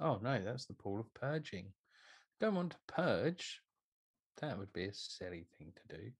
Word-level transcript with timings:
Oh 0.00 0.20
no, 0.22 0.40
that's 0.44 0.66
the 0.66 0.74
pool 0.74 1.00
of 1.00 1.12
purging. 1.14 1.72
Don't 2.38 2.54
want 2.54 2.70
to 2.70 2.76
purge. 2.86 3.60
That 4.40 4.56
would 4.56 4.72
be 4.72 4.84
a 4.84 4.94
silly 4.94 5.46
thing 5.58 5.72
to 5.74 5.96
do. 5.96 6.12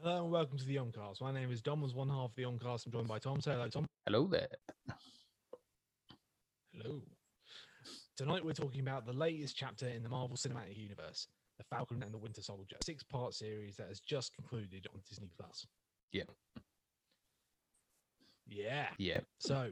Hello 0.00 0.22
and 0.22 0.30
welcome 0.30 0.56
to 0.58 0.64
the 0.64 0.76
Oncast. 0.76 1.20
My 1.20 1.32
name 1.32 1.50
is 1.50 1.60
Dom. 1.60 1.80
Was 1.80 1.94
one 1.94 2.08
half 2.08 2.30
of 2.30 2.34
the 2.36 2.44
Oncast. 2.44 2.86
I'm 2.86 2.92
joined 2.92 3.08
by 3.08 3.18
Tom. 3.18 3.40
Say 3.40 3.50
hello, 3.50 3.68
Tom. 3.68 3.86
Hello 4.06 4.28
there. 4.28 4.48
Hello. 6.72 7.02
Tonight 8.16 8.44
we're 8.44 8.52
talking 8.52 8.80
about 8.82 9.04
the 9.04 9.12
latest 9.12 9.56
chapter 9.56 9.88
in 9.88 10.04
the 10.04 10.08
Marvel 10.08 10.36
Cinematic 10.36 10.76
Universe, 10.76 11.26
The 11.58 11.64
Falcon 11.64 12.02
and 12.02 12.12
the 12.12 12.18
Winter 12.18 12.42
Soldier, 12.42 12.76
six-part 12.82 13.34
series 13.34 13.76
that 13.76 13.88
has 13.88 14.00
just 14.00 14.34
concluded 14.34 14.86
on 14.92 15.00
Disney 15.08 15.30
Plus. 15.38 15.66
Yeah. 16.12 16.24
Yeah. 18.48 18.88
Yeah. 18.98 19.20
So 19.38 19.70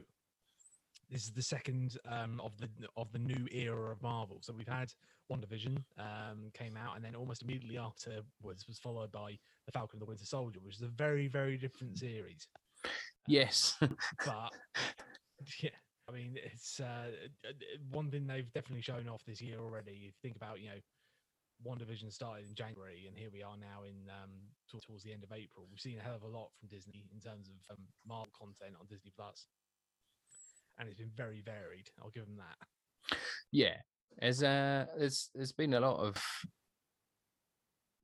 this 1.09 1.23
is 1.23 1.31
the 1.31 1.41
second 1.41 1.97
um, 2.07 2.41
of 2.43 2.57
the 2.57 2.69
of 2.95 3.11
the 3.11 3.19
new 3.19 3.47
era 3.51 3.91
of 3.91 4.01
Marvel. 4.01 4.39
So 4.41 4.53
we've 4.53 4.67
had 4.67 4.91
WandaVision 5.31 5.77
um, 5.99 6.51
came 6.53 6.77
out, 6.77 6.95
and 6.95 7.03
then 7.03 7.15
almost 7.15 7.43
immediately 7.43 7.77
afterwards 7.77 8.67
was 8.67 8.79
followed 8.79 9.11
by 9.11 9.37
The 9.65 9.71
Falcon 9.71 9.97
and 9.97 10.01
the 10.01 10.09
Winter 10.09 10.25
Soldier, 10.25 10.59
which 10.61 10.75
is 10.75 10.81
a 10.81 10.87
very 10.87 11.27
very 11.27 11.57
different 11.57 11.97
series. 11.97 12.47
Yes. 13.27 13.77
But 14.25 14.51
yeah, 15.61 15.69
I 16.09 16.13
mean 16.13 16.37
it's 16.43 16.79
uh, 16.79 17.11
one 17.91 18.09
thing 18.09 18.27
they've 18.27 18.51
definitely 18.53 18.81
shown 18.81 19.07
off 19.09 19.23
this 19.25 19.41
year 19.41 19.59
already. 19.59 19.91
If 19.91 20.01
you 20.01 20.11
think 20.21 20.35
about 20.35 20.59
you 20.61 20.69
know. 20.69 20.79
WandaVision 21.65 22.11
started 22.11 22.47
in 22.47 22.55
January, 22.55 23.05
and 23.07 23.17
here 23.17 23.29
we 23.31 23.43
are 23.43 23.57
now 23.57 23.83
in 23.83 24.09
um, 24.09 24.31
towards 24.69 25.03
the 25.03 25.13
end 25.13 25.23
of 25.23 25.31
April. 25.31 25.67
We've 25.69 25.79
seen 25.79 25.99
a 25.99 26.01
hell 26.01 26.15
of 26.15 26.23
a 26.23 26.27
lot 26.27 26.49
from 26.59 26.69
Disney 26.69 27.05
in 27.13 27.19
terms 27.19 27.49
of 27.49 27.77
um, 27.77 27.83
Marvel 28.07 28.33
content 28.37 28.75
on 28.79 28.87
Disney 28.87 29.11
Plus 29.15 29.47
and 30.81 30.89
it's 30.89 30.97
been 30.97 31.11
very 31.15 31.41
varied. 31.41 31.89
I'll 32.01 32.09
give 32.09 32.25
them 32.25 32.37
that. 32.37 33.17
yeah. 33.51 33.75
There's 34.19 34.43
uh 34.43 34.85
there's 34.97 35.29
there's 35.33 35.53
been 35.53 35.73
a 35.73 35.79
lot 35.79 35.99
of 35.99 36.21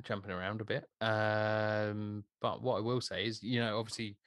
jumping 0.04 0.32
around 0.32 0.62
a 0.62 0.66
bit. 0.66 0.86
Um 1.02 2.24
but 2.42 2.62
what 2.62 2.78
I 2.78 2.82
will 2.82 3.02
say 3.02 3.26
is, 3.26 3.44
you 3.44 3.60
know, 3.60 3.78
obviously 3.78 4.18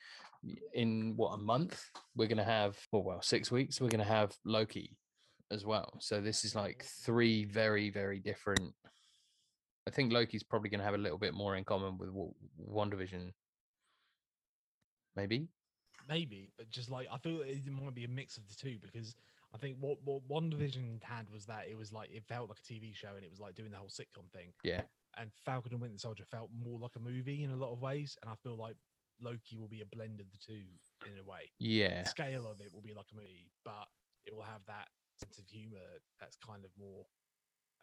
in 0.74 1.14
what 1.16 1.34
a 1.34 1.38
month 1.38 1.83
we're 2.16 2.28
gonna 2.28 2.44
have 2.44 2.77
well 2.92 3.02
well 3.02 3.22
six 3.22 3.50
weeks, 3.50 3.80
we're 3.80 3.88
gonna 3.88 4.05
have 4.05 4.33
Loki 4.44 4.96
as 5.50 5.64
well. 5.64 5.96
So 6.00 6.20
this 6.20 6.44
is 6.44 6.55
like 6.55 6.84
three 7.02 7.44
very, 7.44 7.88
very 7.90 8.18
different 8.18 8.74
I 9.86 9.91
think 9.91 10.12
Loki's 10.12 10.42
probably 10.42 10.70
going 10.70 10.81
to 10.81 10.84
have 10.84 10.95
a 10.95 10.98
little 10.98 11.19
bit 11.19 11.34
more 11.34 11.56
in 11.56 11.64
common 11.64 11.98
with 11.98 12.11
WandaVision, 12.69 13.33
maybe. 15.17 15.48
Maybe, 16.09 16.50
but 16.56 16.70
just 16.70 16.91
like 16.91 17.09
I 17.12 17.19
feel 17.19 17.41
it 17.42 17.64
might 17.70 17.95
be 17.95 18.05
a 18.05 18.08
mix 18.08 18.36
of 18.36 18.48
the 18.48 18.55
two 18.55 18.78
because 18.81 19.14
I 19.55 19.58
think 19.58 19.77
what 19.81 19.98
what 20.05 20.27
WandaVision 20.28 21.03
had 21.03 21.31
was 21.31 21.47
that 21.47 21.67
it 21.70 21.77
was 21.77 21.92
like 21.92 22.11
it 22.12 22.25
felt 22.25 22.48
like 22.48 22.58
a 22.58 22.73
TV 22.73 22.95
show 22.95 23.14
and 23.14 23.25
it 23.25 23.31
was 23.31 23.41
like 23.41 23.55
doing 23.55 23.70
the 23.70 23.77
whole 23.77 23.89
sitcom 23.89 24.31
thing. 24.33 24.53
Yeah. 24.64 24.83
And 25.19 25.31
Falcon 25.45 25.73
and 25.73 25.81
Winter 25.81 25.98
Soldier 25.98 26.25
felt 26.31 26.51
more 26.56 26.78
like 26.78 26.97
a 26.97 27.01
movie 27.01 27.42
in 27.42 27.51
a 27.51 27.56
lot 27.56 27.73
of 27.73 27.81
ways, 27.81 28.17
and 28.23 28.31
I 28.31 28.34
feel 28.42 28.56
like 28.56 28.77
Loki 29.20 29.56
will 29.56 29.69
be 29.69 29.83
a 29.83 29.97
blend 29.97 30.20
of 30.20 30.27
the 30.31 30.39
two 30.39 30.62
in 31.06 31.19
a 31.19 31.28
way. 31.28 31.51
Yeah. 31.58 32.03
The 32.03 32.08
scale 32.08 32.47
of 32.47 32.61
it 32.61 32.73
will 32.73 32.83
be 32.83 32.95
like 32.95 33.06
a 33.12 33.17
movie, 33.17 33.51
but 33.64 33.89
it 34.25 34.34
will 34.34 34.42
have 34.42 34.62
that 34.67 34.89
sense 35.19 35.39
of 35.39 35.47
humor 35.47 36.01
that's 36.19 36.36
kind 36.36 36.64
of 36.64 36.70
more 36.78 37.05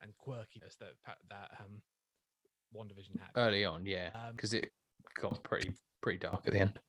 and 0.02 0.12
quirkiness 0.18 0.78
that 0.80 0.94
that 1.30 1.52
um 1.60 1.82
WandaVision 2.76 3.20
had. 3.20 3.30
Early 3.36 3.66
on, 3.66 3.86
yeah, 3.86 4.10
Um, 4.14 4.36
because 4.36 4.54
it 4.54 4.72
got 5.20 5.42
pretty 5.44 5.74
pretty 6.02 6.20
dark 6.20 6.44
at 6.46 6.54
the 6.54 6.60
end. 6.60 6.80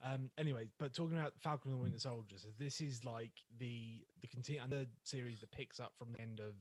Um, 0.00 0.30
anyway, 0.38 0.68
but 0.78 0.94
talking 0.94 1.18
about 1.18 1.34
Falcon 1.42 1.72
and 1.72 1.80
the 1.80 1.82
Winter 1.82 1.98
Soldier, 1.98 2.36
so 2.38 2.48
this 2.56 2.80
is 2.80 3.04
like 3.04 3.32
the 3.58 4.06
the 4.22 4.28
continue 4.28 4.60
and 4.62 4.70
the 4.70 4.86
series 5.02 5.40
that 5.40 5.50
picks 5.50 5.80
up 5.80 5.92
from 5.98 6.12
the 6.12 6.20
end 6.20 6.38
of 6.38 6.54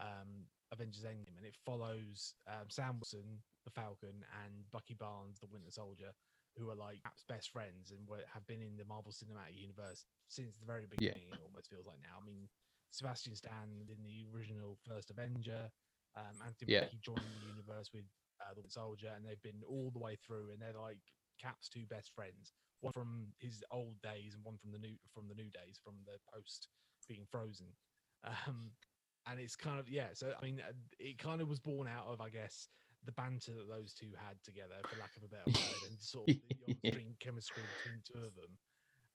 um, 0.00 0.48
Avengers 0.72 1.04
Endgame, 1.04 1.36
and 1.36 1.44
it 1.44 1.56
follows 1.66 2.34
um, 2.48 2.64
Sam 2.68 2.96
Wilson, 2.98 3.42
the 3.64 3.70
Falcon, 3.70 4.24
and 4.44 4.64
Bucky 4.72 4.94
Barnes, 4.94 5.38
the 5.40 5.46
Winter 5.52 5.70
Soldier, 5.70 6.10
who 6.56 6.70
are 6.70 6.74
like 6.74 7.02
perhaps 7.02 7.22
best 7.28 7.52
friends 7.52 7.92
and 7.92 8.00
have 8.32 8.46
been 8.46 8.62
in 8.62 8.78
the 8.78 8.84
Marvel 8.86 9.12
Cinematic 9.12 9.60
Universe 9.60 10.06
since 10.28 10.56
the 10.56 10.64
very 10.64 10.84
Yeah. 10.98 11.12
beginning. 11.12 11.28
It 11.32 11.40
almost 11.44 11.68
feels 11.68 11.86
like 11.86 12.00
now. 12.00 12.16
I 12.20 12.24
mean, 12.24 12.48
Sebastian 12.94 13.34
Stan 13.34 13.86
in 13.88 14.02
the 14.04 14.24
original 14.32 14.76
first 14.86 15.10
Avenger, 15.10 15.70
um, 16.16 16.40
Anthony 16.44 16.72
Yeah. 16.72 16.82
Mackie 16.82 16.98
joined 16.98 17.34
the 17.34 17.40
universe 17.40 17.92
with 17.92 18.04
uh, 18.40 18.50
the 18.50 18.56
Winter 18.56 18.70
Soldier, 18.70 19.12
and 19.16 19.26
they've 19.26 19.42
been 19.42 19.62
all 19.66 19.90
the 19.90 19.98
way 19.98 20.16
through, 20.16 20.52
and 20.52 20.62
they're 20.62 20.72
like 20.78 20.98
Cap's 21.40 21.68
two 21.68 21.86
best 21.86 22.12
friends, 22.14 22.52
one 22.80 22.92
from 22.92 23.34
his 23.40 23.64
old 23.70 24.00
days 24.00 24.34
and 24.34 24.44
one 24.44 24.56
from 24.58 24.70
the 24.70 24.78
new 24.78 24.96
from 25.12 25.28
the 25.28 25.34
new 25.34 25.50
days, 25.50 25.78
from 25.82 26.04
the 26.06 26.18
post 26.32 26.68
being 27.08 27.26
frozen. 27.26 27.76
Um, 28.22 28.76
and 29.26 29.40
it's 29.40 29.56
kind 29.56 29.80
of 29.80 29.88
yeah. 29.88 30.08
So 30.14 30.34
I 30.40 30.44
mean, 30.44 30.60
uh, 30.60 30.72
it 30.98 31.18
kind 31.18 31.40
of 31.40 31.48
was 31.48 31.60
born 31.60 31.88
out 31.88 32.06
of 32.06 32.20
I 32.20 32.30
guess 32.30 32.68
the 33.04 33.12
banter 33.12 33.52
that 33.54 33.68
those 33.68 33.92
two 33.92 34.12
had 34.16 34.42
together, 34.44 34.76
for 34.88 34.96
lack 34.96 35.16
of 35.16 35.24
a 35.24 35.28
better 35.28 35.50
word, 35.50 35.82
and 35.90 36.00
sort 36.00 36.30
of 36.30 36.36
the 36.66 36.74
Yeah. 36.82 36.92
chemistry 37.20 37.66
between 37.66 37.96
the 37.96 38.12
two 38.12 38.24
of 38.24 38.34
them. 38.34 38.58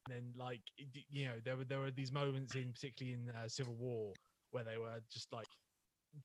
And 0.10 0.18
then 0.18 0.34
like 0.38 0.62
you 1.12 1.26
know 1.26 1.36
there 1.44 1.58
were 1.58 1.66
there 1.66 1.80
were 1.80 1.92
these 1.92 2.12
moments 2.12 2.56
in 2.56 2.74
particularly 2.74 3.14
in 3.14 3.30
uh, 3.30 3.48
Civil 3.48 3.76
War 3.76 4.14
where 4.52 4.64
they 4.64 4.78
were 4.78 5.00
just 5.12 5.32
like 5.32 5.48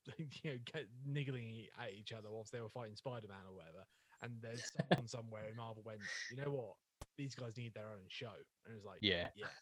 you 0.18 0.50
know 0.52 0.58
get, 0.72 0.86
niggling 1.04 1.66
at 1.78 1.92
each 1.92 2.12
other 2.12 2.28
whilst 2.30 2.52
they 2.52 2.60
were 2.60 2.68
fighting 2.68 2.96
Spider-Man 2.96 3.44
or 3.48 3.54
whatever. 3.54 3.84
And 4.22 4.32
there's 4.40 4.72
someone 4.90 5.08
somewhere 5.08 5.42
in 5.50 5.56
Marvel 5.56 5.82
went, 5.84 6.00
you 6.30 6.42
know 6.42 6.50
what, 6.50 6.74
these 7.18 7.34
guys 7.34 7.56
need 7.58 7.74
their 7.74 7.90
own 7.92 8.08
show, 8.08 8.32
and 8.64 8.72
it 8.72 8.76
was 8.76 8.84
like 8.86 9.00
Yeah. 9.02 9.28
yeah. 9.36 9.52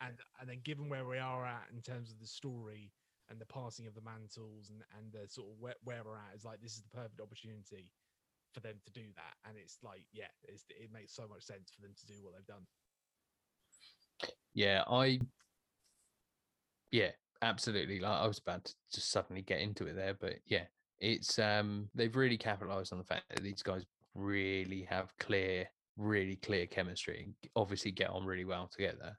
And 0.00 0.14
and 0.40 0.48
then 0.48 0.60
given 0.64 0.88
where 0.88 1.06
we 1.06 1.18
are 1.18 1.46
at 1.46 1.68
in 1.72 1.80
terms 1.80 2.10
of 2.10 2.20
the 2.20 2.26
story 2.26 2.92
and 3.30 3.40
the 3.40 3.46
passing 3.46 3.86
of 3.86 3.94
the 3.94 4.02
mantles 4.02 4.68
and 4.68 4.82
and 4.98 5.12
the 5.12 5.28
sort 5.28 5.48
of 5.48 5.56
where, 5.60 5.76
where 5.84 6.02
we're 6.04 6.16
at 6.16 6.36
is 6.36 6.44
like 6.44 6.60
this 6.60 6.76
is 6.76 6.82
the 6.82 6.90
perfect 6.96 7.20
opportunity 7.20 7.88
for 8.52 8.60
them 8.60 8.76
to 8.84 8.92
do 8.92 9.08
that. 9.16 9.36
And 9.48 9.56
it's 9.56 9.78
like 9.82 10.04
yeah, 10.12 10.32
it's, 10.44 10.64
it 10.68 10.92
makes 10.92 11.14
so 11.14 11.26
much 11.28 11.44
sense 11.44 11.72
for 11.72 11.80
them 11.80 11.94
to 11.96 12.06
do 12.06 12.20
what 12.20 12.34
they've 12.36 12.46
done. 12.46 12.66
Yeah, 14.54 14.84
I 14.88 15.20
yeah, 16.90 17.10
absolutely. 17.40 18.00
Like 18.00 18.20
I 18.20 18.26
was 18.26 18.38
about 18.38 18.64
to 18.64 18.74
just 18.92 19.10
suddenly 19.10 19.42
get 19.42 19.60
into 19.60 19.86
it 19.86 19.94
there, 19.94 20.14
but 20.14 20.34
yeah, 20.46 20.64
it's 21.00 21.38
um 21.38 21.88
they've 21.94 22.14
really 22.14 22.38
capitalized 22.38 22.92
on 22.92 22.98
the 22.98 23.04
fact 23.04 23.24
that 23.30 23.42
these 23.42 23.62
guys 23.62 23.84
really 24.14 24.82
have 24.82 25.12
clear, 25.18 25.68
really 25.96 26.36
clear 26.36 26.66
chemistry 26.66 27.22
and 27.24 27.34
obviously 27.56 27.90
get 27.90 28.10
on 28.10 28.24
really 28.26 28.44
well 28.44 28.68
together 28.68 29.16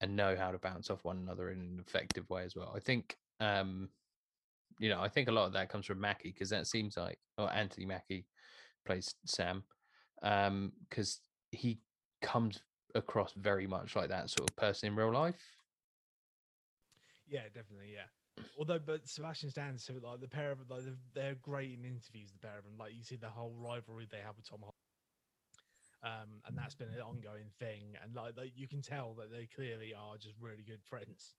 and 0.00 0.16
know 0.16 0.36
how 0.36 0.50
to 0.50 0.58
bounce 0.58 0.90
off 0.90 1.04
one 1.04 1.18
another 1.18 1.50
in 1.50 1.58
an 1.60 1.82
effective 1.86 2.28
way 2.28 2.44
as 2.44 2.54
well. 2.56 2.72
I 2.74 2.80
think 2.80 3.16
um 3.40 3.90
you 4.78 4.90
know, 4.90 5.00
I 5.00 5.08
think 5.08 5.28
a 5.28 5.32
lot 5.32 5.46
of 5.46 5.52
that 5.54 5.70
comes 5.70 5.86
from 5.86 6.00
Mackie 6.00 6.32
because 6.32 6.50
that 6.50 6.66
seems 6.66 6.96
like 6.96 7.18
or 7.38 7.52
Anthony 7.52 7.86
Mackie 7.86 8.26
plays 8.84 9.14
Sam. 9.24 9.64
Um, 10.22 10.72
because 10.88 11.20
he 11.50 11.80
comes 12.22 12.60
across 12.96 13.32
very 13.34 13.66
much 13.66 13.96
like 13.96 14.08
that 14.10 14.30
sort 14.30 14.48
of 14.50 14.56
person 14.56 14.88
in 14.88 14.96
real 14.96 15.12
life. 15.12 15.40
Yeah, 17.26 17.48
definitely. 17.52 17.92
Yeah. 17.92 18.06
Although, 18.58 18.78
but 18.78 19.08
Sebastian 19.08 19.50
Stan, 19.50 19.78
so 19.78 19.94
like 19.94 20.20
the 20.20 20.28
pair 20.28 20.52
of 20.52 20.68
like 20.70 20.84
they're- 20.84 20.98
they're 21.14 21.34
great 21.36 21.72
in 21.78 21.84
interviews. 21.84 22.32
The 22.32 22.38
pair 22.38 22.58
of 22.58 22.64
them, 22.64 22.76
like 22.78 22.94
you 22.94 23.02
see 23.02 23.16
the 23.16 23.30
whole 23.30 23.54
rivalry 23.54 24.06
they 24.06 24.20
have 24.20 24.36
with 24.36 24.46
Tom 24.48 24.60
Holland, 24.60 24.74
um, 26.02 26.42
and 26.46 26.56
that's 26.56 26.74
been 26.74 26.90
an 26.90 27.00
ongoing 27.00 27.50
thing. 27.50 27.96
And 28.02 28.14
like, 28.14 28.36
like 28.36 28.56
you 28.56 28.68
can 28.68 28.82
tell 28.82 29.14
that 29.16 29.30
they 29.30 29.46
clearly 29.46 29.94
are 29.94 30.16
just 30.18 30.36
really 30.40 30.64
good 30.64 30.84
friends 30.84 31.36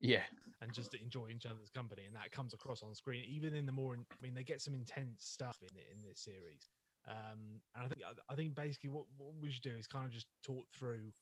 Yeah, 0.00 0.24
and 0.60 0.72
just 0.72 0.94
enjoy 0.94 1.28
each 1.30 1.46
other's 1.46 1.70
company, 1.70 2.04
and 2.06 2.16
that 2.16 2.32
comes 2.32 2.54
across 2.54 2.82
on 2.82 2.94
screen. 2.94 3.24
Even 3.24 3.54
in 3.54 3.66
the 3.66 3.72
more, 3.72 3.94
I 3.96 4.16
mean, 4.20 4.34
they 4.34 4.44
get 4.44 4.60
some 4.62 4.74
intense 4.74 5.24
stuff 5.24 5.62
in 5.62 5.76
it 5.76 5.88
in 5.92 6.02
this 6.02 6.20
series. 6.20 6.73
Um, 7.06 7.60
and 7.74 7.84
I 7.84 7.88
think 7.88 8.02
I- 8.30 8.34
think 8.34 8.54
basically 8.54 8.90
what, 8.90 9.04
what 9.18 9.34
we 9.40 9.50
should 9.50 9.62
do 9.62 9.76
is 9.76 9.86
kind 9.86 10.06
of 10.06 10.12
just 10.12 10.26
talk 10.42 10.66
through 10.72 11.12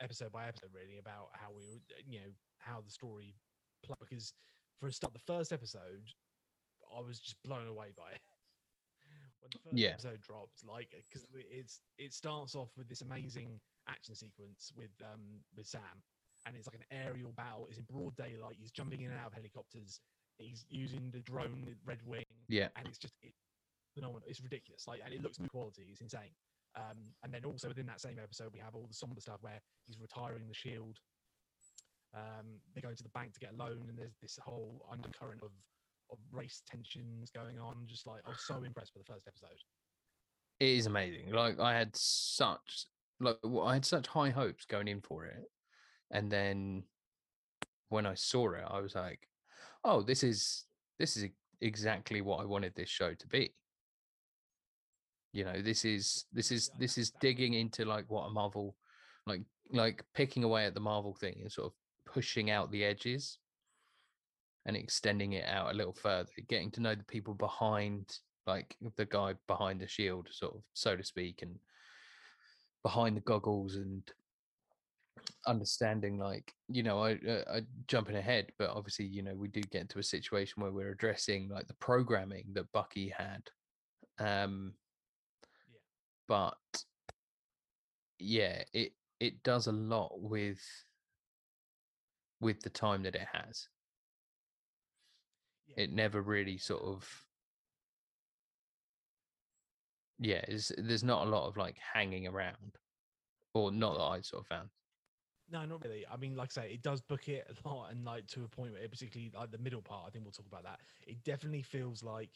episode 0.00 0.32
by 0.32 0.46
episode, 0.48 0.70
really, 0.74 0.98
about 0.98 1.28
how 1.32 1.48
we, 1.54 1.82
you 2.06 2.20
know, 2.20 2.32
how 2.58 2.80
the 2.80 2.90
story 2.90 3.34
played. 3.84 3.98
Because 4.00 4.32
for 4.80 4.88
a 4.88 4.92
start, 4.92 5.12
the 5.12 5.18
first 5.20 5.52
episode, 5.52 6.08
I 6.96 7.00
was 7.00 7.18
just 7.20 7.36
blown 7.42 7.66
away 7.66 7.88
by 7.96 8.12
it. 8.12 8.20
When 9.40 9.50
the 9.52 9.58
first 9.58 9.76
Yeah. 9.76 9.90
episode 9.90 10.20
dropped, 10.22 10.64
like, 10.64 10.90
because 10.90 11.26
it's 11.34 11.80
it 11.98 12.12
starts 12.12 12.54
off 12.54 12.70
with 12.76 12.88
this 12.88 13.02
amazing 13.02 13.60
action 13.86 14.14
sequence 14.14 14.72
with 14.74 14.90
um 15.04 15.44
with 15.54 15.66
Sam, 15.66 16.02
and 16.46 16.56
it's 16.56 16.66
like 16.66 16.74
an 16.76 16.86
aerial 16.90 17.32
battle. 17.32 17.66
It's 17.68 17.78
in 17.78 17.84
broad 17.84 18.16
daylight. 18.16 18.56
He's 18.58 18.72
jumping 18.72 19.02
in 19.02 19.10
and 19.10 19.20
out 19.20 19.28
of 19.28 19.34
helicopters. 19.34 20.00
He's 20.38 20.64
using 20.68 21.10
the 21.12 21.20
drone, 21.20 21.76
Red 21.84 22.02
Wing, 22.04 22.24
yeah, 22.48 22.68
and 22.76 22.88
it's 22.88 22.98
just 22.98 23.14
it, 23.22 23.34
phenomenal. 23.96 24.22
It's 24.28 24.42
ridiculous. 24.42 24.84
Like, 24.86 25.00
and 25.04 25.12
it 25.14 25.22
looks 25.22 25.38
good 25.38 25.50
quality. 25.50 25.88
It's 25.90 26.00
insane. 26.00 26.36
Um, 26.76 26.98
and 27.24 27.32
then 27.32 27.44
also 27.44 27.68
within 27.68 27.86
that 27.86 28.00
same 28.00 28.18
episode, 28.22 28.50
we 28.52 28.60
have 28.60 28.74
all 28.74 28.86
the 28.86 28.94
somber 28.94 29.20
stuff 29.20 29.38
where 29.40 29.60
he's 29.86 29.98
retiring 29.98 30.46
the 30.46 30.54
shield. 30.54 30.98
Um, 32.14 32.60
they 32.74 32.80
go 32.80 32.92
to 32.92 33.02
the 33.02 33.08
bank 33.10 33.32
to 33.34 33.40
get 33.40 33.52
a 33.52 33.56
loan, 33.56 33.86
and 33.88 33.98
there's 33.98 34.16
this 34.20 34.38
whole 34.42 34.86
undercurrent 34.92 35.42
of 35.42 35.50
of 36.12 36.18
race 36.30 36.62
tensions 36.70 37.30
going 37.30 37.58
on. 37.58 37.74
Just 37.86 38.06
like 38.06 38.20
I 38.26 38.30
was 38.30 38.44
so 38.46 38.62
impressed 38.62 38.92
with 38.94 39.06
the 39.06 39.12
first 39.12 39.26
episode. 39.26 39.58
It 40.60 40.68
is 40.68 40.86
amazing. 40.86 41.32
Like 41.32 41.58
I 41.58 41.74
had 41.74 41.90
such 41.94 42.86
like 43.20 43.38
I 43.44 43.74
had 43.74 43.84
such 43.84 44.06
high 44.06 44.30
hopes 44.30 44.64
going 44.66 44.88
in 44.88 45.00
for 45.00 45.24
it, 45.24 45.44
and 46.10 46.30
then 46.30 46.84
when 47.88 48.06
I 48.06 48.14
saw 48.14 48.52
it, 48.52 48.64
I 48.66 48.80
was 48.80 48.94
like, 48.94 49.28
"Oh, 49.84 50.02
this 50.02 50.22
is 50.22 50.64
this 50.98 51.16
is 51.16 51.26
exactly 51.60 52.20
what 52.20 52.40
I 52.40 52.44
wanted 52.44 52.74
this 52.74 52.88
show 52.90 53.14
to 53.14 53.26
be." 53.28 53.54
You 55.36 55.44
know, 55.44 55.60
this 55.60 55.84
is 55.84 56.24
this 56.32 56.50
is 56.50 56.70
this 56.78 56.96
is 56.96 57.10
digging 57.20 57.52
into 57.52 57.84
like 57.84 58.06
what 58.08 58.24
a 58.24 58.30
Marvel, 58.30 58.74
like 59.26 59.42
like 59.70 60.02
picking 60.14 60.44
away 60.44 60.64
at 60.64 60.72
the 60.72 60.80
Marvel 60.80 61.14
thing 61.14 61.36
and 61.42 61.52
sort 61.52 61.66
of 61.66 61.72
pushing 62.10 62.50
out 62.50 62.70
the 62.70 62.82
edges 62.82 63.36
and 64.64 64.74
extending 64.74 65.34
it 65.34 65.44
out 65.46 65.70
a 65.70 65.76
little 65.76 65.92
further, 65.92 66.30
getting 66.48 66.70
to 66.70 66.80
know 66.80 66.94
the 66.94 67.04
people 67.04 67.34
behind, 67.34 68.16
like 68.46 68.76
the 68.96 69.04
guy 69.04 69.34
behind 69.46 69.78
the 69.78 69.86
shield, 69.86 70.26
sort 70.30 70.54
of 70.54 70.62
so 70.72 70.96
to 70.96 71.04
speak, 71.04 71.42
and 71.42 71.58
behind 72.82 73.14
the 73.14 73.20
goggles 73.20 73.74
and 73.74 74.10
understanding 75.46 76.18
like 76.18 76.54
you 76.68 76.82
know 76.82 77.02
I, 77.02 77.18
uh, 77.28 77.56
I 77.56 77.60
jumping 77.88 78.16
ahead 78.16 78.52
but 78.58 78.70
obviously 78.70 79.06
you 79.06 79.22
know 79.22 79.34
we 79.34 79.48
do 79.48 79.60
get 79.60 79.82
into 79.82 79.98
a 79.98 80.02
situation 80.02 80.62
where 80.62 80.70
we're 80.70 80.92
addressing 80.92 81.48
like 81.48 81.66
the 81.66 81.74
programming 81.74 82.46
that 82.54 82.72
bucky 82.72 83.12
had 83.14 83.42
um. 84.18 84.72
But 86.28 86.84
yeah 88.18 88.62
it 88.72 88.92
it 89.20 89.42
does 89.42 89.66
a 89.66 89.72
lot 89.72 90.20
with 90.20 90.60
with 92.40 92.60
the 92.60 92.70
time 92.70 93.02
that 93.02 93.14
it 93.14 93.26
has 93.32 93.68
Yeah. 95.66 95.84
it 95.84 95.92
never 95.92 96.22
really 96.22 96.58
sort 96.58 96.82
of 96.82 97.26
yeah 100.18 100.44
there's 100.78 101.04
not 101.04 101.26
a 101.26 101.30
lot 101.30 101.46
of 101.46 101.56
like 101.56 101.76
hanging 101.78 102.26
around 102.26 102.78
or 103.54 103.70
not 103.70 103.94
that 103.94 104.02
i 104.04 104.20
sort 104.20 104.42
of 104.42 104.46
found 104.46 104.70
No, 105.50 105.64
not 105.64 105.84
really. 105.84 106.04
I 106.10 106.16
mean, 106.16 106.34
like 106.34 106.50
I 106.58 106.62
say, 106.62 106.72
it 106.74 106.82
does 106.82 107.00
book 107.00 107.28
it 107.28 107.46
a 107.64 107.68
lot, 107.68 107.90
and 107.92 108.04
like 108.04 108.26
to 108.28 108.44
a 108.44 108.48
point 108.48 108.72
where, 108.72 108.88
particularly 108.88 109.30
like 109.34 109.50
the 109.52 109.58
middle 109.58 109.82
part, 109.82 110.04
I 110.06 110.10
think 110.10 110.24
we'll 110.24 110.32
talk 110.32 110.46
about 110.46 110.64
that. 110.64 110.80
It 111.06 111.22
definitely 111.22 111.62
feels 111.62 112.02
like 112.02 112.30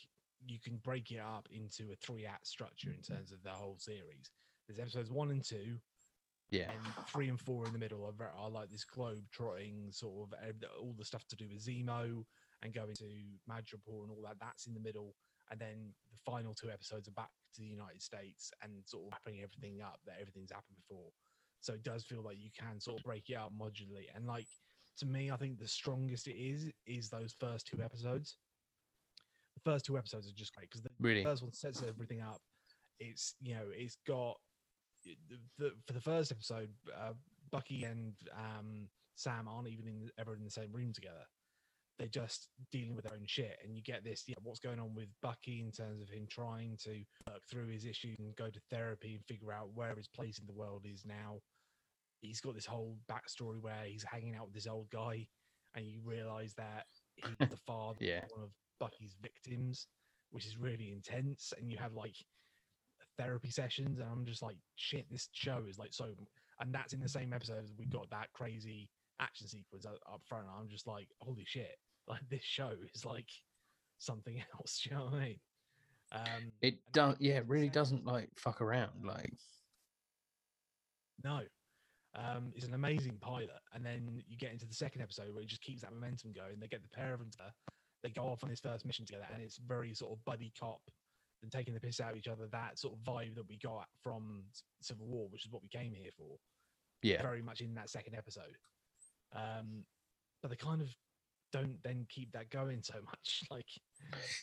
you 0.46 0.58
can 0.58 0.76
break 0.82 1.10
it 1.10 1.20
up 1.20 1.48
into 1.50 1.92
a 1.92 1.96
three-act 1.96 2.46
structure 2.46 2.90
in 2.90 2.96
mm-hmm. 2.96 3.14
terms 3.14 3.32
of 3.32 3.42
the 3.42 3.50
whole 3.50 3.76
series. 3.78 4.30
There's 4.66 4.78
episodes 4.78 5.10
one 5.10 5.30
and 5.30 5.44
two, 5.44 5.76
yeah 6.50 6.70
and 6.70 7.06
three 7.08 7.28
and 7.28 7.40
four 7.40 7.64
in 7.66 7.72
the 7.72 7.78
middle 7.78 8.04
are, 8.04 8.12
very, 8.12 8.30
are 8.36 8.50
like 8.50 8.70
this 8.70 8.84
globe 8.84 9.22
trotting 9.30 9.88
sort 9.90 10.28
of 10.28 10.38
all 10.80 10.94
the 10.98 11.04
stuff 11.04 11.24
to 11.28 11.36
do 11.36 11.46
with 11.48 11.64
Zemo 11.64 12.24
and 12.62 12.74
going 12.74 12.94
to 12.94 13.04
Madripoor 13.48 14.02
and 14.02 14.10
all 14.10 14.22
that. 14.24 14.36
That's 14.40 14.66
in 14.66 14.74
the 14.74 14.80
middle, 14.80 15.14
and 15.50 15.60
then 15.60 15.92
the 16.10 16.18
final 16.30 16.54
two 16.54 16.70
episodes 16.70 17.08
are 17.08 17.12
back 17.12 17.30
to 17.54 17.60
the 17.60 17.68
United 17.68 18.02
States 18.02 18.50
and 18.62 18.72
sort 18.84 19.04
of 19.06 19.12
wrapping 19.12 19.42
everything 19.42 19.82
up 19.82 20.00
that 20.06 20.16
everything's 20.20 20.52
happened 20.52 20.76
before. 20.76 21.10
So 21.60 21.74
it 21.74 21.82
does 21.82 22.04
feel 22.04 22.22
like 22.22 22.38
you 22.38 22.50
can 22.56 22.80
sort 22.80 22.98
of 22.98 23.04
break 23.04 23.28
it 23.28 23.34
up 23.34 23.52
modularly, 23.58 24.06
and 24.14 24.26
like 24.26 24.46
to 24.98 25.06
me, 25.06 25.30
I 25.30 25.36
think 25.36 25.58
the 25.58 25.68
strongest 25.68 26.26
it 26.26 26.36
is 26.36 26.70
is 26.86 27.08
those 27.08 27.34
first 27.38 27.66
two 27.66 27.82
episodes. 27.82 28.36
The 29.64 29.70
first 29.72 29.84
two 29.84 29.98
episodes 29.98 30.28
are 30.28 30.34
just 30.34 30.54
great 30.54 30.70
because 30.70 30.82
the 30.82 30.90
really 31.00 31.22
first 31.24 31.42
one 31.42 31.52
sets 31.52 31.82
everything 31.86 32.20
up. 32.20 32.40
It's 32.98 33.34
you 33.40 33.54
know 33.54 33.64
it's 33.72 33.96
got 34.06 34.36
the, 35.58 35.72
for 35.86 35.92
the 35.92 36.00
first 36.00 36.30
episode, 36.32 36.70
uh, 36.96 37.12
Bucky 37.50 37.84
and 37.84 38.14
um, 38.36 38.88
Sam 39.16 39.48
aren't 39.48 39.68
even 39.68 39.86
in, 39.86 40.10
ever 40.18 40.34
in 40.34 40.44
the 40.44 40.50
same 40.50 40.72
room 40.72 40.92
together. 40.92 41.24
They're 41.98 42.08
just 42.08 42.48
dealing 42.72 42.94
with 42.96 43.04
their 43.04 43.14
own 43.14 43.26
shit, 43.26 43.58
and 43.62 43.74
you 43.76 43.82
get 43.82 44.02
this. 44.04 44.24
Yeah, 44.26 44.36
what's 44.42 44.60
going 44.60 44.80
on 44.80 44.94
with 44.94 45.08
Bucky 45.20 45.60
in 45.60 45.70
terms 45.72 46.00
of 46.00 46.08
him 46.08 46.26
trying 46.30 46.78
to 46.84 47.02
work 47.28 47.42
through 47.50 47.68
his 47.68 47.84
issue 47.84 48.14
and 48.18 48.34
go 48.36 48.48
to 48.48 48.60
therapy 48.70 49.14
and 49.14 49.24
figure 49.26 49.52
out 49.52 49.74
where 49.74 49.94
his 49.94 50.08
place 50.08 50.38
in 50.38 50.46
the 50.46 50.54
world 50.54 50.86
is 50.90 51.04
now. 51.04 51.40
He's 52.22 52.40
got 52.40 52.54
this 52.54 52.66
whole 52.66 52.96
backstory 53.10 53.60
where 53.60 53.84
he's 53.86 54.04
hanging 54.04 54.34
out 54.36 54.46
with 54.46 54.54
this 54.54 54.66
old 54.66 54.88
guy, 54.90 55.26
and 55.74 55.86
you 55.86 56.00
realise 56.02 56.54
that 56.54 56.86
he's 57.16 57.48
the 57.50 57.58
father 57.66 57.98
Yeah. 58.00 58.24
of 58.42 58.50
Bucky's 58.80 59.14
victims, 59.22 59.86
which 60.30 60.46
is 60.46 60.56
really 60.58 60.90
intense. 60.92 61.52
And 61.58 61.70
you 61.70 61.78
have 61.78 61.94
like 61.94 62.16
therapy 63.18 63.50
sessions, 63.50 64.00
and 64.00 64.08
I'm 64.10 64.24
just 64.26 64.42
like, 64.42 64.56
shit, 64.76 65.06
this 65.10 65.28
show 65.32 65.62
is 65.68 65.78
like 65.78 65.92
so. 65.92 66.06
And 66.60 66.74
that's 66.74 66.92
in 66.92 67.00
the 67.00 67.08
same 67.08 67.32
episode 67.32 67.62
as 67.62 67.72
we 67.78 67.86
got 67.86 68.10
that 68.10 68.32
crazy 68.32 68.88
action 69.20 69.46
sequence 69.46 69.86
up 69.86 70.22
front. 70.28 70.46
I'm 70.58 70.68
just 70.68 70.86
like, 70.86 71.08
holy 71.20 71.44
shit, 71.46 71.78
like 72.08 72.20
this 72.28 72.42
show 72.42 72.72
is 72.94 73.04
like 73.04 73.28
something 73.98 74.42
else. 74.58 74.80
Do 74.82 74.90
you 74.90 74.96
know 74.96 75.04
what 75.04 75.14
I 75.14 75.20
mean? 75.20 75.40
Um, 76.12 76.52
it 76.60 76.74
does 76.92 77.14
yeah 77.20 77.34
it 77.34 77.44
really 77.46 77.68
doesn't 77.68 78.04
like 78.04 78.30
fuck 78.36 78.60
around 78.60 79.04
like 79.04 79.32
No. 81.22 81.40
Um, 82.16 82.52
it's 82.56 82.66
an 82.66 82.74
amazing 82.74 83.18
pilot. 83.20 83.50
And 83.72 83.86
then 83.86 84.22
you 84.26 84.36
get 84.36 84.52
into 84.52 84.66
the 84.66 84.74
second 84.74 85.02
episode 85.02 85.32
where 85.32 85.42
it 85.42 85.48
just 85.48 85.62
keeps 85.62 85.82
that 85.82 85.92
momentum 85.92 86.32
going. 86.32 86.58
They 86.58 86.66
get 86.66 86.82
the 86.82 86.88
pair 86.88 87.14
of 87.14 87.20
them 87.20 87.30
together. 87.30 87.52
They 88.02 88.10
go 88.10 88.22
off 88.22 88.42
on 88.42 88.50
this 88.50 88.60
first 88.60 88.86
mission 88.86 89.04
together, 89.06 89.26
and 89.32 89.42
it's 89.42 89.58
very 89.58 89.94
sort 89.94 90.12
of 90.12 90.24
buddy 90.24 90.52
cop 90.58 90.80
and 91.42 91.50
taking 91.50 91.74
the 91.74 91.80
piss 91.80 92.00
out 92.00 92.12
of 92.12 92.18
each 92.18 92.28
other. 92.28 92.46
That 92.50 92.78
sort 92.78 92.94
of 92.94 93.00
vibe 93.00 93.34
that 93.36 93.48
we 93.48 93.58
got 93.58 93.86
from 94.02 94.42
Civil 94.82 95.06
War, 95.06 95.28
which 95.30 95.44
is 95.44 95.52
what 95.52 95.62
we 95.62 95.68
came 95.68 95.92
here 95.94 96.10
for, 96.16 96.38
yeah 97.02 97.22
very 97.22 97.42
much 97.42 97.60
in 97.60 97.74
that 97.74 97.90
second 97.90 98.14
episode. 98.14 98.56
Um, 99.34 99.84
but 100.42 100.50
they 100.50 100.56
kind 100.56 100.80
of 100.80 100.88
don't 101.52 101.82
then 101.82 102.06
keep 102.08 102.32
that 102.32 102.50
going 102.50 102.82
so 102.82 102.94
much. 103.04 103.44
Like, 103.50 103.66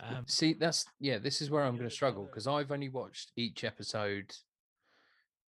um, 0.01 0.25
see 0.27 0.53
that's 0.53 0.85
yeah 0.99 1.17
this 1.17 1.41
is 1.41 1.49
where 1.49 1.63
i'm 1.63 1.75
going 1.75 1.89
to 1.89 1.93
struggle 1.93 2.25
because 2.25 2.47
i've 2.47 2.71
only 2.71 2.89
watched 2.89 3.31
each 3.35 3.63
episode 3.63 4.33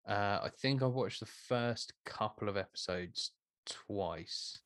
uh 0.08 0.38
i 0.42 0.50
think 0.60 0.82
i 0.82 0.86
watched 0.86 1.20
the 1.20 1.26
first 1.26 1.92
couple 2.06 2.48
of 2.48 2.56
episodes 2.56 3.32
twice 3.66 4.60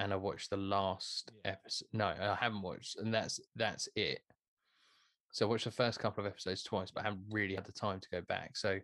and 0.00 0.12
i 0.12 0.16
watched 0.16 0.50
the 0.50 0.56
last 0.56 1.30
Yeah. 1.44 1.52
episode 1.52 1.88
no 1.92 2.06
i 2.06 2.34
haven't 2.40 2.62
watched 2.62 2.96
and 2.98 3.12
that's 3.14 3.38
that's 3.56 3.88
it 3.94 4.20
so 5.32 5.46
i 5.46 5.48
watched 5.48 5.64
the 5.64 5.70
first 5.70 6.00
couple 6.00 6.24
of 6.24 6.30
episodes 6.30 6.62
twice 6.62 6.90
but 6.90 7.02
i 7.02 7.04
haven't 7.04 7.24
really 7.30 7.54
had 7.54 7.66
the 7.66 7.72
time 7.72 8.00
to 8.00 8.08
go 8.10 8.20
back 8.22 8.56
so 8.56 8.78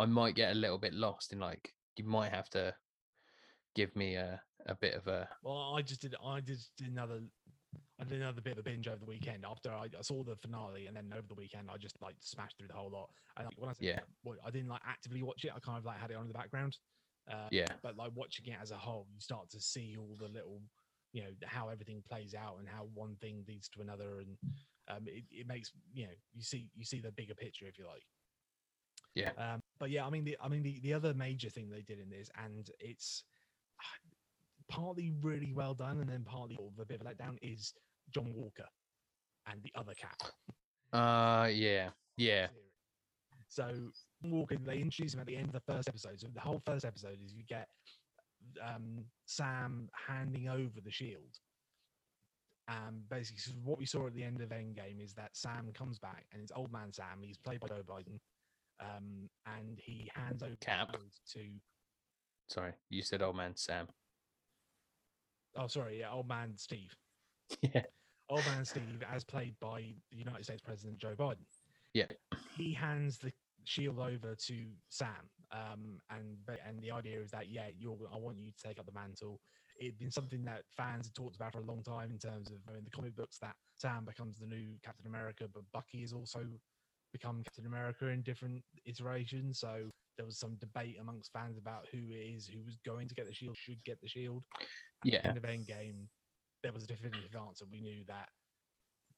i 0.00 0.06
might 0.06 0.34
get 0.34 0.52
a 0.52 0.58
little 0.58 0.78
bit 0.78 0.94
lost 0.94 1.32
in 1.32 1.38
like 1.38 1.72
you 1.96 2.04
might 2.04 2.32
have 2.32 2.50
to 2.50 2.74
give 3.76 3.94
me 3.94 4.14
a 4.16 4.40
a 4.66 4.74
bit 4.74 4.94
of 4.94 5.06
a 5.08 5.28
Well, 5.42 5.74
I 5.76 5.82
just 5.82 6.00
did. 6.00 6.14
I 6.24 6.40
just 6.40 6.70
did 6.78 6.88
another. 6.88 7.20
I 8.00 8.04
did 8.04 8.22
another 8.22 8.40
bit 8.40 8.54
of 8.54 8.60
a 8.60 8.62
binge 8.62 8.88
over 8.88 8.96
the 8.98 9.04
weekend 9.04 9.44
after 9.44 9.70
I, 9.70 9.84
I 9.98 10.00
saw 10.00 10.24
the 10.24 10.36
finale, 10.36 10.86
and 10.86 10.96
then 10.96 11.12
over 11.12 11.26
the 11.28 11.34
weekend 11.34 11.68
I 11.70 11.76
just 11.76 12.00
like 12.00 12.14
smashed 12.20 12.56
through 12.56 12.68
the 12.68 12.74
whole 12.74 12.90
lot. 12.90 13.10
And 13.36 13.44
like, 13.46 13.54
when 13.58 13.68
I 13.68 13.74
say 13.74 13.86
Yeah. 13.88 14.00
I 14.42 14.50
didn't 14.50 14.68
like 14.70 14.80
actively 14.86 15.22
watch 15.22 15.44
it. 15.44 15.52
I 15.54 15.60
kind 15.60 15.76
of 15.76 15.84
like 15.84 15.98
had 15.98 16.10
it 16.10 16.14
on 16.14 16.22
in 16.22 16.28
the 16.28 16.34
background. 16.34 16.78
Uh, 17.30 17.48
yeah 17.50 17.66
But 17.82 17.96
like 17.96 18.10
watching 18.14 18.46
it 18.46 18.56
as 18.60 18.70
a 18.70 18.76
whole, 18.76 19.06
you 19.14 19.20
start 19.20 19.48
to 19.50 19.60
see 19.60 19.96
all 19.98 20.16
the 20.18 20.28
little, 20.28 20.60
you 21.12 21.22
know, 21.22 21.30
how 21.46 21.68
everything 21.68 22.02
plays 22.08 22.34
out 22.34 22.56
and 22.58 22.68
how 22.68 22.86
one 22.94 23.16
thing 23.20 23.44
leads 23.48 23.68
to 23.70 23.80
another, 23.80 24.20
and 24.20 24.36
um, 24.88 25.06
it, 25.06 25.24
it 25.30 25.46
makes 25.46 25.72
you 25.92 26.04
know 26.04 26.12
you 26.34 26.42
see 26.42 26.68
you 26.74 26.84
see 26.84 27.00
the 27.00 27.12
bigger 27.12 27.34
picture 27.34 27.66
if 27.66 27.78
you 27.78 27.86
like. 27.86 28.04
Yeah. 29.14 29.30
Um, 29.38 29.60
but 29.78 29.90
yeah, 29.90 30.06
I 30.06 30.10
mean, 30.10 30.24
the 30.24 30.36
I 30.42 30.48
mean 30.48 30.62
the, 30.62 30.80
the 30.80 30.92
other 30.92 31.14
major 31.14 31.48
thing 31.48 31.70
they 31.70 31.82
did 31.82 31.98
in 31.98 32.10
this, 32.10 32.30
and 32.44 32.68
it's 32.78 33.24
partly 34.68 35.12
really 35.22 35.52
well 35.52 35.74
done, 35.74 36.00
and 36.00 36.08
then 36.08 36.24
partly 36.24 36.56
sort 36.56 36.72
of 36.72 36.78
a 36.80 36.84
bit 36.84 37.00
of 37.00 37.06
a 37.06 37.10
letdown, 37.10 37.38
is 37.40 37.72
John 38.10 38.32
Walker 38.34 38.66
and 39.50 39.62
the 39.62 39.72
other 39.74 39.94
cat. 39.94 40.30
uh 40.92 41.48
yeah 41.48 41.90
yeah. 42.16 42.48
So 43.48 43.70
Walker, 44.30 44.56
they 44.56 44.78
introduce 44.78 45.14
him 45.14 45.20
at 45.20 45.26
the 45.26 45.36
end 45.36 45.46
of 45.46 45.52
the 45.52 45.72
first 45.72 45.88
episode. 45.88 46.20
So 46.20 46.28
the 46.32 46.40
whole 46.40 46.62
first 46.66 46.84
episode 46.84 47.18
is 47.24 47.34
you 47.34 47.44
get 47.48 47.68
um, 48.62 49.04
Sam 49.26 49.88
handing 50.08 50.48
over 50.48 50.80
the 50.84 50.90
shield. 50.90 51.38
Um, 52.68 53.02
basically, 53.10 53.40
so 53.40 53.52
what 53.62 53.78
we 53.78 53.84
saw 53.86 54.06
at 54.06 54.14
the 54.14 54.22
end 54.24 54.40
of 54.40 54.48
Endgame 54.48 55.02
is 55.02 55.12
that 55.14 55.30
Sam 55.36 55.70
comes 55.74 55.98
back 55.98 56.24
and 56.32 56.40
it's 56.42 56.52
old 56.54 56.72
man 56.72 56.92
Sam. 56.92 57.20
He's 57.22 57.36
played 57.38 57.60
by 57.60 57.68
Joe 57.68 57.82
Biden, 57.86 58.18
um, 58.80 59.28
and 59.46 59.78
he 59.78 60.10
hands 60.14 60.42
over 60.42 60.52
the 60.52 60.64
Cap. 60.64 60.90
shield 60.92 61.12
to. 61.34 61.40
sorry 62.48 62.72
you 62.90 63.02
said 63.02 63.22
old 63.22 63.36
man 63.36 63.54
sam 63.56 63.86
Oh, 65.56 65.66
sorry, 65.68 66.00
yeah, 66.00 66.10
old 66.10 66.26
man 66.28 66.54
Steve. 66.56 66.94
yeah 67.62 67.82
Old 68.30 68.44
man 68.46 68.64
Steve, 68.64 69.02
as 69.12 69.22
played 69.22 69.54
by 69.60 69.94
the 70.10 70.16
United 70.16 70.44
States 70.44 70.62
President 70.62 70.98
Joe 70.98 71.14
Biden. 71.16 71.44
Yeah. 71.92 72.06
He 72.56 72.72
hands 72.72 73.18
the 73.18 73.30
shield 73.64 73.98
over 73.98 74.34
to 74.46 74.64
Sam, 74.88 75.30
um, 75.52 75.98
and 76.10 76.36
and 76.66 76.82
the 76.82 76.90
idea 76.90 77.20
is 77.20 77.30
that 77.30 77.48
yeah, 77.48 77.68
you're 77.76 77.96
I 78.12 78.16
want 78.16 78.38
you 78.38 78.50
to 78.50 78.68
take 78.68 78.78
up 78.78 78.86
the 78.86 78.92
mantle. 78.92 79.40
It's 79.78 79.96
been 79.96 80.10
something 80.10 80.44
that 80.44 80.62
fans 80.76 81.06
have 81.06 81.14
talked 81.14 81.34
about 81.34 81.52
for 81.52 81.58
a 81.58 81.64
long 81.64 81.82
time 81.82 82.10
in 82.12 82.18
terms 82.18 82.50
of 82.50 82.76
in 82.76 82.84
the 82.84 82.90
comic 82.90 83.16
books 83.16 83.38
that 83.40 83.56
Sam 83.74 84.04
becomes 84.04 84.38
the 84.38 84.46
new 84.46 84.76
Captain 84.84 85.06
America, 85.06 85.48
but 85.52 85.64
Bucky 85.72 86.02
has 86.02 86.12
also 86.12 86.46
become 87.12 87.42
Captain 87.44 87.66
America 87.66 88.08
in 88.08 88.22
different 88.22 88.62
iterations. 88.86 89.58
So 89.58 89.90
there 90.16 90.26
was 90.26 90.38
some 90.38 90.56
debate 90.60 90.96
amongst 91.00 91.32
fans 91.32 91.58
about 91.58 91.86
who 91.90 91.98
it 91.98 92.34
is 92.34 92.46
who 92.46 92.62
was 92.64 92.76
going 92.84 93.08
to 93.08 93.14
get 93.14 93.26
the 93.26 93.34
shield, 93.34 93.56
should 93.56 93.82
get 93.84 94.00
the 94.00 94.08
shield. 94.08 94.44
At 94.60 94.66
Yeah. 95.04 95.28
In 95.28 95.40
the 95.40 95.48
end 95.48 95.66
game, 95.66 96.08
there 96.62 96.72
was 96.72 96.84
a 96.84 96.86
definitive 96.88 97.34
answer. 97.36 97.64
We 97.70 97.80
knew 97.80 98.04
that 98.08 98.28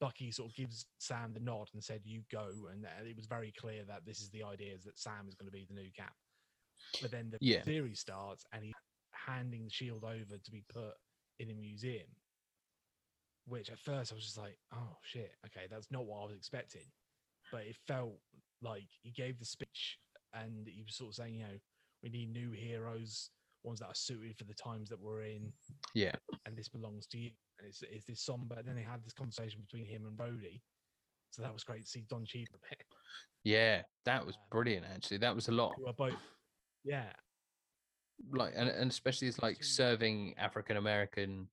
Bucky 0.01 0.31
sort 0.31 0.51
of 0.51 0.57
gives 0.57 0.87
Sam 0.99 1.33
the 1.33 1.41
nod 1.41 1.71
and 1.73 1.83
said, 1.83 2.03
"You 2.05 2.23
go," 2.31 2.69
and 2.71 2.85
uh, 2.85 3.05
it 3.05 3.17
was 3.17 3.27
very 3.27 3.53
clear 3.53 3.85
that 3.85 4.05
this 4.05 4.21
is 4.21 4.31
the 4.31 4.43
idea 4.43 4.75
is 4.75 4.85
that 4.85 4.99
Sam 4.99 5.29
is 5.29 5.35
going 5.35 5.47
to 5.47 5.53
be 5.53 5.65
the 5.65 5.75
new 5.75 5.91
Cap. 5.93 6.15
But 7.01 7.11
then 7.11 7.31
the 7.31 7.39
Yeah. 7.41 7.63
series 7.65 8.01
starts, 8.01 8.45
and 8.53 8.65
he's 8.65 8.75
handing 9.13 9.65
the 9.65 9.71
shield 9.71 10.05
over 10.05 10.39
to 10.39 10.51
be 10.51 10.63
put 10.69 10.95
in 11.39 11.51
a 11.51 11.55
museum. 11.55 12.09
Which 13.47 13.71
at 13.71 13.79
first 13.79 14.13
I 14.13 14.15
was 14.17 14.25
just 14.25 14.39
like, 14.39 14.59
"Oh 14.73 14.99
shit, 15.03 15.39
okay, 15.47 15.67
that's 15.69 15.91
not 15.91 16.07
what 16.07 16.21
I 16.23 16.25
was 16.27 16.37
expecting." 16.37 16.93
But 17.51 17.67
it 17.67 17.77
felt 17.87 18.21
like 18.61 18.89
he 19.03 19.13
gave 19.13 19.39
the 19.39 19.45
speech, 19.45 19.99
and 20.33 20.67
he 20.67 20.83
was 20.83 20.97
sort 20.97 21.11
of 21.11 21.15
saying, 21.15 21.35
"You 21.37 21.47
know, 21.47 21.61
we 22.03 22.11
need 22.11 22.31
new 22.31 22.51
heroes, 22.51 23.31
ones 23.67 23.81
that 23.81 23.89
are 23.89 23.95
suited 23.95 24.39
for 24.39 24.45
the 24.45 24.55
times 24.55 24.89
that 24.91 24.99
we're 25.01 25.23
in." 25.25 25.53
Yeah. 25.95 26.15
and 26.47 26.57
this 26.57 26.69
belongs 26.69 27.07
to 27.09 27.19
you. 27.19 27.33
And 27.59 27.69
it's, 27.69 27.83
it's 27.83 28.07
this 28.07 28.23
somber. 28.25 28.57
And 28.57 28.67
then 28.69 28.77
they 28.77 28.83
had 28.83 29.05
this 29.05 29.15
conversation 29.15 29.61
between 29.63 29.87
him 29.87 30.07
and 30.07 30.17
Rhodey. 30.19 30.63
So 31.31 31.43
that 31.43 31.53
was 31.53 31.65
great 31.65 31.83
to 31.83 31.89
see 31.89 32.03
Don 32.03 32.25
Cheadle 32.25 32.57
a 32.57 32.59
bit. 32.71 32.85
Yeah, 33.45 33.85
that 34.05 34.25
was 34.27 34.37
Um, 34.37 34.43
brilliant. 34.51 34.87
Actually, 34.87 35.19
that 35.19 35.35
was 35.35 35.49
a 35.49 35.53
lot. 35.53 35.75
Who 35.77 35.93
both, 35.93 36.19
yeah, 36.85 37.13
Like, 38.31 38.55
and, 38.57 38.69
and 38.69 38.91
especially 38.91 39.29
it's 39.29 39.39
like 39.43 39.63
serving 39.63 40.37
African 40.39 40.77
American, 40.77 41.51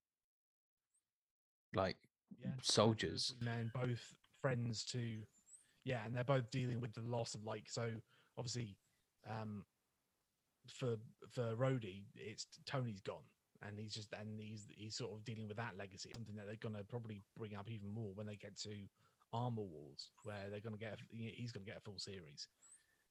like 1.74 1.98
yeah, 2.38 2.50
both 2.56 2.58
of 2.58 2.66
the 2.66 2.72
soldiers. 2.72 3.34
men, 3.40 3.70
both 3.74 4.14
friends 4.40 4.84
to, 4.86 5.24
yeah, 5.84 6.04
and 6.04 6.14
they're 6.14 6.24
both 6.24 6.50
dealing 6.50 6.80
with 6.80 6.92
the 6.94 7.02
loss 7.02 7.34
of 7.34 7.42
like 7.44 7.68
so. 7.68 8.00
Obviously, 8.36 8.78
um, 9.26 9.64
for 10.68 10.96
for 11.30 11.54
Rhodey, 11.56 12.04
it's 12.16 12.46
Tony's 12.66 13.00
gone, 13.00 13.24
and 13.62 13.78
he's 13.78 13.94
just 13.94 14.12
and 14.18 14.40
he's 14.40 14.66
he's 14.70 14.96
sort 14.96 15.12
of 15.12 15.24
dealing 15.24 15.48
with 15.48 15.56
that 15.56 15.76
legacy. 15.78 16.10
Something 16.14 16.36
that 16.36 16.46
they're 16.46 16.56
gonna 16.56 16.84
probably 16.84 17.22
bring 17.36 17.54
up 17.54 17.70
even 17.70 17.92
more 17.92 18.12
when 18.14 18.26
they 18.26 18.36
get 18.36 18.58
to 18.60 18.70
Armor 19.32 19.62
Wars, 19.62 20.10
where 20.24 20.48
they're 20.50 20.60
gonna 20.60 20.76
get 20.76 20.94
a, 20.94 20.96
he's 21.10 21.52
gonna 21.52 21.66
get 21.66 21.78
a 21.78 21.80
full 21.80 21.98
series. 21.98 22.48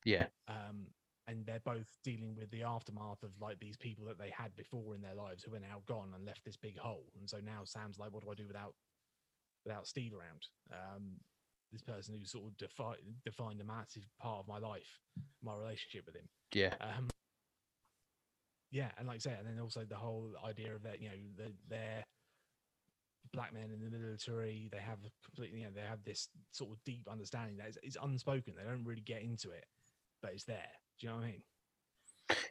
Yeah, 0.05 0.27
um, 0.48 0.88
and 1.27 1.45
they're 1.45 1.62
both 1.63 1.88
dealing 2.03 2.36
with 2.36 2.51
the 2.51 2.63
aftermath 2.63 3.24
of 3.24 3.31
like 3.39 3.60
these 3.60 3.77
people 3.77 4.05
that 4.05 4.19
they 4.19 4.29
had 4.29 4.55
before 4.55 4.93
in 4.95 5.01
their 5.01 5.15
lives 5.15 5.43
who 5.43 5.55
are 5.55 5.60
now 5.60 5.81
gone 5.88 6.12
and 6.13 6.25
left 6.25 6.43
this 6.43 6.57
big 6.57 6.77
hole. 6.77 7.05
And 7.17 7.29
so 7.29 7.38
now 7.38 7.62
Sam's 7.63 7.98
like, 7.98 8.12
what 8.12 8.24
do 8.24 8.31
I 8.31 8.33
do 8.33 8.48
without 8.48 8.74
without 9.65 9.88
Steve 9.88 10.13
around? 10.13 10.48
Um, 10.72 11.12
this 11.72 11.81
person 11.81 12.13
who 12.13 12.25
sort 12.25 12.45
of 12.45 12.57
defi- 12.57 13.01
defined 13.25 13.62
a 13.62 13.63
massive 13.63 14.03
part 14.19 14.39
of 14.39 14.48
my 14.48 14.60
life, 14.60 15.00
my 15.41 15.55
relationship 15.55 16.05
with 16.05 16.15
him. 16.15 16.27
yeah, 16.53 16.75
Um, 16.81 17.07
yeah, 18.74 18.89
and 18.98 19.08
like 19.08 19.18
I 19.18 19.20
say, 19.20 19.36
and 19.38 19.48
then 19.48 19.62
also 19.62 19.86
the 19.88 19.96
whole 19.96 20.32
idea 20.44 20.74
of 20.74 20.82
that, 20.82 21.00
you 21.00 21.10
know, 21.10 21.15
the, 21.38 21.51
they're 21.70 22.03
black 23.32 23.53
men 23.53 23.70
in 23.72 23.80
the 23.80 23.98
military. 23.98 24.68
They 24.72 24.80
have 24.80 24.98
completely, 25.24 25.60
you 25.60 25.65
know, 25.65 25.72
they 25.75 25.88
have 25.88 26.03
this 26.03 26.30
sort 26.51 26.72
of 26.72 26.84
deep 26.84 27.08
understanding 27.10 27.58
that 27.58 27.70
is, 27.70 27.77
is 27.84 27.98
unspoken. 28.01 28.56
They 28.58 28.63
don't 28.63 28.84
really 28.84 29.03
get 29.03 29.22
into 29.22 29.51
it, 29.51 29.65
but 30.24 30.34
it's 30.34 30.46
there. 30.46 30.58
Do 31.00 31.06
you 31.06 31.13
know 31.13 31.20
what 31.20 31.25
I 31.25 31.27
mean? 31.27 31.44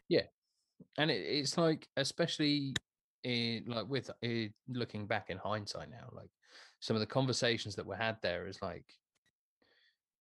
Yeah, 0.09 0.27
and 0.97 1.11
it, 1.11 1.23
it's 1.27 1.59
like 1.59 1.89
especially 1.97 2.75
in 3.25 3.65
like 3.67 3.89
with 3.89 4.09
uh, 4.11 4.51
looking 4.69 5.09
back 5.09 5.29
in 5.29 5.39
hindsight 5.39 5.91
now, 5.91 6.09
like 6.13 6.31
some 6.79 6.95
of 6.95 7.01
the 7.01 7.07
conversations 7.07 7.75
that 7.75 7.87
were 7.87 7.97
had 7.97 8.17
there 8.23 8.47
is 8.47 8.63
like, 8.63 8.85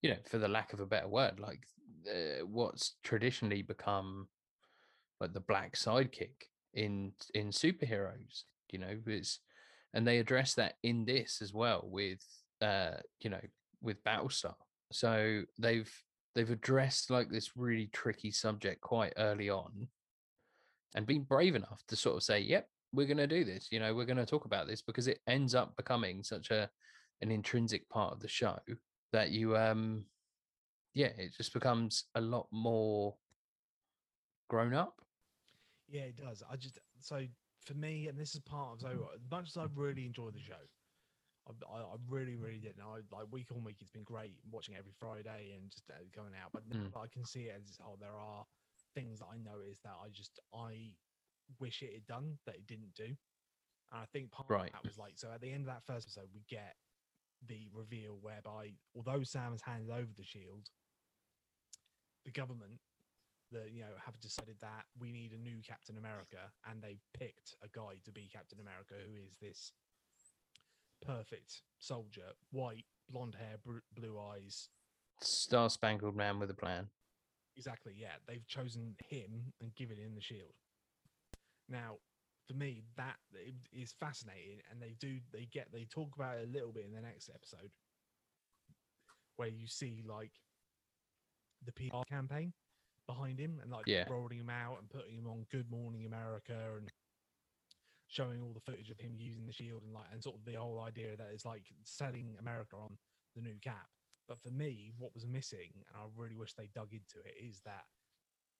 you 0.02 0.10
know, 0.10 0.18
for 0.28 0.40
the 0.40 0.48
lack 0.48 0.74
of 0.74 0.80
a 0.80 0.86
better 0.88 1.08
word, 1.08 1.40
like 1.40 1.62
uh, 2.10 2.44
what's 2.46 2.96
traditionally 3.04 3.62
become 3.62 4.28
like 5.22 5.34
the 5.34 5.40
black 5.40 5.76
sidekick 5.76 6.50
in 6.74 7.14
in 7.34 7.50
superheroes. 7.50 8.44
You 8.72 8.80
know, 8.80 8.98
it's 9.06 9.40
and 9.94 10.08
they 10.08 10.20
address 10.20 10.54
that 10.56 10.76
in 10.84 11.06
this 11.06 11.42
as 11.42 11.54
well 11.54 11.82
with 11.84 12.24
uh 12.62 12.92
you 13.20 13.30
know 13.30 13.42
with 13.82 14.04
battlestar 14.04 14.54
so 14.92 15.42
they've 15.58 15.92
they've 16.36 16.52
addressed 16.52 17.10
like 17.10 17.30
this 17.30 17.58
really 17.58 17.90
tricky 17.92 18.32
subject 18.32 18.82
quite 18.82 19.14
early 19.18 19.50
on 19.50 19.88
and 20.96 21.06
been 21.06 21.24
brave 21.24 21.56
enough 21.56 21.82
to 21.88 21.96
sort 21.96 22.16
of 22.16 22.24
say 22.24 22.40
yep 22.40 22.68
we're 22.94 23.08
going 23.08 23.18
to 23.18 23.28
do 23.28 23.44
this 23.44 23.68
you 23.72 23.80
know 23.80 23.94
we're 23.94 24.06
going 24.06 24.18
to 24.18 24.26
talk 24.26 24.46
about 24.46 24.68
this 24.68 24.82
because 24.82 25.08
it 25.08 25.20
ends 25.28 25.56
up 25.56 25.76
becoming 25.76 26.24
such 26.24 26.52
a 26.52 26.70
an 27.22 27.32
intrinsic 27.32 27.88
part 27.90 28.14
of 28.14 28.20
the 28.20 28.28
show 28.28 28.58
that 29.14 29.32
you 29.32 29.56
um 29.56 30.04
yeah 30.94 31.12
it 31.18 31.34
just 31.36 31.54
becomes 31.54 32.06
a 32.16 32.22
lot 32.22 32.48
more 32.52 33.16
grown 34.50 34.74
up 34.74 35.02
Yeah, 35.92 36.04
it 36.04 36.16
does. 36.16 36.42
I 36.50 36.56
just 36.56 36.80
so 37.00 37.28
for 37.66 37.74
me, 37.74 38.08
and 38.08 38.18
this 38.18 38.34
is 38.34 38.40
part 38.42 38.76
of 38.76 38.82
so 38.82 39.10
as 39.14 39.22
much 39.30 39.50
as 39.50 39.58
I 39.58 39.68
really 39.76 40.06
enjoy 40.06 40.30
the 40.32 40.40
show, 40.40 40.54
I, 41.48 41.52
I, 41.72 41.80
I 41.82 41.96
really, 42.08 42.36
really 42.38 42.60
did. 42.60 42.78
And 42.78 42.84
I 42.84 43.02
like 43.16 43.28
week 43.32 43.52
on 43.52 43.64
week, 43.64 43.78
it's 43.82 43.90
been 43.92 44.04
great 44.04 44.36
watching 44.50 44.76
every 44.76 44.94
Friday 44.98 45.54
and 45.56 45.70
just 45.70 45.90
uh, 45.90 45.96
going 46.16 46.32
out. 46.42 46.52
But 46.54 46.64
now 46.68 46.78
Mm. 46.78 47.04
I 47.04 47.08
can 47.08 47.26
see 47.26 47.44
it 47.44 47.56
as 47.62 47.78
oh, 47.86 47.98
there 48.00 48.18
are 48.18 48.46
things 48.96 49.20
that 49.20 49.28
I 49.34 49.38
noticed 49.38 49.84
that 49.84 49.98
I 50.04 50.10
just 50.10 50.40
I 50.54 50.96
wish 51.60 51.82
it 51.82 51.94
had 51.94 52.06
done 52.08 52.38
that 52.46 52.56
it 52.56 52.68
didn't 52.68 52.94
do. 52.96 53.06
And 53.92 54.02
I 54.02 54.06
think 54.14 54.32
part 54.32 54.50
Right. 54.50 54.68
of 54.68 54.72
that 54.72 54.86
was 54.86 54.98
like 54.98 55.14
so 55.18 55.30
at 55.34 55.42
the 55.42 55.52
end 55.52 55.68
of 55.68 55.74
that 55.74 55.84
first 55.86 56.08
episode, 56.08 56.30
we 56.34 56.44
get 56.50 56.76
the 57.48 57.68
reveal 57.74 58.18
whereby 58.22 58.72
although 58.96 59.24
Sam 59.24 59.52
has 59.52 59.62
handed 59.62 59.90
over 59.92 60.14
the 60.16 60.24
shield, 60.24 60.70
the 62.24 62.32
government 62.32 62.80
that 63.52 63.72
you 63.72 63.82
know 63.82 63.94
have 64.06 64.20
decided 64.20 64.56
that 64.62 64.86
we 65.00 65.12
need 65.12 65.34
a 65.34 65.38
new 65.38 65.62
Captain 65.68 65.98
America, 65.98 66.52
and 66.70 66.82
they've 66.82 67.04
picked 67.18 67.56
a 67.64 67.68
guy 67.68 68.00
to 68.06 68.12
be 68.12 68.30
Captain 68.32 68.60
America 68.60 68.96
who 69.06 69.16
is 69.22 69.36
this 69.42 69.74
perfect 71.06 71.62
soldier, 71.80 72.32
white, 72.52 72.86
blonde 73.10 73.36
hair, 73.36 73.58
br- 73.64 73.86
blue 73.96 74.20
eyes. 74.20 74.70
star 75.20 75.70
spangled 75.70 76.16
man 76.16 76.40
with 76.40 76.50
a 76.50 76.54
plan 76.54 76.88
Exactly, 77.58 77.94
yeah. 77.96 78.16
They've 78.28 78.48
chosen 78.48 78.96
him 79.10 79.54
and 79.62 79.76
given 79.76 79.98
him 79.98 80.16
the 80.16 80.22
shield. 80.22 80.54
Now, 81.68 81.98
for 82.48 82.54
me, 82.54 82.84
that 82.98 83.18
is 83.72 83.94
fascinating, 84.00 84.60
and 84.70 84.82
they 84.82 84.96
do 85.00 85.20
they 85.32 85.48
get 85.52 85.72
they 85.72 85.86
talk 85.86 86.16
about 86.16 86.38
it 86.38 86.48
a 86.48 86.52
little 86.52 86.72
bit 86.72 86.86
in 86.86 86.94
the 86.94 87.02
next 87.02 87.30
episode, 87.34 87.72
where 89.36 89.48
you 89.48 89.68
see 89.68 90.04
like 90.08 90.32
the 91.66 91.72
PR 91.72 92.04
campaign 92.10 92.54
behind 93.08 93.40
him 93.40 93.60
and 93.62 93.72
like 93.72 93.86
Yeah. 93.88 94.06
rolling 94.10 94.40
him 94.40 94.50
out 94.50 94.80
and 94.80 94.90
putting 94.90 95.16
him 95.16 95.28
on 95.28 95.46
Good 95.52 95.70
Morning 95.70 96.06
America 96.06 96.76
and 96.78 96.90
showing 98.08 98.42
all 98.42 98.54
the 98.54 98.60
footage 98.60 98.90
of 98.90 99.00
him 99.00 99.16
using 99.18 99.46
the 99.46 99.54
shield 99.54 99.84
and 99.84 99.94
like 99.94 100.06
and 100.12 100.22
sort 100.22 100.36
of 100.36 100.46
the 100.46 100.54
whole 100.60 100.80
idea 100.82 101.16
that 101.16 101.30
it's 101.34 101.46
like 101.46 101.64
selling 101.84 102.36
America 102.40 102.76
on 102.76 102.98
the 103.36 103.42
new 103.42 103.56
cap. 103.62 103.88
But 104.28 104.40
for 104.40 104.50
me, 104.50 104.94
what 104.98 105.14
was 105.14 105.26
missing, 105.26 105.72
and 105.88 105.98
I 105.98 106.06
really 106.16 106.36
wish 106.36 106.54
they 106.54 106.70
dug 106.74 106.94
into 106.94 107.20
it, 107.26 107.36
is 107.42 107.62
that 107.66 107.84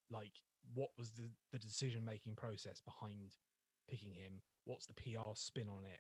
like 0.10 0.32
what 0.74 0.90
was 0.98 1.12
the, 1.12 1.30
the 1.52 1.60
decision 1.60 2.06
making 2.06 2.36
process 2.36 2.82
behind 2.82 3.34
picking 3.90 4.14
him? 4.14 4.42
What's 4.66 4.86
the 4.86 4.94
PR 4.94 5.32
spin 5.34 5.68
on 5.70 5.84
it? 5.86 6.00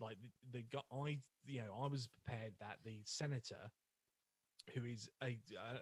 Like 0.00 0.16
the, 0.20 0.58
the 0.58 0.64
guy, 0.70 0.80
I 0.92 1.18
you 1.44 1.60
know, 1.62 1.74
I 1.82 1.86
was 1.86 2.08
prepared 2.08 2.54
that 2.60 2.78
the 2.84 3.00
senator, 3.04 3.70
who 4.74 4.84
is 4.84 5.10
a 5.22 5.38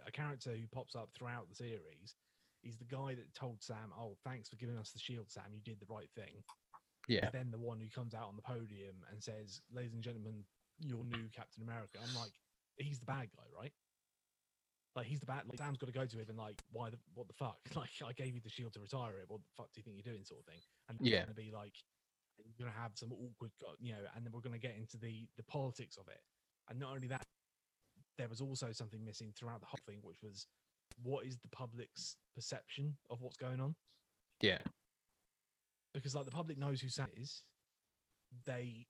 a- 0.07 0.11
character 0.11 0.57
who 0.57 0.67
pops 0.69 0.95
up 0.97 1.11
throughout 1.15 1.49
the 1.49 1.55
series, 1.55 2.17
he's 2.63 2.77
the 2.79 2.85
guy 2.85 3.15
that 3.15 3.33
told 3.35 3.63
Sam, 3.63 3.93
"Oh, 3.97 4.17
thanks 4.25 4.49
for 4.49 4.57
giving 4.57 4.77
us 4.79 4.93
the 4.93 4.99
shield, 4.99 5.31
Sam. 5.31 5.53
You 5.53 5.61
did 5.61 5.81
the 5.81 5.87
right 5.93 6.11
thing." 6.15 6.45
yeah 7.09 7.31
then 7.31 7.51
the 7.51 7.59
one 7.59 7.81
who 7.81 7.89
comes 7.89 8.15
out 8.15 8.29
on 8.29 8.37
the 8.37 8.43
podium 8.43 9.05
and 9.11 9.23
says, 9.23 9.63
"Ladies 9.73 9.95
and 9.95 10.03
gentlemen, 10.03 10.45
your 10.79 11.05
new 11.05 11.29
Captain 11.31 11.63
America." 11.63 11.99
I'm 12.03 12.15
like, 12.15 12.33
he's 12.77 13.01
the 13.01 13.07
bad 13.07 13.31
guy, 13.37 13.45
right? 13.55 13.73
Like 14.97 15.07
he's 15.07 15.21
the 15.21 15.27
bad. 15.27 15.47
Like 15.47 15.59
Sam's 15.59 15.79
got 15.79 15.87
to 15.87 15.93
go 15.93 16.05
to 16.07 16.19
him 16.19 16.29
and 16.29 16.39
like, 16.39 16.57
why 16.73 16.91
the 16.91 16.99
what 17.15 17.29
the 17.29 17.35
fuck? 17.35 17.59
Like 17.77 17.91
I 18.05 18.13
gave 18.13 18.35
you 18.35 18.41
the 18.41 18.51
shield 18.51 18.73
to 18.75 18.81
retire 18.81 19.19
it. 19.19 19.29
What 19.29 19.41
the 19.43 19.49
fuck 19.57 19.73
do 19.73 19.79
you 19.79 19.83
think 19.85 19.97
you're 19.97 20.13
doing, 20.13 20.25
sort 20.25 20.41
of 20.41 20.47
thing? 20.47 20.61
And 20.89 20.99
Yeah. 21.01 21.19
going 21.19 21.29
to 21.29 21.35
be 21.35 21.53
like, 21.53 21.75
you're 22.39 22.55
going 22.59 22.73
to 22.73 22.79
have 22.79 22.93
some 22.97 23.13
awkward, 23.13 23.53
uh, 23.67 23.73
you 23.79 23.93
know, 23.93 24.03
and 24.17 24.25
then 24.25 24.33
we're 24.33 24.41
going 24.41 24.53
to 24.55 24.59
get 24.59 24.77
into 24.77 24.99
the 24.99 25.29
the 25.37 25.45
politics 25.45 25.97
of 25.97 26.09
it. 26.09 26.21
And 26.69 26.79
not 26.79 26.95
only 26.95 27.09
that, 27.09 27.27
there 28.21 28.29
was 28.29 28.41
also 28.41 28.71
something 28.73 29.03
missing 29.05 29.33
throughout 29.35 29.61
the 29.61 29.67
whole 29.67 29.81
thing, 29.87 29.99
which 30.03 30.23
was 30.23 30.47
what 31.03 31.25
is 31.25 31.39
the 31.39 31.49
public's 31.49 32.17
perception 32.35 32.95
of 33.09 33.23
what's 33.23 33.37
going 33.37 33.61
on? 33.61 33.75
yeah 34.43 34.59
because 35.95 36.15
like 36.15 36.25
the 36.25 36.31
public 36.31 36.59
knows 36.59 36.81
who 36.81 36.89
Sam 36.89 37.09
is. 37.17 37.43
They 38.47 38.87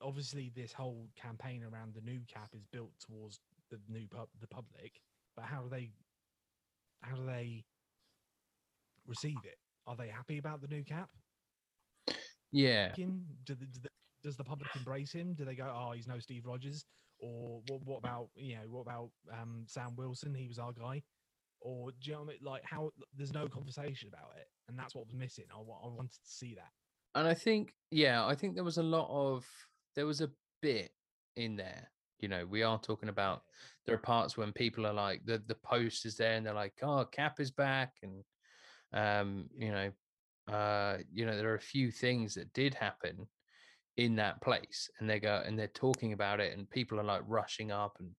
obviously 0.00 0.50
this 0.54 0.72
whole 0.72 1.08
campaign 1.20 1.62
around 1.62 1.94
the 1.94 2.00
new 2.00 2.20
cap 2.32 2.50
is 2.54 2.64
built 2.72 2.92
towards 2.98 3.40
the 3.70 3.78
new 3.88 4.06
pub 4.08 4.28
the 4.40 4.48
public, 4.48 5.00
but 5.36 5.44
how 5.44 5.62
do 5.62 5.68
they 5.68 5.90
how 7.02 7.16
do 7.16 7.26
they 7.26 7.64
receive 9.06 9.38
it? 9.44 9.56
Are 9.86 9.96
they 9.96 10.08
happy 10.08 10.38
about 10.38 10.60
the 10.60 10.68
new 10.68 10.82
cap? 10.82 11.08
yeah 12.52 12.92
Do 12.96 13.54
the, 13.54 13.54
do 13.54 13.80
the, 13.82 13.88
does 14.24 14.36
the 14.36 14.44
public 14.44 14.68
embrace 14.76 15.12
him? 15.12 15.34
Do 15.34 15.44
they 15.44 15.54
go, 15.54 15.72
oh, 15.72 15.92
he's 15.92 16.08
no 16.08 16.18
Steve 16.18 16.46
Rogers? 16.46 16.84
Or 17.20 17.60
what? 17.68 17.80
What 17.84 17.98
about 17.98 18.28
you 18.34 18.56
know? 18.56 18.62
What 18.68 18.82
about 18.82 19.10
um, 19.40 19.64
Sam 19.66 19.94
Wilson? 19.96 20.34
He 20.34 20.48
was 20.48 20.58
our 20.58 20.72
guy. 20.72 21.02
Or 21.60 21.90
do 21.90 21.96
you 22.02 22.12
know 22.12 22.20
what 22.20 22.28
I 22.28 22.32
mean? 22.32 22.38
Like 22.42 22.62
how 22.64 22.90
there's 23.16 23.34
no 23.34 23.46
conversation 23.46 24.08
about 24.08 24.32
it, 24.36 24.46
and 24.68 24.78
that's 24.78 24.94
what 24.94 25.06
was 25.06 25.14
missing. 25.14 25.44
I, 25.52 25.58
I 25.58 25.88
wanted 25.88 26.12
to 26.12 26.18
see 26.24 26.54
that. 26.54 26.70
and 27.18 27.26
i 27.28 27.34
think 27.34 27.74
yeah 27.90 28.24
i 28.24 28.34
think 28.36 28.54
there 28.54 28.64
was 28.64 28.78
a 28.78 28.82
lot 28.82 29.08
of 29.10 29.44
there 29.96 30.06
was 30.06 30.20
a 30.20 30.30
bit 30.62 30.92
in 31.36 31.56
there 31.56 31.90
You 32.20 32.28
know, 32.28 32.44
we 32.46 32.62
are 32.62 32.78
talking 32.78 33.08
about 33.08 33.42
there 33.84 33.94
are 33.94 33.98
parts 34.14 34.36
when 34.36 34.52
people 34.52 34.86
are 34.86 34.92
like 35.06 35.20
the 35.24 35.42
the 35.46 35.56
post 35.72 36.06
is 36.06 36.16
there 36.16 36.34
and 36.36 36.44
they're 36.44 36.62
like, 36.64 36.74
oh, 36.82 37.04
Cap 37.10 37.40
is 37.40 37.50
back, 37.50 37.92
and 38.02 38.24
um, 38.92 39.48
you 39.64 39.72
know, 39.72 39.88
uh, 40.54 40.98
you 41.16 41.24
know, 41.26 41.36
there 41.36 41.50
are 41.50 41.62
a 41.64 41.72
few 41.74 41.90
things 41.90 42.34
that 42.34 42.52
did 42.52 42.74
happen 42.74 43.26
in 43.96 44.16
that 44.16 44.40
place, 44.42 44.88
and 44.98 45.08
they 45.10 45.20
go 45.20 45.42
and 45.44 45.58
they're 45.58 45.68
talking 45.68 46.12
about 46.12 46.40
it, 46.40 46.56
and 46.56 46.68
people 46.70 46.98
are 47.00 47.04
like 47.04 47.22
rushing 47.26 47.70
up 47.70 47.96
and 48.00 48.10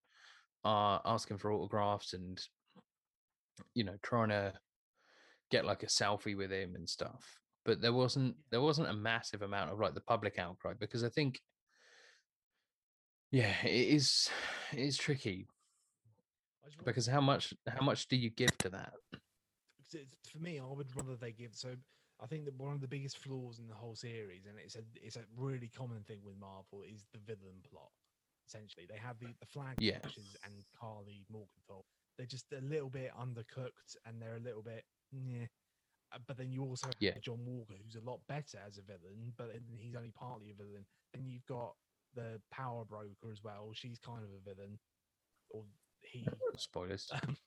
are 0.64 1.02
asking 1.06 1.38
for 1.40 1.52
autographs 1.52 2.14
and 2.14 2.40
you 3.74 3.84
know 3.84 3.96
trying 4.04 4.30
to 4.30 4.54
get 5.50 5.66
like 5.66 5.84
a 5.84 5.88
selfie 5.88 6.38
with 6.38 6.52
him 6.52 6.76
and 6.76 6.88
stuff 6.88 7.40
but 7.66 7.82
there 7.82 7.94
wasn't 7.94 8.36
there 8.52 8.62
wasn't 8.62 8.88
a 8.88 8.94
massive 8.94 9.42
amount 9.42 9.72
of 9.72 9.80
like 9.80 9.94
the 9.96 10.02
public 10.02 10.38
outcry 10.40 10.74
because 10.80 11.04
i 11.04 11.10
think 11.10 11.42
yeah 13.32 13.54
it 13.64 13.70
is 13.90 14.30
it 14.72 14.80
is 14.80 14.98
tricky 14.98 15.48
I 16.64 16.68
just 16.68 16.78
want- 16.78 16.86
because 16.86 17.08
how 17.08 17.22
much 17.22 17.54
how 17.68 17.84
much 17.84 18.08
do 18.08 18.16
you 18.16 18.30
give 18.30 18.56
to 18.60 18.70
that 18.70 18.94
it's- 19.14 19.96
it's- 19.96 20.16
for 20.32 20.38
me, 20.40 20.60
I 20.60 20.64
would 20.66 20.96
rather 20.96 21.16
they 21.18 21.34
give. 21.34 21.54
So 21.56 21.76
I 22.22 22.28
think 22.28 22.46
that 22.46 22.54
one 22.56 22.74
of 22.74 22.82
the 22.82 22.88
biggest 22.88 23.18
flaws 23.18 23.60
in 23.60 23.68
the 23.68 23.74
whole 23.76 23.96
series, 23.96 24.46
and 24.46 24.56
it's 24.64 24.76
a 24.76 24.82
it's 24.96 25.16
a 25.16 25.24
really 25.36 25.70
common 25.76 26.04
thing 26.04 26.20
with 26.24 26.38
Marvel, 26.38 26.84
is 26.88 27.06
the 27.14 27.20
villain 27.20 27.62
plot. 27.70 27.90
Essentially, 28.48 28.86
they 28.90 28.98
have 28.98 29.18
the 29.20 29.28
the 29.40 29.46
flag 29.48 29.76
Yeah. 29.80 30.00
and 30.44 30.54
Karli 30.80 31.26
Morgenthau. 31.32 31.84
They're 32.18 32.28
just 32.28 32.52
a 32.54 32.62
little 32.62 32.90
bit 32.90 33.12
undercooked, 33.20 33.96
and 34.06 34.22
they're 34.22 34.38
a 34.38 34.40
little 34.40 34.62
bit 34.62 34.86
yeah. 35.12 35.46
Uh, 36.14 36.20
but 36.28 36.38
then 36.38 36.52
you 36.52 36.62
also 36.64 36.88
have 36.88 36.96
Yeah. 37.00 37.18
John 37.22 37.46
Walker, 37.46 37.74
who's 37.82 37.96
a 37.96 38.02
lot 38.02 38.20
better 38.28 38.60
as 38.68 38.78
a 38.78 38.82
villain, 38.82 39.34
but 39.38 39.52
he's 39.78 39.96
only 39.96 40.12
partly 40.12 40.52
a 40.52 40.54
villain. 40.54 40.86
Then 41.14 41.26
you've 41.26 41.46
got 41.46 41.76
the 42.14 42.42
Power 42.52 42.84
Broker 42.86 43.32
as 43.32 43.42
well. 43.44 43.72
She's 43.74 43.98
kind 44.00 44.24
of 44.24 44.30
a 44.32 44.54
villain, 44.54 44.78
or 45.50 45.64
he. 46.02 46.28
spoilers 46.58 47.10
um, 47.14 47.38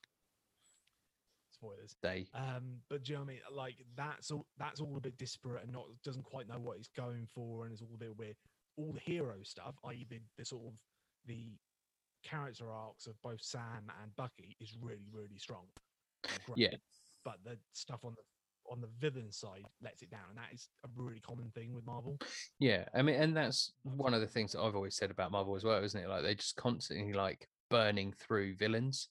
Spoilers. 1.65 1.95
they 2.01 2.25
Um, 2.33 2.77
but 2.89 3.03
do 3.03 3.11
you 3.11 3.17
know 3.17 3.23
what 3.23 3.29
I 3.29 3.33
mean? 3.33 3.41
Like 3.55 3.75
that's 3.95 4.31
all 4.31 4.45
that's 4.57 4.79
all 4.79 4.95
a 4.97 5.01
bit 5.01 5.17
disparate 5.17 5.63
and 5.63 5.71
not 5.73 5.85
doesn't 6.03 6.23
quite 6.25 6.47
know 6.47 6.59
what 6.59 6.77
it's 6.77 6.89
going 6.95 7.27
for, 7.33 7.63
and 7.65 7.71
it's 7.73 7.81
all 7.81 7.89
a 7.93 7.97
bit 7.97 8.15
weird. 8.17 8.35
All 8.77 8.91
the 8.93 8.99
hero 8.99 9.35
stuff, 9.43 9.75
i.e., 9.85 10.05
the, 10.09 10.19
the 10.37 10.45
sort 10.45 10.63
of 10.67 10.73
the 11.25 11.53
character 12.23 12.71
arcs 12.71 13.07
of 13.07 13.13
both 13.21 13.41
Sam 13.41 13.89
and 14.01 14.15
Bucky, 14.15 14.55
is 14.59 14.75
really 14.81 15.07
really 15.11 15.37
strong. 15.37 15.65
Yeah. 16.55 16.69
But 17.23 17.35
the 17.43 17.57
stuff 17.73 18.01
on 18.03 18.15
the 18.15 18.23
on 18.71 18.81
the 18.81 18.89
villain 18.99 19.31
side 19.31 19.63
lets 19.83 20.01
it 20.01 20.09
down, 20.09 20.21
and 20.29 20.37
that 20.37 20.51
is 20.53 20.69
a 20.83 20.89
really 20.95 21.19
common 21.19 21.51
thing 21.51 21.73
with 21.73 21.85
Marvel. 21.85 22.17
yeah 22.59 22.85
i 22.95 23.01
mean 23.03 23.15
and 23.15 23.37
that's 23.37 23.71
one 23.83 24.13
of 24.15 24.21
the 24.21 24.27
things 24.27 24.51
that 24.53 24.61
i've 24.61 24.75
always 24.75 24.95
said 24.95 25.11
about 25.11 25.31
marvel 25.31 25.55
as 25.55 25.63
well 25.63 25.83
isn't 25.83 26.01
it 26.01 26.09
like 26.09 26.23
they're 26.23 26.33
just 26.33 26.55
constantly 26.55 27.13
like 27.13 27.47
burning 27.69 28.11
through 28.17 28.55
villains 28.55 29.09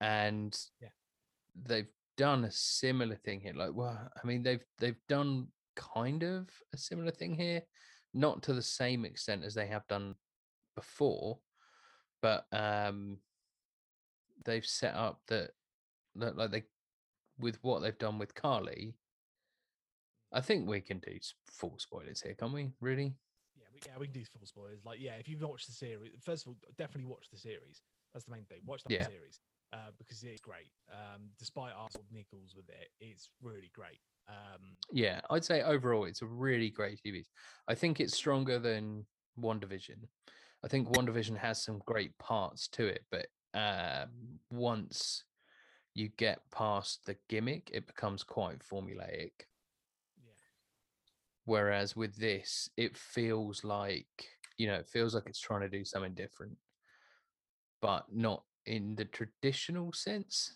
and 0.00 0.58
Yeah. 0.80 0.88
They've 1.54 1.88
done 2.20 2.44
a 2.44 2.50
similar 2.50 3.16
thing 3.16 3.40
here 3.40 3.54
like 3.54 3.72
well 3.72 3.98
i 4.22 4.26
mean 4.26 4.42
they've 4.42 4.62
they've 4.76 5.00
done 5.08 5.46
kind 5.74 6.22
of 6.22 6.46
a 6.74 6.76
similar 6.76 7.10
thing 7.10 7.34
here 7.34 7.62
not 8.12 8.42
to 8.42 8.52
the 8.52 8.60
same 8.60 9.06
extent 9.06 9.42
as 9.42 9.54
they 9.54 9.66
have 9.66 9.86
done 9.88 10.14
before 10.76 11.38
but 12.20 12.44
um 12.52 13.16
they've 14.44 14.66
set 14.66 14.94
up 14.94 15.22
that 15.28 15.52
that 16.14 16.36
like 16.36 16.50
they 16.50 16.62
with 17.38 17.58
what 17.62 17.80
they've 17.80 17.96
done 17.96 18.18
with 18.18 18.34
karli 18.34 18.94
i 20.32 20.42
think 20.42 20.68
we 20.68 20.78
can 20.78 20.98
do 20.98 21.18
full 21.46 21.78
spoilers 21.78 22.20
here 22.20 22.34
can't 22.34 22.52
we 22.52 22.70
really 22.82 23.14
Yeah, 23.56 23.68
we, 23.72 23.80
yeah, 23.86 23.98
we 23.98 24.06
can 24.08 24.12
do 24.12 24.24
full 24.26 24.44
spoilers. 24.44 24.84
Like, 24.84 25.00
yeah, 25.00 25.14
if 25.14 25.26
you've 25.26 25.40
watched 25.40 25.68
the 25.68 25.72
series, 25.72 26.12
first 26.20 26.44
of 26.44 26.48
all, 26.48 26.56
definitely 26.76 27.10
watch 27.10 27.30
the 27.30 27.38
series. 27.38 27.82
That's 28.12 28.24
the 28.24 28.32
main 28.32 28.44
thing. 28.44 28.60
Watch 28.66 28.82
the 28.84 28.94
Yeah. 28.94 29.06
series 29.06 29.40
uh, 29.72 29.90
because 29.98 30.22
it's 30.22 30.40
great. 30.40 30.70
Um, 30.92 31.30
despite 31.38 31.72
our 31.76 31.88
of 31.94 32.54
with 32.56 32.68
it, 32.68 32.88
it's 33.00 33.30
really 33.42 33.70
great. 33.74 34.00
Um, 34.28 34.76
yeah 34.92 35.20
i'd 35.30 35.44
say 35.44 35.62
overall 35.62 36.04
it's 36.04 36.22
a 36.22 36.26
really 36.26 36.70
great 36.70 37.00
tv 37.04 37.24
i 37.68 37.74
think 37.74 38.00
it's 38.00 38.14
stronger 38.16 38.58
than 38.58 39.04
WandaVision 39.40 40.06
i 40.64 40.68
think 40.68 40.88
WandaVision 40.88 41.36
has 41.36 41.62
some 41.62 41.80
great 41.86 42.16
parts 42.18 42.68
to 42.68 42.86
it 42.86 43.04
but 43.10 43.26
um 43.54 44.38
once 44.50 45.24
you 45.94 46.08
get 46.16 46.40
past 46.50 47.06
the 47.06 47.16
gimmick 47.28 47.70
it 47.72 47.86
becomes 47.86 48.22
quite 48.22 48.58
formulaic 48.60 49.32
yeah, 50.24 50.32
whereas 51.44 51.96
with 51.96 52.16
this 52.16 52.70
it 52.76 52.96
feels 52.96 53.64
like 53.64 54.06
you 54.56 54.66
know 54.66 54.74
it 54.74 54.88
feels 54.88 55.14
like 55.14 55.24
it's 55.26 55.40
trying 55.40 55.62
to 55.62 55.68
do 55.68 55.84
something 55.84 56.14
different 56.14 56.56
but 57.80 58.04
not 58.12 58.42
in 58.66 58.94
the 58.96 59.04
traditional 59.04 59.92
sense 59.92 60.54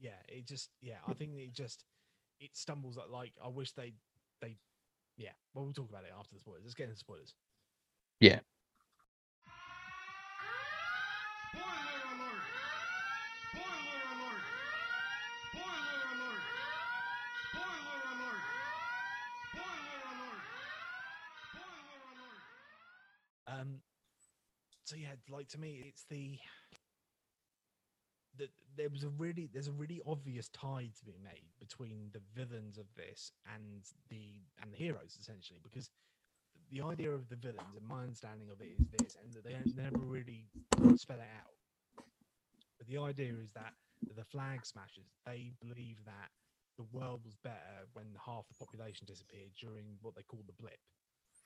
yeah, 0.00 0.10
it 0.28 0.46
just, 0.46 0.70
yeah, 0.80 0.96
I 1.08 1.14
think 1.14 1.32
it 1.36 1.52
just, 1.52 1.84
it 2.40 2.50
stumbles 2.56 2.98
at 2.98 3.10
like, 3.10 3.32
I 3.42 3.48
wish 3.48 3.72
they, 3.72 3.94
they, 4.40 4.56
yeah. 5.16 5.30
Well, 5.54 5.64
we'll 5.64 5.74
talk 5.74 5.88
about 5.88 6.04
it 6.04 6.12
after 6.18 6.34
the 6.34 6.40
spoilers. 6.40 6.62
Let's 6.64 6.74
get 6.74 6.88
into 6.88 6.98
spoilers. 6.98 7.34
yeah! 8.20 8.40
Um, 23.46 23.76
so 24.84 24.96
yeah, 24.96 25.08
like 25.30 25.48
to 25.48 25.58
me, 25.60 25.84
it's 25.86 26.04
the 26.10 26.38
that 28.38 28.50
there 28.76 28.88
was 28.88 29.04
a 29.04 29.08
really 29.08 29.48
there's 29.52 29.68
a 29.68 29.72
really 29.72 30.00
obvious 30.06 30.48
tie 30.48 30.90
to 30.98 31.04
be 31.04 31.16
made 31.22 31.50
between 31.58 32.10
the 32.12 32.20
villains 32.34 32.78
of 32.78 32.86
this 32.96 33.32
and 33.54 33.84
the 34.10 34.42
and 34.62 34.72
the 34.72 34.76
heroes 34.76 35.16
essentially 35.20 35.60
because 35.62 35.90
the 36.70 36.80
idea 36.82 37.10
of 37.10 37.28
the 37.28 37.36
villains 37.36 37.76
and 37.76 37.86
my 37.86 38.02
understanding 38.02 38.48
of 38.50 38.60
it 38.60 38.70
is 38.78 38.88
this 38.98 39.16
and 39.22 39.32
that 39.34 39.44
they 39.44 39.54
never 39.76 39.98
really 39.98 40.48
spell 40.96 41.18
it 41.18 41.30
out 41.38 41.54
but 42.78 42.86
the 42.88 42.98
idea 42.98 43.32
is 43.32 43.52
that 43.52 43.74
the 44.16 44.24
flag 44.24 44.64
smashers 44.66 45.06
they 45.26 45.52
believe 45.60 45.96
that 46.04 46.30
the 46.76 46.84
world 46.92 47.20
was 47.24 47.36
better 47.36 47.86
when 47.92 48.06
half 48.18 48.46
the 48.48 48.54
population 48.54 49.06
disappeared 49.06 49.50
during 49.60 49.84
what 50.02 50.14
they 50.16 50.22
call 50.22 50.42
the 50.46 50.52
blip 50.58 50.78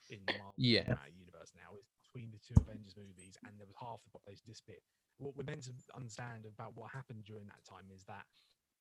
in 0.09 0.20
the 0.27 0.33
Marvel 0.33 0.55
Yeah. 0.57 0.96
Universe 1.18 1.53
now 1.55 1.77
is 1.77 1.85
between 2.05 2.31
the 2.33 2.40
two 2.40 2.57
Avengers 2.61 2.96
movies, 2.96 3.37
and 3.44 3.53
there 3.61 3.66
was 3.66 3.77
half 3.77 4.01
the 4.05 4.11
population 4.11 4.44
disappeared. 4.48 4.81
What 5.18 5.37
we're 5.37 5.44
meant 5.44 5.64
to 5.64 5.74
understand 5.94 6.46
about 6.46 6.74
what 6.76 6.92
happened 6.92 7.24
during 7.24 7.46
that 7.48 7.64
time 7.64 7.90
is 7.90 8.04
that, 8.07 8.26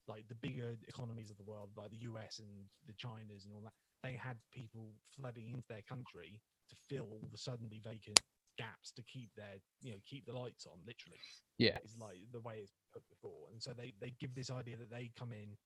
like 0.08 0.28
the 0.30 0.36
bigger 0.36 0.78
economies 0.88 1.32
of 1.32 1.38
the 1.38 1.44
world, 1.44 1.78
like 1.78 1.92
the 1.92 1.98
US 2.00 2.40
and 2.40 2.70
the 2.86 2.94
Chinas 2.94 3.46
and 3.46 3.54
all 3.54 3.62
that, 3.64 3.76
they 4.04 4.16
had 4.16 4.42
people 4.52 5.02
flooding 5.16 5.50
into 5.50 5.68
their 5.68 5.84
country 5.84 6.44
to 6.70 6.76
fill 6.76 7.06
all 7.12 7.30
the 7.30 7.38
suddenly 7.38 7.80
vacant 7.80 8.24
gaps 8.58 8.92
to 8.94 9.04
keep 9.04 9.34
their, 9.36 9.60
you 9.82 9.94
know, 9.94 10.02
keep 10.06 10.26
the 10.26 10.34
lights 10.34 10.66
on. 10.68 10.86
Literally, 10.86 11.22
Yeah. 11.58 11.80
it's 11.84 11.98
like 11.98 12.32
the 12.32 12.42
way 12.42 12.62
it's 12.62 12.74
put 12.94 13.08
before, 13.10 13.52
and 13.52 13.62
so 13.64 13.74
they 13.74 13.92
they 14.00 14.12
give 14.12 14.36
this 14.36 14.52
idea 14.52 14.78
that 14.78 14.90
they 14.92 15.10
come 15.10 15.34
in 15.34 15.58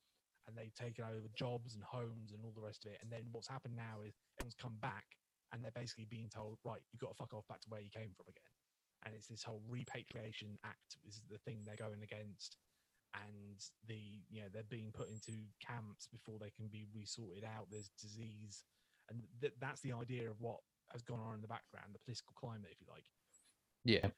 and 0.48 0.58
they 0.58 0.70
take 0.72 1.00
over 1.00 1.30
jobs 1.30 1.76
and 1.76 1.84
homes 1.84 2.34
and 2.34 2.46
all 2.46 2.54
the 2.54 2.62
rest 2.62 2.86
of 2.86 2.94
it. 2.94 3.00
And 3.02 3.12
then 3.12 3.32
what's 3.32 3.48
happened 3.48 3.76
now 3.76 4.02
is 4.02 4.14
everyone's 4.40 4.56
come 4.56 4.80
back 4.80 5.18
and 5.52 5.64
they're 5.64 5.72
basically 5.72 6.06
being 6.06 6.30
told, 6.30 6.60
right, 6.66 6.84
you've 6.92 7.02
got 7.02 7.10
to 7.10 7.16
fuck 7.16 7.34
off 7.34 7.48
back 7.48 7.62
to 7.62 7.70
where 7.70 7.82
you 7.82 7.92
came 7.92 8.14
from 8.14 8.28
again. 8.30 8.44
And 9.06 9.16
it's 9.16 9.28
this 9.28 9.44
whole 9.44 9.62
repatriation 9.68 10.58
act 10.64 10.98
is 11.08 11.22
the 11.30 11.40
thing 11.40 11.64
they're 11.66 11.76
going 11.76 12.04
against. 12.04 12.58
And 13.14 13.60
the 13.88 14.22
you 14.30 14.42
know 14.42 14.48
they're 14.54 14.64
being 14.70 14.92
put 14.94 15.10
into 15.10 15.34
camps 15.60 16.08
before 16.08 16.40
they 16.40 16.52
can 16.52 16.68
be 16.72 16.86
resorted 16.96 17.44
out. 17.44 17.68
There's 17.70 17.92
disease, 18.00 18.64
and 19.10 19.22
th- 19.42 19.54
that's 19.60 19.82
the 19.82 19.92
idea 19.92 20.30
of 20.30 20.40
what 20.40 20.60
has 20.94 21.02
gone 21.02 21.20
on 21.20 21.36
in 21.36 21.42
the 21.42 21.48
background, 21.48 21.94
the 21.94 22.00
political 22.00 22.34
climate, 22.36 22.70
if 22.72 22.80
you 22.80 22.88
like. 22.90 23.04
yeah 23.84 24.10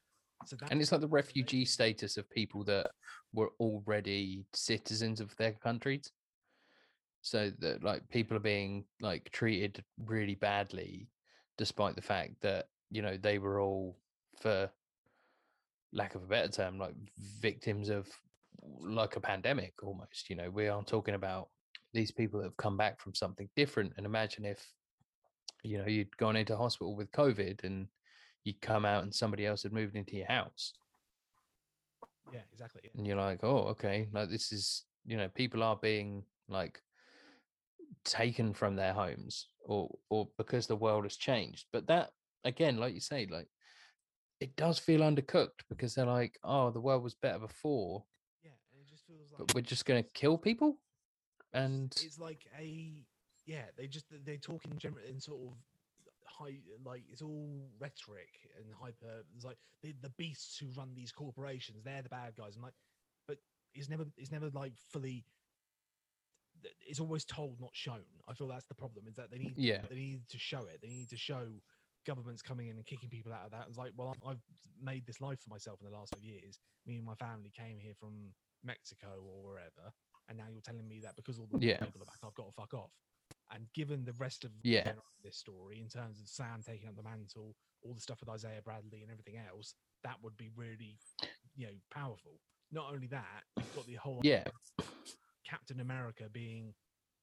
So 0.46 0.58
and 0.70 0.82
it's 0.82 0.92
like 0.92 1.02
the 1.02 1.08
refugee 1.08 1.66
status 1.66 2.18
of 2.18 2.30
people 2.30 2.64
that 2.66 2.92
were 3.34 3.52
already 3.60 4.46
citizens 4.54 5.20
of 5.20 5.36
their 5.38 5.54
countries 5.54 6.12
so 7.22 7.52
that 7.60 7.84
like 7.84 8.08
people 8.10 8.36
are 8.36 8.42
being 8.42 8.84
like 9.02 9.30
treated 9.32 9.84
really 10.06 10.36
badly 10.36 11.08
despite 11.58 11.96
the 11.96 12.02
fact 12.02 12.34
that 12.42 12.66
you 12.92 13.02
know 13.02 13.18
they 13.18 13.40
were 13.40 13.60
all 13.62 13.98
for 14.40 14.70
lack 15.94 16.16
of 16.16 16.24
a 16.24 16.28
better 16.28 16.48
term 16.48 16.78
like 16.80 16.96
victims 17.40 17.90
of 17.90 18.08
like 18.82 19.16
a 19.16 19.20
pandemic 19.20 19.74
almost 19.84 20.30
you 20.30 20.36
know 20.36 20.50
we 20.50 20.68
are 20.68 20.84
talking 20.84 21.16
about 21.16 21.50
these 21.94 22.12
people 22.12 22.40
that 22.40 22.48
have 22.48 22.58
come 22.58 22.78
back 22.78 23.00
from 23.00 23.14
something 23.14 23.48
different 23.56 23.94
and 23.98 24.06
imagine 24.06 24.46
if 24.46 24.66
you 25.64 25.78
know 25.78 25.86
you'd 25.86 26.16
gone 26.18 26.36
into 26.36 26.56
hospital 26.58 26.96
with 26.96 27.12
covid 27.12 27.64
and 27.64 27.88
you'd 28.44 28.60
come 28.62 28.86
out 28.86 29.04
and 29.04 29.14
somebody 29.14 29.46
else 29.46 29.64
had 29.64 29.72
moved 29.72 29.96
into 29.96 30.16
your 30.16 30.28
house 30.28 30.74
Yeah, 32.34 32.40
exactly. 32.52 32.82
yeah. 32.84 32.92
and 32.98 33.06
you're 33.06 33.18
like 33.18 33.44
oh 33.44 33.60
okay 33.70 34.08
like 34.12 34.30
this 34.30 34.52
is 34.52 34.86
you 35.06 35.18
know 35.18 35.30
people 35.30 35.62
are 35.62 35.76
being 35.76 36.24
like 36.50 36.82
taken 38.04 38.54
from 38.54 38.76
their 38.76 38.94
homes 38.94 39.48
or 39.66 39.90
or 40.10 40.28
because 40.38 40.68
the 40.68 40.76
world 40.76 41.06
has 41.06 41.16
changed 41.16 41.66
but 41.72 41.88
that 41.88 42.10
again 42.44 42.78
like 42.78 42.94
you 42.94 43.00
say 43.00 43.28
like 43.30 43.48
it 44.40 44.56
does 44.56 44.80
feel 44.80 45.02
undercooked 45.02 45.62
because 45.70 45.96
they're 45.96 46.06
like, 46.06 46.38
oh, 46.44 46.72
the 46.72 46.82
world 46.82 47.04
was 47.04 47.16
better 47.16 47.40
before, 47.40 48.04
Yeah, 48.44 48.52
and 48.72 48.82
it 48.82 48.90
just 48.90 49.06
feels 49.06 49.32
like 49.32 49.48
but 49.48 49.56
we're 49.56 49.62
just 49.62 49.86
going 49.86 50.04
to 50.04 50.10
kill 50.12 50.38
people. 50.38 50.78
And 51.54 51.94
it's 52.04 52.20
like 52.20 52.48
a 52.60 52.94
yeah 53.46 53.64
they 53.78 53.88
just 53.88 54.06
they 54.26 54.38
talk 54.38 54.66
in 54.66 54.78
general 54.78 55.04
in 55.08 55.20
sort 55.20 55.40
of 55.42 55.54
high 56.26 56.58
like 56.86 57.04
it's 57.12 57.22
all 57.22 57.70
rhetoric 57.80 58.30
and 58.58 58.66
hyper 58.74 59.24
it's 59.36 59.46
like 59.46 59.58
the, 59.84 59.94
the 60.02 60.10
beasts 60.12 60.58
who 60.58 60.68
run 60.78 60.94
these 60.96 61.12
corporations 61.12 61.84
they're 61.84 62.02
the 62.02 62.10
bad 62.10 62.34
guys 62.38 62.56
i'm 62.56 62.64
like 62.64 62.74
but 63.28 63.38
it's 63.76 63.90
never 63.90 64.06
it's 64.18 64.32
never 64.32 64.50
like 64.54 64.74
fully 64.92 65.26
it's 66.88 67.00
always 67.00 67.26
told 67.26 67.60
not 67.60 67.72
shown 67.74 68.00
i 68.28 68.34
feel 68.34 68.48
that's 68.48 68.66
the 68.66 68.74
problem 68.74 69.06
is 69.08 69.16
that 69.16 69.30
they 69.30 69.38
need 69.38 69.54
yeah, 69.58 69.80
they 69.90 69.96
need 69.96 70.22
to 70.30 70.40
show 70.40 70.60
it 70.62 70.80
they 70.82 70.88
need 70.88 71.10
to 71.10 71.18
show 71.18 71.46
governments 72.06 72.42
coming 72.42 72.68
in 72.68 72.76
and 72.78 72.86
kicking 72.86 73.10
people 73.10 73.32
out 73.34 73.46
of 73.46 73.52
that 73.52 73.66
it's 73.68 73.78
like 73.78 73.92
well 73.96 74.16
i've 74.28 74.42
made 74.82 75.06
this 75.06 75.22
life 75.22 75.40
for 75.42 75.50
myself 75.50 75.80
in 75.82 75.90
the 75.90 75.96
last 75.98 76.14
five 76.14 76.24
years 76.24 76.60
me 76.86 76.98
and 76.98 77.06
my 77.06 77.16
family 77.16 77.52
came 77.56 77.80
here 77.80 77.94
from 78.00 78.34
mexico 78.64 79.22
or 79.26 79.44
wherever 79.44 79.92
and 80.30 80.38
now 80.38 80.46
you're 80.52 80.62
telling 80.62 80.88
me 80.88 81.00
that 81.02 81.16
because 81.16 81.38
all 81.38 81.48
the 81.52 81.60
Yeah. 81.60 81.78
people 81.84 82.02
are 82.02 82.06
back, 82.06 82.20
I've 82.24 82.34
got 82.34 82.46
to 82.48 82.52
fuck 82.54 82.74
off. 82.74 82.92
And 83.52 83.68
given 83.74 84.06
the 84.06 84.14
rest 84.14 84.46
of 84.46 84.52
Yeah. 84.64 84.94
this 85.24 85.38
story, 85.38 85.80
in 85.82 85.90
terms 85.90 86.20
of 86.22 86.28
Sam 86.28 86.62
taking 86.62 86.88
up 86.88 86.96
the 86.96 87.04
mantle, 87.04 87.56
all 87.82 87.94
the 87.94 88.02
stuff 88.02 88.20
with 88.22 88.30
Isaiah 88.30 88.62
Bradley 88.64 89.02
and 89.02 89.12
everything 89.12 89.38
else, 89.38 89.76
that 90.04 90.22
would 90.24 90.38
be 90.38 90.50
really, 90.56 90.98
you 91.56 91.68
know, 91.68 91.74
powerful. 91.92 92.40
Not 92.72 92.94
only 92.94 93.08
that, 93.08 93.44
you've 93.58 93.74
got 93.74 93.86
the 93.86 93.96
whole 93.96 94.22
yeah, 94.24 94.44
Captain 95.46 95.80
America 95.80 96.30
being 96.32 96.74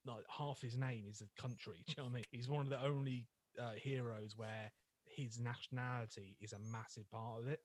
like 0.05 0.25
half 0.29 0.61
his 0.61 0.77
name 0.77 1.07
is 1.09 1.23
a 1.23 1.41
country. 1.41 1.83
Do 1.87 1.93
you 1.93 1.95
know 1.99 2.05
what 2.05 2.11
I 2.11 2.15
mean? 2.17 2.25
He's 2.31 2.49
one 2.49 2.63
of 2.67 2.71
the 2.71 2.83
only 2.83 3.27
uh, 3.59 3.73
heroes 3.73 4.37
where 4.37 4.73
his 5.05 5.39
nationality 5.39 6.37
is 6.41 6.53
a 6.53 6.59
massive 6.59 7.11
part 7.11 7.41
of 7.43 7.49
it. 7.49 7.61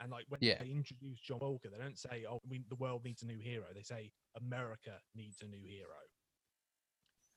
And 0.00 0.10
like 0.10 0.26
when 0.28 0.40
Yeah. 0.40 0.58
they 0.58 0.70
introduce 0.70 1.20
John 1.20 1.38
Walker, 1.38 1.70
they 1.70 1.78
don't 1.78 1.98
say, 1.98 2.24
"Oh, 2.26 2.40
we, 2.48 2.64
the 2.68 2.74
world 2.76 3.04
needs 3.04 3.22
a 3.22 3.26
new 3.26 3.38
hero." 3.38 3.72
They 3.72 3.82
say, 3.82 4.12
"America 4.34 5.00
needs 5.14 5.40
a 5.40 5.46
new 5.46 5.64
hero." 5.64 6.00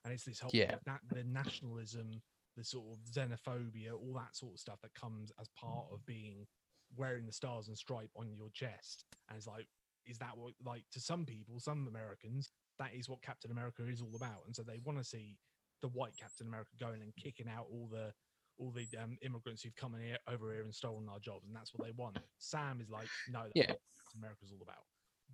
And 0.03 0.13
it's 0.13 0.23
this 0.25 0.39
whole 0.39 0.51
Yeah. 0.53 0.79
na- 0.85 0.99
the 1.11 1.23
nationalism, 1.23 2.21
the 2.55 2.63
sort 2.63 2.97
of 2.97 3.03
xenophobia, 3.05 3.93
all 3.93 4.13
that 4.15 4.35
sort 4.35 4.55
of 4.55 4.59
stuff 4.59 4.81
that 4.81 4.93
comes 4.93 5.31
as 5.39 5.49
part 5.49 5.87
of 5.91 6.05
being 6.05 6.47
wearing 6.95 7.25
the 7.25 7.31
stars 7.33 7.67
and 7.67 7.77
stripe 7.77 8.11
on 8.15 8.33
your 8.33 8.49
chest. 8.51 9.05
And 9.27 9.37
it's 9.37 9.47
like, 9.47 9.67
is 10.05 10.17
that 10.19 10.37
what 10.37 10.53
like 10.63 10.85
to 10.91 10.99
some 11.01 11.25
people, 11.25 11.59
some 11.59 11.87
Americans, 11.87 12.51
that 12.79 12.93
is 12.93 13.09
what 13.09 13.21
Captain 13.21 13.51
America 13.51 13.85
is 13.87 14.01
all 14.01 14.15
about, 14.15 14.45
and 14.45 14.55
so 14.55 14.63
they 14.63 14.79
want 14.79 14.97
to 14.97 15.03
see 15.03 15.37
the 15.81 15.87
white 15.89 16.15
Captain 16.19 16.47
America 16.47 16.71
going 16.79 17.01
and 17.01 17.13
kicking 17.15 17.47
out 17.47 17.67
all 17.71 17.87
the 17.91 18.11
all 18.59 18.71
the 18.71 18.87
um, 19.01 19.17
immigrants 19.21 19.61
who've 19.61 19.75
come 19.75 19.93
in 19.93 20.01
here 20.01 20.17
over 20.27 20.51
here 20.51 20.63
and 20.63 20.73
stolen 20.73 21.07
our 21.09 21.19
jobs, 21.19 21.45
and 21.45 21.55
that's 21.55 21.71
what 21.75 21.85
they 21.87 21.93
want. 21.95 22.17
Sam 22.39 22.81
is 22.81 22.89
like, 22.89 23.07
no, 23.29 23.41
that's 23.43 23.51
Yeah. 23.53 23.67
what 23.69 23.79
Captain 24.01 24.19
America's 24.19 24.51
all 24.51 24.63
about. 24.63 24.81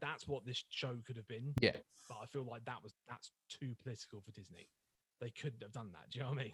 That's 0.02 0.28
what 0.28 0.46
this 0.46 0.66
show 0.70 0.98
could 1.08 1.16
have 1.16 1.28
been. 1.28 1.54
Yeah. 1.62 1.78
but 2.10 2.18
I 2.22 2.26
feel 2.26 2.44
like 2.44 2.66
that 2.66 2.84
was 2.84 2.94
that's 3.08 3.32
too 3.50 3.76
political 3.82 4.20
for 4.22 4.32
Disney. 4.32 4.68
They 5.22 5.30
couldn't 5.30 5.64
have 5.64 5.72
done 5.72 5.92
that. 5.94 6.10
Do 6.12 6.20
you 6.20 6.24
know 6.26 6.32
what 6.32 6.40
I 6.40 6.44
mean? 6.44 6.54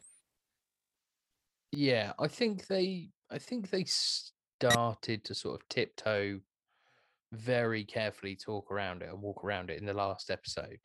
yeah. 1.72 2.14
I 2.20 2.28
think 2.28 2.68
they, 2.68 3.10
I 3.32 3.38
think 3.40 3.70
they 3.70 3.86
started 3.86 5.24
to 5.26 5.34
sort 5.36 5.60
of 5.62 5.68
tiptoe 5.70 6.40
very 7.32 7.84
carefully 7.84 8.36
talk 8.36 8.72
around 8.72 9.02
it 9.02 9.10
and 9.10 9.22
walk 9.22 9.44
around 9.44 9.70
it 9.70 9.80
in 9.80 9.86
the 9.86 9.94
last 9.94 10.30
episode. 10.30 10.80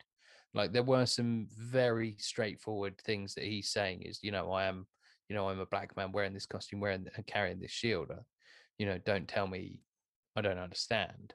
Like 0.55 0.71
there 0.71 0.83
were 0.83 1.05
some 1.05 1.47
very 1.57 2.15
straightforward 2.17 2.97
things 3.01 3.35
that 3.35 3.43
he's 3.43 3.69
saying 3.69 4.03
is, 4.03 4.19
you 4.23 4.31
know, 4.31 4.51
I 4.51 4.65
am, 4.65 4.87
you 5.29 5.35
know, 5.35 5.49
I'm 5.49 5.59
a 5.59 5.65
black 5.65 5.95
man 5.97 6.11
wearing 6.11 6.33
this 6.33 6.45
costume, 6.45 6.79
wearing 6.79 7.07
and 7.15 7.27
carrying 7.27 7.59
this 7.59 7.71
shield. 7.71 8.09
uh, 8.09 8.21
You 8.77 8.85
know, 8.85 8.97
don't 9.05 9.27
tell 9.27 9.47
me 9.47 9.81
I 10.35 10.41
don't 10.41 10.57
understand. 10.57 11.33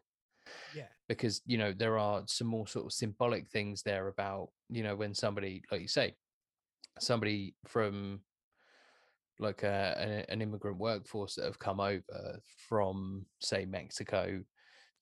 Yeah, 0.74 0.88
because 1.08 1.42
you 1.46 1.58
know 1.58 1.72
there 1.72 1.98
are 1.98 2.22
some 2.26 2.46
more 2.46 2.66
sort 2.66 2.86
of 2.86 2.92
symbolic 2.92 3.48
things 3.50 3.82
there 3.82 4.08
about 4.08 4.48
you 4.68 4.82
know 4.82 4.96
when 4.96 5.14
somebody 5.14 5.62
like 5.70 5.80
you 5.80 5.88
say 5.88 6.14
somebody 6.98 7.54
from 7.66 8.20
like 9.38 9.62
a, 9.62 9.96
an, 9.98 10.24
an 10.28 10.42
immigrant 10.42 10.78
workforce 10.78 11.34
that 11.34 11.44
have 11.44 11.58
come 11.58 11.80
over 11.80 12.40
from 12.68 13.24
say 13.40 13.64
mexico 13.64 14.42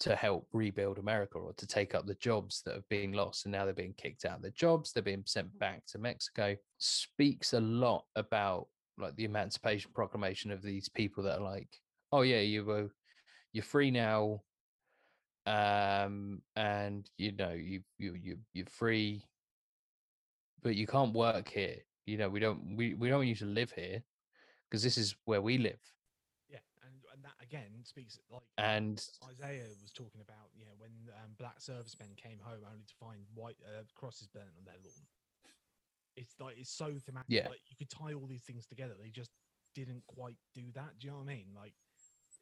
to 0.01 0.15
help 0.15 0.47
rebuild 0.53 0.99
america 0.99 1.39
or 1.39 1.53
to 1.55 1.67
take 1.67 1.95
up 1.95 2.07
the 2.07 2.15
jobs 2.15 2.63
that 2.65 2.75
have 2.75 2.89
been 2.89 3.13
lost 3.13 3.45
and 3.45 3.53
now 3.53 3.65
they're 3.65 3.75
being 3.75 3.95
kicked 3.97 4.25
out 4.25 4.37
of 4.37 4.43
their 4.43 4.51
jobs 4.53 4.93
they're 4.93 5.03
being 5.03 5.23
sent 5.27 5.59
back 5.59 5.85
to 5.87 5.99
mexico 5.99 6.55
speaks 6.79 7.53
a 7.53 7.61
lot 7.61 8.05
about 8.17 8.69
like 8.99 9.15
the 9.17 9.25
emancipation 9.25 9.91
proclamation 9.95 10.51
of 10.51 10.63
these 10.63 10.89
people 10.89 11.23
that 11.23 11.39
are 11.39 11.45
like 11.45 11.69
oh 12.13 12.23
yeah 12.23 12.41
you 12.41 12.65
were 12.65 12.89
you're 13.53 13.63
free 13.63 13.91
now 13.91 14.41
um 15.47 16.43
and 16.57 17.09
you 17.17 17.33
know 17.33 17.53
you 17.53 17.81
you 17.99 18.15
you 18.15 18.39
you're 18.53 18.67
free 18.67 19.25
but 20.63 20.75
you 20.75 20.87
can't 20.87 21.15
work 21.15 21.49
here. 21.49 21.77
You 22.07 22.17
know 22.17 22.29
we 22.29 22.41
don't 22.41 22.77
we, 22.77 22.95
we 22.95 23.09
don't 23.09 23.19
want 23.19 23.29
you 23.29 23.35
to 23.37 23.45
live 23.47 23.71
here 23.73 24.03
because 24.69 24.83
this 24.83 24.97
is 24.97 25.15
where 25.27 25.43
we 25.43 25.59
live 25.59 25.79
yeah, 26.51 26.59
and 26.83 26.95
and 27.13 27.23
that 27.23 27.28
again 27.41 27.71
speaks 27.85 28.19
like 28.31 28.43
and 28.59 28.99
Isaiah 29.31 29.69
was 29.81 29.93
talking 29.93 30.21
about, 30.21 30.51
you 30.57 30.65
know, 30.65 30.75
when 30.79 30.91
um, 31.23 31.33
black 31.39 31.61
servicemen 31.61 32.09
came 32.17 32.39
home 32.43 32.61
only 32.67 32.85
to 32.87 32.95
find 32.99 33.21
white 33.35 33.57
uh, 33.65 33.83
crosses 33.95 34.29
burnt 34.29 34.51
on 34.59 34.65
their 34.65 34.79
lawn. 34.83 35.07
It's 36.17 36.35
like 36.41 36.57
it's 36.59 36.71
so 36.71 36.95
thematic. 36.99 37.29
Yeah. 37.31 37.49
Like 37.49 37.61
you 37.69 37.77
could 37.77 37.91
tie 37.91 38.13
all 38.13 38.27
these 38.27 38.43
things 38.43 38.67
together. 38.67 38.95
They 39.01 39.11
just 39.11 39.31
didn't 39.75 40.03
quite 40.07 40.37
do 40.55 40.63
that. 40.75 40.99
Do 40.99 41.07
you 41.07 41.13
know 41.13 41.19
what 41.19 41.31
I 41.31 41.35
mean? 41.35 41.47
Like 41.55 41.75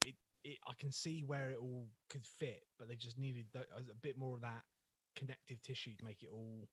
it, 0.07 0.15
it 0.45 0.59
I 0.67 0.73
can 0.79 0.91
see 0.91 1.23
where 1.27 1.51
it 1.51 1.59
all 1.61 1.87
could 2.09 2.25
fit, 2.25 2.65
but 2.79 2.89
they 2.89 2.95
just 2.97 3.19
needed 3.19 3.47
tho- 3.53 3.69
a 3.77 3.95
bit 4.03 4.17
more 4.17 4.35
of 4.37 4.41
that 4.43 4.63
connective 5.15 5.61
tissue 5.63 5.95
to 5.99 6.05
make 6.05 6.23
it 6.23 6.31
all 6.33 6.69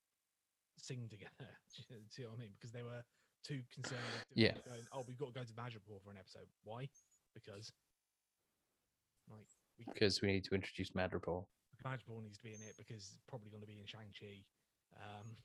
sing 0.77 1.07
together. 1.09 1.31
Do 1.89 1.95
you 1.95 2.01
see 2.09 2.23
what 2.23 2.36
I 2.38 2.39
mean? 2.39 2.51
Because 2.57 2.71
they 2.71 2.83
were 2.83 3.03
too 3.43 3.62
concerned 3.73 3.99
with 4.29 4.38
Yeah. 4.38 4.53
going, 4.65 4.88
oh, 4.93 5.03
we've 5.05 5.17
got 5.17 5.33
to 5.33 5.39
go 5.39 5.43
to 5.43 5.53
Madripoor 5.53 6.01
for 6.03 6.12
an 6.12 6.17
episode. 6.17 6.47
Why? 6.63 6.88
Because 7.36 7.71
like 9.29 9.47
we 9.77 9.86
because 9.93 10.21
we 10.21 10.27
need 10.31 10.43
to 10.43 10.55
introduce 10.55 10.91
madripoor 10.91 11.45
Madripoor 11.86 12.23
needs 12.23 12.38
to 12.38 12.43
be 12.43 12.53
in 12.53 12.62
it 12.62 12.75
because 12.77 13.12
it's 13.12 13.23
probably 13.27 13.49
going 13.49 13.62
to 13.62 13.67
be 13.67 13.79
in 13.79 13.86
Shang-Chi. 13.86 14.45
Um, 14.95 15.36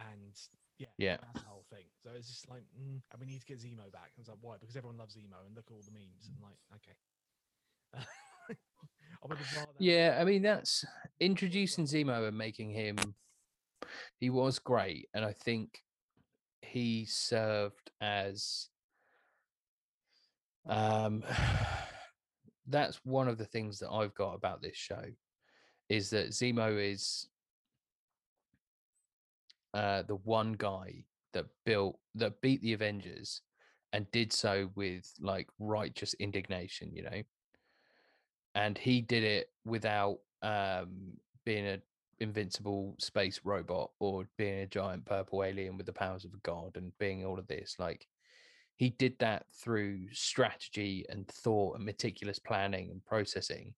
and 0.00 0.32
yeah, 0.78 0.86
Yeah. 0.96 1.16
that's 1.20 1.44
the 1.44 1.50
whole 1.50 1.66
thing. 1.70 1.84
So 2.02 2.10
it's 2.16 2.28
just 2.28 2.48
like, 2.48 2.62
mm, 2.72 3.00
and 3.12 3.20
we 3.20 3.26
need 3.26 3.40
to 3.40 3.46
get 3.46 3.60
Zemo 3.60 3.92
back. 3.92 4.12
And 4.16 4.20
it's 4.24 4.28
like, 4.28 4.38
why? 4.40 4.56
Because 4.58 4.76
everyone 4.76 4.96
loves 4.96 5.16
Zemo 5.16 5.44
and 5.46 5.54
look 5.54 5.66
at 5.68 5.74
all 5.74 5.82
the 5.84 5.92
memes. 5.92 6.28
And 6.28 6.36
like, 6.42 6.56
okay. 6.76 6.96
I 9.24 9.34
yeah 9.78 10.18
i 10.20 10.24
mean 10.24 10.42
that's 10.42 10.84
introducing 11.20 11.84
zemo 11.84 12.26
and 12.26 12.36
making 12.36 12.70
him 12.70 12.96
he 14.18 14.30
was 14.30 14.58
great 14.58 15.08
and 15.14 15.24
i 15.24 15.32
think 15.32 15.84
he 16.60 17.04
served 17.04 17.92
as 18.00 18.68
um 20.68 21.22
that's 22.68 23.00
one 23.04 23.28
of 23.28 23.38
the 23.38 23.44
things 23.44 23.78
that 23.78 23.90
i've 23.90 24.14
got 24.14 24.34
about 24.34 24.62
this 24.62 24.76
show 24.76 25.04
is 25.88 26.10
that 26.10 26.30
zemo 26.30 26.92
is 26.92 27.28
uh 29.74 30.02
the 30.02 30.16
one 30.16 30.52
guy 30.52 31.04
that 31.32 31.46
built 31.64 31.98
that 32.14 32.40
beat 32.40 32.60
the 32.62 32.72
avengers 32.72 33.40
and 33.92 34.10
did 34.10 34.32
so 34.32 34.70
with 34.74 35.12
like 35.20 35.48
righteous 35.58 36.14
indignation 36.14 36.90
you 36.94 37.02
know? 37.02 37.22
And 38.54 38.76
he 38.76 39.00
did 39.00 39.24
it 39.24 39.50
without 39.64 40.18
um 40.42 41.12
being 41.44 41.66
a 41.66 41.78
invincible 42.20 42.94
space 42.98 43.40
robot 43.42 43.90
or 43.98 44.24
being 44.38 44.60
a 44.60 44.66
giant 44.66 45.04
purple 45.04 45.42
alien 45.42 45.76
with 45.76 45.86
the 45.86 45.92
powers 45.92 46.24
of 46.24 46.32
a 46.32 46.38
god 46.44 46.76
and 46.76 46.96
being 46.98 47.24
all 47.24 47.38
of 47.38 47.48
this 47.48 47.74
like 47.80 48.06
he 48.76 48.90
did 48.90 49.18
that 49.18 49.46
through 49.52 50.06
strategy 50.12 51.04
and 51.08 51.26
thought 51.28 51.76
and 51.76 51.84
meticulous 51.84 52.38
planning 52.38 52.90
and 52.90 53.04
processing 53.04 53.74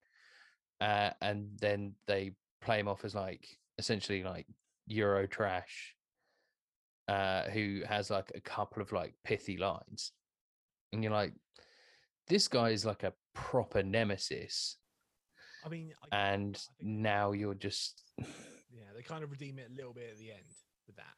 uh, 0.80 1.10
and 1.20 1.48
then 1.60 1.92
they 2.06 2.32
play 2.60 2.78
him 2.78 2.88
off 2.88 3.04
as 3.04 3.14
like 3.14 3.46
essentially 3.78 4.22
like 4.22 4.46
euro 4.86 5.26
trash 5.26 5.94
uh 7.08 7.42
who 7.50 7.82
has 7.86 8.10
like 8.10 8.32
a 8.34 8.40
couple 8.40 8.80
of 8.80 8.92
like 8.92 9.14
pithy 9.24 9.56
lines 9.56 10.12
and 10.92 11.02
you're 11.02 11.12
like 11.12 11.34
this 12.28 12.48
guy 12.48 12.70
is 12.70 12.86
like 12.86 13.02
a 13.02 13.12
proper 13.34 13.82
nemesis 13.82 14.78
I 15.64 15.68
mean, 15.68 15.92
I, 16.12 16.16
and 16.16 16.56
I 16.56 16.74
now 16.82 17.32
you're 17.32 17.54
just 17.54 18.02
yeah, 18.18 18.90
they 18.94 19.02
kind 19.02 19.24
of 19.24 19.30
redeem 19.30 19.58
it 19.58 19.70
a 19.72 19.74
little 19.74 19.94
bit 19.94 20.10
at 20.12 20.18
the 20.18 20.30
end 20.30 20.44
with 20.86 20.96
that. 20.96 21.14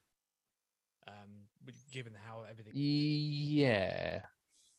Um, 1.09 1.47
given 1.93 2.13
how 2.27 2.45
everything 2.49 2.73
yeah 2.75 4.21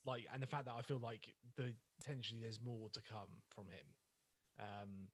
like 0.06 0.26
and 0.34 0.42
the 0.42 0.48
fact 0.48 0.66
that 0.66 0.74
I 0.78 0.82
feel 0.82 1.00
like 1.00 1.34
the 1.58 1.74
potentially 2.00 2.40
there's 2.42 2.60
more 2.64 2.90
to 2.94 3.02
come 3.02 3.28
from 3.54 3.66
him. 3.66 3.86
Um, 4.60 5.08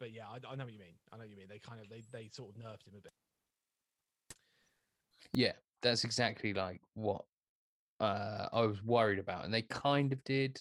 but 0.00 0.12
yeah, 0.12 0.24
I, 0.26 0.52
I 0.52 0.56
know 0.56 0.64
what 0.64 0.72
you 0.72 0.78
mean. 0.78 0.96
I 1.12 1.16
know 1.16 1.22
what 1.22 1.30
you 1.30 1.36
mean. 1.36 1.46
They 1.48 1.58
kind 1.58 1.80
of 1.80 1.88
they 1.88 2.02
they 2.12 2.28
sort 2.32 2.50
of 2.50 2.56
nerfed 2.56 2.86
him 2.86 2.94
a 2.98 3.00
bit. 3.00 3.12
yeah 5.34 5.52
that's 5.82 6.04
exactly 6.04 6.54
like 6.54 6.80
what 6.94 7.24
uh, 8.00 8.48
I 8.52 8.62
was 8.62 8.82
worried 8.82 9.18
about, 9.18 9.44
and 9.44 9.54
they 9.54 9.62
kind 9.62 10.12
of 10.12 10.22
did. 10.24 10.60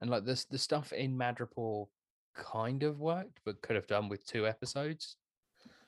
And 0.00 0.10
like 0.10 0.24
this, 0.24 0.44
the 0.44 0.58
stuff 0.58 0.92
in 0.92 1.16
Madripoor 1.16 1.86
kind 2.34 2.82
of 2.82 3.00
worked, 3.00 3.40
but 3.44 3.60
could 3.62 3.76
have 3.76 3.86
done 3.86 4.08
with 4.08 4.26
two 4.26 4.46
episodes. 4.46 5.16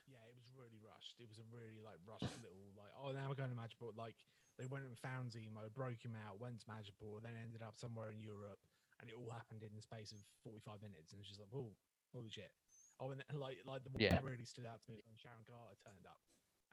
Yeah, 0.09 0.25
it 0.29 0.35
was 0.35 0.49
really 0.57 0.81
rushed. 0.81 1.17
It 1.21 1.29
was 1.29 1.39
a 1.39 1.49
really 1.53 1.81
like 1.85 2.01
rushed 2.09 2.33
little 2.43 2.73
like 2.77 2.93
oh 3.09 3.17
now 3.17 3.25
we're 3.29 3.41
going 3.41 3.51
to 3.53 3.57
Madripoor. 3.57 3.97
Like 3.97 4.15
they 4.61 4.69
went 4.69 4.85
and 4.85 4.93
found 5.01 5.33
Zemo, 5.33 5.65
broke 5.73 6.05
him 6.05 6.13
out, 6.29 6.37
went 6.37 6.61
to 6.61 6.69
Madripoor, 6.69 7.25
then 7.25 7.33
ended 7.41 7.65
up 7.65 7.81
somewhere 7.81 8.13
in 8.13 8.21
Europe, 8.21 8.61
and 9.01 9.09
it 9.09 9.17
all 9.17 9.33
happened 9.33 9.65
in 9.65 9.73
the 9.73 9.81
space 9.81 10.13
of 10.13 10.21
forty 10.45 10.61
five 10.61 10.85
minutes. 10.85 11.17
And 11.17 11.19
it's 11.25 11.33
just 11.33 11.41
like 11.41 11.53
oh 11.57 11.73
holy 12.13 12.29
shit. 12.29 12.53
Oh, 13.01 13.09
and 13.15 13.25
then, 13.25 13.29
like 13.41 13.65
like 13.65 13.83
the 13.89 13.91
one 13.97 14.05
Yeah. 14.05 14.21
that 14.21 14.25
really 14.27 14.45
stood 14.45 14.69
out 14.69 14.85
to 14.85 14.89
me 14.93 15.01
when 15.09 15.17
Sharon 15.17 15.41
Carter 15.49 15.81
turned 15.81 16.05
up 16.05 16.21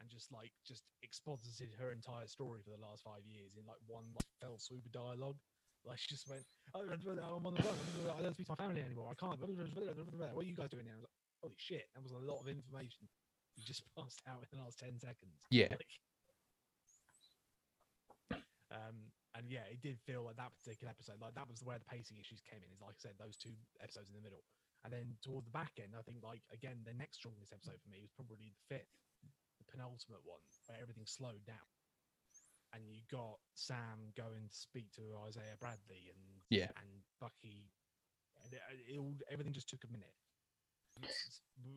and 0.04 0.12
just 0.12 0.28
like 0.36 0.52
just 0.68 0.84
exposited 1.08 1.72
her 1.80 1.96
entire 1.96 2.28
story 2.28 2.60
for 2.60 2.76
the 2.76 2.84
last 2.84 3.08
five 3.08 3.24
years 3.24 3.56
in 3.56 3.64
like 3.64 3.80
one 3.88 4.12
like 4.12 4.28
fell 4.44 4.60
swoop 4.60 4.84
of 4.84 4.92
dialogue. 4.92 5.40
Like 5.86 6.02
she 6.02 6.10
just 6.18 6.26
went, 6.28 6.42
oh, 6.74 6.82
I'm 6.82 7.46
on 7.46 7.54
the 7.54 7.62
run. 7.62 7.78
I 8.18 8.22
don't 8.26 8.34
speak 8.34 8.50
to 8.50 8.58
my 8.58 8.66
family 8.66 8.82
anymore. 8.82 9.14
I 9.14 9.16
can't. 9.16 9.38
What 9.38 9.48
are 9.48 10.50
you 10.50 10.58
guys 10.58 10.74
doing 10.74 10.90
now? 10.90 10.98
I 10.98 11.00
was 11.00 11.06
like, 11.06 11.16
Holy 11.46 11.56
shit, 11.62 11.86
that 11.94 12.02
was 12.02 12.12
a 12.12 12.18
lot 12.18 12.42
of 12.42 12.50
information 12.50 13.06
you 13.56 13.64
just 13.64 13.84
passed 13.98 14.20
out 14.28 14.42
in 14.52 14.58
the 14.58 14.64
last 14.66 14.80
10 14.80 14.98
seconds. 15.00 15.38
Yeah. 15.52 15.68
Like, 15.70 15.86
um, 18.76 19.10
and 19.36 19.48
yeah, 19.48 19.64
it 19.72 19.80
did 19.82 20.00
feel 20.04 20.24
like 20.28 20.36
that 20.40 20.52
particular 20.60 20.92
episode, 20.92 21.20
like 21.24 21.36
that 21.36 21.48
was 21.48 21.64
where 21.64 21.80
the 21.80 21.88
pacing 21.88 22.20
issues 22.20 22.44
came 22.44 22.60
in. 22.64 22.70
Is 22.72 22.84
like 22.84 23.00
I 23.00 23.04
said, 23.04 23.16
those 23.20 23.36
two 23.40 23.56
episodes 23.84 24.12
in 24.12 24.16
the 24.16 24.24
middle. 24.24 24.44
And 24.84 24.94
then 24.94 25.18
towards 25.26 25.48
the 25.50 25.56
back 25.56 25.74
end, 25.82 25.98
I 25.98 26.04
think 26.06 26.22
like 26.22 26.44
again, 26.54 26.84
the 26.86 26.94
next 26.94 27.24
strongest 27.24 27.52
episode 27.56 27.80
for 27.82 27.90
me 27.90 28.00
was 28.04 28.12
probably 28.14 28.38
the 28.38 28.52
fifth, 28.70 28.92
the 29.58 29.66
penultimate 29.72 30.22
one, 30.28 30.44
where 30.68 30.78
everything 30.80 31.08
slowed 31.08 31.42
down. 31.48 31.68
And 32.76 32.84
you 32.92 33.02
got 33.08 33.40
Sam 33.56 34.12
going 34.20 34.52
to 34.52 34.56
speak 34.56 34.92
to 35.00 35.16
Isaiah 35.28 35.56
Bradley 35.60 36.12
and 36.12 36.22
Yeah. 36.52 36.70
and 36.76 36.92
Bucky. 37.24 37.72
And 38.44 38.52
it, 38.54 38.62
it 38.94 39.00
all, 39.00 39.16
everything 39.32 39.54
just 39.56 39.70
took 39.72 39.84
a 39.88 39.92
minute. 39.92 40.12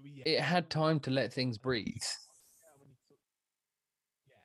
Yeah, 0.04 0.24
It 0.26 0.40
had 0.42 0.70
time 0.70 1.00
to 1.06 1.10
let 1.10 1.32
things 1.32 1.56
breathe. 1.58 2.06
yeah, 2.60 2.74
when 2.78 2.88
he 2.90 2.96
took- 3.08 3.24
yeah. 4.26 4.42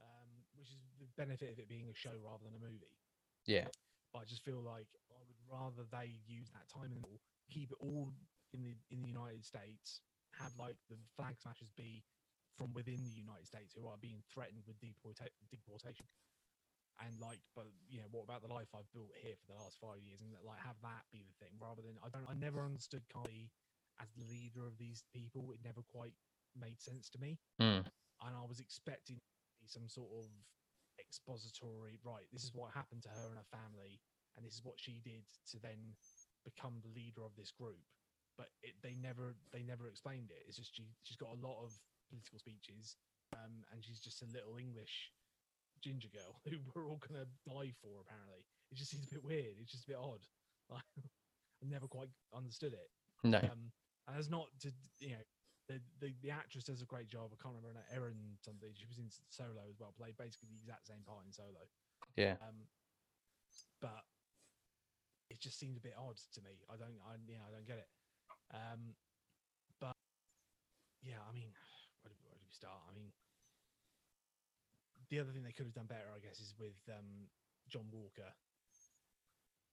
Um, 0.00 0.30
which 0.54 0.68
is 0.70 0.80
the 1.00 1.05
benefit 1.16 1.52
of 1.52 1.58
it 1.58 1.68
being 1.68 1.88
a 1.88 1.96
show 1.96 2.14
rather 2.22 2.44
than 2.44 2.54
a 2.54 2.62
movie. 2.62 2.94
Yeah. 3.46 3.66
But 4.12 4.20
I 4.20 4.24
just 4.24 4.44
feel 4.44 4.60
like 4.62 4.88
I 5.12 5.20
would 5.26 5.40
rather 5.48 5.84
they 5.90 6.20
use 6.26 6.50
that 6.52 6.68
time 6.68 6.92
in 6.92 6.94
the 6.96 7.04
middle, 7.04 7.20
keep 7.50 7.70
it 7.72 7.80
all 7.80 8.12
in 8.52 8.62
the 8.62 8.76
in 8.90 9.02
the 9.02 9.08
United 9.08 9.44
States, 9.44 10.00
have 10.38 10.52
like 10.58 10.76
the 10.88 10.96
flag 11.16 11.36
smashers 11.40 11.70
be 11.76 12.04
from 12.56 12.72
within 12.72 13.04
the 13.04 13.12
United 13.12 13.44
States 13.46 13.74
who 13.76 13.84
are 13.86 14.00
being 14.00 14.22
threatened 14.32 14.64
with 14.66 14.80
deporta- 14.80 15.34
deportation. 15.50 16.06
And 17.04 17.12
like, 17.20 17.44
but 17.52 17.68
you 17.92 18.00
know, 18.00 18.08
what 18.08 18.24
about 18.24 18.40
the 18.40 18.48
life 18.48 18.72
I've 18.72 18.88
built 18.96 19.12
here 19.20 19.36
for 19.36 19.52
the 19.52 19.60
last 19.60 19.76
five 19.76 20.00
years, 20.00 20.24
and 20.24 20.32
like 20.40 20.64
have 20.64 20.80
that 20.80 21.04
be 21.12 21.20
the 21.28 21.36
thing 21.44 21.52
rather 21.60 21.84
than 21.84 22.00
I 22.00 22.08
don't. 22.08 22.24
I 22.24 22.32
never 22.32 22.64
understood 22.64 23.04
Karli 23.12 23.52
as 24.00 24.08
the 24.16 24.24
leader 24.24 24.64
of 24.64 24.80
these 24.80 25.04
people. 25.12 25.52
It 25.52 25.60
never 25.60 25.84
quite 25.84 26.16
made 26.56 26.80
sense 26.80 27.10
to 27.12 27.18
me 27.20 27.36
Mm. 27.60 27.84
and 28.24 28.32
I 28.32 28.44
was 28.48 28.60
expecting 28.60 29.20
some 29.66 29.88
sort 29.88 30.08
of 30.16 30.24
expository. 30.98 31.98
Right, 32.04 32.26
this 32.32 32.44
is 32.44 32.52
what 32.54 32.72
happened 32.72 33.02
to 33.04 33.12
her 33.12 33.28
and 33.30 33.38
her 33.38 33.50
family, 33.52 34.00
and 34.36 34.44
this 34.44 34.54
is 34.54 34.64
what 34.64 34.78
she 34.78 35.00
did 35.04 35.24
to 35.52 35.56
then 35.60 35.96
become 36.44 36.78
the 36.82 36.92
leader 36.94 37.24
of 37.24 37.34
this 37.36 37.50
group. 37.50 37.82
But 38.36 38.52
it, 38.62 38.76
they 38.82 38.94
never 38.94 39.34
they 39.52 39.64
never 39.64 39.88
explained 39.88 40.30
it. 40.30 40.44
It's 40.46 40.56
just 40.56 40.76
she 40.76 40.84
she's 41.02 41.16
got 41.16 41.32
a 41.32 41.40
lot 41.40 41.62
of 41.64 41.72
political 42.08 42.38
speeches, 42.38 42.96
um, 43.32 43.64
and 43.72 43.82
she's 43.82 44.00
just 44.00 44.22
a 44.22 44.28
little 44.30 44.60
English 44.60 45.10
ginger 45.82 46.08
girl 46.12 46.40
who 46.44 46.60
we're 46.72 46.88
all 46.88 47.00
gonna 47.00 47.28
die 47.48 47.72
for. 47.80 48.04
Apparently, 48.04 48.44
it 48.70 48.76
just 48.76 48.90
seems 48.90 49.08
a 49.08 49.14
bit 49.16 49.24
weird. 49.24 49.56
It's 49.60 49.72
just 49.72 49.88
a 49.88 49.96
bit 49.96 50.00
odd. 50.00 50.22
Like, 50.68 50.84
I 51.62 51.64
never 51.64 51.88
quite 51.88 52.12
understood 52.34 52.74
it. 52.74 52.90
No. 53.24 53.38
Um, 53.38 53.72
and 54.06 54.16
that's 54.16 54.30
not 54.30 54.46
to 54.60 54.70
you 55.00 55.16
know 55.16 55.24
the, 55.68 55.82
the 55.98 56.14
the 56.22 56.30
actress 56.30 56.62
does 56.62 56.82
a 56.82 56.88
great 56.88 57.10
job. 57.10 57.34
I 57.34 57.38
can't 57.42 57.54
remember 57.58 57.74
her 57.74 57.88
Erin 57.90 58.38
something. 58.38 58.70
She 58.74 58.86
was 58.86 58.98
in 59.02 59.10
Solo 59.30 59.66
as 59.66 59.78
well, 59.82 59.94
played 59.98 60.14
basically 60.14 60.54
the 60.54 60.60
exact 60.62 60.86
same 60.86 61.02
part 61.02 61.26
in 61.26 61.34
Solo. 61.34 61.62
Yeah. 62.14 62.38
Um, 62.38 62.70
but 63.82 64.06
it 65.30 65.42
just 65.42 65.58
seemed 65.58 65.76
a 65.76 65.82
bit 65.82 65.98
odd 65.98 66.16
to 66.34 66.40
me. 66.42 66.62
I 66.70 66.78
don't, 66.78 67.02
I 67.02 67.18
yeah, 67.26 67.42
I 67.42 67.50
don't 67.50 67.66
get 67.66 67.82
it. 67.82 67.90
Um, 68.54 68.94
but 69.82 69.98
yeah, 71.02 71.18
I 71.26 71.34
mean, 71.34 71.50
where 72.02 72.14
do, 72.14 72.18
where 72.22 72.38
do 72.38 72.46
we 72.46 72.54
start? 72.54 72.86
I 72.86 72.94
mean, 72.94 73.10
the 75.10 75.18
other 75.18 75.34
thing 75.34 75.42
they 75.42 75.54
could 75.54 75.66
have 75.66 75.74
done 75.74 75.90
better, 75.90 76.14
I 76.14 76.22
guess, 76.22 76.38
is 76.38 76.54
with 76.58 76.78
um, 76.90 77.26
John 77.66 77.90
Walker. 77.90 78.30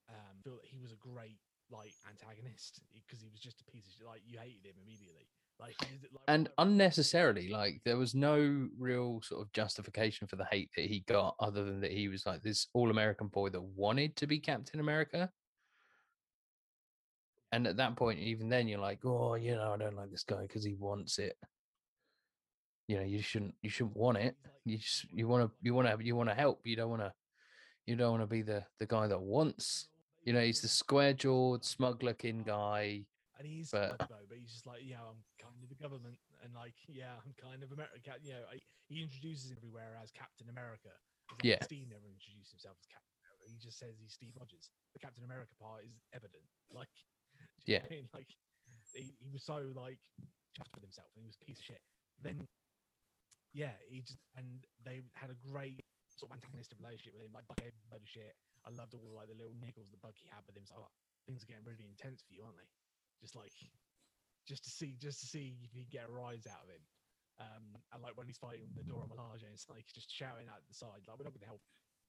Um, 0.09 0.41
feel 0.43 0.59
that 0.59 0.67
he 0.67 0.81
was 0.81 0.91
a 0.91 0.99
great 0.99 1.39
like 1.71 1.95
antagonist 2.05 2.83
because 2.91 3.23
he 3.23 3.31
was 3.31 3.39
just 3.39 3.63
a 3.63 3.67
piece 3.71 3.87
of 3.87 3.93
shit. 3.93 4.05
Like 4.09 4.25
you 4.25 4.41
hated 4.41 4.65
him 4.67 4.77
immediately. 4.81 5.29
Like, 5.59 5.75
like 5.79 5.99
and 6.27 6.49
unnecessarily 6.57 7.49
like 7.49 7.81
there 7.85 7.97
was 7.97 8.13
no 8.13 8.67
real 8.77 9.21
sort 9.23 9.41
of 9.41 9.53
justification 9.53 10.27
for 10.27 10.35
the 10.35 10.45
hate 10.45 10.69
that 10.75 10.85
he 10.85 11.01
got 11.07 11.35
other 11.39 11.63
than 11.63 11.79
that 11.81 11.91
he 11.91 12.07
was 12.07 12.25
like 12.25 12.41
this 12.43 12.67
all-american 12.73 13.27
boy 13.27 13.49
that 13.49 13.61
wanted 13.61 14.15
to 14.17 14.27
be 14.27 14.39
captain 14.39 14.79
america. 14.79 15.29
And 17.51 17.67
at 17.67 17.77
that 17.77 17.95
point 17.95 18.19
even 18.19 18.49
then 18.49 18.67
you're 18.67 18.79
like 18.79 19.05
oh 19.05 19.35
you 19.35 19.55
know 19.55 19.73
i 19.73 19.77
don't 19.77 19.95
like 19.95 20.11
this 20.11 20.23
guy 20.23 20.41
because 20.41 20.63
he 20.63 20.73
wants 20.73 21.19
it. 21.19 21.37
You 22.87 22.97
know 22.97 23.03
you 23.03 23.21
shouldn't 23.21 23.55
you 23.61 23.69
shouldn't 23.69 23.95
want 23.95 24.17
it. 24.17 24.35
You 24.65 24.77
just 24.77 25.05
you 25.13 25.27
want 25.27 25.43
to 25.43 25.51
you 25.61 25.73
want 25.73 25.87
to 25.87 26.05
you 26.05 26.15
want 26.15 26.29
to 26.29 26.35
help. 26.35 26.61
You 26.65 26.75
don't 26.75 26.89
want 26.89 27.03
to 27.03 27.13
you 27.85 27.95
don't 27.95 28.11
want 28.11 28.23
to 28.23 28.27
be 28.27 28.41
the 28.41 28.63
the 28.79 28.85
guy 28.85 29.07
that 29.07 29.21
wants. 29.21 29.87
You 30.25 30.33
know 30.33 30.41
he's 30.41 30.61
the 30.61 30.67
square 30.67 31.13
jawed 31.13 31.63
smug 31.63 32.03
looking 32.03 32.43
guy 32.43 33.05
and 33.43 33.51
he's 33.51 33.69
but- 33.75 33.99
though, 34.07 34.23
but 34.31 34.39
he's 34.39 34.55
just 34.55 34.63
like, 34.65 34.81
yeah, 34.87 35.03
I'm 35.03 35.19
kind 35.35 35.59
of 35.59 35.67
the 35.67 35.75
government, 35.75 36.15
and 36.39 36.55
like, 36.55 36.79
yeah, 36.87 37.19
I'm 37.19 37.35
kind 37.35 37.59
of 37.59 37.75
America. 37.75 38.15
You 38.23 38.39
know, 38.39 38.47
I, 38.47 38.63
he 38.87 39.03
introduces 39.03 39.51
everywhere 39.51 39.99
as 39.99 40.11
Captain 40.15 40.47
America. 40.47 40.95
Like 41.35 41.43
Yeah. 41.43 41.59
Steve 41.67 41.91
never 41.91 42.07
introduced 42.07 42.51
himself 42.55 42.79
as 42.79 42.87
Captain 42.87 43.11
America. 43.19 43.43
He 43.51 43.59
just 43.59 43.75
says 43.79 43.99
he's 43.99 44.15
Steve 44.15 44.35
Rogers. 44.39 44.71
The 44.95 44.99
Captain 45.03 45.23
America 45.27 45.51
part 45.59 45.83
is 45.83 45.99
evident. 46.15 46.47
Like, 46.73 46.89
do 47.67 47.69
you 47.69 47.77
know 47.77 47.85
what 47.85 47.91
I 47.91 47.95
mean? 48.01 48.07
like 48.17 48.31
he, 48.97 49.13
he 49.21 49.29
was 49.29 49.45
so 49.45 49.61
like 49.77 50.01
chuffed 50.57 50.73
with 50.73 50.81
himself, 50.81 51.11
and 51.13 51.21
he 51.21 51.29
was 51.29 51.37
a 51.37 51.45
piece 51.45 51.61
of 51.61 51.65
shit. 51.69 51.83
Then, 52.17 52.49
yeah, 53.53 53.77
he 53.85 54.01
just 54.01 54.17
and 54.33 54.65
they 54.81 55.05
had 55.13 55.29
a 55.29 55.37
great 55.45 55.85
sort 56.09 56.33
of 56.33 56.41
antagonistic 56.41 56.81
relationship 56.81 57.13
with 57.13 57.29
him. 57.29 57.33
Like 57.33 57.45
Bucky, 57.45 57.69
had 57.69 57.77
a 57.77 57.93
load 57.93 58.01
of 58.01 58.09
shit. 58.09 58.33
I 58.65 58.73
loved 58.73 58.97
all 58.97 59.05
like 59.13 59.29
the 59.29 59.37
little 59.37 59.53
niggles 59.61 59.93
that 59.93 60.01
Bucky 60.01 60.25
had 60.33 60.41
with 60.49 60.57
him. 60.57 60.65
So 60.65 60.81
oh, 60.81 60.89
things 61.29 61.45
are 61.45 61.49
getting 61.49 61.65
really 61.67 61.85
intense 61.85 62.25
for 62.25 62.33
you, 62.33 62.41
aren't 62.41 62.57
they? 62.57 62.69
Just 63.23 63.35
like, 63.35 63.55
just 64.47 64.63
to 64.65 64.69
see, 64.69 64.99
just 64.99 65.21
to 65.21 65.25
see 65.25 65.55
if 65.63 65.71
you 65.73 65.85
get 65.89 66.09
a 66.09 66.11
rise 66.11 66.43
out 66.43 66.67
of 66.67 66.69
him. 66.69 66.83
Um, 67.39 67.63
and 67.93 68.03
like 68.03 68.17
when 68.17 68.27
he's 68.27 68.37
fighting 68.37 68.67
the 68.75 68.83
Dora 68.83 69.07
Milaje, 69.07 69.47
it's 69.51 69.69
like 69.69 69.85
just 69.95 70.11
shouting 70.11 70.51
out 70.51 70.59
the 70.67 70.75
side, 70.75 71.07
like 71.07 71.17
we're 71.17 71.23
not 71.23 71.33
going 71.33 71.47
to 71.47 71.47
help. 71.47 71.61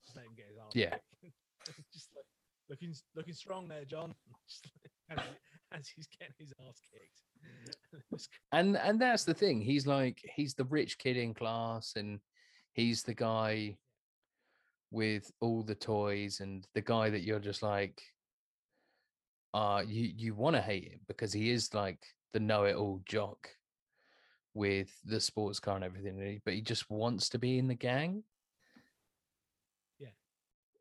Just 0.04 0.16
let 0.16 0.26
him 0.26 0.34
get 0.36 0.50
his 0.50 0.58
ass. 0.58 0.74
Yeah. 0.74 0.98
just 1.94 2.10
like 2.14 2.26
looking, 2.68 2.92
looking 3.14 3.32
strong 3.32 3.68
there, 3.68 3.86
John. 3.86 4.14
As, 5.10 5.18
as 5.70 5.88
he's 5.94 6.08
getting 6.18 6.34
his 6.38 6.52
ass 6.66 6.80
kicked. 6.90 7.76
It 7.92 8.02
was 8.10 8.26
cr- 8.26 8.56
and 8.56 8.76
and 8.78 8.98
that's 8.98 9.24
the 9.24 9.34
thing 9.34 9.60
he's 9.60 9.86
like 9.86 10.18
he's 10.34 10.54
the 10.54 10.64
rich 10.64 10.96
kid 10.96 11.18
in 11.18 11.34
class 11.34 11.92
and 11.94 12.20
he's 12.72 13.02
the 13.02 13.12
guy 13.12 13.76
with 14.90 15.30
all 15.40 15.62
the 15.62 15.74
toys 15.74 16.40
and 16.40 16.66
the 16.74 16.80
guy 16.80 17.10
that 17.10 17.22
you're 17.22 17.40
just 17.40 17.62
like 17.62 18.00
uh 19.54 19.82
you 19.86 20.12
you 20.16 20.34
want 20.34 20.54
to 20.56 20.60
hate 20.60 20.90
him 20.90 21.00
because 21.08 21.32
he 21.32 21.50
is 21.50 21.72
like 21.72 22.04
the 22.32 22.40
know-it-all 22.40 23.00
jock 23.06 23.48
with 24.52 24.90
the 25.04 25.20
sports 25.20 25.60
car 25.60 25.76
and 25.76 25.84
everything 25.84 26.40
but 26.44 26.54
he 26.54 26.60
just 26.60 26.90
wants 26.90 27.28
to 27.28 27.38
be 27.38 27.58
in 27.58 27.68
the 27.68 27.74
gang 27.74 28.22
Yeah. 29.98 30.08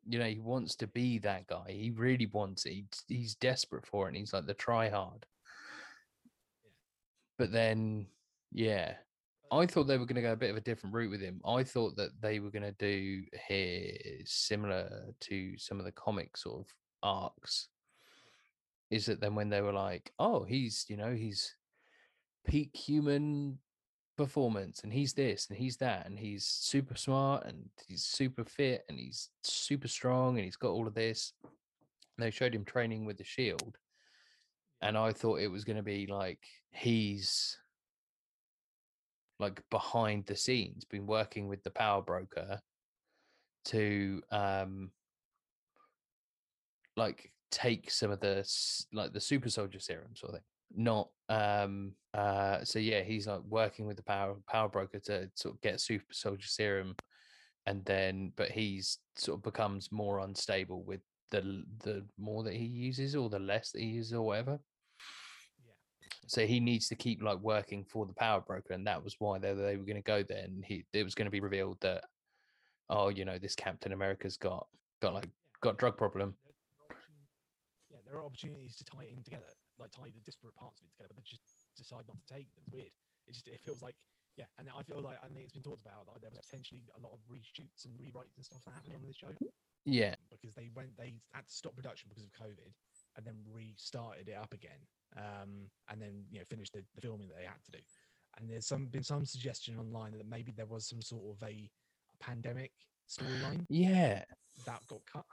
you 0.05 0.19
know 0.19 0.25
he 0.25 0.39
wants 0.39 0.75
to 0.77 0.87
be 0.87 1.19
that 1.19 1.47
guy 1.47 1.65
he 1.69 1.91
really 1.91 2.25
wants 2.25 2.65
it 2.65 2.71
he's, 2.73 3.03
he's 3.07 3.35
desperate 3.35 3.85
for 3.85 4.05
it 4.05 4.09
and 4.09 4.17
he's 4.17 4.33
like 4.33 4.47
the 4.47 4.53
try 4.55 4.89
hard 4.89 5.25
Yeah. 6.63 6.71
but 7.37 7.51
then 7.51 8.07
yeah 8.51 8.95
I 9.51 9.67
thought 9.67 9.83
they 9.83 9.99
were 9.99 10.07
going 10.07 10.15
to 10.15 10.21
go 10.23 10.31
a 10.31 10.35
bit 10.35 10.49
of 10.49 10.57
a 10.57 10.61
different 10.61 10.95
route 10.95 11.11
with 11.11 11.21
him. 11.21 11.39
I 11.45 11.63
thought 11.63 11.95
that 11.97 12.09
they 12.19 12.39
were 12.39 12.49
going 12.49 12.63
to 12.63 12.71
do 12.71 13.21
here 13.47 13.91
similar 14.25 15.13
to 15.19 15.57
some 15.59 15.77
of 15.77 15.85
the 15.85 15.91
comic 15.91 16.35
sort 16.37 16.61
of 16.61 16.67
arcs. 17.03 17.67
Is 18.89 19.07
that 19.07 19.19
then 19.21 19.35
when 19.35 19.49
they 19.49 19.61
were 19.61 19.73
like, 19.73 20.11
oh, 20.19 20.43
he's, 20.43 20.85
you 20.87 20.97
know, 20.97 21.13
he's 21.13 21.55
peak 22.45 22.75
human 22.75 23.57
performance 24.17 24.81
and 24.83 24.93
he's 24.93 25.13
this 25.13 25.47
and 25.49 25.57
he's 25.57 25.77
that 25.77 26.05
and 26.05 26.19
he's 26.19 26.45
super 26.45 26.95
smart 26.95 27.45
and 27.45 27.69
he's 27.87 28.03
super 28.03 28.45
fit 28.45 28.83
and 28.89 28.99
he's 28.99 29.29
super 29.43 29.87
strong 29.87 30.35
and 30.35 30.45
he's 30.45 30.55
got 30.55 30.69
all 30.69 30.87
of 30.87 30.93
this. 30.93 31.33
And 31.43 32.23
they 32.25 32.31
showed 32.31 32.53
him 32.53 32.65
training 32.65 33.05
with 33.05 33.17
the 33.17 33.23
shield. 33.23 33.77
And 34.81 34.97
I 34.97 35.11
thought 35.11 35.39
it 35.39 35.51
was 35.51 35.63
going 35.63 35.77
to 35.77 35.83
be 35.83 36.05
like 36.07 36.45
he's 36.71 37.57
like 39.39 39.61
behind 39.69 40.25
the 40.25 40.35
scenes, 40.35 40.85
been 40.85 41.07
working 41.07 41.47
with 41.47 41.63
the 41.63 41.71
power 41.71 42.01
broker 42.01 42.59
to 43.65 44.21
um 44.31 44.91
like 46.97 47.32
take 47.53 47.91
some 47.91 48.09
of 48.11 48.19
the 48.19 48.43
like 48.91 49.13
the 49.13 49.21
super 49.21 49.49
soldier 49.49 49.79
serum 49.79 50.15
sort 50.15 50.31
of 50.33 50.39
thing. 50.39 50.45
Not 50.75 51.09
um 51.29 51.93
uh 52.15 52.63
so 52.63 52.79
yeah 52.79 53.01
he's 53.01 53.27
like 53.27 53.41
working 53.47 53.85
with 53.85 53.95
the 53.97 54.03
power 54.03 54.35
power 54.49 54.67
broker 54.69 54.99
to 54.99 55.29
sort 55.35 55.53
of 55.55 55.61
get 55.61 55.79
super 55.79 56.11
soldier 56.13 56.47
serum 56.47 56.95
and 57.67 57.85
then 57.85 58.31
but 58.35 58.49
he's 58.49 58.97
sort 59.15 59.37
of 59.37 59.43
becomes 59.43 59.91
more 59.91 60.19
unstable 60.19 60.83
with 60.83 61.01
the 61.29 61.63
the 61.83 62.03
more 62.17 62.43
that 62.43 62.53
he 62.55 62.65
uses 62.65 63.15
or 63.15 63.29
the 63.29 63.39
less 63.39 63.71
that 63.71 63.81
he 63.81 63.87
uses 63.87 64.13
or 64.13 64.25
whatever. 64.25 64.59
Yeah. 65.63 65.73
so 66.27 66.45
he 66.47 66.59
needs 66.59 66.87
to 66.89 66.95
keep 66.95 67.21
like 67.21 67.39
working 67.39 67.85
for 67.85 68.05
the 68.07 68.13
power 68.13 68.41
broker 68.41 68.73
and 68.73 68.85
that 68.87 69.03
was 69.03 69.15
why 69.19 69.37
they, 69.39 69.53
they 69.53 69.77
were 69.77 69.85
going 69.85 69.95
to 69.95 70.01
go 70.01 70.23
there 70.23 70.43
and 70.43 70.65
he 70.65 70.85
it 70.93 71.03
was 71.03 71.15
going 71.15 71.27
to 71.27 71.31
be 71.31 71.39
revealed 71.39 71.77
that 71.81 72.03
oh 72.89 73.09
you 73.09 73.25
know 73.25 73.37
this 73.37 73.55
captain 73.55 73.93
america's 73.93 74.37
got 74.37 74.67
got 75.01 75.13
like 75.13 75.29
got 75.61 75.77
drug 75.77 75.97
problem 75.97 76.35
There- 76.89 76.89
there 76.89 76.89
are 76.89 76.89
opportun- 76.89 76.95
Yeah, 77.91 78.02
there 78.13 78.21
are 78.21 78.29
opportunities 78.29 78.77
to 78.77 78.85
tie 78.85 79.09
it 79.09 79.17
in 79.17 79.25
together, 79.25 79.49
like 79.81 79.89
tie 79.89 80.13
the 80.13 80.21
disparate 80.21 80.53
parts 80.53 80.77
of 80.77 80.85
it 80.85 80.93
together, 80.93 81.17
but 81.17 81.25
they 81.25 81.25
just 81.25 81.41
decide 81.73 82.05
not 82.05 82.21
to 82.21 82.29
take 82.29 82.45
them. 82.53 82.61
It's 82.61 82.69
weird. 82.69 82.93
It 83.25 83.33
just 83.33 83.49
it 83.49 83.57
feels 83.65 83.81
like 83.81 83.97
yeah, 84.37 84.45
and 84.61 84.69
I 84.69 84.85
feel 84.85 85.01
like 85.01 85.17
I 85.25 85.33
think 85.33 85.49
it's 85.49 85.57
been 85.57 85.65
talked 85.65 85.81
about 85.81 86.05
like 86.05 86.21
there 86.21 86.29
was 86.29 86.45
potentially 86.45 86.85
a 86.93 87.01
lot 87.01 87.17
of 87.17 87.25
reshoots 87.25 87.89
and 87.89 87.97
rewrites 87.97 88.37
and 88.37 88.45
stuff 88.45 88.61
that 88.69 88.77
happened 88.77 89.01
on 89.01 89.05
this 89.05 89.17
show 89.17 89.33
yeah 89.85 90.15
because 90.29 90.53
they 90.53 90.69
went 90.73 90.93
they 90.97 91.17
had 91.33 91.45
to 91.45 91.53
stop 91.53 91.75
production 91.75 92.09
because 92.09 92.23
of 92.23 92.31
COVID 92.37 92.69
and 93.17 93.25
then 93.25 93.35
restarted 93.49 94.29
it 94.29 94.37
up 94.37 94.53
again, 94.53 94.81
um, 95.17 95.65
and 95.89 95.97
then 95.97 96.29
you 96.29 96.37
know 96.37 96.45
finished 96.45 96.73
the, 96.73 96.85
the 96.93 97.01
filming 97.01 97.33
that 97.33 97.41
they 97.41 97.49
had 97.49 97.61
to 97.65 97.73
do. 97.73 97.83
And 98.37 98.49
there's 98.49 98.69
some 98.69 98.93
been 98.93 99.03
some 99.03 99.25
suggestion 99.25 99.77
online 99.81 100.13
that 100.17 100.29
maybe 100.29 100.53
there 100.53 100.69
was 100.69 100.85
some 100.85 101.01
sort 101.01 101.33
of 101.33 101.41
a 101.47 101.69
pandemic 102.21 102.71
storyline 103.09 103.65
yeah 103.69 104.23
that 104.65 104.81
got 104.87 105.01
cut. 105.11 105.25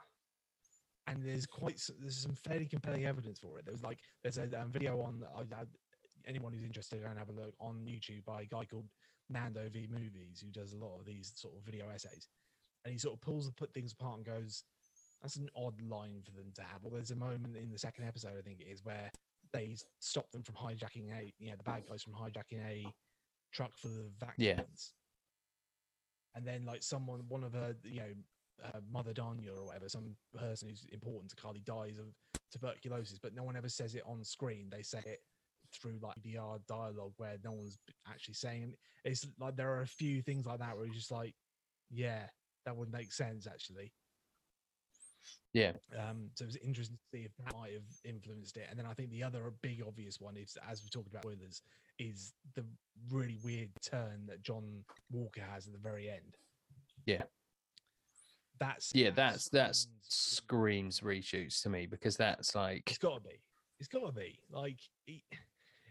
And 1.07 1.23
there's 1.25 1.45
quite 1.45 1.81
there's 1.99 2.17
some 2.17 2.35
fairly 2.35 2.65
compelling 2.65 3.05
evidence 3.05 3.39
for 3.39 3.57
it. 3.57 3.65
There 3.65 3.73
was 3.73 3.83
like 3.83 3.99
there's 4.23 4.37
a 4.37 4.43
um, 4.59 4.71
video 4.71 5.01
on 5.01 5.23
I, 5.35 5.41
I, 5.41 5.63
anyone 6.27 6.53
who's 6.53 6.63
interested 6.63 7.01
go 7.01 7.09
and 7.09 7.17
have 7.17 7.29
a 7.29 7.33
look 7.33 7.53
on 7.59 7.85
YouTube 7.87 8.23
by 8.25 8.43
a 8.43 8.45
guy 8.45 8.65
called 8.65 8.87
Nando 9.29 9.67
V 9.71 9.87
Movies 9.91 10.43
who 10.43 10.51
does 10.51 10.73
a 10.73 10.77
lot 10.77 10.99
of 10.99 11.05
these 11.05 11.33
sort 11.35 11.55
of 11.57 11.63
video 11.63 11.85
essays, 11.93 12.27
and 12.85 12.91
he 12.91 12.99
sort 12.99 13.15
of 13.15 13.21
pulls 13.21 13.47
the 13.47 13.53
put 13.53 13.73
things 13.73 13.93
apart 13.93 14.17
and 14.17 14.25
goes, 14.25 14.63
"That's 15.21 15.37
an 15.37 15.49
odd 15.55 15.81
line 15.81 16.21
for 16.23 16.31
them 16.31 16.51
to 16.55 16.61
have." 16.61 16.83
Well, 16.83 16.93
there's 16.93 17.11
a 17.11 17.15
moment 17.15 17.57
in 17.57 17.71
the 17.71 17.79
second 17.79 18.05
episode 18.05 18.37
I 18.37 18.41
think 18.41 18.61
it 18.61 18.71
is 18.71 18.85
where 18.85 19.11
they 19.53 19.75
stop 19.99 20.31
them 20.31 20.43
from 20.43 20.55
hijacking 20.55 21.11
a 21.11 21.33
you 21.39 21.49
know 21.49 21.57
the 21.57 21.63
bad 21.63 21.83
guys 21.89 22.03
from 22.03 22.13
hijacking 22.13 22.63
a 22.65 22.85
truck 23.51 23.71
for 23.77 23.87
the 23.87 24.09
Yeah. 24.37 24.61
And 26.33 26.47
then 26.47 26.65
like 26.65 26.81
someone, 26.81 27.21
one 27.27 27.43
of 27.43 27.53
her, 27.53 27.75
you 27.83 27.99
know, 27.99 28.13
uh, 28.63 28.79
Mother 28.91 29.13
Danya 29.13 29.57
or 29.57 29.65
whatever, 29.65 29.89
some 29.89 30.15
person 30.37 30.69
who's 30.69 30.85
important 30.91 31.29
to 31.31 31.35
Karli 31.35 31.61
dies 31.65 31.97
of 31.97 32.05
tuberculosis, 32.51 33.19
but 33.19 33.33
no 33.35 33.43
one 33.43 33.55
ever 33.55 33.69
says 33.69 33.95
it 33.95 34.03
on 34.05 34.23
screen. 34.23 34.69
They 34.71 34.83
say 34.83 35.01
it 35.05 35.19
through 35.73 35.99
like 36.01 36.15
DR 36.21 36.59
dialogue 36.67 37.13
where 37.17 37.37
no 37.43 37.53
one's 37.53 37.79
actually 38.07 38.33
saying. 38.33 38.73
it. 38.73 39.09
It's 39.09 39.25
like 39.39 39.55
there 39.55 39.71
are 39.71 39.81
a 39.81 39.87
few 39.87 40.21
things 40.21 40.45
like 40.45 40.59
that 40.59 40.75
where 40.75 40.85
you're 40.85 40.95
just 40.95 41.11
like, 41.11 41.33
yeah, 41.89 42.23
that 42.65 42.75
would 42.75 42.91
make 42.91 43.11
sense 43.11 43.47
actually. 43.47 43.91
Yeah. 45.53 45.73
Um, 45.97 46.29
so 46.35 46.43
it 46.43 46.47
was 46.47 46.57
interesting 46.57 46.97
to 46.97 47.17
see 47.17 47.25
if 47.25 47.31
that 47.37 47.55
might 47.57 47.73
have 47.73 47.81
influenced 48.05 48.57
it. 48.57 48.67
And 48.69 48.79
then 48.79 48.85
I 48.85 48.93
think 48.93 49.09
the 49.09 49.23
other 49.23 49.51
big 49.61 49.83
obvious 49.85 50.19
one 50.19 50.37
is, 50.37 50.57
as 50.69 50.83
we 50.83 50.89
talked 50.89 51.07
about 51.07 51.23
spoilers, 51.23 51.61
is 51.99 52.33
the 52.55 52.65
really 53.11 53.37
weird 53.43 53.69
turn 53.81 54.25
that 54.27 54.43
John 54.43 54.83
Walker 55.11 55.41
has 55.41 55.67
at 55.67 55.73
the 55.73 55.79
very 55.79 56.09
end. 56.09 56.37
Yeah. 57.05 57.23
That's 58.61 58.91
yeah 58.93 59.09
that 59.09 59.15
that's 59.15 59.49
that 59.49 59.75
screams- 60.03 60.99
reshoots 60.99 61.63
to 61.63 61.69
me 61.69 61.87
because 61.87 62.15
that's 62.15 62.53
like 62.53 62.83
It's 62.85 62.99
got 62.99 63.15
to 63.15 63.29
be. 63.29 63.41
It's 63.79 63.89
got 63.89 64.05
to 64.05 64.11
be. 64.11 64.39
Like 64.51 64.77
he, 65.07 65.23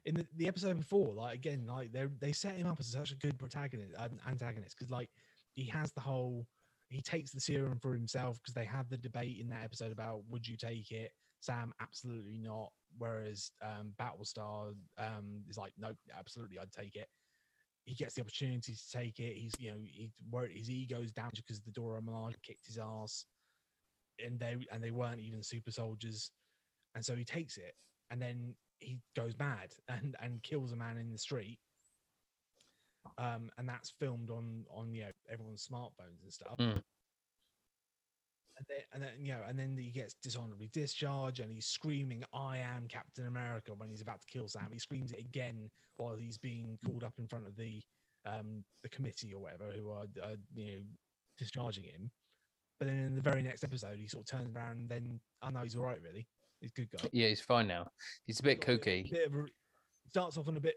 in 0.04 0.14
the, 0.14 0.26
the 0.36 0.46
episode 0.46 0.78
before, 0.78 1.12
like 1.12 1.34
again, 1.34 1.66
like 1.66 1.90
they 1.92 2.06
they 2.20 2.30
set 2.30 2.54
him 2.54 2.68
up 2.68 2.78
as 2.78 2.86
such 2.86 3.10
a 3.10 3.16
good 3.16 3.36
protagonist, 3.40 3.92
antagonist, 4.28 4.76
because 4.78 4.92
like 4.92 5.10
he 5.54 5.64
has 5.66 5.92
the 5.92 6.00
whole. 6.00 6.46
He 6.90 7.02
takes 7.02 7.32
the 7.32 7.40
serum 7.40 7.78
for 7.80 7.92
himself 7.92 8.38
because 8.40 8.54
they 8.54 8.64
have 8.64 8.88
the 8.88 8.96
debate 8.96 9.38
in 9.40 9.48
that 9.48 9.64
episode 9.64 9.90
about 9.90 10.22
would 10.28 10.46
you 10.46 10.56
take 10.56 10.92
it. 10.92 11.10
Sam, 11.40 11.72
absolutely 11.80 12.38
not. 12.38 12.70
Whereas 12.98 13.50
um, 13.62 13.94
Battlestar 14.00 14.74
um, 14.98 15.42
is 15.48 15.56
like, 15.56 15.72
nope, 15.78 15.96
absolutely, 16.16 16.58
I'd 16.58 16.72
take 16.72 16.94
it. 16.96 17.08
He 17.90 17.96
gets 17.96 18.14
the 18.14 18.20
opportunity 18.20 18.72
to 18.72 18.90
take 18.92 19.18
it. 19.18 19.36
He's, 19.36 19.52
you 19.58 19.72
know, 19.72 19.78
he 19.82 20.10
worried 20.30 20.56
his 20.56 20.70
ego's 20.70 21.10
down 21.10 21.30
because 21.34 21.60
the 21.60 21.72
Dora 21.72 22.00
Milaje 22.00 22.40
kicked 22.42 22.66
his 22.66 22.78
ass, 22.78 23.24
and 24.24 24.38
they 24.38 24.56
and 24.72 24.82
they 24.82 24.90
weren't 24.90 25.20
even 25.20 25.42
super 25.42 25.70
soldiers 25.70 26.30
and 26.94 27.04
so 27.04 27.14
he 27.14 27.24
takes 27.24 27.56
it 27.56 27.74
and 28.10 28.20
then 28.20 28.54
he 28.78 28.98
goes 29.16 29.34
mad 29.38 29.72
and 29.88 30.16
and 30.20 30.42
kills 30.42 30.72
a 30.72 30.76
man 30.76 30.96
in 30.98 31.10
the 31.10 31.18
street 31.18 31.58
um 33.18 33.50
and 33.58 33.68
that's 33.68 33.90
filmed 33.98 34.30
on 34.30 34.64
on 34.70 34.92
you 34.92 35.02
know 35.02 35.10
everyone's 35.32 35.66
smartphones 35.66 36.22
and 36.22 36.32
stuff 36.32 36.56
Mm. 36.58 36.82
And 38.60 38.66
then, 38.68 38.78
and 38.92 39.02
then 39.02 39.10
you 39.18 39.32
know 39.32 39.40
and 39.48 39.58
then 39.58 39.76
he 39.76 39.90
gets 39.90 40.14
dishonorably 40.22 40.68
discharged 40.72 41.40
and 41.40 41.50
he's 41.50 41.66
screaming 41.66 42.22
i 42.34 42.58
am 42.58 42.86
captain 42.88 43.26
america 43.26 43.72
when 43.76 43.88
he's 43.88 44.02
about 44.02 44.20
to 44.20 44.26
kill 44.30 44.48
sam. 44.48 44.68
He 44.70 44.78
screams 44.78 45.12
it 45.12 45.20
again 45.20 45.70
while 45.96 46.16
he's 46.16 46.38
being 46.38 46.78
called 46.84 47.04
up 47.04 47.14
in 47.18 47.26
front 47.26 47.46
of 47.46 47.56
the 47.56 47.80
um 48.26 48.62
the 48.82 48.88
committee 48.90 49.32
or 49.32 49.40
whatever 49.40 49.72
who 49.74 49.90
are 49.90 50.04
uh, 50.22 50.36
you 50.54 50.64
know 50.66 50.82
discharging 51.38 51.84
him. 51.84 52.10
But 52.78 52.88
then 52.88 52.98
in 52.98 53.14
the 53.14 53.22
very 53.22 53.42
next 53.42 53.64
episode 53.64 53.98
he 53.98 54.06
sort 54.06 54.24
of 54.24 54.38
turns 54.38 54.54
around 54.54 54.80
and 54.80 54.88
then 54.88 55.20
oh 55.42 55.48
know 55.48 55.60
he's 55.62 55.76
all 55.76 55.84
right 55.84 56.00
really. 56.02 56.26
He's 56.60 56.70
a 56.76 56.80
good 56.80 56.90
guy. 56.90 57.08
Yeah 57.12 57.28
he's 57.28 57.40
fine 57.40 57.66
now. 57.66 57.88
He's 58.26 58.40
a 58.40 58.42
bit 58.42 58.60
got 58.60 58.74
a 58.74 58.76
bit- 58.78 59.26
of 59.26 59.48
starts 60.08 60.36
off 60.36 60.48
on 60.48 60.56
a 60.56 60.60
bit. 60.60 60.74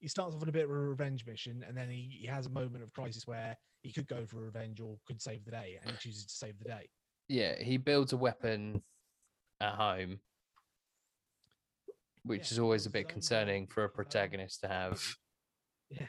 He 0.00 0.08
starts 0.08 0.34
off 0.34 0.42
on 0.42 0.48
a 0.48 0.52
bit 0.52 0.64
of 0.64 0.70
a 0.70 0.74
revenge 0.74 1.26
mission, 1.26 1.62
and 1.68 1.76
then 1.76 1.90
he, 1.90 2.08
he 2.22 2.26
has 2.26 2.46
a 2.46 2.50
moment 2.50 2.82
of 2.82 2.90
crisis 2.90 3.26
where 3.26 3.54
he 3.82 3.92
could 3.92 4.08
go 4.08 4.24
for 4.24 4.38
revenge 4.38 4.80
or 4.80 4.96
could 5.06 5.20
save 5.20 5.44
the 5.44 5.50
day, 5.50 5.78
and 5.80 5.90
he 5.90 5.96
chooses 5.98 6.24
to 6.24 6.34
save 6.34 6.58
the 6.58 6.64
day. 6.64 6.88
Yeah 7.30 7.54
he 7.62 7.76
builds 7.76 8.12
a 8.12 8.16
weapon 8.16 8.82
at 9.60 9.74
home 9.74 10.18
which 12.24 12.40
Yeah, 12.40 12.52
is 12.52 12.58
always 12.58 12.86
a 12.86 12.90
bit 12.90 13.06
uh, 13.06 13.08
concerning 13.08 13.66
for 13.66 13.84
a 13.84 13.88
protagonist 13.88 14.60
to 14.60 14.68
have 14.68 15.16
Yeah. 15.90 16.06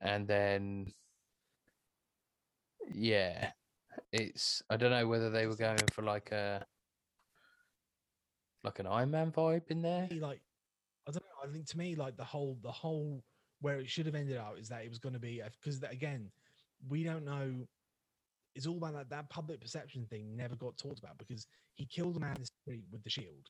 and 0.00 0.26
then 0.26 0.92
yeah 2.92 3.50
it's 4.12 4.62
i 4.70 4.76
don't 4.76 4.90
know 4.90 5.06
whether 5.06 5.30
they 5.30 5.46
were 5.46 5.56
going 5.56 5.78
for 5.92 6.02
like 6.02 6.32
a 6.32 6.64
like 8.64 8.78
an 8.78 8.86
iron 8.86 9.10
man 9.10 9.30
vibe 9.30 9.70
in 9.70 9.82
there 9.82 10.08
like, 10.12 10.40
I 11.08 11.12
don't 11.12 11.22
know. 11.24 11.48
I 11.48 11.52
think 11.52 11.66
to 11.68 11.78
me, 11.78 11.94
like 11.94 12.16
the 12.16 12.24
whole 12.24 12.58
the 12.62 12.70
whole 12.70 13.24
where 13.60 13.78
it 13.78 13.88
should 13.88 14.06
have 14.06 14.14
ended 14.14 14.36
up 14.36 14.56
is 14.58 14.68
that 14.68 14.84
it 14.84 14.88
was 14.90 14.98
going 14.98 15.14
to 15.14 15.18
be 15.18 15.42
because 15.60 15.82
again, 15.82 16.30
we 16.88 17.02
don't 17.02 17.24
know. 17.24 17.66
It's 18.54 18.66
all 18.66 18.76
about 18.76 18.94
that 18.94 19.10
that 19.10 19.30
public 19.30 19.60
perception 19.60 20.06
thing 20.06 20.36
never 20.36 20.56
got 20.56 20.76
talked 20.76 20.98
about 20.98 21.18
because 21.18 21.46
he 21.74 21.86
killed 21.86 22.16
a 22.16 22.20
man 22.20 22.36
in 22.36 22.42
the 22.42 22.46
street 22.46 22.84
with 22.90 23.02
the 23.04 23.10
shield. 23.10 23.48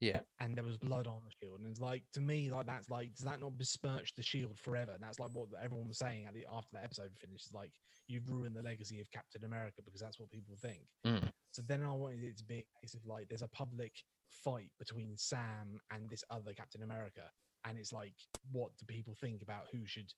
Yeah. 0.00 0.18
and 0.40 0.56
there 0.56 0.64
was 0.64 0.76
blood 0.78 1.06
on 1.06 1.20
the 1.24 1.30
shield. 1.40 1.60
And 1.60 1.68
it's 1.68 1.80
like 1.80 2.02
to 2.14 2.20
me, 2.20 2.50
like 2.50 2.66
that's 2.66 2.90
like 2.90 3.14
does 3.14 3.24
that 3.24 3.40
not 3.40 3.56
besmirch 3.56 4.14
the 4.16 4.22
shield 4.22 4.58
forever? 4.58 4.90
And 4.92 5.02
that's 5.02 5.20
like 5.20 5.30
what 5.32 5.46
everyone 5.62 5.86
was 5.86 5.98
saying 5.98 6.24
at 6.26 6.34
the 6.34 6.44
after 6.52 6.70
the 6.72 6.82
episode 6.82 7.10
finished. 7.20 7.54
Like 7.54 7.70
you've 8.08 8.28
ruined 8.28 8.56
the 8.56 8.62
legacy 8.62 9.00
of 9.00 9.08
Captain 9.12 9.44
America 9.44 9.80
because 9.84 10.00
that's 10.00 10.18
what 10.18 10.30
people 10.30 10.56
think. 10.60 10.82
Mm. 11.06 11.30
So 11.52 11.62
then 11.68 11.84
I 11.84 11.92
wanted 11.92 12.24
it 12.24 12.36
to 12.38 12.44
be 12.44 12.64
a 12.64 12.80
case 12.80 12.94
of 12.94 13.06
like 13.06 13.28
there's 13.28 13.42
a 13.42 13.48
public 13.48 13.92
fight 14.44 14.70
between 14.78 15.16
Sam 15.16 15.78
and 15.92 16.10
this 16.10 16.24
other 16.30 16.52
Captain 16.52 16.82
America, 16.82 17.22
and 17.64 17.78
it's 17.78 17.92
like 17.92 18.14
what 18.50 18.72
do 18.78 18.86
people 18.86 19.14
think 19.20 19.40
about 19.40 19.66
who 19.70 19.86
should 19.86 20.12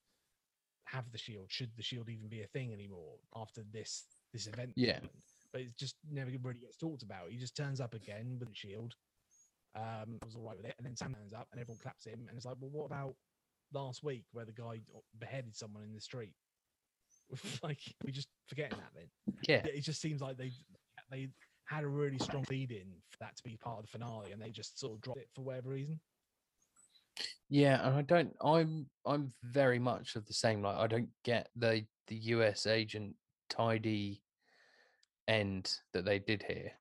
have 0.85 1.11
the 1.11 1.17
shield? 1.17 1.45
Should 1.49 1.71
the 1.75 1.83
shield 1.83 2.09
even 2.09 2.27
be 2.29 2.41
a 2.41 2.47
thing 2.47 2.73
anymore 2.73 3.15
after 3.35 3.61
this 3.71 4.05
this 4.33 4.47
event? 4.47 4.71
Yeah. 4.75 4.93
happened? 4.93 5.11
But 5.51 5.61
it 5.61 5.77
just 5.77 5.95
never 6.11 6.31
really 6.43 6.59
gets 6.59 6.77
talked 6.77 7.03
about. 7.03 7.29
He 7.29 7.37
just 7.37 7.55
turns 7.55 7.79
up 7.79 7.93
again 7.93 8.37
with 8.39 8.49
the 8.49 8.55
shield. 8.55 8.93
Um, 9.75 10.19
was 10.23 10.35
all 10.35 10.47
right 10.47 10.57
with 10.57 10.67
it, 10.67 10.75
and 10.77 10.87
then 10.87 10.95
Sam 10.95 11.13
turns 11.13 11.33
up, 11.33 11.47
and 11.51 11.59
everyone 11.59 11.79
claps 11.81 12.05
him, 12.05 12.27
and 12.29 12.37
it's 12.37 12.45
like, 12.45 12.55
well, 12.61 12.71
what 12.71 12.85
about 12.85 13.15
last 13.73 14.03
week 14.03 14.23
where 14.31 14.45
the 14.45 14.53
guy 14.53 14.79
beheaded 15.19 15.53
someone 15.55 15.83
in 15.83 15.93
the 15.93 15.99
street? 15.99 16.33
like 17.63 17.79
we 18.03 18.11
just 18.11 18.27
forgetting 18.47 18.77
that 18.77 18.91
then 18.93 19.35
yeah 19.47 19.61
it 19.65 19.81
just 19.81 20.01
seems 20.01 20.21
like 20.21 20.37
they 20.37 20.51
they 21.11 21.27
had 21.65 21.83
a 21.83 21.87
really 21.87 22.19
strong 22.19 22.45
lead 22.49 22.71
in 22.71 22.85
for 23.09 23.17
that 23.19 23.35
to 23.35 23.43
be 23.43 23.57
part 23.57 23.79
of 23.79 23.85
the 23.85 23.91
finale 23.91 24.31
and 24.31 24.41
they 24.41 24.51
just 24.51 24.79
sort 24.79 24.93
of 24.93 25.01
dropped 25.01 25.19
it 25.19 25.29
for 25.33 25.41
whatever 25.41 25.69
reason 25.69 25.99
Yeah, 27.49 27.85
and 27.87 27.95
I 27.95 28.01
don't. 28.01 28.35
I'm 28.41 28.87
I'm 29.05 29.33
very 29.43 29.79
much 29.79 30.15
of 30.15 30.25
the 30.25 30.33
same. 30.33 30.61
Like 30.61 30.77
I 30.77 30.87
don't 30.87 31.09
get 31.23 31.49
the 31.55 31.85
the 32.07 32.15
U.S. 32.15 32.67
agent 32.67 33.15
tidy 33.49 34.21
end 35.27 35.77
that 35.93 36.05
they 36.05 36.19
did 36.19 36.43
here. 36.47 36.71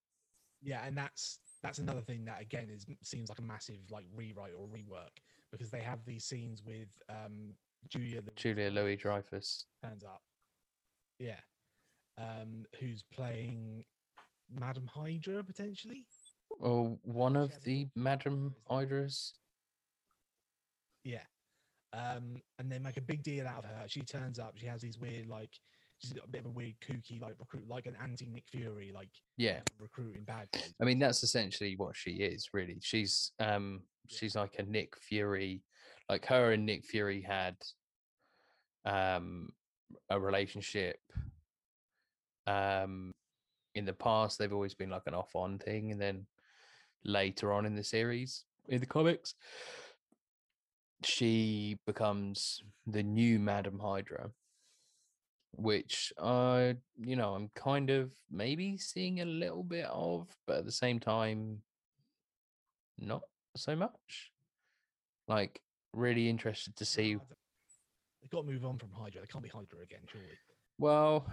yeah 0.62 0.86
and 0.86 0.96
that's 0.96 1.38
that's 1.62 1.78
another 1.78 2.02
thing 2.02 2.24
that 2.26 2.42
again 2.42 2.68
is 2.70 2.84
seems 3.02 3.30
like 3.30 3.38
a 3.38 3.42
massive 3.42 3.78
like 3.90 4.04
rewrite 4.14 4.52
or 4.58 4.66
rework 4.66 5.16
because 5.50 5.70
they 5.70 5.80
have 5.80 6.04
these 6.04 6.24
scenes 6.24 6.62
with 6.62 6.88
um 7.08 7.54
julia 7.88 8.20
Julia 8.36 8.70
Louis 8.70 8.96
Dreyfus. 8.96 9.64
turns 9.82 10.04
up 10.04 10.20
yeah 11.18 11.40
um, 12.18 12.64
who's 12.80 13.02
playing 13.12 13.84
Madam 14.52 14.88
Hydra 14.92 15.42
potentially. 15.42 16.06
Or 16.60 16.96
one 17.02 17.36
of 17.36 17.52
the 17.64 17.88
Madam 17.96 18.54
Hydras. 18.70 19.34
Yeah. 21.04 21.22
Um, 21.92 22.36
and 22.58 22.70
they 22.72 22.78
make 22.78 22.96
a 22.96 23.00
big 23.02 23.22
deal 23.22 23.46
out 23.46 23.58
of 23.58 23.66
her. 23.66 23.84
She 23.86 24.02
turns 24.02 24.38
up. 24.38 24.54
She 24.56 24.66
has 24.66 24.80
these 24.80 24.98
weird, 24.98 25.28
like, 25.28 25.50
she's 25.98 26.12
a 26.12 26.28
bit 26.28 26.40
of 26.40 26.46
a 26.46 26.50
weird, 26.50 26.74
kooky, 26.80 27.20
like 27.20 27.34
recruit, 27.38 27.68
like 27.68 27.86
an 27.86 27.96
anti 28.02 28.26
Nick 28.26 28.44
Fury, 28.50 28.90
like 28.92 29.10
Yeah. 29.36 29.60
recruiting 29.78 30.24
bad 30.24 30.48
guys. 30.52 30.74
I 30.80 30.84
mean, 30.84 30.98
that's 30.98 31.22
essentially 31.22 31.76
what 31.76 31.96
she 31.96 32.12
is, 32.14 32.48
really. 32.52 32.78
She's 32.82 33.30
um 33.38 33.82
Yeah. 34.08 34.16
she's 34.18 34.34
like 34.34 34.56
a 34.58 34.64
Nick 34.64 34.96
Fury, 34.96 35.62
like 36.08 36.26
her 36.26 36.52
and 36.52 36.66
Nick 36.66 36.84
Fury 36.84 37.22
had 37.22 37.56
um 38.84 39.50
a 40.10 40.18
relationship. 40.18 40.98
Um 42.46 43.12
in 43.74 43.84
the 43.84 43.92
past 43.92 44.38
they've 44.38 44.52
always 44.52 44.74
been 44.74 44.90
like 44.90 45.06
an 45.06 45.14
off 45.14 45.34
on 45.34 45.58
thing, 45.58 45.92
and 45.92 46.00
then 46.00 46.26
later 47.04 47.52
on 47.52 47.66
in 47.66 47.74
the 47.76 47.84
series, 47.84 48.44
in 48.68 48.80
the 48.80 48.86
comics, 48.86 49.34
she 51.04 51.78
becomes 51.86 52.62
the 52.86 53.02
new 53.02 53.38
Madam 53.38 53.78
Hydra. 53.78 54.30
Which 55.56 56.12
I, 56.20 56.74
you 56.98 57.14
know, 57.14 57.34
I'm 57.34 57.48
kind 57.54 57.88
of 57.88 58.12
maybe 58.28 58.76
seeing 58.76 59.20
a 59.20 59.24
little 59.24 59.62
bit 59.62 59.84
of, 59.84 60.26
but 60.48 60.58
at 60.58 60.64
the 60.64 60.72
same 60.72 60.98
time, 60.98 61.62
not 62.98 63.22
so 63.56 63.76
much. 63.76 64.32
Like, 65.28 65.60
really 65.92 66.28
interested 66.28 66.74
to 66.76 66.84
see. 66.84 67.14
They've 67.14 68.30
got 68.30 68.40
to 68.40 68.52
move 68.52 68.64
on 68.64 68.78
from 68.78 68.90
Hydra. 68.90 69.20
They 69.20 69.28
can't 69.28 69.44
be 69.44 69.48
Hydra 69.48 69.80
again, 69.80 70.00
surely. 70.10 70.26
Well, 70.78 71.32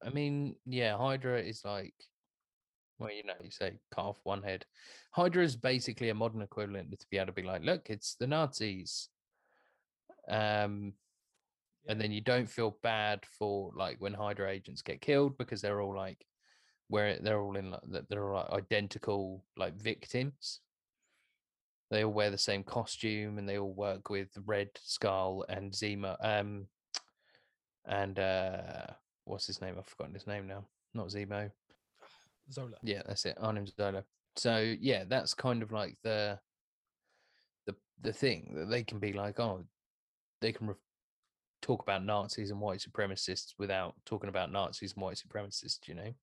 I 0.00 0.10
mean, 0.10 0.54
yeah, 0.64 0.96
Hydra 0.96 1.40
is 1.40 1.64
like, 1.64 1.94
well, 2.98 3.10
you 3.10 3.24
know, 3.24 3.34
you 3.42 3.50
say 3.50 3.78
cut 3.94 4.04
off 4.04 4.20
one 4.24 4.42
head. 4.42 4.64
Hydra 5.12 5.44
is 5.44 5.56
basically 5.56 6.08
a 6.08 6.14
modern 6.14 6.42
equivalent 6.42 6.90
to 6.98 7.06
be 7.10 7.18
able 7.18 7.26
to 7.26 7.32
be 7.32 7.42
like, 7.42 7.62
look, 7.62 7.90
it's 7.90 8.14
the 8.14 8.26
Nazis. 8.26 9.08
Um, 10.28 10.94
and 11.88 12.00
then 12.00 12.10
you 12.10 12.20
don't 12.20 12.48
feel 12.48 12.78
bad 12.82 13.20
for 13.38 13.70
like 13.76 13.96
when 14.00 14.14
Hydra 14.14 14.50
agents 14.50 14.82
get 14.82 15.00
killed 15.00 15.38
because 15.38 15.60
they're 15.60 15.80
all 15.80 15.96
like, 15.96 16.24
where 16.88 17.18
they're 17.18 17.40
all 17.40 17.56
in 17.56 17.72
like 17.72 17.80
that 17.88 18.08
they're 18.08 18.32
all 18.32 18.46
like 18.50 18.64
identical 18.64 19.44
like 19.56 19.74
victims. 19.74 20.60
They 21.90 22.04
all 22.04 22.12
wear 22.12 22.30
the 22.30 22.38
same 22.38 22.64
costume 22.64 23.38
and 23.38 23.48
they 23.48 23.58
all 23.58 23.72
work 23.72 24.10
with 24.10 24.28
Red 24.44 24.70
Skull 24.76 25.44
and 25.48 25.72
Zemo. 25.72 26.16
Um, 26.20 26.66
and 27.86 28.18
uh, 28.18 28.86
what's 29.24 29.46
his 29.46 29.60
name? 29.60 29.76
I've 29.78 29.86
forgotten 29.86 30.14
his 30.14 30.26
name 30.26 30.48
now. 30.48 30.64
Not 30.94 31.08
Zemo. 31.08 31.50
Zola. 32.50 32.76
Yeah, 32.82 33.02
that's 33.06 33.24
it. 33.26 33.36
Arnim 33.40 33.66
Zola. 33.66 34.04
So 34.36 34.74
yeah, 34.80 35.04
that's 35.04 35.34
kind 35.34 35.62
of 35.62 35.72
like 35.72 35.96
the 36.02 36.38
the 37.66 37.74
the 38.02 38.12
thing 38.12 38.52
that 38.56 38.66
they 38.70 38.82
can 38.84 38.98
be 38.98 39.12
like, 39.12 39.40
oh, 39.40 39.64
they 40.40 40.52
can 40.52 40.68
re- 40.68 40.74
talk 41.62 41.82
about 41.82 42.04
Nazis 42.04 42.50
and 42.50 42.60
white 42.60 42.80
supremacists 42.80 43.54
without 43.58 43.94
talking 44.04 44.28
about 44.28 44.52
Nazis 44.52 44.92
and 44.94 45.02
white 45.02 45.16
supremacists. 45.16 45.88
You 45.88 45.94
know, 45.94 46.14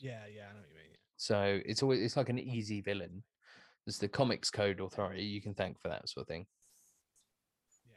Yeah, 0.00 0.22
yeah, 0.34 0.46
I 0.50 0.52
know 0.54 0.60
what 0.60 0.68
you 0.70 0.76
mean. 0.88 0.96
so 1.16 1.60
it's 1.66 1.82
always 1.82 2.00
it's 2.00 2.16
like 2.16 2.28
an 2.30 2.38
easy 2.38 2.80
villain. 2.80 3.22
There's 3.86 3.98
the 3.98 4.08
Comics 4.08 4.50
Code 4.50 4.80
Authority 4.80 5.22
you 5.24 5.40
can 5.40 5.54
thank 5.54 5.80
for 5.80 5.88
that 5.88 6.08
sort 6.08 6.24
of 6.24 6.28
thing. 6.28 6.46
Yeah. 7.86 7.96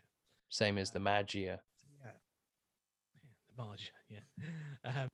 Same 0.50 0.78
as 0.78 0.92
the 0.92 1.00
Um, 1.00 1.06
Maggia. 1.06 1.44
Yeah. 1.44 1.58
yeah 2.04 2.12
the 3.48 3.64
Marge, 3.64 3.92
yeah. 4.10 4.20
Um, 4.86 5.08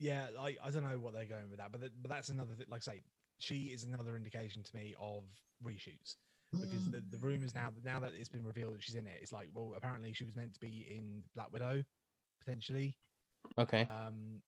yeah, 0.00 0.26
I, 0.40 0.56
I 0.64 0.70
don't 0.70 0.82
know 0.82 0.98
what 0.98 1.12
they're 1.14 1.24
going 1.26 1.48
with 1.50 1.58
that, 1.58 1.70
but 1.70 1.80
th- 1.80 1.92
but 2.02 2.10
that's 2.10 2.30
another 2.30 2.54
thing. 2.54 2.66
Like 2.68 2.82
I 2.88 2.92
say, 2.94 3.02
she 3.38 3.66
is 3.66 3.84
another 3.84 4.16
indication 4.16 4.62
to 4.62 4.76
me 4.76 4.94
of 5.00 5.22
reshoots 5.64 6.16
because 6.52 6.90
the, 6.90 7.00
the 7.10 7.18
rumors 7.18 7.54
now 7.54 7.68
now 7.84 8.00
that 8.00 8.12
it's 8.18 8.28
been 8.28 8.44
revealed 8.44 8.74
that 8.74 8.82
she's 8.82 8.96
in 8.96 9.06
it, 9.06 9.18
it's 9.22 9.32
like 9.32 9.48
well 9.54 9.74
apparently 9.76 10.12
she 10.12 10.24
was 10.24 10.34
meant 10.34 10.52
to 10.54 10.60
be 10.60 10.86
in 10.90 11.22
Black 11.36 11.52
Widow 11.52 11.84
potentially, 12.44 12.96
Okay. 13.58 13.86
um, 13.90 14.40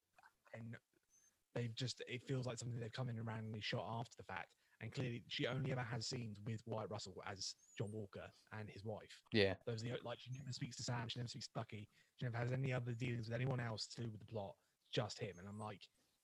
and 0.54 0.74
they've 1.54 1.74
just 1.74 2.02
it 2.08 2.22
feels 2.26 2.46
like 2.46 2.58
something 2.58 2.80
they've 2.80 2.92
come 2.92 3.08
in 3.10 3.16
and 3.18 3.26
randomly 3.26 3.60
shot 3.60 3.86
after 4.00 4.16
the 4.16 4.24
fact. 4.24 4.48
And 4.80 4.90
clearly, 4.90 5.22
she 5.28 5.46
only 5.46 5.70
ever 5.70 5.82
has 5.82 6.08
scenes 6.08 6.38
with 6.44 6.60
Wyatt 6.66 6.90
Russell 6.90 7.14
as 7.30 7.54
John 7.78 7.92
Walker 7.92 8.24
and 8.58 8.68
his 8.68 8.84
wife. 8.84 9.22
Yeah. 9.32 9.54
Those 9.64 9.84
are 9.84 9.90
the, 9.90 9.92
like 10.04 10.18
she 10.18 10.30
never 10.36 10.50
speaks 10.50 10.74
to 10.78 10.82
Sam, 10.82 11.06
she 11.06 11.20
never 11.20 11.28
speaks 11.28 11.46
to 11.46 11.52
Bucky, 11.54 11.86
she 12.18 12.26
never 12.26 12.36
has 12.38 12.50
any 12.52 12.72
other 12.72 12.90
dealings 12.90 13.28
with 13.28 13.36
anyone 13.36 13.60
else 13.60 13.86
to 13.94 14.02
do 14.02 14.10
with 14.10 14.18
the 14.18 14.26
plot, 14.26 14.54
just 14.92 15.18
him. 15.18 15.34
And 15.38 15.48
I'm 15.48 15.58
like, 15.58 15.80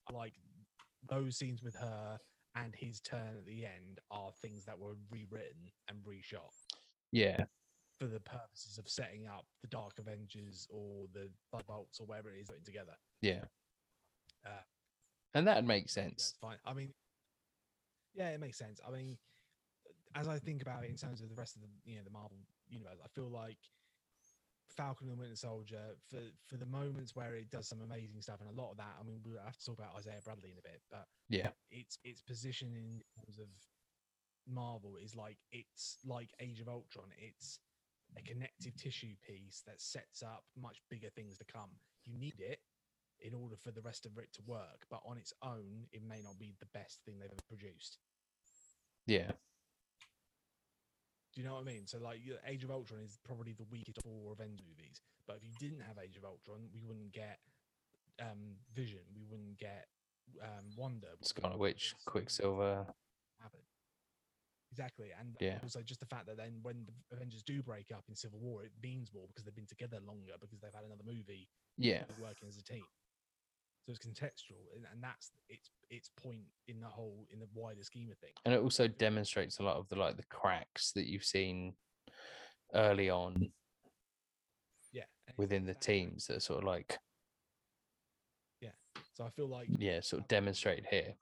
I 0.09 0.13
like 0.13 0.35
those 1.09 1.37
scenes 1.37 1.63
with 1.63 1.75
her 1.77 2.19
and 2.55 2.75
his 2.75 3.01
turn 3.01 3.37
at 3.39 3.47
the 3.47 3.65
end 3.65 4.01
are 4.11 4.31
things 4.43 4.65
that 4.65 4.79
were 4.79 4.95
rewritten 5.11 5.71
and 5.89 5.99
reshot 6.05 6.53
Yeah. 7.13 7.45
for 7.99 8.07
the 8.07 8.21
purposes 8.21 8.79
of 8.79 8.89
setting 8.89 9.27
up 9.27 9.47
the 9.63 9.69
Dark 9.69 9.99
Avengers 9.99 10.67
or 10.71 11.07
the 11.13 11.29
Blood 11.53 11.67
Bolts 11.67 12.01
or 12.01 12.07
whatever 12.07 12.33
it 12.33 12.41
is 12.41 12.49
putting 12.49 12.65
together. 12.65 12.95
Yeah. 13.23 13.45
Uh, 14.45 14.63
and 15.35 15.47
that 15.47 15.65
makes 15.65 15.93
sense. 15.93 16.35
fine. 16.41 16.57
I 16.65 16.73
mean, 16.73 16.93
yeah, 18.15 18.31
it 18.31 18.41
makes 18.41 18.59
sense. 18.59 18.81
I 18.87 18.91
mean, 18.91 19.19
as 20.15 20.27
I 20.27 20.39
think 20.39 20.63
about 20.63 20.85
it 20.85 20.91
in 20.91 20.97
terms 20.97 21.21
of 21.21 21.29
the 21.29 21.35
rest 21.37 21.55
of 21.55 21.63
the 21.63 21.69
you 21.85 21.97
know 21.97 22.03
the 22.03 22.11
Marvel 22.11 22.39
universe, 22.69 22.99
I 23.05 23.09
feel 23.09 23.29
like 23.31 23.59
Falcon 24.77 25.09
and 25.09 25.19
Winter 25.19 25.37
Soldier 25.37 25.97
for 26.11 26.21
for 26.47 26.57
the 26.57 26.67
moments 26.67 27.15
where 27.17 27.35
it 27.35 27.51
does 27.51 27.69
some 27.69 27.81
amazing 27.81 28.21
stuff, 28.23 28.41
and 28.41 28.49
a 28.49 28.53
lot 28.53 28.71
of 28.71 28.77
that. 28.79 28.97
I 29.01 29.03
mean, 29.05 29.21
we'll 29.25 29.43
have 29.43 29.57
to 29.57 29.65
talk 29.65 29.79
about 29.79 29.97
Isaiah 29.97 30.21
Bradley 30.25 30.51
in 30.53 30.59
a 30.59 30.63
bit, 30.63 30.83
but 30.91 31.09
Yeah. 31.29 31.53
its 31.71 31.99
its 32.05 32.21
position 32.23 32.75
in 32.75 33.03
terms 33.17 33.39
of 33.39 33.49
Marvel 34.47 34.97
is 34.97 35.15
like 35.15 35.39
it's 35.51 35.99
like 36.05 36.33
Age 36.41 36.61
of 36.61 36.69
Ultron. 36.69 37.13
It's 37.19 37.61
a 38.17 38.23
connective 38.23 38.75
tissue 38.77 39.17
piece 39.27 39.63
that 39.67 39.81
sets 39.81 40.23
up 40.23 40.45
much 40.57 40.83
bigger 40.89 41.11
things 41.11 41.37
to 41.39 41.45
come. 41.45 41.71
You 42.05 42.19
need 42.19 42.41
it 42.41 42.61
in 43.21 43.35
order 43.35 43.57
for 43.57 43.71
the 43.73 43.83
rest 43.83 44.07
of 44.07 44.17
it 44.19 44.33
to 44.33 44.43
work, 44.43 44.87
but 44.89 45.03
on 45.05 45.19
its 45.19 45.33
own, 45.43 45.89
it 45.93 46.03
may 46.03 46.23
not 46.23 46.39
be 46.39 46.55
the 46.61 46.67
best 46.67 47.03
thing 47.05 47.19
they've 47.19 47.31
ever 47.31 47.43
produced. 47.49 47.99
Yeah. 49.07 49.33
Do 51.39 51.43
you 51.45 51.49
know 51.49 51.55
what 51.55 51.61
I 51.63 51.71
mean? 51.71 51.87
So, 51.87 51.99
like, 52.03 52.19
Age 52.49 52.65
of 52.65 52.73
Ultron 52.73 52.99
is 53.01 53.17
probably 53.23 53.53
the 53.53 53.63
weakest 53.71 53.99
of 53.99 54.07
all 54.07 54.33
Avengers 54.33 54.67
movies. 54.67 55.01
But 55.25 55.37
if 55.37 55.45
you 55.45 55.55
didn't 55.61 55.85
have 55.87 55.95
Age 56.03 56.17
of 56.17 56.25
Ultron, 56.25 56.67
we 56.75 56.83
wouldn't 56.83 57.13
get 57.13 57.39
um, 58.21 58.57
Vision, 58.75 59.07
we 59.15 59.23
wouldn't 59.23 59.57
get 59.57 59.87
um, 60.43 60.67
Wonder, 60.77 61.07
Scarlet 61.23 61.57
Witch, 61.61 61.95
Quicksilver. 62.07 62.87
happen. 63.41 63.61
Exactly, 64.73 65.11
and 65.17 65.37
Yeah. 65.41 65.61
also 65.63 65.81
just 65.81 66.01
the 66.01 66.07
fact 66.07 66.27
that 66.27 66.37
then 66.39 66.59
when 66.63 66.85
the 66.87 66.93
Avengers 67.15 67.45
do 67.45 67.63
break 67.63 67.93
up 67.95 68.03
in 68.09 68.17
Civil 68.17 68.41
War, 68.41 68.65
it 68.65 68.73
means 68.83 69.13
more 69.15 69.29
because 69.29 69.45
they've 69.45 69.55
been 69.55 69.65
together 69.65 70.01
longer 70.01 70.33
because 70.41 70.59
they've 70.59 70.75
had 70.75 70.83
another 70.83 71.05
movie 71.07 71.49
Yeah. 71.77 72.03
working 72.21 72.49
as 72.49 72.59
a 72.59 72.65
team. 72.65 72.83
So 73.89 73.95
it's 73.95 74.07
contextual, 74.07 74.69
and, 74.77 74.85
and 74.93 75.03
that's 75.03 75.31
its 75.49 75.71
its 75.89 76.11
point 76.23 76.43
in 76.67 76.79
the 76.79 76.87
whole 76.87 77.27
in 77.33 77.41
the 77.41 77.49
wider 77.55 77.83
scheme 77.83 78.11
of 78.11 78.19
things. 78.19 78.35
and 78.45 78.53
it 78.53 78.61
also 78.61 78.87
demonstrates 78.87 79.61
a 79.61 79.63
lot 79.63 79.77
of 79.77 79.89
the 79.89 79.97
like 79.97 80.19
the 80.19 80.27
cracks 80.29 80.93
that 80.93 81.07
you've 81.07 81.25
seen 81.25 81.73
early 82.75 83.09
on 83.09 83.51
Yeah, 84.93 85.05
within 85.39 85.65
the 85.65 85.73
teams 85.73 86.27
that 86.27 86.37
are 86.37 86.41
sort 86.41 86.59
of 86.59 86.65
like 86.65 86.99
Yeah. 88.61 88.73
So 89.15 89.25
I 89.25 89.31
feel 89.31 89.49
like 89.49 89.69
yeah 89.79 90.01
sort 90.03 90.21
of 90.21 90.29
demonstrate 90.29 90.85
here 90.91 91.15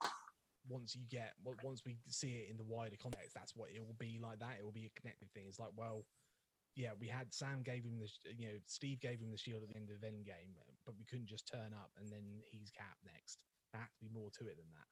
once 0.67 0.93
you 0.93 1.03
get 1.09 1.35
once 1.63 1.83
we 1.85 1.95
see 2.09 2.43
it 2.43 2.51
in 2.51 2.57
the 2.57 2.65
wider 2.65 2.97
context, 3.01 3.33
that's 3.33 3.55
what 3.55 3.69
it 3.73 3.79
will 3.79 3.95
be 3.97 4.19
like. 4.21 4.39
That 4.39 4.57
it 4.59 4.65
will 4.65 4.73
be 4.73 4.91
a 4.93 4.99
connected 4.99 5.31
thing. 5.33 5.45
It's 5.47 5.59
like, 5.59 5.71
well, 5.77 6.03
yeah, 6.75 6.89
we 6.99 7.07
had 7.07 7.33
Sam 7.33 7.63
gave 7.63 7.85
him 7.85 7.97
the 7.97 8.09
you 8.37 8.47
know 8.47 8.59
Steve 8.65 8.99
gave 8.99 9.21
him 9.21 9.31
the 9.31 9.37
shield 9.37 9.63
at 9.63 9.69
the 9.69 9.77
end 9.77 9.89
of 9.89 10.01
the 10.01 10.07
Endgame, 10.07 10.51
but 10.87 10.95
we 10.97 11.03
couldn't 11.05 11.27
just 11.27 11.45
turn 11.51 11.75
up 11.75 11.91
and 11.99 12.09
then 12.09 12.23
he's 12.49 12.71
capped 12.71 13.03
next. 13.05 13.43
There 13.73 13.81
has 13.81 13.91
to 13.91 13.99
be 13.99 14.09
more 14.09 14.31
to 14.39 14.47
it 14.47 14.55
than 14.55 14.71
that. 14.71 14.87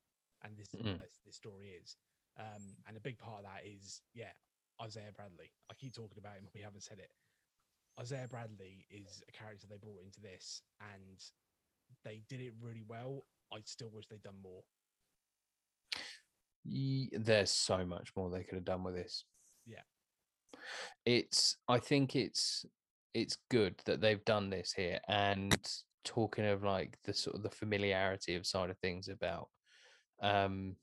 And 0.45 0.57
this 0.59 0.67
is 0.75 0.81
Mm. 0.83 0.99
what 0.99 1.09
this, 1.23 1.35
story 1.35 1.69
is. 1.69 1.95
Um, 2.37 2.75
and 2.85 2.97
a 2.97 2.99
big 2.99 3.17
part 3.17 3.39
of 3.39 3.45
that 3.45 3.65
is 3.65 4.01
yeah, 4.13 4.33
Isaiah 4.81 5.13
Bradley. 5.15 5.53
I 5.71 5.73
keep 5.73 5.93
talking 5.95 6.19
about 6.19 6.35
him, 6.35 6.43
but 6.43 6.53
we 6.53 6.61
haven't 6.61 6.83
said 6.83 6.99
it. 6.99 7.09
Isaiah 7.99 8.27
Bradley 8.27 8.85
is 8.91 9.23
a 9.27 9.31
character 9.31 9.67
they 9.67 9.77
brought 9.77 10.03
into 10.03 10.19
this, 10.19 10.61
and 10.81 11.23
they 12.03 12.23
did 12.27 12.41
it 12.41 12.53
really 12.59 12.83
well. 12.85 13.25
I 13.53 13.61
still 13.63 13.89
wish 13.89 14.07
they'd 14.07 14.21
done 14.21 14.41
more. 14.43 14.63
There's 16.65 17.51
so 17.51 17.85
much 17.85 18.11
more 18.17 18.29
they 18.29 18.43
could 18.43 18.55
have 18.55 18.65
done 18.65 18.83
with 18.83 18.95
this 18.95 19.23
Yeah. 19.65 19.83
it's 21.05 21.57
i 21.67 21.77
think 21.79 22.15
it's 22.15 22.65
it's 23.15 23.37
good 23.49 23.81
that 23.85 24.01
they've 24.01 24.25
done 24.25 24.49
this 24.49 24.73
here 24.73 24.99
and 25.07 25.57
talking 26.03 26.45
of 26.45 26.63
like 26.63 26.97
the 27.05 27.13
sort 27.13 27.35
of 27.35 27.41
the 27.41 27.49
familiarity 27.49 28.35
of 28.35 28.45
side 28.45 28.69
of 28.69 28.77
things 28.77 29.07
about 29.07 29.47
um 30.21 30.75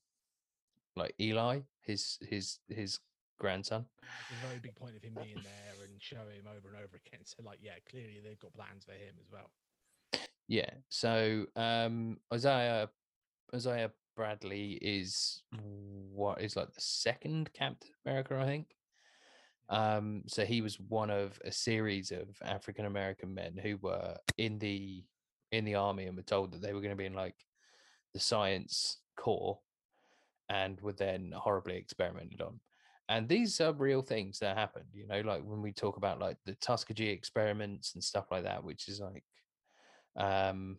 like 0.97 1.15
eli 1.21 1.61
his 1.83 2.19
his 2.29 2.59
his 2.69 2.99
grandson 3.39 3.85
It's 4.03 4.43
a 4.43 4.47
very 4.47 4.59
big 4.61 4.75
point 4.75 4.97
of 4.97 5.03
him 5.03 5.15
being 5.15 5.37
there 5.43 5.85
and 5.85 5.95
show 6.01 6.17
him 6.17 6.47
over 6.47 6.69
and 6.69 6.77
over 6.77 7.01
again. 7.05 7.21
So, 7.25 7.43
like, 7.45 7.59
yeah, 7.61 7.73
clearly 7.91 8.21
they've 8.25 8.39
got 8.39 8.55
plans 8.55 8.85
for 8.85 8.93
him 8.93 9.15
as 9.21 9.29
well. 9.33 9.51
Yeah. 10.47 10.71
So 10.89 11.47
um 11.57 12.19
Isaiah 12.33 12.89
Isaiah 13.55 13.91
Bradley 14.17 14.73
is 14.81 15.43
what 16.13 16.41
is 16.41 16.57
like 16.57 16.73
the 16.73 16.81
second 16.81 17.51
Captain 17.53 17.91
America, 18.07 18.39
I 18.39 18.47
think. 18.47 18.67
Um, 19.69 20.25
so 20.27 20.45
he 20.45 20.61
was 20.61 20.79
one 20.79 21.11
of 21.11 21.41
a 21.45 21.53
series 21.53 22.11
of 22.11 22.29
African 22.43 22.85
American 22.85 23.35
men 23.35 23.59
who 23.61 23.79
were 23.79 24.17
in 24.37 24.59
the 24.59 25.05
in 25.51 25.65
the 25.65 25.75
army 25.75 26.07
and 26.07 26.17
were 26.17 26.23
told 26.23 26.53
that 26.53 26.63
they 26.63 26.73
were 26.73 26.81
going 26.81 26.91
to 26.91 26.97
be 26.97 27.07
in 27.07 27.15
like 27.15 27.37
the 28.15 28.21
science 28.21 28.99
corps 29.17 29.59
and 30.49 30.81
were 30.81 30.93
then 30.93 31.33
horribly 31.35 31.77
experimented 31.77 32.41
on. 32.41 32.61
And 33.09 33.29
these 33.29 33.61
are 33.61 33.73
real 33.73 34.03
things 34.03 34.39
that 34.39 34.57
happened, 34.57 34.87
you 34.93 35.07
know, 35.07 35.21
like 35.21 35.43
when 35.43 35.61
we 35.61 35.73
talk 35.73 35.97
about 35.97 36.21
like 36.21 36.39
the 36.47 36.55
Tuskegee 36.55 37.11
experiments 37.11 37.95
and 37.95 38.03
stuff 38.03 38.31
like 38.31 38.45
that, 38.45 38.65
which 38.65 38.89
is 38.89 39.01
like 39.01 39.25
um 40.17 40.79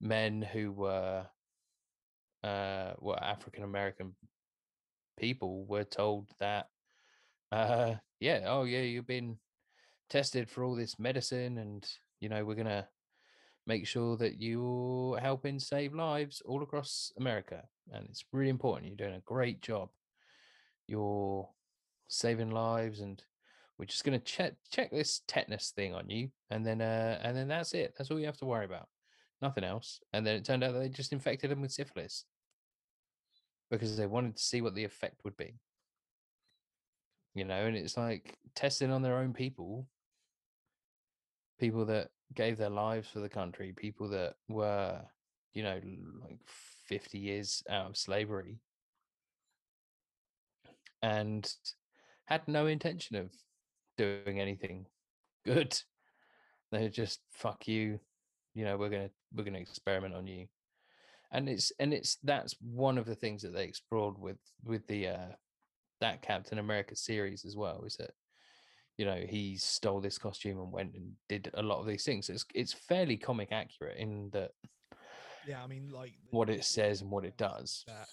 men 0.00 0.42
who 0.42 0.72
were 0.72 1.26
uh 2.44 2.92
were 2.98 3.22
African 3.22 3.64
American 3.64 4.14
people 5.22 5.64
were 5.66 5.84
told 5.84 6.28
that 6.40 6.66
uh 7.52 7.94
yeah, 8.18 8.40
oh 8.46 8.64
yeah, 8.64 8.80
you've 8.80 9.06
been 9.06 9.36
tested 10.10 10.50
for 10.50 10.64
all 10.64 10.74
this 10.74 10.98
medicine 10.98 11.58
and 11.58 11.86
you 12.20 12.28
know, 12.28 12.44
we're 12.44 12.56
gonna 12.56 12.88
make 13.66 13.86
sure 13.86 14.16
that 14.16 14.40
you're 14.40 15.18
helping 15.18 15.60
save 15.60 15.94
lives 15.94 16.42
all 16.44 16.62
across 16.62 17.12
America. 17.16 17.62
And 17.92 18.06
it's 18.10 18.24
really 18.32 18.50
important. 18.50 18.88
You're 18.88 19.08
doing 19.08 19.16
a 19.16 19.24
great 19.24 19.62
job. 19.62 19.90
You're 20.88 21.48
saving 22.08 22.50
lives 22.50 23.00
and 23.00 23.22
we're 23.78 23.86
just 23.86 24.04
gonna 24.04 24.18
check 24.18 24.54
check 24.72 24.90
this 24.90 25.22
tetanus 25.28 25.70
thing 25.70 25.94
on 25.94 26.10
you 26.10 26.30
and 26.50 26.66
then 26.66 26.80
uh 26.80 27.20
and 27.22 27.36
then 27.36 27.46
that's 27.46 27.74
it. 27.74 27.94
That's 27.96 28.10
all 28.10 28.18
you 28.18 28.26
have 28.26 28.38
to 28.38 28.46
worry 28.46 28.64
about. 28.64 28.88
Nothing 29.40 29.62
else. 29.62 30.00
And 30.12 30.26
then 30.26 30.34
it 30.34 30.44
turned 30.44 30.64
out 30.64 30.72
they 30.74 30.88
just 30.88 31.12
infected 31.12 31.52
him 31.52 31.60
with 31.60 31.70
syphilis. 31.70 32.24
Because 33.72 33.96
they 33.96 34.06
wanted 34.06 34.36
to 34.36 34.42
see 34.42 34.60
what 34.60 34.76
the 34.76 34.84
effect 34.84 35.24
would 35.24 35.36
be. 35.36 35.58
You 37.34 37.44
know, 37.44 37.66
and 37.66 37.76
it's 37.76 37.96
like 37.96 38.36
testing 38.54 38.92
on 38.92 39.02
their 39.02 39.16
own 39.16 39.32
people 39.32 39.88
people 41.62 41.84
that 41.84 42.08
gave 42.34 42.58
their 42.58 42.68
lives 42.68 43.08
for 43.08 43.20
the 43.20 43.28
country, 43.28 43.72
people 43.76 44.08
that 44.08 44.34
were, 44.48 45.00
you 45.54 45.62
know, 45.62 45.80
like 46.20 46.40
50 46.88 47.18
years 47.18 47.62
out 47.70 47.90
of 47.90 47.96
slavery 47.96 48.58
and 51.02 51.48
had 52.24 52.46
no 52.48 52.66
intention 52.66 53.14
of 53.14 53.30
doing 53.96 54.40
anything 54.40 54.86
good. 55.44 55.78
They're 56.72 56.88
just 56.88 57.20
fuck 57.30 57.68
you, 57.68 58.00
you 58.54 58.64
know, 58.64 58.76
we're 58.76 58.88
gonna 58.88 59.10
we're 59.32 59.44
gonna 59.44 59.58
experiment 59.58 60.14
on 60.14 60.26
you. 60.26 60.46
And 61.32 61.48
it's 61.48 61.72
and 61.80 61.94
it's 61.94 62.18
that's 62.22 62.54
one 62.60 62.98
of 62.98 63.06
the 63.06 63.14
things 63.14 63.42
that 63.42 63.54
they 63.54 63.64
explored 63.64 64.18
with 64.18 64.38
with 64.64 64.86
the 64.86 65.08
uh 65.08 65.28
that 66.00 66.20
Captain 66.20 66.58
America 66.58 66.94
series 66.94 67.44
as 67.44 67.56
well, 67.56 67.84
is 67.86 67.96
that 67.96 68.10
you 68.98 69.06
know 69.06 69.24
he 69.26 69.56
stole 69.56 70.00
this 70.00 70.18
costume 70.18 70.58
and 70.58 70.70
went 70.70 70.94
and 70.94 71.12
did 71.28 71.50
a 71.54 71.62
lot 71.62 71.80
of 71.80 71.86
these 71.86 72.04
things. 72.04 72.28
It's 72.28 72.44
it's 72.54 72.72
fairly 72.72 73.16
comic 73.16 73.50
accurate 73.50 73.96
in 73.96 74.28
that 74.32 74.50
Yeah, 75.46 75.62
I 75.62 75.66
mean, 75.66 75.90
like 75.90 76.12
what 76.30 76.50
it 76.50 76.64
says 76.64 77.00
and 77.00 77.10
what 77.10 77.24
it 77.24 77.36
does. 77.38 77.84
That, 77.86 78.08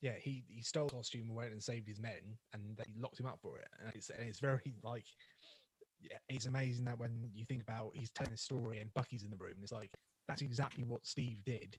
yeah, 0.00 0.14
he 0.20 0.44
he 0.48 0.62
stole 0.62 0.88
costume 0.88 1.28
and 1.28 1.34
went 1.34 1.52
and 1.52 1.62
saved 1.62 1.88
his 1.88 1.98
men, 1.98 2.38
and 2.52 2.76
they 2.76 2.84
locked 2.96 3.18
him 3.18 3.26
up 3.26 3.38
for 3.42 3.58
it. 3.58 3.68
And 3.80 3.90
it's 3.94 4.10
and 4.10 4.28
it's 4.28 4.38
very 4.38 4.74
like, 4.84 5.06
yeah, 6.00 6.18
it's 6.28 6.46
amazing 6.46 6.84
that 6.84 6.98
when 6.98 7.30
you 7.34 7.44
think 7.46 7.62
about 7.62 7.92
he's 7.94 8.10
telling 8.10 8.32
a 8.32 8.36
story 8.36 8.78
and 8.78 8.94
Bucky's 8.94 9.24
in 9.24 9.30
the 9.30 9.36
room, 9.36 9.54
it's 9.62 9.72
like 9.72 9.90
that's 10.28 10.42
exactly 10.42 10.84
what 10.84 11.06
Steve 11.06 11.38
did. 11.44 11.76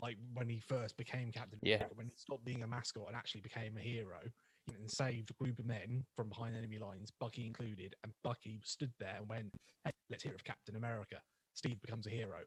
Like 0.00 0.16
when 0.32 0.48
he 0.48 0.60
first 0.60 0.96
became 0.96 1.30
Captain 1.32 1.58
Yeah. 1.62 1.76
America, 1.76 1.94
when 1.96 2.06
he 2.06 2.14
stopped 2.16 2.44
being 2.44 2.62
a 2.62 2.66
mascot 2.66 3.04
and 3.08 3.16
actually 3.16 3.42
became 3.42 3.76
a 3.76 3.80
hero, 3.80 4.20
and 4.74 4.90
saved 4.90 5.30
a 5.30 5.34
group 5.34 5.58
of 5.58 5.66
men 5.66 6.04
from 6.16 6.30
behind 6.30 6.56
enemy 6.56 6.78
lines, 6.78 7.10
Bucky 7.20 7.46
included, 7.46 7.94
and 8.02 8.12
Bucky 8.22 8.60
stood 8.64 8.92
there 8.98 9.16
and 9.18 9.28
went, 9.28 9.54
"Hey, 9.84 9.90
let's 10.08 10.22
hear 10.22 10.34
of 10.34 10.42
Captain 10.44 10.76
America." 10.76 11.20
Steve 11.52 11.80
becomes 11.82 12.06
a 12.06 12.10
hero. 12.10 12.44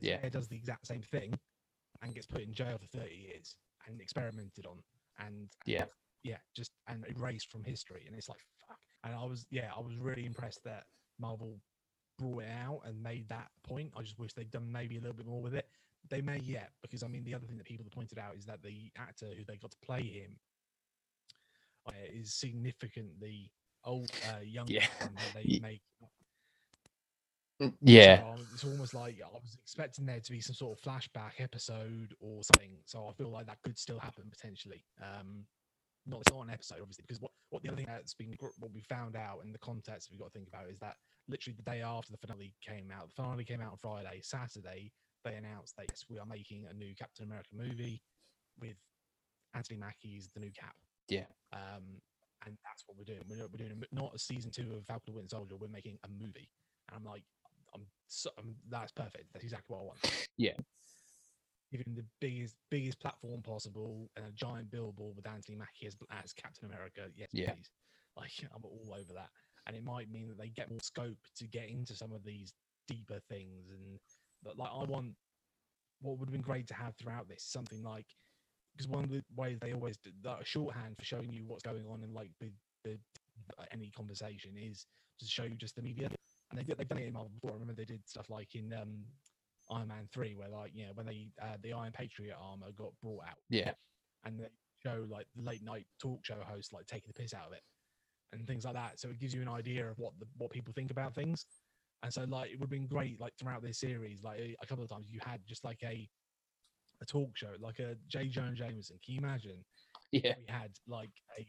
Yeah. 0.00 0.28
Does 0.28 0.48
the 0.48 0.56
exact 0.56 0.86
same 0.86 1.02
thing 1.02 1.38
and 2.02 2.14
gets 2.14 2.26
put 2.26 2.42
in 2.42 2.52
jail 2.52 2.78
for 2.78 2.86
30 2.98 3.14
years 3.14 3.56
and 3.86 4.00
experimented 4.00 4.66
on 4.66 4.82
and 5.18 5.48
Yeah. 5.64 5.86
yeah 6.22 6.38
just 6.54 6.72
and 6.88 7.06
erased 7.08 7.50
from 7.50 7.64
history 7.64 8.04
and 8.06 8.16
it's 8.16 8.28
like 8.28 8.44
fuck 8.68 8.78
and 9.04 9.14
i 9.14 9.24
was 9.24 9.46
yeah 9.50 9.72
i 9.74 9.80
was 9.80 9.96
really 9.96 10.26
impressed 10.26 10.62
that 10.64 10.84
marvel 11.18 11.58
brought 12.18 12.42
it 12.42 12.50
out 12.50 12.80
and 12.84 13.02
made 13.02 13.28
that 13.28 13.50
point 13.62 13.92
i 13.96 14.02
just 14.02 14.18
wish 14.18 14.32
they'd 14.34 14.50
done 14.50 14.70
maybe 14.70 14.96
a 14.96 15.00
little 15.00 15.16
bit 15.16 15.26
more 15.26 15.40
with 15.40 15.54
it 15.54 15.68
they 16.10 16.20
may 16.20 16.38
yet 16.38 16.70
because 16.82 17.02
i 17.02 17.08
mean 17.08 17.24
the 17.24 17.34
other 17.34 17.46
thing 17.46 17.56
that 17.56 17.66
people 17.66 17.84
have 17.84 17.92
pointed 17.92 18.18
out 18.18 18.36
is 18.36 18.44
that 18.46 18.62
the 18.62 18.90
actor 18.98 19.26
who 19.36 19.44
they 19.44 19.56
got 19.56 19.70
to 19.70 19.76
play 19.84 20.02
him 20.02 20.38
uh, 21.88 21.92
is 22.12 22.34
significantly 22.34 23.50
old 23.84 24.10
uh 24.22 24.40
younger 24.44 24.72
Yeah. 24.74 24.86
than 25.00 25.12
they 25.34 25.58
make 25.60 25.82
Yeah. 27.80 28.18
so 28.18 28.46
it's 28.52 28.64
almost 28.64 28.94
like 28.94 29.16
I 29.24 29.28
was 29.32 29.56
expecting 29.62 30.06
there 30.06 30.20
to 30.20 30.30
be 30.30 30.40
some 30.40 30.54
sort 30.54 30.78
of 30.78 30.84
flashback 30.84 31.32
episode 31.38 32.14
or 32.20 32.42
something. 32.42 32.76
So 32.84 33.08
I 33.08 33.12
feel 33.12 33.30
like 33.30 33.46
that 33.46 33.62
could 33.62 33.78
still 33.78 33.98
happen 33.98 34.24
potentially. 34.30 34.84
Um, 35.00 35.46
not 36.06 36.20
it's 36.20 36.32
not 36.32 36.42
an 36.42 36.50
episode, 36.50 36.78
obviously, 36.80 37.04
because 37.06 37.20
what, 37.20 37.32
what 37.50 37.62
the 37.62 37.68
other 37.68 37.76
thing 37.78 37.86
that's 37.88 38.14
been 38.14 38.36
what 38.58 38.72
we 38.72 38.82
found 38.82 39.16
out 39.16 39.40
in 39.44 39.52
the 39.52 39.58
context 39.58 40.08
we've 40.10 40.20
got 40.20 40.26
to 40.26 40.38
think 40.38 40.48
about 40.48 40.68
is 40.70 40.78
that 40.80 40.96
literally 41.28 41.56
the 41.56 41.70
day 41.70 41.82
after 41.82 42.12
the 42.12 42.18
finale 42.18 42.54
came 42.62 42.90
out, 42.92 43.08
the 43.08 43.14
finale 43.22 43.44
came 43.44 43.60
out 43.60 43.72
on 43.72 43.78
Friday. 43.80 44.20
Saturday, 44.22 44.92
they 45.26 45.34
announced 45.36 45.76
that 45.76 45.86
yes, 45.90 46.04
we 46.08 46.18
are 46.18 46.26
making 46.26 46.66
a 46.70 46.74
new 46.74 46.94
Captain 46.94 47.24
America 47.26 47.48
movie 47.52 48.00
with 48.60 48.76
Anthony 49.54 49.78
Mackie 49.78 50.16
as 50.18 50.28
the 50.28 50.40
new 50.40 50.52
Cap. 50.52 50.76
Yeah. 51.08 51.26
Um, 51.52 52.00
and 52.46 52.56
that's 52.64 52.84
what 52.86 52.96
we're 52.96 53.04
doing. 53.04 53.22
We're, 53.28 53.46
we're 53.50 53.66
doing 53.66 53.72
a 53.82 53.94
not 53.94 54.14
a 54.14 54.18
season 54.18 54.50
two 54.50 54.72
of 54.76 54.86
Falcon 54.86 55.08
and 55.08 55.16
Winter 55.16 55.36
Soldier. 55.36 55.56
We're 55.56 55.68
making 55.68 55.98
a 56.04 56.08
movie. 56.08 56.48
And 56.88 56.96
I'm 56.96 57.04
like, 57.04 57.24
I'm, 57.74 57.82
so, 58.06 58.30
I'm 58.38 58.54
that's 58.68 58.92
perfect. 58.92 59.32
That's 59.32 59.44
exactly 59.44 59.74
what 59.74 59.80
I 59.80 59.84
want. 59.84 60.26
Yeah. 60.36 60.52
Him 61.72 61.82
the 61.96 62.04
biggest 62.20 62.54
biggest 62.70 63.00
platform 63.00 63.42
possible 63.42 64.08
and 64.16 64.24
a 64.24 64.30
giant 64.30 64.70
billboard 64.70 65.16
with 65.16 65.26
Anthony 65.26 65.56
Mackie 65.56 65.86
as, 65.88 65.96
as 66.22 66.32
Captain 66.32 66.68
America. 66.70 67.08
Yes, 67.16 67.30
Yeah. 67.32 67.52
please. 67.52 67.70
Like 68.16 68.30
I'm 68.54 68.64
all 68.64 68.94
over 68.94 69.12
that. 69.14 69.30
And 69.66 69.74
it 69.74 69.82
might 69.82 70.10
mean 70.10 70.28
that 70.28 70.38
they 70.38 70.48
get 70.48 70.70
more 70.70 70.78
scope 70.80 71.18
to 71.36 71.48
get 71.48 71.68
into 71.68 71.94
some 71.96 72.12
of 72.12 72.22
these 72.24 72.52
deeper 72.86 73.18
things. 73.28 73.70
And 73.70 73.98
but 74.46 74.56
like 74.56 74.70
I 74.72 74.84
want 74.84 75.14
what 76.00 76.18
would 76.18 76.28
have 76.28 76.32
been 76.32 76.42
great 76.42 76.66
to 76.68 76.74
have 76.74 76.94
throughout 76.96 77.28
this 77.28 77.44
something 77.44 77.82
like 77.82 78.06
because 78.76 78.88
one 78.88 79.04
of 79.04 79.10
the 79.10 79.22
ways 79.36 79.58
they 79.60 79.72
always 79.72 79.96
do 79.98 80.10
that 80.22 80.42
a 80.42 80.44
shorthand 80.44 80.96
for 80.98 81.04
showing 81.04 81.32
you 81.32 81.44
what's 81.46 81.62
going 81.62 81.84
on 81.90 82.02
in 82.02 82.12
like 82.14 82.30
the, 82.40 82.50
the 82.84 82.98
any 83.72 83.90
conversation 83.90 84.52
is 84.56 84.86
to 85.18 85.26
show 85.26 85.44
you 85.44 85.54
just 85.56 85.74
the 85.76 85.82
media 85.82 86.08
and 86.50 86.58
they 86.58 86.62
did, 86.62 86.78
they've 86.78 86.88
done 86.88 86.98
it 86.98 87.06
in 87.06 87.12
Marvel 87.12 87.30
before. 87.34 87.50
I 87.50 87.54
remember 87.54 87.74
they 87.74 87.84
did 87.84 88.06
stuff 88.06 88.30
like 88.30 88.54
in 88.54 88.72
um, 88.72 89.04
Iron 89.70 89.88
Man 89.88 90.08
three, 90.12 90.34
where 90.34 90.48
like 90.48 90.72
you 90.74 90.86
know 90.86 90.92
when 90.94 91.06
they 91.06 91.28
uh, 91.42 91.56
the 91.62 91.72
Iron 91.72 91.92
Patriot 91.92 92.36
armor 92.40 92.70
got 92.76 92.92
brought 93.02 93.24
out, 93.24 93.38
Yeah. 93.48 93.72
and 94.24 94.38
they 94.38 94.44
show 94.84 95.06
like 95.08 95.26
the 95.34 95.42
late 95.42 95.64
night 95.64 95.86
talk 96.00 96.24
show 96.24 96.36
host 96.46 96.72
like 96.72 96.86
taking 96.86 97.08
the 97.08 97.20
piss 97.20 97.34
out 97.34 97.48
of 97.48 97.52
it 97.52 97.62
and 98.32 98.46
things 98.46 98.64
like 98.64 98.74
that. 98.74 99.00
So 99.00 99.08
it 99.08 99.18
gives 99.18 99.34
you 99.34 99.42
an 99.42 99.48
idea 99.48 99.88
of 99.88 99.98
what 99.98 100.12
the 100.20 100.26
what 100.36 100.50
people 100.50 100.72
think 100.74 100.90
about 100.90 101.14
things. 101.14 101.46
And 102.02 102.12
so 102.12 102.24
like 102.24 102.50
it 102.50 102.54
would 102.60 102.66
have 102.66 102.70
been 102.70 102.86
great 102.86 103.20
like 103.20 103.32
throughout 103.38 103.62
this 103.62 103.78
series, 103.80 104.22
like 104.22 104.38
a 104.38 104.56
a 104.62 104.66
couple 104.66 104.84
of 104.84 104.90
times 104.90 105.06
you 105.10 105.20
had 105.24 105.40
just 105.46 105.64
like 105.64 105.80
a 105.82 106.08
a 107.02 107.04
talk 107.06 107.36
show, 107.36 107.52
like 107.60 107.78
a 107.78 107.96
J. 108.08 108.28
Jonah 108.28 108.54
Jameson. 108.54 108.98
Can 109.04 109.14
you 109.14 109.20
imagine 109.20 109.64
Yeah. 110.12 110.34
we 110.38 110.46
had 110.48 110.72
like 110.86 111.10
a 111.38 111.46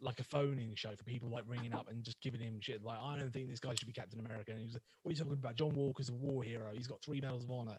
like 0.00 0.20
a 0.20 0.24
phone-in 0.24 0.74
show 0.76 0.94
for 0.96 1.04
people 1.04 1.28
like 1.28 1.44
ringing 1.46 1.74
up 1.74 1.88
and 1.88 2.04
just 2.04 2.20
giving 2.22 2.40
him 2.40 2.60
shit 2.60 2.82
like 2.84 2.98
I 3.02 3.18
don't 3.18 3.32
think 3.32 3.48
this 3.48 3.58
guy 3.60 3.74
should 3.74 3.86
be 3.88 3.92
Captain 3.92 4.20
America 4.20 4.52
and 4.52 4.60
he 4.60 4.66
was 4.66 4.74
like, 4.74 4.82
what 5.02 5.10
are 5.10 5.12
you 5.12 5.18
talking 5.18 5.32
about 5.32 5.56
John 5.56 5.74
Walker's 5.74 6.08
a 6.08 6.14
war 6.14 6.42
hero 6.44 6.70
he's 6.72 6.86
got 6.86 7.02
three 7.02 7.20
medals 7.20 7.42
of 7.44 7.50
honor 7.50 7.78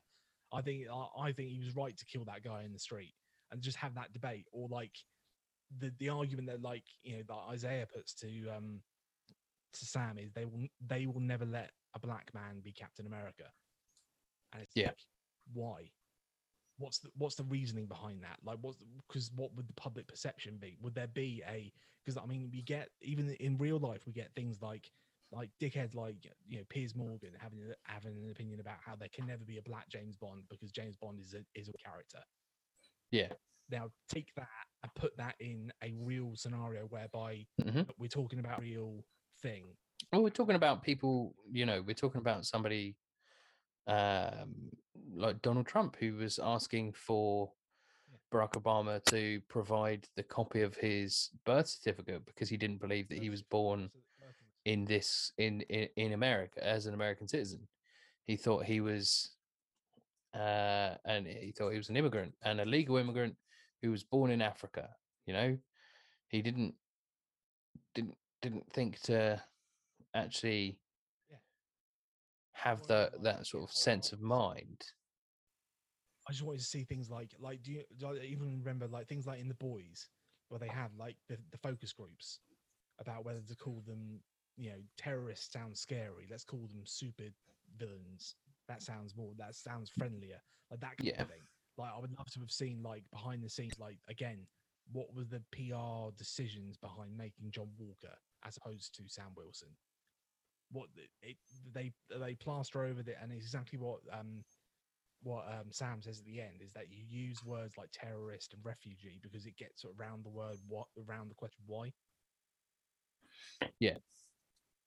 I 0.51 0.61
think 0.61 0.83
I, 0.93 1.27
I 1.27 1.31
think 1.31 1.49
he 1.49 1.61
was 1.63 1.75
right 1.77 1.95
to 1.97 2.05
kill 2.05 2.25
that 2.25 2.43
guy 2.43 2.63
in 2.63 2.73
the 2.73 2.79
street 2.79 3.13
and 3.51 3.61
just 3.61 3.77
have 3.77 3.95
that 3.95 4.11
debate 4.11 4.45
or 4.51 4.67
like 4.69 4.91
the 5.77 5.93
the 5.97 6.09
argument 6.09 6.47
that 6.49 6.61
like 6.61 6.83
you 7.03 7.17
know 7.17 7.23
that 7.27 7.53
Isaiah 7.53 7.87
puts 7.87 8.13
to 8.15 8.27
um 8.49 8.81
to 9.73 9.85
Sam 9.85 10.17
is 10.17 10.31
they 10.31 10.45
will 10.45 10.67
they 10.85 11.05
will 11.07 11.19
never 11.21 11.45
let 11.45 11.71
a 11.95 11.99
black 11.99 12.31
man 12.33 12.61
be 12.61 12.71
Captain 12.71 13.05
America 13.07 13.45
and 14.53 14.61
it's 14.63 14.75
Yeah. 14.75 14.87
like 14.87 14.97
why 15.53 15.91
what's 16.77 16.99
the 16.99 17.09
what's 17.15 17.35
the 17.35 17.43
reasoning 17.43 17.87
behind 17.87 18.23
that 18.23 18.37
like 18.43 18.57
what's 18.61 18.77
because 19.07 19.31
what 19.35 19.53
would 19.55 19.67
the 19.67 19.73
public 19.73 20.07
perception 20.07 20.57
be 20.57 20.77
would 20.81 20.95
there 20.95 21.07
be 21.07 21.43
a 21.47 21.73
because 22.03 22.17
i 22.17 22.25
mean 22.25 22.49
we 22.51 22.61
get 22.61 22.89
even 23.01 23.29
in 23.31 23.57
real 23.57 23.79
life 23.79 24.05
we 24.05 24.13
get 24.13 24.33
things 24.35 24.61
like 24.61 24.91
like 25.31 25.49
dickheads 25.61 25.93
like 25.93 26.15
you 26.47 26.57
know 26.57 26.63
piers 26.69 26.95
morgan 26.95 27.31
having 27.37 27.59
having 27.83 28.17
an 28.17 28.31
opinion 28.31 28.59
about 28.59 28.77
how 28.81 28.95
there 28.95 29.09
can 29.09 29.25
never 29.27 29.43
be 29.43 29.57
a 29.57 29.61
black 29.63 29.89
james 29.89 30.15
bond 30.15 30.43
because 30.49 30.71
james 30.71 30.95
bond 30.95 31.19
is 31.19 31.33
a 31.33 31.43
is 31.59 31.69
a 31.69 31.73
character 31.73 32.19
Yeah. 33.11 33.33
now 33.69 33.89
take 34.07 34.33
that 34.35 34.47
and 34.83 34.93
put 34.95 35.15
that 35.17 35.35
in 35.39 35.71
a 35.83 35.93
real 35.97 36.31
scenario 36.35 36.85
whereby 36.85 37.45
Mhm. 37.61 37.89
we're 37.97 38.07
talking 38.07 38.39
about 38.39 38.61
real 38.61 39.03
thing 39.41 39.65
Well, 40.11 40.23
we're 40.23 40.29
talking 40.29 40.55
about 40.55 40.83
people, 40.83 41.35
you 41.51 41.65
know, 41.65 41.83
we're 41.85 41.93
talking 41.93 42.21
about 42.21 42.45
somebody 42.45 42.95
um, 43.87 44.71
like 45.15 45.41
Donald 45.41 45.67
Trump, 45.67 45.95
who 45.99 46.15
was 46.15 46.39
asking 46.41 46.93
for 46.93 47.51
Barack 48.31 48.53
Obama 48.53 49.03
to 49.05 49.41
provide 49.49 50.07
the 50.15 50.23
copy 50.23 50.61
of 50.61 50.75
his 50.75 51.29
birth 51.45 51.67
certificate 51.67 52.25
because 52.25 52.49
he 52.49 52.57
didn't 52.57 52.79
believe 52.81 53.09
that 53.09 53.17
he 53.17 53.29
was 53.29 53.41
born 53.41 53.89
in 54.65 54.85
this 54.85 55.31
in, 55.37 55.61
in 55.61 55.87
in 55.95 56.13
America 56.13 56.65
as 56.65 56.85
an 56.85 56.93
American 56.93 57.27
citizen. 57.27 57.67
He 58.25 58.35
thought 58.35 58.65
he 58.65 58.81
was, 58.81 59.31
uh, 60.35 60.95
and 61.05 61.25
he 61.25 61.51
thought 61.51 61.71
he 61.71 61.77
was 61.77 61.89
an 61.89 61.97
immigrant, 61.97 62.33
an 62.43 62.59
illegal 62.59 62.97
immigrant 62.97 63.35
who 63.81 63.89
was 63.89 64.03
born 64.03 64.29
in 64.29 64.41
Africa. 64.41 64.89
You 65.25 65.33
know, 65.33 65.57
he 66.27 66.41
didn't 66.43 66.75
didn't 67.95 68.15
didn't 68.41 68.71
think 68.73 68.99
to 69.01 69.41
actually 70.13 70.79
have 72.53 72.81
like, 72.89 73.11
that 73.21 73.47
sort 73.47 73.63
of 73.63 73.75
sense 73.75 74.11
of 74.11 74.21
mind. 74.21 74.83
I 76.27 76.31
just 76.31 76.43
wanted 76.43 76.59
to 76.59 76.65
see 76.65 76.83
things 76.83 77.09
like 77.09 77.31
like 77.39 77.63
do 77.63 77.71
you, 77.71 77.83
do 77.97 78.07
I 78.07 78.25
even 78.25 78.59
remember 78.59 78.87
like 78.87 79.07
things 79.07 79.25
like 79.25 79.39
in 79.39 79.47
the 79.47 79.53
boys 79.55 80.09
where 80.49 80.59
they 80.59 80.67
had 80.67 80.89
like 80.97 81.15
the, 81.27 81.37
the 81.51 81.57
focus 81.57 81.93
groups 81.93 82.39
about 82.99 83.25
whether 83.25 83.39
to 83.39 83.55
call 83.55 83.81
them 83.87 84.19
you 84.57 84.69
know 84.71 84.77
terrorists 84.97 85.51
sounds 85.51 85.79
scary 85.79 86.27
let's 86.29 86.43
call 86.43 86.59
them 86.59 86.81
super 86.83 87.23
villains 87.77 88.35
that 88.67 88.81
sounds 88.83 89.15
more 89.15 89.31
that 89.37 89.55
sounds 89.55 89.89
friendlier 89.89 90.41
like 90.69 90.79
that 90.81 90.97
kind 90.97 91.13
Yeah. 91.15 91.21
of 91.21 91.29
thing 91.29 91.41
like 91.77 91.91
i 91.95 91.99
would 91.99 92.11
love 92.17 92.29
to 92.29 92.39
have 92.41 92.51
seen 92.51 92.83
like 92.83 93.03
behind 93.11 93.41
the 93.41 93.49
scenes 93.49 93.79
like 93.79 93.97
again 94.09 94.45
what 94.91 95.07
were 95.15 95.23
the 95.23 95.41
pr 95.51 96.11
decisions 96.17 96.77
behind 96.77 97.15
making 97.17 97.49
john 97.51 97.69
walker 97.79 98.15
as 98.45 98.57
opposed 98.57 98.95
to 98.95 99.03
sam 99.07 99.31
wilson 99.35 99.69
what 100.71 100.87
it, 101.21 101.37
they 101.73 101.91
they 102.19 102.35
plaster 102.35 102.83
over 102.83 102.99
it 102.99 103.17
and 103.21 103.31
it's 103.31 103.45
exactly 103.45 103.79
what 103.79 103.99
um 104.13 104.43
what 105.23 105.45
um, 105.47 105.71
Sam 105.71 106.01
says 106.01 106.19
at 106.19 106.25
the 106.25 106.39
end 106.39 106.61
is 106.63 106.71
that 106.73 106.89
you 106.89 107.03
use 107.07 107.43
words 107.43 107.77
like 107.77 107.89
terrorist 107.91 108.53
and 108.53 108.63
refugee 108.63 109.19
because 109.21 109.45
it 109.45 109.57
gets 109.57 109.83
around 109.83 110.23
the 110.23 110.29
word 110.29 110.57
what 110.67 110.87
around 111.07 111.29
the 111.29 111.35
question 111.35 111.63
why. 111.67 111.91
Yeah. 113.79 113.97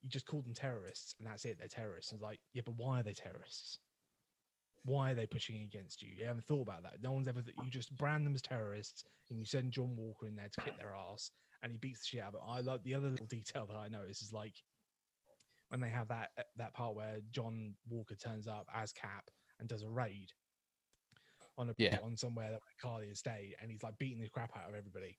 You 0.03 0.09
just 0.09 0.27
call 0.27 0.43
them 0.43 0.55
terrorists 0.55 1.15
and 1.19 1.29
that's 1.29 1.45
it. 1.45 1.59
They're 1.59 1.69
terrorists. 1.69 2.13
And 2.13 2.19
it's 2.19 2.25
like, 2.25 2.41
yeah, 2.55 2.63
but 2.65 2.75
why 2.77 3.01
are 3.01 3.03
they 3.03 3.13
terrorists? 3.13 3.79
Why 4.85 5.13
are 5.13 5.15
they 5.15 5.27
pushing 5.27 5.63
against 5.63 6.03
you? 6.03 6.09
You 6.17 6.27
haven't 6.27 6.47
thought 6.47 6.63
about 6.63 6.83
that. 6.83 7.03
No 7.03 7.13
one's 7.13 7.29
ever. 7.29 7.43
You 7.63 7.71
just 7.71 7.97
brand 7.97 8.27
them 8.27 8.35
as 8.35 8.43
terrorists 8.43 9.05
and 9.31 9.39
you 9.39 9.45
send 9.45 9.73
John 9.73 9.95
Walker 9.97 10.27
in 10.27 10.35
there 10.35 10.49
to 10.51 10.61
kick 10.63 10.79
their 10.79 10.95
ass 10.95 11.31
and 11.63 11.73
he 11.73 11.79
beats 11.79 12.01
the 12.01 12.07
shit 12.07 12.21
out 12.23 12.35
of 12.35 12.35
it. 12.35 12.41
I 12.47 12.61
love 12.61 12.83
the 12.83 12.95
other 12.95 13.11
little 13.11 13.27
detail 13.27 13.67
that 13.67 13.77
I 13.77 13.89
notice 13.89 14.23
is 14.23 14.33
like 14.33 14.55
when 15.69 15.81
they 15.81 15.89
have 15.89 16.09
that 16.09 16.31
that 16.57 16.75
part 16.75 16.95
where 16.95 17.21
John 17.31 17.77
Walker 17.89 18.15
turns 18.15 18.47
up 18.47 18.69
as 18.75 18.93
Cap 18.93 19.31
and 19.59 19.69
does 19.69 19.83
a 19.83 19.89
raid 19.89 20.33
on 21.59 21.71
a 21.71 21.75
Yeah. 21.79 21.99
on 22.03 22.17
somewhere 22.17 22.51
that 22.53 22.61
Karli 22.81 23.09
has 23.09 23.19
stayed, 23.19 23.57
and 23.61 23.71
he's 23.71 23.83
like 23.83 23.99
beating 23.99 24.21
the 24.21 24.29
crap 24.29 24.57
out 24.57 24.69
of 24.69 24.75
everybody. 24.75 25.19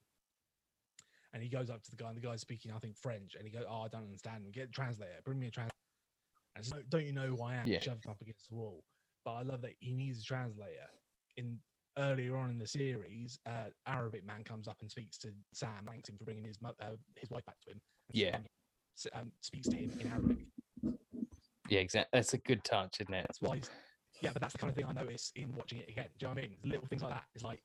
And 1.34 1.41
he 1.41 1.50
goes 1.50 1.70
up 1.70 1.82
to 1.84 1.89
the 1.89 1.98
guy, 1.98 2.10
and 2.10 2.18
the 2.18 2.22
guy's 2.22 2.41
speaking, 2.41 2.72
I 2.72 2.80
think, 2.80 2.96
French, 2.98 3.36
and 3.36 3.46
he 3.46 3.52
goes, 3.52 3.66
"Oh, 3.68 3.82
I 3.82 3.88
don't 3.88 4.04
understand. 4.04 4.52
Get 4.54 4.70
a 4.70 4.72
translator. 4.72 5.22
Bring 5.24 5.39
me 5.39 5.48
a 5.48 5.52
translator." 5.52 5.74
And 6.56 6.66
so, 6.66 6.84
don't 6.84 7.06
you 7.06 7.14
know 7.14 7.28
who 7.28 7.41
I 7.41 7.56
am? 7.56 7.68
Yeah. 7.68 7.80
Shove 7.80 8.04
him 8.04 8.12
up 8.12 8.22
against 8.22 8.50
the 8.50 8.56
wall. 8.56 8.86
But 9.26 9.34
I 9.34 9.41
love 9.41 9.62
that 9.62 9.74
he 9.80 9.94
needs 9.94 10.20
a 10.20 10.24
translator. 10.24 10.88
In 11.38 11.64
earlier 11.98 12.36
on 12.38 12.50
in 12.50 12.58
the 12.58 12.68
series, 12.68 13.39
uh, 13.46 13.70
Arabic 13.88 14.26
man 14.26 14.44
comes 14.44 14.68
up 14.68 14.78
and 14.82 14.89
speaks 14.89 15.18
to 15.20 15.30
Sam, 15.54 15.70
thanks 15.88 16.10
him 16.10 16.18
for 16.18 16.24
bringing 16.26 16.44
his 16.46 16.62
mo- 16.62 16.76
uh, 16.82 16.96
his 17.18 17.30
wife 17.30 17.46
back 17.46 17.60
to 17.66 17.72
him. 17.72 17.82
Yeah. 18.12 18.38
Um, 19.14 19.32
speaks 19.41 19.68
to 19.70 19.76
him 19.76 19.91
in 20.00 20.08
Arabic. 20.08 20.38
Yeah, 21.70 21.80
exactly. 21.80 22.10
That's 22.14 22.34
a 22.34 22.38
good 22.39 22.64
touch, 22.64 22.98
isn't 23.00 23.14
it? 23.14 23.26
That's 23.28 23.41
why. 23.41 23.62
Yeah, 24.22 24.30
but 24.34 24.41
that's 24.41 24.54
the 24.54 24.60
kind 24.60 24.70
of 24.70 24.76
thing 24.76 24.86
I 24.86 24.94
notice 24.94 25.32
in 25.36 25.54
watching 25.56 25.80
it 25.80 25.89
again. 25.89 26.06
Do 26.20 26.26
you 26.26 26.28
know 26.28 26.36
what 26.36 26.44
I 26.44 26.48
mean? 26.48 26.58
Little 26.64 26.86
things 26.88 27.02
like 27.02 27.12
that. 27.14 27.24
It's 27.36 27.44
like, 27.44 27.62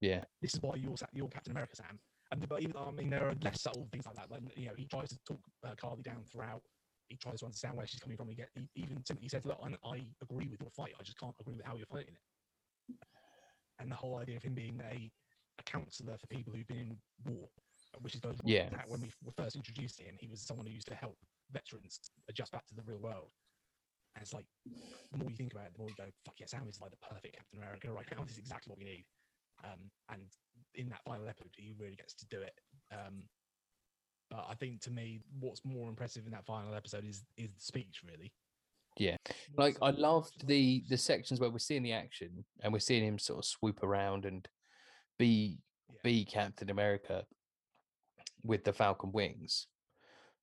Yeah. 0.00 0.24
this 0.40 0.54
is 0.54 0.62
why 0.62 0.76
you're 0.76 0.94
you're 1.12 1.28
Captain 1.28 1.52
America, 1.52 1.76
Sam. 1.76 1.98
And 2.32 2.48
but 2.48 2.62
even 2.62 2.76
I 2.76 2.90
mean, 2.92 3.10
there 3.10 3.28
are 3.28 3.34
less 3.42 3.60
subtle 3.62 3.88
things 3.92 4.06
like 4.06 4.14
that. 4.16 4.30
Like 4.30 4.40
you 4.56 4.66
know, 4.66 4.74
he 4.76 4.86
tries 4.86 5.10
to 5.10 5.18
talk 5.26 5.40
uh, 5.66 5.74
Karli 5.76 6.02
down 6.02 6.24
throughout. 6.30 6.62
He 7.08 7.16
tries 7.16 7.40
to 7.40 7.46
understand 7.46 7.76
where 7.76 7.86
she's 7.86 8.00
coming 8.00 8.16
from. 8.16 8.28
He 8.28 8.36
get 8.36 8.48
he 8.54 8.68
even 8.82 9.04
simply 9.04 9.28
says, 9.28 9.44
"Look, 9.44 9.58
I, 9.62 9.88
I 9.88 10.00
agree 10.22 10.48
with 10.48 10.60
your 10.60 10.70
fight. 10.70 10.92
I 10.98 11.02
just 11.02 11.18
can't 11.18 11.34
agree 11.40 11.56
with 11.56 11.66
how 11.66 11.76
you're 11.76 11.86
fighting 11.86 12.14
it." 12.14 12.20
And 13.80 13.90
the 13.90 13.96
whole 13.96 14.18
idea 14.18 14.36
of 14.36 14.42
him 14.42 14.54
being 14.54 14.80
a 14.80 15.10
a 15.58 15.62
counselor 15.64 16.16
for 16.16 16.26
people 16.28 16.52
who've 16.54 16.66
been 16.66 16.78
in 16.78 16.98
war, 17.24 17.48
which 18.00 18.14
is 18.14 18.22
Yeah. 18.44 18.70
when 18.86 19.00
we 19.00 19.12
were 19.22 19.32
first 19.32 19.56
introduced 19.56 19.98
to 19.98 20.04
him, 20.04 20.16
he 20.18 20.26
was 20.26 20.40
someone 20.40 20.66
who 20.66 20.72
used 20.72 20.88
to 20.88 20.94
help 20.94 21.18
veterans 21.50 22.00
adjust 22.28 22.52
back 22.52 22.66
to 22.68 22.74
the 22.74 22.82
real 22.82 22.98
world. 22.98 23.30
And 24.14 24.22
it's 24.22 24.32
like, 24.32 24.46
the 25.12 25.18
more 25.18 25.30
you 25.30 25.36
think 25.36 25.52
about 25.52 25.66
it, 25.66 25.72
the 25.74 25.78
more 25.78 25.88
you 25.90 25.94
go, 25.96 26.10
fuck 26.24 26.40
yeah, 26.40 26.46
Sam 26.46 26.66
is 26.68 26.80
like 26.80 26.90
the 26.90 26.96
perfect 26.96 27.36
Captain 27.36 27.58
America 27.58 27.92
right 27.92 28.06
now. 28.10 28.22
This 28.24 28.32
is 28.32 28.38
exactly 28.38 28.70
what 28.70 28.78
we 28.78 28.84
need. 28.84 29.04
Um, 29.62 29.90
and 30.08 30.22
in 30.74 30.88
that 30.88 31.04
final 31.04 31.28
episode, 31.28 31.50
he 31.56 31.74
really 31.78 31.96
gets 31.96 32.14
to 32.14 32.26
do 32.26 32.40
it. 32.40 32.54
Um, 32.90 33.28
but 34.30 34.46
I 34.48 34.54
think 34.54 34.80
to 34.82 34.90
me, 34.90 35.20
what's 35.38 35.64
more 35.64 35.88
impressive 35.88 36.24
in 36.24 36.32
that 36.32 36.46
final 36.46 36.74
episode 36.74 37.04
is 37.04 37.24
is 37.36 37.52
the 37.52 37.60
speech, 37.60 38.02
really. 38.08 38.32
Yeah. 39.00 39.16
Like 39.56 39.78
I 39.80 39.90
loved 39.92 40.46
the 40.46 40.84
the 40.90 40.98
sections 40.98 41.40
where 41.40 41.48
we're 41.48 41.58
seeing 41.58 41.82
the 41.82 41.94
action 41.94 42.44
and 42.62 42.70
we're 42.70 42.80
seeing 42.80 43.02
him 43.02 43.18
sort 43.18 43.38
of 43.38 43.46
swoop 43.46 43.82
around 43.82 44.26
and 44.26 44.46
be 45.18 45.58
Yeah. 45.88 45.96
be 46.04 46.26
Captain 46.26 46.68
America 46.68 47.24
with 48.42 48.62
the 48.62 48.74
Falcon 48.74 49.10
wings. 49.10 49.68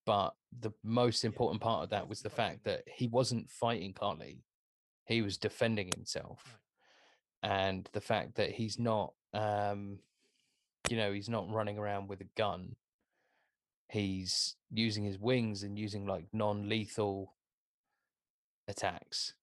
But 0.08 0.34
the 0.60 0.72
most 0.84 1.24
important 1.24 1.62
part 1.62 1.84
of 1.84 1.91
that 1.91 2.10
was 2.10 2.22
the 2.22 2.30
the 2.30 2.32
fact 2.32 2.64
that 2.64 2.82
he 2.88 3.08
wasn't 3.08 3.51
fighting 3.51 3.93
Karli. 3.93 4.41
He 5.05 5.22
was 5.22 5.38
defending 5.38 5.91
himself. 5.95 6.58
And 7.43 7.88
the 7.93 8.01
fact 8.01 8.36
that 8.38 8.51
he's 8.51 8.80
not 8.80 9.14
um 9.36 9.99
you 10.89 10.97
know, 10.97 11.14
he's 11.14 11.30
not 11.30 11.51
running 11.51 11.78
around 11.78 12.08
with 12.08 12.22
a 12.22 12.30
gun. 12.36 12.76
He's 13.91 14.55
using 14.72 15.03
his 15.03 15.20
wings 15.20 15.62
and 15.62 15.78
using 15.78 16.08
like 16.08 16.26
non-lethal 16.34 17.37
attacks 18.68 19.34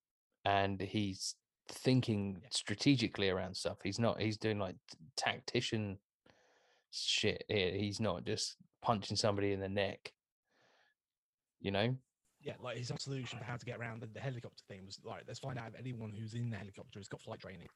and 0.44 0.80
he's 0.80 1.34
thinking 1.68 2.42
strategically 2.50 3.30
around 3.30 3.56
stuff. 3.56 3.78
He's 3.82 3.98
not 3.98 4.20
he's 4.20 4.36
doing 4.36 4.58
like 4.58 4.76
tactician 5.16 5.98
shit 6.90 7.44
here. 7.48 7.72
He's 7.72 8.00
not 8.00 8.24
just 8.24 8.56
punching 8.82 9.16
somebody 9.16 9.52
in 9.52 9.60
the 9.60 9.68
neck. 9.68 10.12
You 11.60 11.70
know? 11.70 11.96
Yeah, 12.42 12.54
like 12.60 12.76
his 12.76 12.92
solution 12.98 13.38
for 13.38 13.44
how 13.44 13.56
to 13.56 13.64
get 13.64 13.78
around 13.78 14.02
the, 14.02 14.06
the 14.12 14.20
helicopter 14.20 14.62
thing 14.68 14.84
was 14.84 14.98
like, 15.02 15.22
let's 15.26 15.38
find 15.38 15.58
out 15.58 15.68
if 15.68 15.80
anyone 15.80 16.12
who's 16.12 16.34
in 16.34 16.50
the 16.50 16.56
helicopter 16.58 16.98
has 16.98 17.08
got 17.08 17.22
flight 17.22 17.40
training. 17.40 17.68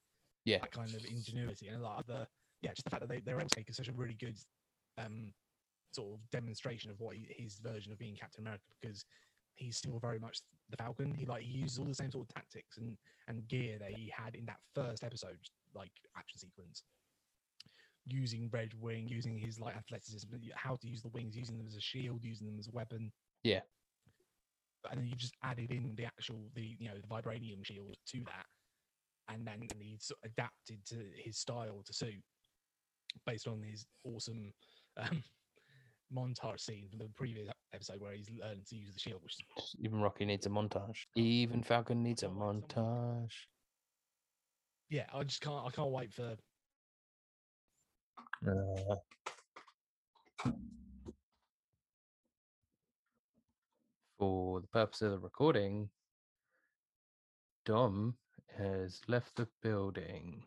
Yeah. 0.44 0.58
That 0.60 0.72
kind 0.72 0.94
of 0.94 1.04
ingenuity 1.06 1.68
and 1.68 1.82
like 1.82 2.06
the 2.06 2.26
yeah, 2.60 2.70
just 2.70 2.84
the 2.84 2.90
fact 2.90 3.02
that 3.02 3.08
they, 3.08 3.20
they're 3.20 3.38
able 3.38 3.48
to 3.48 3.58
make 3.58 3.72
such 3.72 3.88
a 3.88 3.92
really 3.92 4.16
good 4.20 4.38
um 4.98 5.32
sort 5.92 6.14
of 6.14 6.30
demonstration 6.30 6.90
of 6.90 7.00
what 7.00 7.16
he, 7.16 7.26
his 7.30 7.58
version 7.58 7.92
of 7.92 7.98
being 7.98 8.14
Captain 8.14 8.42
America 8.42 8.64
because 8.80 9.04
he's 9.58 9.76
still 9.76 9.98
very 9.98 10.18
much 10.18 10.40
the 10.70 10.76
Falcon. 10.76 11.14
He 11.14 11.26
like 11.26 11.42
he 11.42 11.58
uses 11.58 11.78
all 11.78 11.84
the 11.84 11.94
same 11.94 12.10
sort 12.10 12.28
of 12.28 12.34
tactics 12.34 12.78
and 12.78 12.96
and 13.28 13.46
gear 13.48 13.78
that 13.78 13.90
he 13.90 14.12
had 14.14 14.34
in 14.34 14.46
that 14.46 14.58
first 14.74 15.04
episode, 15.04 15.38
like 15.74 15.90
action 16.16 16.38
sequence. 16.38 16.82
Using 18.06 18.48
Red 18.52 18.72
Wing, 18.80 19.06
using 19.06 19.36
his 19.36 19.60
like 19.60 19.76
athleticism, 19.76 20.28
how 20.54 20.76
to 20.76 20.88
use 20.88 21.02
the 21.02 21.10
wings, 21.10 21.36
using 21.36 21.58
them 21.58 21.66
as 21.66 21.76
a 21.76 21.80
shield, 21.80 22.24
using 22.24 22.46
them 22.46 22.58
as 22.58 22.68
a 22.68 22.70
weapon 22.70 23.12
Yeah. 23.44 23.60
and 24.90 25.00
then 25.00 25.06
you 25.06 25.14
just 25.16 25.34
added 25.42 25.70
in 25.70 25.94
the 25.96 26.06
actual 26.06 26.48
the 26.54 26.76
you 26.78 26.88
know 26.88 26.94
the 26.96 27.06
vibranium 27.06 27.64
shield 27.64 27.96
to 28.06 28.20
that 28.20 28.46
and 29.28 29.46
then 29.46 29.60
and 29.60 29.82
he 29.82 29.98
sort 30.00 30.18
of 30.24 30.30
adapted 30.30 30.78
to 30.86 30.96
his 31.16 31.36
style 31.36 31.82
to 31.84 31.92
suit 31.92 32.22
based 33.26 33.46
on 33.46 33.62
his 33.62 33.84
awesome 34.04 34.52
um, 34.96 35.22
montage 36.14 36.60
scene 36.60 36.88
from 36.88 36.98
the 36.98 37.08
previous 37.16 37.48
episode 37.74 38.00
where 38.00 38.12
he's 38.14 38.30
learned 38.30 38.66
to 38.66 38.76
use 38.76 38.92
the 38.94 38.98
shield 39.00 39.20
which 39.22 39.34
is 39.34 39.74
Even 39.80 40.00
Rocky 40.00 40.24
needs 40.24 40.46
a 40.46 40.50
montage. 40.50 40.98
Even 41.16 41.62
Falcon 41.62 42.02
needs 42.02 42.22
a 42.22 42.26
can't 42.26 42.38
wait 42.38 42.44
for 42.68 42.74
someone- 42.74 43.22
montage. 43.22 43.32
yeah 44.90 45.06
i 45.12 45.22
just 45.22 45.40
can't 45.42 45.66
i 45.66 45.70
can't 45.70 45.90
wait 45.90 46.12
for 46.12 46.36
Uh, 48.46 48.94
for 54.18 54.60
the 54.60 54.66
purpose 54.68 55.02
of 55.02 55.10
the 55.12 55.18
recording, 55.18 55.88
Dom 57.64 58.14
has 58.58 59.00
left 59.08 59.36
the 59.36 59.46
building. 59.62 60.42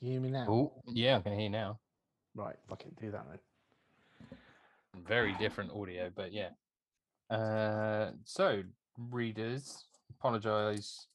Do 0.00 0.06
you 0.06 0.12
hear 0.12 0.20
me 0.20 0.30
now? 0.30 0.46
Oh, 0.48 0.82
yeah, 0.88 1.18
I 1.18 1.20
can 1.20 1.32
hear 1.32 1.42
you 1.42 1.50
now. 1.50 1.78
Right, 2.34 2.56
fucking 2.68 2.96
do 3.00 3.10
that 3.10 3.26
then. 3.28 3.38
Very 5.06 5.34
different 5.34 5.70
audio, 5.72 6.10
but 6.14 6.32
yeah. 6.32 6.50
Uh, 7.30 8.12
so, 8.24 8.62
readers, 9.10 9.84
apologize 10.10 11.06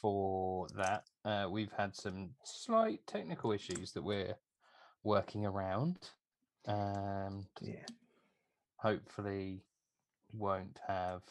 for 0.00 0.66
that. 0.76 1.04
Uh, 1.24 1.48
we've 1.50 1.72
had 1.76 1.94
some 1.94 2.30
slight 2.44 3.00
technical 3.06 3.52
issues 3.52 3.92
that 3.92 4.02
we're 4.02 4.34
working 5.04 5.46
around. 5.46 5.96
Um, 6.66 7.46
Yeah. 7.60 7.84
hopefully 8.76 9.62
won't 10.32 10.78
have 10.86 11.22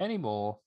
any 0.00 0.18
more 0.18 0.58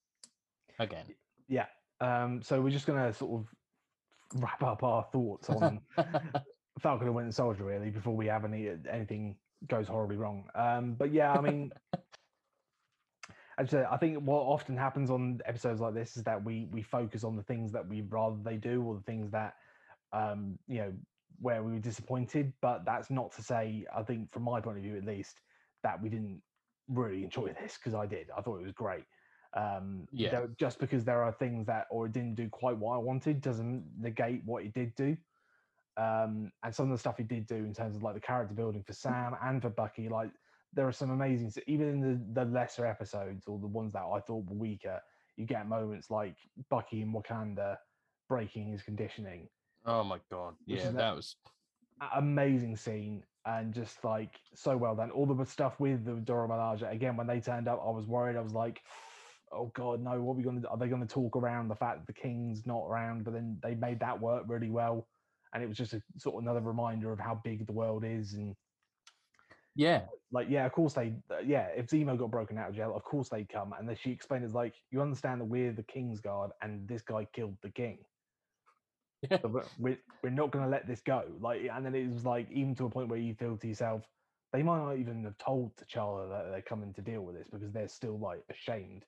again. 0.80 1.06
Yeah. 1.48 1.66
Um, 2.00 2.42
so 2.44 2.62
we're 2.62 2.70
just 2.70 2.86
gonna 2.86 3.12
sort 3.14 3.42
of 3.42 4.42
wrap 4.42 4.62
up 4.62 4.84
our 4.84 5.04
thoughts 5.12 5.50
on 5.50 5.82
Falcon 6.80 7.08
and 7.08 7.16
Winter 7.16 7.32
Soldier 7.32 7.64
really 7.64 7.90
before 7.90 8.16
we 8.16 8.28
have 8.28 8.46
any 8.46 8.70
anything 8.90 9.36
goes 9.68 9.88
horribly 9.88 10.18
wrong. 10.18 10.50
Um, 10.56 10.94
but 10.94 11.12
yeah, 11.12 11.34
I 11.34 11.42
mean, 11.42 11.72
as 13.58 13.68
I 13.68 13.72
said, 13.72 13.88
I 13.90 13.98
think 13.98 14.20
what 14.20 14.42
often 14.42 14.78
happens 14.78 15.10
on 15.10 15.42
episodes 15.46 15.82
like 15.82 15.94
this 15.94 16.18
is 16.18 16.24
that 16.24 16.44
we 16.44 16.68
we 16.72 16.82
focus 16.82 17.24
on 17.24 17.36
the 17.36 17.44
things 17.44 17.72
that 17.72 17.88
we 17.88 18.02
rather 18.02 18.38
they 18.44 18.58
do 18.58 18.84
or 18.84 18.96
the 18.96 19.02
things 19.02 19.32
that 19.32 19.56
um, 20.14 20.58
you 20.68 20.80
know 20.80 20.94
where 21.40 21.64
we 21.64 21.72
were 21.74 21.80
disappointed. 21.80 22.54
But 22.62 22.86
that's 22.86 23.10
not 23.10 23.32
to 23.34 23.42
say, 23.42 23.86
I 23.96 24.04
think 24.04 24.32
from 24.32 24.44
my 24.44 24.62
point 24.62 24.78
of 24.78 24.84
view 24.84 24.98
at 24.98 25.06
least, 25.06 25.42
that 25.84 26.02
we 26.02 26.10
didn't 26.10 26.42
really 26.88 27.24
enjoy 27.24 27.54
this 27.60 27.78
because 27.78 27.94
I 27.94 28.06
did. 28.06 28.28
I 28.36 28.42
thought 28.42 28.60
it 28.60 28.64
was 28.64 28.72
great. 28.74 29.04
Um, 29.54 30.08
Yeah. 30.12 30.46
just 30.60 30.78
because 30.80 31.04
there 31.04 31.24
are 31.24 31.32
things 31.32 31.66
that 31.66 31.88
or 31.90 32.06
it 32.06 32.12
didn't 32.12 32.36
do 32.36 32.50
quite 32.50 32.78
what 32.78 32.94
I 32.94 32.98
wanted 32.98 33.42
doesn't 33.42 33.86
negate 33.98 34.44
what 34.46 34.64
it 34.64 34.74
did 34.74 34.94
do. 34.96 35.18
Um, 35.98 36.52
and 36.64 36.74
some 36.74 36.86
of 36.86 36.92
the 36.92 37.00
stuff 37.00 37.18
he 37.18 37.24
did 37.24 37.48
do 37.48 37.56
in 37.56 37.74
terms 37.74 37.96
of 37.96 38.04
like 38.04 38.14
the 38.14 38.22
character 38.22 38.54
building 38.54 38.84
for 38.84 38.94
Sam 38.94 39.36
and 39.42 39.62
for 39.62 39.70
Bucky, 39.70 40.10
like 40.10 40.30
there 40.74 40.88
are 40.88 40.92
some 40.92 41.10
amazing, 41.10 41.52
even 41.66 41.90
in 41.90 42.02
the, 42.02 42.42
the 42.44 42.50
lesser 42.50 42.86
episodes 42.86 43.48
or 43.48 43.58
the 43.60 43.68
ones 43.68 43.94
that 43.94 44.04
I 44.04 44.20
thought 44.20 44.46
were 44.46 44.56
weaker, 44.56 45.00
you 45.38 45.46
get 45.46 45.68
moments 45.68 46.12
like 46.12 46.36
Bucky 46.70 47.02
in 47.02 47.14
Wakanda 47.14 47.78
breaking 48.30 48.68
his 48.68 48.84
conditioning. 48.84 49.48
oh 49.86 50.04
my 50.04 50.20
god. 50.32 50.56
Yeah, 50.66 50.92
that 50.92 51.16
was 51.16 51.36
Amazing 52.16 52.76
scene 52.76 53.24
and 53.46 53.74
just 53.74 54.04
like 54.04 54.36
so 54.54 54.78
well 54.78 54.96
done. 54.96 55.10
All 55.10 55.26
the 55.26 55.46
stuff 55.46 55.80
with 55.80 56.06
the 56.06 56.14
Dora 56.14 56.48
Milaje, 56.48 56.92
again, 56.92 57.16
when 57.16 57.28
they 57.28 57.40
turned 57.40 57.68
up, 57.68 57.82
I 57.84 57.90
was 57.90 58.06
worried. 58.06 58.36
I 58.36 58.42
was 58.42 58.54
like, 58.54 58.82
oh 59.52 59.72
God, 59.74 60.02
no, 60.02 60.22
what 60.22 60.34
are 60.34 60.36
we 60.36 60.62
to? 60.62 60.68
Are 60.68 60.78
they 60.78 60.90
going 60.90 61.02
to 61.02 61.08
talk 61.08 61.36
around 61.36 61.70
the 61.70 61.76
fact 61.76 62.00
that 62.00 62.08
the 62.08 62.22
king's 62.22 62.66
not 62.66 62.86
around? 62.88 63.24
But 63.24 63.34
then 63.34 63.58
they 63.64 63.74
made 63.74 64.00
that 64.02 64.20
work 64.20 64.44
really 64.48 64.70
well. 64.70 65.08
And 65.54 65.64
it 65.64 65.68
was 65.68 65.78
just 65.78 65.94
a 65.94 66.02
sort 66.18 66.36
of 66.36 66.42
another 66.44 66.62
reminder 66.62 67.12
of 67.12 67.20
how 67.20 67.42
big 67.44 67.66
the 67.66 67.74
world 67.74 68.04
is 68.06 68.34
and 68.34 68.56
yeah. 69.78 70.02
like 70.32 70.48
yeah 70.50 70.66
of 70.66 70.72
course 70.72 70.94
they 70.94 71.14
uh, 71.32 71.40
yeah 71.46 71.68
if 71.76 71.88
zemo 71.88 72.18
got 72.18 72.32
broken 72.32 72.58
out 72.58 72.70
of 72.70 72.76
jail 72.76 72.94
of 72.96 73.04
course 73.04 73.30
they'd 73.30 73.48
come 73.48 73.74
and 73.78 73.88
then 73.88 73.96
she 73.96 74.12
explained 74.12 74.44
it's 74.44 74.56
like 74.56 74.74
you 74.92 75.02
understand 75.02 75.40
that 75.40 75.46
we're 75.46 75.72
the 75.72 75.84
king's 75.84 76.20
guard 76.20 76.52
and 76.62 76.88
this 76.88 77.04
guy 77.04 77.26
killed 77.34 77.56
the 77.62 77.70
king 77.70 78.00
Yeah. 79.30 79.40
so 79.42 79.64
we're, 79.80 79.98
we're, 80.24 80.30
not 80.32 80.52
going 80.52 80.66
to 80.66 80.70
let 80.70 80.88
this 80.88 81.02
go 81.02 81.24
like 81.40 81.62
and 81.72 81.86
then 81.86 81.94
it 81.96 82.12
was 82.12 82.26
like 82.26 82.48
even 82.52 82.76
to 82.76 82.86
a 82.86 82.90
point 82.90 83.08
where 83.10 83.20
you 83.20 83.36
feel 83.36 83.56
to 83.56 83.68
yourself 83.68 84.02
they 84.52 84.64
might 84.64 84.80
not 84.80 84.98
even 84.98 85.24
have 85.26 85.38
told 85.38 85.72
T'Challa 85.76 86.30
that 86.30 86.50
they're 86.52 86.62
coming 86.62 86.94
to 86.96 87.02
deal 87.02 87.22
with 87.22 87.36
this 87.36 87.48
because 87.52 87.72
they're 87.72 87.88
still 87.88 88.18
like 88.18 88.42
ashamed 88.50 89.06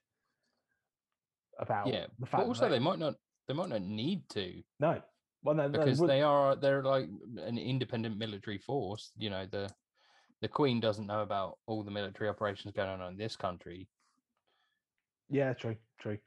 about 1.58 1.88
Yeah. 1.88 2.06
the 2.18 2.26
But 2.30 2.46
also 2.46 2.62
that 2.62 2.70
they 2.70 2.78
might 2.78 2.98
not 2.98 3.14
they 3.48 3.54
might 3.54 3.70
not 3.70 3.82
need 3.82 4.28
to 4.30 4.62
no 4.78 5.02
well 5.42 5.54
no, 5.54 5.68
because 5.68 6.00
they 6.00 6.22
are 6.22 6.56
they're 6.56 6.82
like 6.82 7.08
an 7.38 7.58
independent 7.58 8.18
military 8.18 8.58
force. 8.58 9.12
You 9.16 9.30
know, 9.30 9.46
the 9.46 9.68
the 10.40 10.48
Queen 10.48 10.80
doesn't 10.80 11.06
know 11.06 11.22
about 11.22 11.58
all 11.66 11.82
the 11.82 11.90
military 11.90 12.28
operations 12.28 12.72
going 12.74 12.88
on 12.88 13.12
in 13.12 13.18
this 13.18 13.36
country. 13.36 13.88
yeah 15.28 15.52
true 15.52 15.76
true 16.00 16.18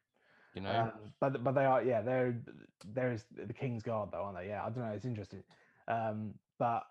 You 0.55 0.61
know, 0.61 0.72
Um, 0.72 1.14
but 1.20 1.43
but 1.43 1.53
they 1.53 1.66
are 1.66 1.84
yeah 1.84 2.01
they're 2.01 2.41
there's 2.86 3.26
the 3.32 3.53
King's 3.53 3.84
Guard 3.84 4.09
though 4.11 4.24
aren't 4.24 4.38
they 4.38 4.47
yeah 4.47 4.64
I 4.64 4.70
don't 4.70 4.84
know 4.84 4.91
it's 4.91 5.05
interesting 5.05 5.43
um, 5.88 6.39
but 6.59 6.84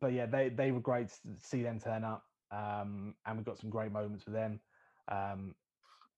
but 0.00 0.12
yeah 0.12 0.26
they 0.26 0.48
they 0.50 0.70
were 0.70 0.80
great 0.80 1.08
to 1.08 1.16
see 1.38 1.62
them 1.62 1.80
turn 1.80 2.04
up 2.04 2.24
um, 2.50 3.14
and 3.26 3.38
we 3.38 3.44
got 3.44 3.58
some 3.58 3.70
great 3.70 3.90
moments 3.90 4.24
with 4.26 4.34
them 4.34 4.60
um, 5.08 5.54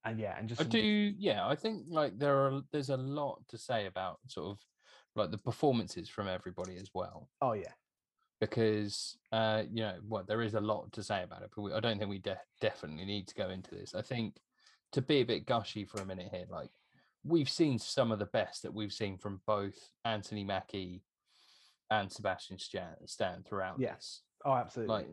and 0.03 0.19
yeah 0.19 0.37
and 0.37 0.47
just 0.47 0.61
I 0.61 0.63
do. 0.65 0.79
Yeah, 1.17 1.47
I 1.47 1.55
think 1.55 1.85
like 1.89 2.17
there 2.17 2.37
are 2.37 2.61
there's 2.71 2.89
a 2.89 2.97
lot 2.97 3.47
to 3.49 3.57
say 3.57 3.85
about 3.87 4.19
sort 4.27 4.47
of 4.51 4.59
like 5.17 5.31
the 5.31 5.37
performances 5.37 6.07
from 6.09 6.27
everybody 6.27 6.77
as 6.77 6.89
well. 6.93 7.29
oh 7.41 7.53
yeah. 7.53 7.73
Because 8.39 9.17
uh 9.31 9.63
you 9.71 9.81
know 9.81 9.95
what 10.07 10.27
there 10.27 10.41
is 10.41 10.53
a 10.53 10.61
lot 10.61 10.91
to 10.93 11.03
say 11.03 11.23
about 11.23 11.41
it 11.41 11.49
but 11.55 11.61
we, 11.63 11.73
i 11.73 11.79
don't 11.79 11.97
think 11.97 12.09
we 12.09 12.19
de- 12.19 12.39
definitely 12.61 13.05
need 13.05 13.27
to 13.27 13.35
go 13.35 13.49
into 13.49 13.71
this. 13.71 13.95
I 13.95 14.01
think 14.01 14.35
to 14.91 15.01
be 15.01 15.17
a 15.17 15.25
bit 15.25 15.45
gushy 15.45 15.85
for 15.85 16.01
a 16.01 16.05
minute 16.05 16.29
here 16.31 16.45
like 16.49 16.69
we've 17.23 17.49
seen 17.49 17.77
some 17.79 18.11
of 18.11 18.19
the 18.19 18.25
best 18.25 18.61
that 18.63 18.73
we've 18.73 18.93
seen 18.93 19.17
from 19.17 19.41
both 19.45 19.75
anthony 20.05 20.43
mackie 20.43 21.01
and 21.89 22.11
sebastian 22.11 22.57
stan, 22.59 23.43
throughout 23.43 23.79
Yeah, 23.79 23.95
oh 24.45 24.53
absolutely. 24.53 24.95
Like 24.95 25.07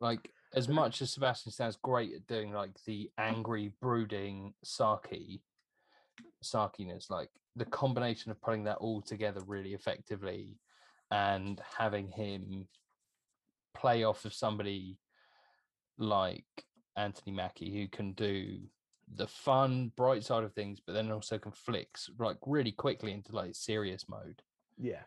like 0.00 0.30
as 0.54 0.68
much 0.68 1.02
as 1.02 1.10
sebastian 1.10 1.52
stan's 1.52 1.76
great 1.76 2.14
at 2.14 2.26
doing 2.26 2.52
like 2.52 2.70
the 2.86 3.10
angry 3.18 3.72
brooding 3.80 4.54
sarky 4.64 5.40
sarkiness 6.42 7.10
like 7.10 7.30
the 7.58 7.64
combination 7.66 8.30
of 8.30 8.40
putting 8.40 8.64
that 8.64 8.78
all 8.78 9.02
together 9.02 9.40
really 9.46 9.74
effectively 9.74 10.56
and 11.10 11.60
having 11.78 12.08
him 12.08 12.66
play 13.76 14.04
off 14.04 14.24
of 14.24 14.32
somebody 14.32 14.98
like 15.98 16.44
anthony 16.96 17.32
mackie 17.32 17.72
who 17.72 17.88
can 17.88 18.12
do 18.12 18.58
the 19.14 19.26
fun 19.26 19.90
bright 19.96 20.22
side 20.22 20.44
of 20.44 20.52
things 20.52 20.80
but 20.84 20.92
then 20.92 21.10
also 21.10 21.38
can 21.38 21.52
flicks 21.52 22.10
like 22.18 22.36
really 22.46 22.72
quickly 22.72 23.12
into 23.12 23.34
like 23.34 23.54
serious 23.54 24.08
mode 24.08 24.42
yeah 24.76 25.02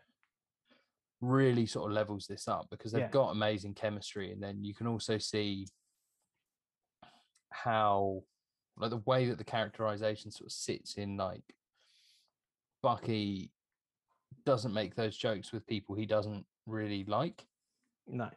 really 1.20 1.66
sort 1.66 1.88
of 1.90 1.94
levels 1.94 2.26
this 2.26 2.48
up 2.48 2.66
because 2.70 2.92
they've 2.92 3.02
Yeah. 3.02 3.08
got 3.08 3.30
amazing 3.30 3.74
chemistry 3.74 4.32
and 4.32 4.42
then 4.42 4.64
you 4.64 4.74
can 4.74 4.88
also 4.88 5.18
see 5.18 5.68
how 7.50 8.24
like 8.76 8.90
the 8.90 8.96
way 8.98 9.26
that 9.28 9.38
the 9.38 9.44
characterization 9.44 10.30
sort 10.30 10.46
of 10.46 10.52
sits 10.52 10.94
in 10.94 11.16
like 11.16 11.44
Bucky 12.82 13.50
doesn't 14.44 14.74
make 14.74 14.94
those 14.94 15.16
jokes 15.16 15.52
with 15.52 15.66
people 15.66 15.94
he 15.94 16.06
doesn't 16.06 16.44
really 16.66 17.04
like. 17.04 17.46
No. 18.06 18.30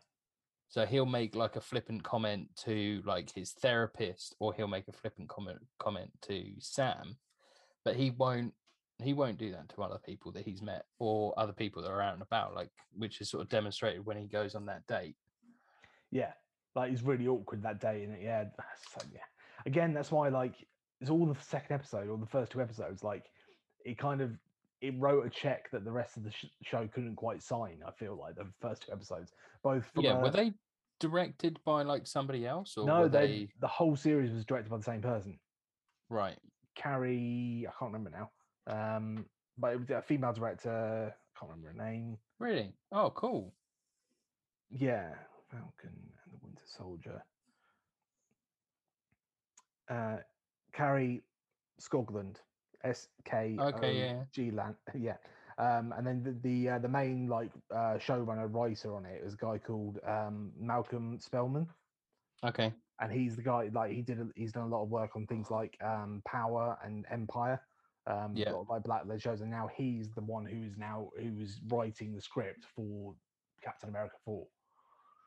So 0.67 0.85
he'll 0.85 1.05
make 1.05 1.35
like 1.35 1.55
a 1.55 1.61
flippant 1.61 2.03
comment 2.03 2.49
to 2.65 3.01
like 3.05 3.31
his 3.33 3.51
therapist 3.51 4.35
or 4.39 4.53
he'll 4.53 4.67
make 4.67 4.87
a 4.87 4.91
flippant 4.91 5.29
comment 5.29 5.59
comment 5.79 6.11
to 6.23 6.43
Sam 6.59 7.17
but 7.83 7.95
he 7.95 8.09
won't 8.09 8.53
he 9.01 9.13
won't 9.13 9.37
do 9.37 9.51
that 9.51 9.69
to 9.69 9.83
other 9.83 9.99
people 10.05 10.31
that 10.31 10.43
he's 10.43 10.61
met 10.61 10.85
or 10.99 11.33
other 11.37 11.53
people 11.53 11.81
that 11.81 11.91
are 11.91 12.01
out 12.01 12.13
and 12.13 12.23
about 12.23 12.55
like 12.55 12.69
which 12.97 13.21
is 13.21 13.29
sort 13.29 13.43
of 13.43 13.49
demonstrated 13.49 14.05
when 14.05 14.17
he 14.17 14.27
goes 14.27 14.55
on 14.55 14.65
that 14.65 14.85
date. 14.87 15.15
Yeah 16.11 16.33
like 16.75 16.91
it's 16.91 17.03
really 17.03 17.27
awkward 17.27 17.63
that 17.63 17.79
day 17.79 18.03
and 18.03 18.21
yeah 18.21 18.45
so 18.93 19.05
yeah. 19.13 19.19
Again 19.65 19.93
that's 19.93 20.11
why 20.11 20.29
like 20.29 20.55
it's 20.99 21.09
all 21.09 21.25
the 21.25 21.35
second 21.41 21.75
episode 21.75 22.09
or 22.09 22.17
the 22.17 22.25
first 22.25 22.51
two 22.51 22.61
episodes 22.61 23.03
like 23.03 23.25
it 23.85 23.97
kind 23.97 24.19
of 24.21 24.31
it 24.81 24.93
wrote 24.99 25.25
a 25.25 25.29
check 25.29 25.71
that 25.71 25.85
the 25.85 25.91
rest 25.91 26.17
of 26.17 26.23
the 26.23 26.31
sh- 26.31 26.45
show 26.61 26.87
couldn't 26.93 27.15
quite 27.15 27.41
sign 27.41 27.79
i 27.87 27.91
feel 27.91 28.17
like 28.19 28.35
the 28.35 28.45
first 28.59 28.83
two 28.85 28.91
episodes 28.91 29.31
both 29.63 29.85
from 29.93 30.03
yeah 30.03 30.21
were 30.21 30.29
they 30.29 30.51
directed 30.99 31.59
by 31.65 31.83
like 31.83 32.07
somebody 32.07 32.45
else 32.45 32.77
or 32.77 32.85
no 32.85 33.01
were 33.01 33.09
they, 33.09 33.27
they 33.27 33.49
the 33.61 33.67
whole 33.67 33.95
series 33.95 34.31
was 34.33 34.45
directed 34.45 34.69
by 34.69 34.77
the 34.77 34.83
same 34.83 35.01
person. 35.01 35.37
Right. 36.09 36.37
Kari 36.75 37.65
i 37.67 37.71
can't 37.79 37.91
remember 37.93 38.11
now 38.11 38.31
um 38.67 39.25
but 39.57 39.73
it 39.73 39.79
was 39.79 39.89
a 39.89 40.01
female 40.01 40.33
director 40.33 41.13
i 41.13 41.39
can't 41.39 41.51
remember 41.51 41.77
her 41.77 41.89
name. 41.91 42.17
Really? 42.39 42.73
Oh 42.91 43.11
cool. 43.15 43.53
Yeah 44.69 45.13
falcon 45.51 45.91
and 45.91 46.33
the 46.33 46.37
winter 46.41 46.63
soldier. 46.65 47.23
Uh 49.89 50.17
Kari 50.73 51.23
Skogland 51.81 52.37
s 52.85 53.09
k 53.25 53.55
yeah. 53.99 54.23
g 54.31 54.51
land 54.51 54.75
yeah. 54.95 55.17
Um 55.57 55.93
and 55.97 56.05
then 56.05 56.23
the 56.23 56.31
the, 56.47 56.69
uh, 56.69 56.79
the 56.79 56.89
main 56.89 57.27
like 57.27 57.51
uh 57.71 57.97
showrunner 57.97 58.53
writer 58.53 58.95
on 58.95 59.05
it 59.05 59.21
is 59.23 59.33
a 59.33 59.37
guy 59.37 59.57
called 59.57 59.99
um 60.07 60.51
malcolm 60.57 61.19
spellman. 61.19 61.67
Okay. 62.43 62.73
And 62.99 63.11
he's 63.11 63.35
the 63.35 63.41
guy 63.41 63.69
like 63.73 63.91
he 63.91 64.01
did 64.01 64.19
a, 64.19 64.27
he's 64.35 64.51
done 64.53 64.63
a 64.63 64.67
lot 64.67 64.83
of 64.83 64.89
work 64.89 65.15
on 65.15 65.25
things 65.27 65.49
like 65.51 65.77
um 65.83 66.21
power 66.25 66.77
and 66.83 67.05
empire 67.11 67.61
um 68.07 68.33
Yeah. 68.35 68.51
a 68.51 68.53
lot 68.53 68.61
of, 68.61 68.69
like 68.69 68.83
black 68.83 69.19
shows 69.19 69.41
and 69.41 69.49
now 69.51 69.69
he's 69.75 70.11
the 70.11 70.21
one 70.21 70.45
who 70.45 70.63
is 70.63 70.77
now 70.77 71.09
who's 71.19 71.59
writing 71.67 72.13
the 72.13 72.21
script 72.21 72.65
for 72.75 73.15
captain 73.63 73.89
america 73.89 74.15
4 74.25 74.45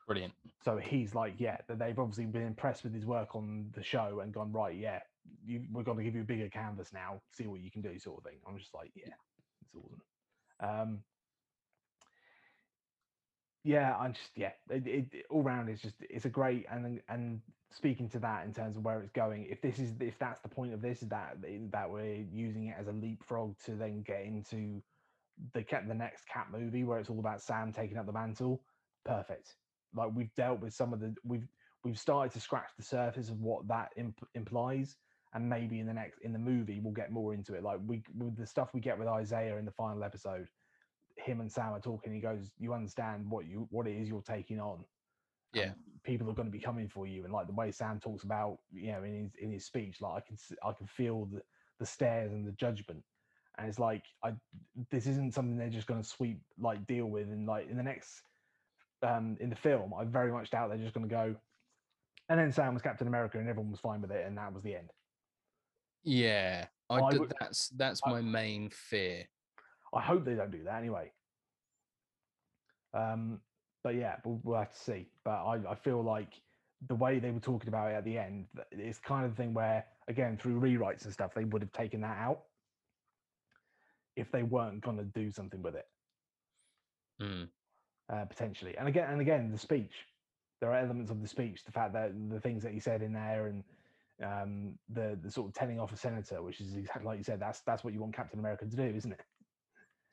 brilliant. 0.07 0.33
So 0.63 0.77
he's 0.77 1.13
like 1.13 1.35
yeah 1.39 1.57
that 1.67 1.77
they've 1.77 1.99
obviously 1.99 2.25
been 2.25 2.43
impressed 2.47 2.83
with 2.83 2.93
his 2.93 3.05
work 3.05 3.35
on 3.35 3.71
the 3.75 3.83
show 3.83 4.21
and 4.21 4.33
gone 4.33 4.51
right 4.51 4.75
yeah 4.75 5.01
you, 5.45 5.65
we're 5.71 5.83
going 5.83 5.97
to 5.97 6.03
give 6.03 6.15
you 6.15 6.21
a 6.21 6.25
bigger 6.25 6.49
canvas 6.49 6.93
now 6.93 7.21
see 7.33 7.47
what 7.47 7.61
you 7.61 7.71
can 7.71 7.81
do 7.81 7.97
sort 7.99 8.19
of 8.19 8.23
thing. 8.23 8.39
I'm 8.47 8.57
just 8.57 8.73
like 8.73 8.91
yeah 8.95 9.13
it's 9.61 9.75
awesome. 9.75 10.01
Um 10.59 11.03
yeah 13.65 13.93
i'm 13.97 14.13
just 14.13 14.31
yeah 14.37 14.53
it, 14.69 14.87
it, 14.87 15.25
all 15.29 15.43
round 15.43 15.69
it's 15.69 15.81
just 15.81 15.95
it's 15.99 16.23
a 16.25 16.29
great 16.29 16.65
and 16.71 17.01
and 17.09 17.41
speaking 17.71 18.09
to 18.09 18.17
that 18.17 18.45
in 18.45 18.53
terms 18.53 18.77
of 18.77 18.83
where 18.83 19.01
it's 19.01 19.11
going 19.11 19.45
if 19.45 19.61
this 19.61 19.79
is 19.79 19.93
if 19.99 20.17
that's 20.17 20.39
the 20.41 20.49
point 20.49 20.73
of 20.73 20.81
this 20.81 21.03
is 21.03 21.09
that 21.09 21.35
that 21.69 21.89
we're 21.89 22.25
using 22.31 22.67
it 22.67 22.75
as 22.79 22.87
a 22.87 22.91
leapfrog 22.91 23.57
to 23.59 23.75
then 23.75 24.01
get 24.01 24.21
into 24.23 24.81
the 25.53 25.63
cat 25.63 25.87
the 25.87 25.93
next 25.93 26.25
cat 26.27 26.47
movie 26.51 26.85
where 26.85 26.99
it's 26.99 27.09
all 27.09 27.19
about 27.19 27.41
sam 27.41 27.71
taking 27.73 27.97
up 27.97 28.05
the 28.05 28.13
mantle 28.13 28.63
perfect. 29.05 29.55
Like 29.93 30.11
we've 30.13 30.33
dealt 30.35 30.61
with 30.61 30.73
some 30.73 30.93
of 30.93 30.99
the 30.99 31.15
we've 31.23 31.47
we've 31.83 31.99
started 31.99 32.33
to 32.33 32.39
scratch 32.39 32.69
the 32.77 32.83
surface 32.83 33.29
of 33.29 33.39
what 33.39 33.67
that 33.67 33.91
imp- 33.97 34.27
implies 34.35 34.97
and 35.33 35.47
maybe 35.47 35.79
in 35.79 35.85
the 35.87 35.93
next 35.93 36.19
in 36.21 36.33
the 36.33 36.39
movie 36.39 36.79
we'll 36.79 36.93
get 36.93 37.11
more 37.11 37.33
into 37.33 37.53
it. 37.53 37.63
Like 37.63 37.79
we 37.85 38.03
with 38.17 38.37
the 38.37 38.45
stuff 38.45 38.73
we 38.73 38.81
get 38.81 38.97
with 38.97 39.07
isaiah 39.07 39.57
in 39.57 39.65
the 39.65 39.71
final 39.71 40.03
episode 40.03 40.47
him 41.17 41.41
and 41.41 41.51
sam 41.51 41.73
are 41.73 41.81
talking 41.81 42.13
he 42.13 42.21
goes 42.21 42.51
you 42.59 42.73
understand 42.73 43.29
what 43.29 43.45
you 43.45 43.67
what 43.71 43.87
it 43.87 43.97
is 43.97 44.07
you're 44.07 44.21
taking 44.21 44.59
on 44.59 44.85
Yeah. 45.53 45.73
people 46.03 46.29
are 46.29 46.33
going 46.33 46.47
to 46.47 46.51
be 46.51 46.59
coming 46.59 46.87
for 46.87 47.05
you. 47.07 47.25
And 47.25 47.33
like 47.33 47.47
the 47.47 47.53
way 47.53 47.71
sam 47.71 47.99
talks 47.99 48.23
about 48.23 48.59
you 48.71 48.91
know 48.93 49.03
in 49.03 49.23
his 49.23 49.35
in 49.35 49.51
his 49.51 49.65
speech 49.65 50.01
like 50.01 50.23
i 50.23 50.27
can 50.27 50.37
i 50.63 50.71
can 50.71 50.87
feel 50.87 51.25
the, 51.25 51.41
the 51.79 51.85
stares 51.85 52.31
and 52.31 52.47
the 52.47 52.53
judgment. 52.53 53.03
And 53.57 53.67
it's 53.67 53.79
like 53.79 54.05
i 54.23 54.33
this 54.91 55.07
isn't 55.07 55.33
something 55.33 55.57
they're 55.57 55.69
just 55.69 55.87
going 55.87 56.01
to 56.01 56.07
sweep 56.07 56.41
like 56.57 56.87
deal 56.87 57.07
with. 57.07 57.27
And 57.29 57.45
like 57.47 57.69
in 57.69 57.77
the 57.77 57.83
next 57.83 58.23
um 59.03 59.37
in 59.39 59.49
the 59.49 59.55
film 59.55 59.93
i 59.93 60.03
very 60.03 60.31
much 60.31 60.49
doubt 60.49 60.69
they're 60.69 60.77
just 60.77 60.93
going 60.93 61.07
to 61.07 61.13
go 61.13 61.35
and 62.29 62.39
then 62.39 62.51
sam 62.51 62.73
was 62.73 62.83
captain 62.83 63.07
america 63.07 63.37
and 63.39 63.47
everyone 63.47 63.71
was 63.71 63.79
fine 63.79 64.01
with 64.01 64.11
it 64.11 64.25
and 64.25 64.37
that 64.37 64.53
was 64.53 64.63
the 64.63 64.75
end 64.75 64.89
Yeah, 66.03 66.65
I, 66.89 66.95
I 66.99 67.17
would- 67.17 67.33
that's 67.39 67.69
that's 67.69 68.01
I- 68.05 68.09
my 68.11 68.21
main 68.21 68.69
fear. 68.69 69.25
I 69.93 70.01
hope 70.01 70.23
they 70.23 70.35
don't 70.35 70.51
do 70.51 70.63
that 70.65 70.75
anyway. 70.77 71.11
Um, 72.93 73.39
but 73.83 73.95
yeah, 73.95 74.17
we'll, 74.23 74.39
we'll 74.43 74.59
have 74.59 74.71
to 74.73 74.79
see. 74.79 75.07
But 75.23 75.43
I, 75.43 75.59
I 75.71 75.75
feel 75.75 76.03
like 76.03 76.33
the 76.87 76.95
way 76.95 77.19
they 77.19 77.31
were 77.31 77.39
talking 77.39 77.67
about 77.69 77.91
it 77.91 77.95
at 77.95 78.05
the 78.05 78.17
end, 78.17 78.45
it's 78.71 78.99
kind 78.99 79.25
of 79.25 79.31
the 79.35 79.37
thing 79.41 79.53
where, 79.53 79.85
again, 80.07 80.37
through 80.37 80.59
rewrites 80.59 81.05
and 81.05 81.13
stuff, 81.13 81.33
they 81.33 81.43
would 81.43 81.61
have 81.61 81.71
taken 81.71 82.01
that 82.01 82.17
out 82.17 82.41
if 84.15 84.31
they 84.31 84.43
weren't 84.43 84.81
going 84.81 84.97
to 84.97 85.03
do 85.03 85.31
something 85.31 85.61
with 85.61 85.75
it 85.75 85.87
Mm. 87.21 87.49
uh, 88.13 88.25
potentially. 88.25 88.77
And 88.77 88.87
again, 88.87 89.09
and 89.11 89.21
again, 89.21 89.51
the 89.51 89.57
speech. 89.57 89.91
There 90.61 90.71
are 90.71 90.77
elements 90.79 91.09
of 91.11 91.21
the 91.21 91.27
speech, 91.27 91.63
the 91.65 91.71
fact 91.71 91.93
that 91.93 92.11
the 92.29 92.39
things 92.39 92.63
that 92.63 92.73
he 92.73 92.79
said 92.79 93.01
in 93.01 93.11
there, 93.13 93.47
and 93.47 93.63
um, 94.23 94.77
the 94.89 95.17
the 95.21 95.31
sort 95.31 95.47
of 95.47 95.53
telling 95.53 95.79
off 95.79 95.93
a 95.93 95.97
senator, 95.97 96.41
which 96.41 96.61
is 96.61 96.75
exactly 96.75 97.05
like 97.05 97.17
you 97.17 97.23
said. 97.23 97.39
That's 97.39 97.61
that's 97.61 97.83
what 97.83 97.93
you 97.93 98.01
want 98.01 98.15
Captain 98.15 98.39
America 98.39 98.65
to 98.65 98.75
do, 98.75 98.95
isn't 98.95 99.11
it? 99.11 99.21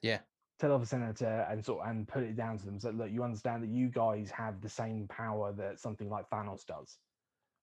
Yeah. 0.02 0.18
Tell 0.58 0.72
off 0.72 0.82
a 0.82 0.86
senator 0.86 1.46
and 1.50 1.64
sort 1.64 1.86
and 1.86 2.08
put 2.08 2.22
it 2.22 2.36
down 2.36 2.58
to 2.58 2.64
them 2.64 2.80
so 2.80 2.90
look, 2.90 3.10
you 3.10 3.22
understand 3.22 3.62
that 3.62 3.68
you 3.68 3.88
guys 3.88 4.30
have 4.30 4.62
the 4.62 4.68
same 4.68 5.06
power 5.08 5.52
that 5.52 5.80
something 5.80 6.08
like 6.08 6.30
Thanos 6.30 6.64
does, 6.64 6.96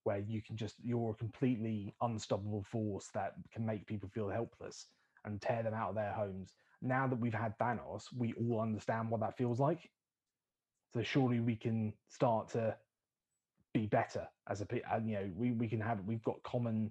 where 0.04 0.18
you 0.18 0.40
can 0.42 0.56
just 0.56 0.76
you're 0.82 1.10
a 1.10 1.14
completely 1.14 1.94
unstoppable 2.02 2.62
force 2.62 3.08
that 3.14 3.34
can 3.52 3.66
make 3.66 3.86
people 3.86 4.08
feel 4.08 4.28
helpless 4.28 4.86
and 5.24 5.40
tear 5.40 5.62
them 5.62 5.74
out 5.74 5.90
of 5.90 5.94
their 5.94 6.12
homes. 6.12 6.54
Now 6.82 7.06
that 7.08 7.18
we've 7.18 7.34
had 7.34 7.58
Thanos, 7.58 8.04
we 8.16 8.34
all 8.34 8.60
understand 8.60 9.10
what 9.10 9.20
that 9.20 9.36
feels 9.36 9.58
like. 9.58 9.90
So 10.92 11.02
surely 11.02 11.40
we 11.40 11.56
can 11.56 11.92
start 12.08 12.50
to 12.50 12.76
be 13.74 13.86
better 13.86 14.26
as 14.48 14.62
a 14.62 14.66
and 14.92 15.10
you 15.10 15.16
know 15.16 15.30
we 15.36 15.50
we 15.52 15.66
can 15.66 15.80
have 15.80 15.98
we've 16.06 16.22
got 16.22 16.40
common 16.44 16.90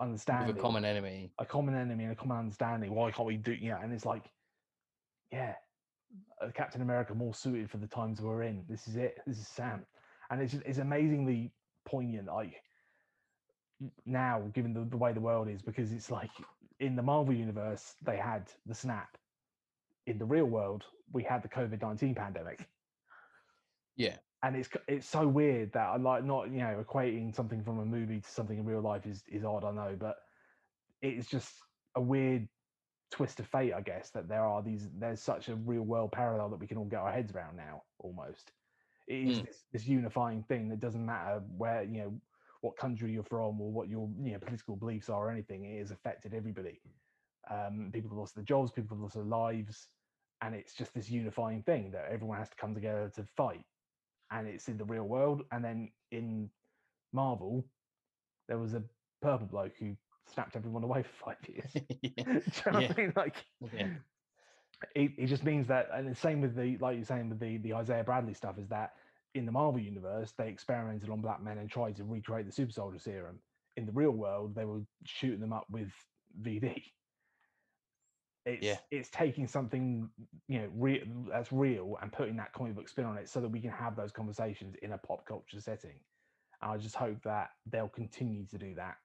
understanding 0.00 0.56
a 0.56 0.60
common 0.60 0.84
enemy. 0.84 1.30
a 1.38 1.44
common 1.44 1.74
enemy 1.74 2.04
and 2.04 2.12
a 2.12 2.16
common 2.16 2.38
understanding. 2.38 2.94
Why 2.94 3.10
can't 3.10 3.26
we 3.26 3.36
do? 3.36 3.52
You 3.52 3.70
know, 3.70 3.78
and 3.82 3.92
it's 3.92 4.06
like, 4.06 4.24
yeah, 5.30 5.54
uh, 6.42 6.48
Captain 6.54 6.82
America 6.82 7.14
more 7.14 7.34
suited 7.34 7.70
for 7.70 7.76
the 7.76 7.86
times 7.86 8.20
we're 8.20 8.42
in. 8.42 8.64
This 8.68 8.88
is 8.88 8.96
it. 8.96 9.18
This 9.26 9.38
is 9.38 9.48
Sam, 9.48 9.84
and 10.30 10.40
it's 10.40 10.54
it's 10.54 10.78
amazingly 10.78 11.52
poignant. 11.84 12.26
Like 12.26 12.62
now, 14.06 14.42
given 14.54 14.72
the, 14.72 14.84
the 14.84 14.96
way 14.96 15.12
the 15.12 15.20
world 15.20 15.48
is, 15.48 15.62
because 15.62 15.92
it's 15.92 16.10
like 16.10 16.30
in 16.80 16.96
the 16.96 17.02
Marvel 17.02 17.34
universe 17.34 17.94
they 18.02 18.16
had 18.16 18.48
the 18.66 18.74
snap. 18.74 19.16
In 20.06 20.16
the 20.16 20.24
real 20.24 20.46
world, 20.46 20.84
we 21.12 21.22
had 21.22 21.42
the 21.42 21.48
COVID 21.48 21.82
nineteen 21.82 22.14
pandemic 22.14 22.66
Yeah, 23.96 24.16
and 24.42 24.56
it's 24.56 24.68
it's 24.86 25.08
so 25.08 25.26
weird 25.26 25.72
that 25.72 25.88
I 25.88 25.96
like 25.96 26.24
not 26.24 26.50
you 26.50 26.58
know 26.58 26.84
equating 26.86 27.34
something 27.34 27.62
from 27.62 27.80
a 27.80 27.84
movie 27.84 28.20
to 28.20 28.28
something 28.28 28.58
in 28.58 28.64
real 28.64 28.80
life 28.80 29.06
is 29.06 29.24
is 29.28 29.44
odd 29.44 29.64
I 29.64 29.72
know 29.72 29.96
but 29.98 30.16
it's 31.02 31.28
just 31.28 31.54
a 31.96 32.00
weird 32.00 32.48
twist 33.10 33.40
of 33.40 33.46
fate 33.48 33.72
I 33.72 33.80
guess 33.80 34.10
that 34.10 34.28
there 34.28 34.44
are 34.44 34.62
these 34.62 34.88
there's 34.98 35.22
such 35.22 35.48
a 35.48 35.56
real 35.56 35.82
world 35.82 36.12
parallel 36.12 36.50
that 36.50 36.60
we 36.60 36.66
can 36.66 36.78
all 36.78 36.84
get 36.84 37.00
our 37.00 37.12
heads 37.12 37.32
around 37.32 37.56
now 37.56 37.82
almost. 37.98 38.52
It 39.08 39.14
is 39.26 39.38
Mm. 39.38 39.46
this, 39.46 39.64
this 39.72 39.86
unifying 39.86 40.42
thing 40.42 40.68
that 40.68 40.80
doesn't 40.80 41.04
matter 41.04 41.42
where 41.56 41.82
you 41.82 41.98
know 42.02 42.20
what 42.60 42.76
country 42.76 43.12
you're 43.12 43.24
from 43.24 43.60
or 43.60 43.72
what 43.72 43.88
your 43.88 44.08
you 44.22 44.32
know 44.32 44.38
political 44.38 44.76
beliefs 44.76 45.08
are 45.08 45.28
or 45.28 45.30
anything 45.30 45.64
it 45.64 45.78
has 45.78 45.90
affected 45.90 46.34
everybody. 46.34 46.80
Um, 47.50 47.90
people 47.92 48.10
have 48.10 48.18
lost 48.18 48.34
their 48.34 48.44
jobs 48.44 48.70
people 48.70 48.96
have 48.96 49.02
lost 49.02 49.14
their 49.14 49.24
lives 49.24 49.88
and 50.42 50.54
it's 50.54 50.74
just 50.74 50.94
this 50.94 51.10
unifying 51.10 51.62
thing 51.62 51.90
that 51.92 52.04
everyone 52.10 52.38
has 52.38 52.50
to 52.50 52.56
come 52.56 52.74
together 52.74 53.10
to 53.16 53.24
fight 53.36 53.64
and 54.30 54.46
it's 54.46 54.68
in 54.68 54.78
the 54.78 54.84
real 54.84 55.04
world. 55.04 55.42
And 55.52 55.64
then 55.64 55.90
in 56.10 56.50
Marvel, 57.12 57.64
there 58.48 58.58
was 58.58 58.74
a 58.74 58.82
purple 59.22 59.46
bloke 59.46 59.72
who 59.78 59.96
snapped 60.32 60.56
everyone 60.56 60.84
away 60.84 61.02
for 61.18 61.32
five 61.32 61.48
years. 61.48 61.72
yeah, 62.02 62.24
Do 62.24 62.30
you 62.66 62.72
know 62.72 62.80
what 62.80 62.90
I 62.90 63.00
mean? 63.00 63.12
Like, 63.16 63.36
yeah, 63.72 63.88
it, 64.94 65.12
it 65.18 65.26
just 65.26 65.44
means 65.44 65.66
that, 65.68 65.88
and 65.92 66.10
the 66.10 66.14
same 66.14 66.40
with 66.40 66.54
the, 66.54 66.76
like 66.78 66.96
you're 66.96 67.04
saying 67.04 67.28
with 67.30 67.40
the 67.40 67.58
the 67.58 67.74
Isaiah 67.74 68.04
Bradley 68.04 68.34
stuff, 68.34 68.58
is 68.58 68.68
that 68.68 68.92
in 69.34 69.46
the 69.46 69.52
Marvel 69.52 69.80
universe 69.80 70.32
they 70.38 70.48
experimented 70.48 71.10
on 71.10 71.20
black 71.20 71.42
men 71.42 71.58
and 71.58 71.70
tried 71.70 71.96
to 71.96 72.04
recreate 72.04 72.46
the 72.46 72.52
super 72.52 72.72
soldier 72.72 72.98
serum. 72.98 73.38
In 73.76 73.86
the 73.86 73.92
real 73.92 74.10
world, 74.10 74.54
they 74.54 74.64
were 74.64 74.80
shooting 75.04 75.40
them 75.40 75.52
up 75.52 75.66
with 75.70 75.90
VD. 76.42 76.82
It's 78.48 78.80
it's 78.90 79.08
taking 79.10 79.46
something 79.46 80.08
you 80.48 80.60
know 80.60 80.68
real 80.74 81.02
that's 81.30 81.52
real 81.52 81.98
and 82.00 82.12
putting 82.12 82.36
that 82.36 82.52
comic 82.52 82.74
book 82.74 82.88
spin 82.88 83.04
on 83.04 83.18
it 83.18 83.28
so 83.28 83.40
that 83.40 83.48
we 83.48 83.60
can 83.60 83.70
have 83.70 83.96
those 83.96 84.12
conversations 84.12 84.74
in 84.82 84.92
a 84.92 84.98
pop 84.98 85.26
culture 85.26 85.60
setting. 85.60 86.00
And 86.62 86.72
I 86.72 86.76
just 86.78 86.96
hope 86.96 87.22
that 87.24 87.50
they'll 87.70 87.88
continue 87.88 88.46
to 88.46 88.58
do 88.58 88.74
that 88.74 88.96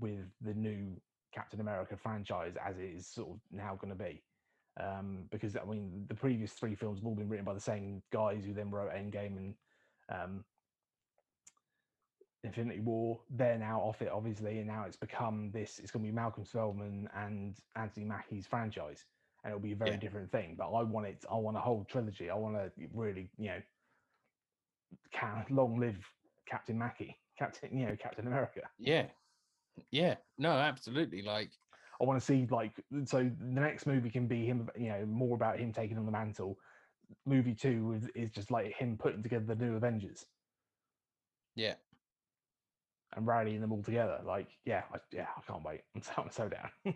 with 0.00 0.26
the 0.40 0.54
new 0.54 0.96
Captain 1.34 1.60
America 1.60 1.96
franchise 1.96 2.54
as 2.64 2.78
it 2.78 2.84
is 2.84 3.06
sort 3.06 3.30
of 3.30 3.40
now 3.50 3.76
going 3.80 3.96
to 3.96 4.02
be. 4.02 4.22
Um, 4.80 5.24
because 5.30 5.56
I 5.56 5.64
mean, 5.64 6.04
the 6.08 6.14
previous 6.14 6.52
three 6.52 6.74
films 6.74 6.98
have 6.98 7.06
all 7.06 7.14
been 7.14 7.28
written 7.28 7.44
by 7.44 7.54
the 7.54 7.60
same 7.60 8.02
guys 8.12 8.44
who 8.44 8.52
then 8.52 8.70
wrote 8.70 8.92
Endgame 8.92 9.36
and 9.36 9.54
um, 10.08 10.44
Infinity 12.44 12.80
War. 12.80 13.24
They're 13.30 13.58
now 13.58 13.80
off 13.80 14.02
it, 14.02 14.08
obviously, 14.10 14.58
and 14.58 14.66
now 14.68 14.84
it's 14.84 14.96
become 14.96 15.50
this. 15.50 15.78
It's 15.78 15.90
going 15.90 16.04
to 16.04 16.08
be 16.08 16.14
Malcolm 16.14 16.44
Spellman 16.44 17.08
and 17.14 17.58
Anthony 17.74 18.06
Mackie's 18.06 18.46
franchise, 18.46 19.06
and 19.42 19.50
it'll 19.50 19.62
be 19.62 19.72
a 19.72 19.76
very 19.76 19.92
Yeah. 19.92 19.96
different 19.96 20.30
thing. 20.30 20.56
But 20.56 20.70
I 20.72 20.82
want 20.82 21.06
it. 21.06 21.24
I 21.30 21.36
want 21.36 21.56
a 21.56 21.60
whole 21.60 21.84
trilogy. 21.84 22.30
I 22.30 22.34
want 22.36 22.56
to 22.56 22.72
really, 22.92 23.30
you 23.38 23.48
know, 23.48 23.62
can 25.12 25.44
long 25.50 25.78
live 25.80 26.06
Captain 26.46 26.78
Mackie, 26.78 27.20
Captain, 27.38 27.76
you 27.76 27.86
know, 27.86 27.96
Captain 27.96 28.26
America. 28.26 28.62
yeah, 28.78 29.10
yeah. 29.90 30.16
No, 30.38 30.50
absolutely. 30.52 31.22
Like, 31.22 31.52
I 32.00 32.04
want 32.04 32.20
to 32.20 32.24
see 32.24 32.46
like 32.46 32.84
so 33.04 33.18
the 33.24 33.60
next 33.60 33.86
movie 33.86 34.10
can 34.10 34.28
be 34.28 34.44
him, 34.44 34.68
you 34.76 34.88
know, 34.88 35.06
more 35.06 35.34
about 35.34 35.58
him 35.58 35.72
taking 35.72 35.98
on 35.98 36.06
the 36.06 36.12
mantle. 36.12 36.58
Movie 37.26 37.54
two 37.54 37.92
is, 37.92 38.08
is 38.14 38.30
just 38.30 38.50
like 38.50 38.74
him 38.74 38.96
putting 38.98 39.22
together 39.22 39.44
the 39.46 39.56
new 39.56 39.76
Avengers 39.76 40.26
yeah, 41.54 41.76
and 43.16 43.26
rallying 43.26 43.60
them 43.60 43.72
all 43.72 43.82
together. 43.82 44.20
Like, 44.24 44.48
yeah, 44.64 44.82
I, 44.92 44.98
yeah, 45.12 45.26
I 45.36 45.40
can't 45.50 45.64
wait. 45.64 45.82
I'm 45.94 46.02
so, 46.02 46.12
I'm 46.18 46.30
so 46.30 46.48
down. 46.48 46.70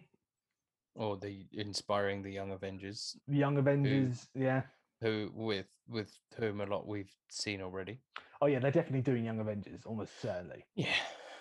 or 0.95 1.17
the 1.17 1.47
inspiring 1.53 2.23
the 2.23 2.31
young 2.31 2.53
Avengers, 2.53 3.17
the 3.29 3.37
Young 3.37 3.59
Avengers, 3.59 4.29
yeah. 4.35 4.63
who 5.01 5.31
with 5.35 5.67
with 5.89 6.13
whom 6.37 6.61
a 6.61 6.67
lot 6.67 6.87
we've 6.87 7.13
seen 7.31 7.63
already. 7.63 8.01
Oh 8.41 8.47
yeah, 8.47 8.59
they're 8.59 8.71
definitely 8.71 9.03
doing 9.03 9.25
Young 9.25 9.41
Avengers, 9.41 9.83
almost 9.85 10.21
certainly. 10.21 10.65
Yeah, 10.75 10.89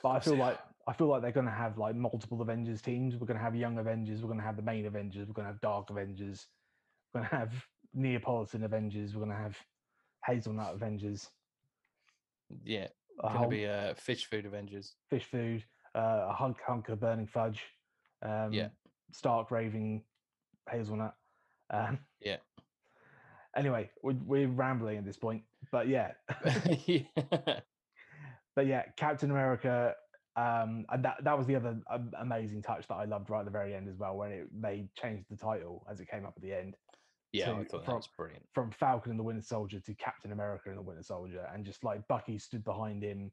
But 0.04 0.10
I 0.10 0.20
feel 0.20 0.36
like. 0.36 0.60
I 0.90 0.94
feel 0.94 1.08
like 1.08 1.22
they're 1.22 1.34
going 1.34 1.48
to 1.48 1.52
have 1.52 1.78
like 1.78 1.96
multiple 1.96 2.42
Avengers 2.42 2.82
teams. 2.82 3.18
We're 3.18 3.28
going 3.28 3.38
to 3.38 3.44
have 3.44 3.54
Young 3.54 3.78
Avengers. 3.78 4.22
We're 4.22 4.30
going 4.30 4.40
to 4.40 4.46
have 4.46 4.56
the 4.56 4.62
main 4.62 4.86
Avengers. 4.86 5.28
We're 5.28 5.34
going 5.34 5.46
to 5.46 5.52
have 5.52 5.60
Dark 5.60 5.90
Avengers. 5.90 6.48
We're 7.14 7.20
going 7.20 7.30
to 7.30 7.36
have 7.36 7.54
Neapolitan 7.94 8.64
Avengers. 8.64 9.14
We're 9.14 9.26
going 9.26 9.36
to 9.36 9.44
have 9.44 9.58
Hazelnut 10.26 10.76
Avengers. 10.76 11.30
yeah. 12.64 12.88
A 13.24 13.34
Gonna 13.34 13.48
be 13.48 13.66
uh, 13.66 13.94
fish 13.96 14.26
food 14.26 14.46
Avengers. 14.46 14.94
fish 15.10 15.26
food. 15.26 15.64
Uh, 15.96 16.28
a 16.30 16.34
hunk 16.34 16.58
hunk 16.66 16.90
of 16.90 17.00
burning 17.00 17.28
fudge. 17.28 17.64
Um, 18.22 18.54
Stark 19.12 19.52
raving 19.52 20.04
hazelnut. 20.70 21.16
Um, 21.70 22.00
Yeah. 22.22 22.38
Anyway, 23.56 23.90
we're, 24.04 24.18
we're 24.24 24.48
rambling 24.48 24.98
at 24.98 25.06
this 25.06 25.18
point, 25.18 25.42
but 25.72 25.88
yeah, 25.88 26.12
yeah. 26.86 27.02
but 28.56 28.68
yeah, 28.68 28.84
Captain 28.98 29.32
America. 29.32 29.96
Um, 30.36 30.86
and 30.90 31.04
that 31.04 31.24
that 31.24 31.36
was 31.36 31.48
the 31.48 31.56
other 31.56 31.80
um, 31.90 32.12
amazing 32.20 32.62
touch 32.62 32.88
that 32.88 32.94
I 32.96 33.06
loved 33.06 33.32
right 33.32 33.40
at 33.40 33.46
the 33.46 33.52
very 33.52 33.74
end 33.74 33.90
as 33.90 33.98
well, 33.98 34.16
when 34.16 34.32
it 34.32 34.48
they 34.62 34.88
changed 34.96 35.26
the 35.32 35.36
title 35.38 35.84
as 35.90 36.00
it 36.00 36.08
came 36.08 36.24
up 36.26 36.34
at 36.36 36.44
the 36.44 36.54
end 36.54 36.76
Yeah, 37.34 37.52
I 37.52 37.64
to- 37.64 37.66
thought 37.66 37.80
that 37.82 37.86
from- 37.86 37.96
was 37.96 38.08
brilliant. 38.08 38.46
from 38.54 38.72
Falcon 38.72 39.12
and 39.12 39.20
the 39.20 39.24
Winter 39.24 39.42
Soldier 39.42 39.80
to 39.82 39.94
Captain 39.96 40.32
America 40.32 40.70
and 40.70 40.78
the 40.78 40.82
Winter 40.82 41.04
Soldier, 41.04 41.48
and 41.54 41.66
just 41.66 41.84
like 41.84 42.08
Bucky 42.08 42.40
stood 42.40 42.64
behind 42.64 43.04
him 43.04 43.32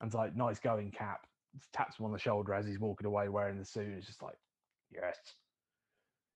and's 0.00 0.14
like, 0.14 0.34
"Nice 0.36 0.58
going, 0.60 0.90
Cap." 0.90 1.26
Taps 1.72 1.98
him 1.98 2.04
on 2.04 2.12
the 2.12 2.18
shoulder 2.18 2.52
as 2.52 2.66
he's 2.66 2.78
walking 2.78 3.06
away 3.06 3.28
wearing 3.30 3.56
the 3.58 3.64
suit. 3.64 3.88
It's 3.96 4.06
just 4.06 4.20
like, 4.20 4.36
yes, 4.90 5.16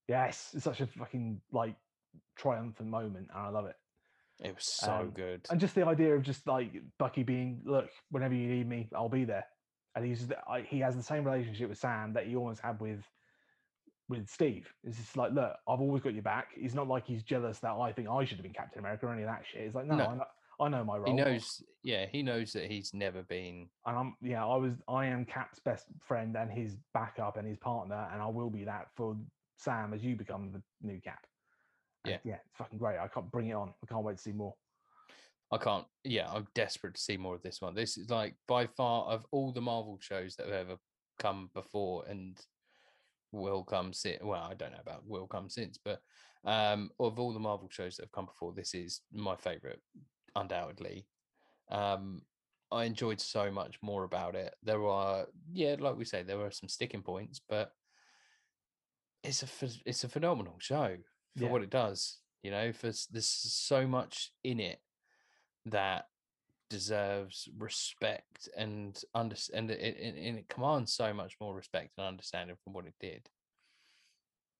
yes. 0.08 0.52
It's 0.54 0.64
such 0.64 0.80
a 0.80 0.86
fucking 0.86 1.42
like 1.52 1.76
triumphant 2.36 2.88
moment, 2.88 3.28
and 3.30 3.38
I 3.38 3.48
love 3.48 3.66
it. 3.66 3.76
It 4.42 4.54
was 4.54 4.64
so 4.64 4.92
Um, 4.92 5.10
good. 5.10 5.46
and 5.50 5.60
just 5.60 5.74
the 5.74 5.84
idea 5.86 6.14
of 6.14 6.22
just 6.22 6.46
like 6.46 6.72
Bucky 6.98 7.22
being, 7.22 7.60
look, 7.64 7.90
whenever 8.10 8.34
you 8.34 8.48
need 8.48 8.66
me, 8.66 8.88
I'll 8.94 9.10
be 9.10 9.24
there. 9.24 9.44
And 9.94 10.04
he's 10.06 10.30
I, 10.48 10.62
he 10.62 10.78
has 10.78 10.96
the 10.96 11.02
same 11.02 11.24
relationship 11.24 11.68
with 11.68 11.78
Sam 11.78 12.14
that 12.14 12.26
he 12.26 12.36
almost 12.36 12.62
had 12.62 12.80
with 12.80 13.04
with 14.10 14.28
Steve. 14.28 14.66
It's 14.84 14.98
just 14.98 15.16
like, 15.16 15.32
look, 15.32 15.54
I've 15.68 15.80
always 15.80 16.02
got 16.02 16.12
your 16.12 16.22
back. 16.22 16.48
He's 16.54 16.74
not 16.74 16.88
like 16.88 17.06
he's 17.06 17.22
jealous 17.22 17.60
that 17.60 17.70
I 17.72 17.92
think 17.92 18.08
I 18.08 18.24
should 18.24 18.36
have 18.38 18.42
been 18.42 18.52
Captain 18.52 18.80
America 18.80 19.06
or 19.06 19.12
any 19.14 19.22
of 19.22 19.28
that 19.28 19.44
shit. 19.50 19.62
It's 19.62 19.74
like, 19.74 19.86
no, 19.86 19.96
No. 19.96 20.04
I, 20.04 20.14
know, 20.16 20.24
I 20.60 20.68
know 20.68 20.84
my 20.84 20.96
role. 20.98 21.06
He 21.06 21.12
knows, 21.12 21.62
yeah, 21.84 22.06
he 22.10 22.22
knows 22.22 22.52
that 22.52 22.70
he's 22.70 22.92
never 22.92 23.22
been. 23.22 23.68
and 23.86 23.96
I'm 23.96 24.16
yeah, 24.20 24.44
I 24.44 24.56
was 24.56 24.74
I 24.88 25.06
am 25.06 25.24
Cap's 25.24 25.60
best 25.60 25.86
friend 26.06 26.36
and 26.36 26.50
his 26.50 26.76
backup 26.92 27.36
and 27.38 27.46
his 27.48 27.56
partner, 27.56 28.08
and 28.12 28.20
I 28.20 28.26
will 28.26 28.50
be 28.50 28.64
that 28.64 28.88
for 28.96 29.16
Sam 29.56 29.94
as 29.94 30.02
you 30.02 30.16
become 30.16 30.50
the 30.52 30.62
new 30.86 31.00
Cap. 31.00 31.24
And 32.04 32.12
Yeah. 32.12 32.18
yeah, 32.32 32.38
it's 32.46 32.56
fucking 32.58 32.78
great. 32.78 32.98
I 32.98 33.08
can't 33.08 33.30
bring 33.30 33.48
it 33.48 33.54
on. 33.54 33.72
I 33.82 33.86
can't 33.86 34.02
wait 34.02 34.16
to 34.16 34.22
see 34.22 34.32
more. 34.32 34.54
I 35.52 35.58
can't. 35.58 35.86
Yeah, 36.04 36.30
I'm 36.30 36.46
desperate 36.54 36.94
to 36.94 37.00
see 37.00 37.16
more 37.16 37.34
of 37.36 37.42
this 37.42 37.60
one. 37.60 37.74
This 37.74 37.96
is 37.96 38.10
like 38.10 38.34
by 38.48 38.66
far 38.66 39.04
of 39.06 39.24
all 39.30 39.52
the 39.52 39.60
Marvel 39.60 39.98
shows 40.00 40.34
that 40.36 40.46
have 40.46 40.54
ever 40.54 40.76
come 41.18 41.50
before 41.54 42.04
and 42.08 42.38
will 43.32 43.64
come 43.64 43.92
since. 43.92 44.22
Well, 44.22 44.42
I 44.42 44.54
don't 44.54 44.72
know 44.72 44.78
about 44.80 45.06
will 45.06 45.26
come 45.26 45.48
since, 45.48 45.78
but 45.82 46.00
um, 46.44 46.90
of 46.98 47.18
all 47.18 47.32
the 47.32 47.40
Marvel 47.40 47.68
shows 47.70 47.96
that 47.96 48.04
have 48.04 48.12
come 48.12 48.26
before, 48.26 48.52
this 48.52 48.74
is 48.74 49.02
my 49.12 49.36
favorite, 49.36 49.80
undoubtedly. 50.34 51.06
Um, 51.70 52.22
I 52.72 52.84
enjoyed 52.84 53.20
so 53.20 53.50
much 53.50 53.78
more 53.82 54.04
about 54.04 54.34
it. 54.34 54.54
There 54.62 54.86
are, 54.86 55.26
yeah, 55.52 55.76
like 55.78 55.96
we 55.96 56.04
say, 56.04 56.22
there 56.22 56.38
were 56.38 56.50
some 56.50 56.68
sticking 56.68 57.02
points, 57.02 57.40
but 57.48 57.72
it's 59.22 59.42
a 59.42 59.68
it's 59.84 60.04
a 60.04 60.08
phenomenal 60.08 60.56
show 60.58 60.96
for 61.36 61.44
Yeah. 61.44 61.50
what 61.50 61.62
it 61.62 61.70
does. 61.70 62.18
You 62.42 62.50
know, 62.50 62.72
for 62.72 62.92
there's 63.10 63.28
so 63.28 63.86
much 63.86 64.32
in 64.44 64.60
it 64.60 64.78
that 65.66 66.06
deserves 66.70 67.48
respect 67.58 68.48
and 68.56 69.02
under 69.14 69.36
and 69.52 69.70
it, 69.70 69.96
and 70.00 70.38
it 70.38 70.48
commands 70.48 70.92
so 70.92 71.12
much 71.12 71.36
more 71.40 71.54
respect 71.54 71.90
and 71.98 72.06
understanding 72.06 72.56
from 72.64 72.72
what 72.72 72.86
it 72.86 72.94
did 73.00 73.28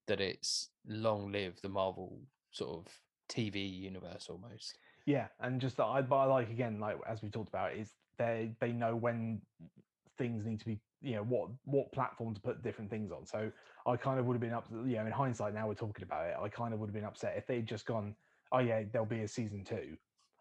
that 0.07 0.21
it's 0.21 0.71
long 0.87 1.31
live 1.33 1.55
the 1.63 1.69
marvel 1.69 2.21
sort 2.51 2.77
of 2.77 2.93
tv 3.31 3.81
universe 3.81 4.27
almost 4.29 4.77
Yeah, 5.07 5.29
and 5.41 5.61
just 5.61 5.77
that 5.79 5.85
I 5.85 6.03
but 6.03 6.17
I 6.17 6.25
like 6.25 6.51
again, 6.51 6.79
like 6.79 6.97
as 7.09 7.23
we 7.23 7.31
talked 7.31 7.49
about, 7.49 7.75
is 7.75 7.93
they 8.19 8.53
they 8.61 8.73
know 8.73 8.95
when 8.95 9.41
things 10.19 10.45
need 10.45 10.61
to 10.61 10.67
be, 10.67 10.79
you 11.01 11.15
know, 11.15 11.23
what 11.23 11.49
what 11.65 11.91
platform 11.93 12.35
to 12.35 12.41
put 12.41 12.63
different 12.63 12.91
things 12.91 13.11
on. 13.11 13.27
So 13.27 13.51
I 13.87 13.97
kind 13.97 14.21
of 14.21 14.27
would 14.27 14.35
have 14.35 14.41
been 14.41 14.53
up, 14.53 14.67
you 14.71 14.97
know, 14.97 15.07
in 15.07 15.13
hindsight 15.13 15.55
now 15.55 15.67
we're 15.67 15.75
talking 15.75 16.03
about 16.05 16.27
it. 16.27 16.37
I 16.41 16.49
kind 16.49 16.75
of 16.75 16.81
would 16.81 16.89
have 16.89 16.95
been 16.95 17.05
upset 17.05 17.35
if 17.37 17.47
they'd 17.47 17.67
just 17.67 17.87
gone, 17.87 18.15
oh 18.53 18.59
yeah, 18.59 18.83
there'll 18.93 19.07
be 19.07 19.21
a 19.21 19.29
season 19.29 19.65
two. 19.65 19.97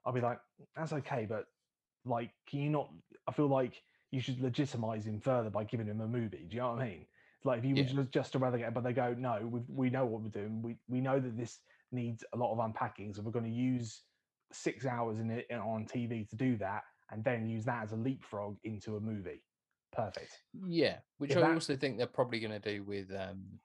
I'll 0.05 0.13
be 0.13 0.21
like, 0.21 0.39
that's 0.75 0.93
okay, 0.93 1.25
but 1.27 1.45
like, 2.05 2.31
can 2.47 2.59
you 2.61 2.69
not? 2.69 2.89
I 3.27 3.31
feel 3.31 3.47
like 3.47 3.81
you 4.11 4.19
should 4.19 4.39
legitimize 4.41 5.05
him 5.05 5.19
further 5.19 5.49
by 5.49 5.63
giving 5.63 5.87
him 5.87 6.01
a 6.01 6.07
movie. 6.07 6.45
Do 6.49 6.55
you 6.55 6.61
know 6.61 6.71
what 6.73 6.81
I 6.81 6.85
mean? 6.89 7.05
It's 7.37 7.45
like 7.45 7.59
if 7.59 7.65
you 7.65 7.75
Yeah. 7.75 7.83
was 7.83 7.91
just 7.93 8.11
just 8.11 8.31
to 8.33 8.39
rather 8.39 8.57
get, 8.57 8.73
but 8.73 8.83
they 8.83 8.93
go, 8.93 9.13
no, 9.13 9.45
we 9.45 9.61
we 9.67 9.89
know 9.89 10.05
what 10.05 10.21
we're 10.21 10.29
doing. 10.29 10.61
We 10.61 10.77
we 10.87 11.01
know 11.01 11.19
that 11.19 11.37
this 11.37 11.59
needs 11.91 12.23
a 12.33 12.37
lot 12.37 12.51
of 12.51 12.59
unpacking, 12.59 13.13
so 13.13 13.21
we're 13.21 13.31
going 13.31 13.45
to 13.45 13.51
use 13.51 14.03
six 14.51 14.85
hours 14.85 15.19
in 15.19 15.29
it 15.31 15.45
on 15.51 15.85
TV 15.85 16.27
to 16.29 16.35
do 16.35 16.57
that, 16.57 16.83
and 17.11 17.23
then 17.23 17.47
use 17.47 17.65
that 17.65 17.83
as 17.83 17.91
a 17.93 17.95
leapfrog 17.95 18.57
into 18.63 18.97
a 18.97 18.99
movie. 18.99 19.43
Perfect. 19.91 20.43
yeah 20.67 20.99
which 21.17 21.31
If 21.31 21.37
i 21.37 21.41
that- 21.41 21.53
also 21.53 21.75
think 21.75 21.97
they're 21.97 22.05
probably 22.05 22.39
going 22.39 22.51
to 22.61 22.71
do 22.73 22.83
with 22.83 23.11
um 23.11 23.59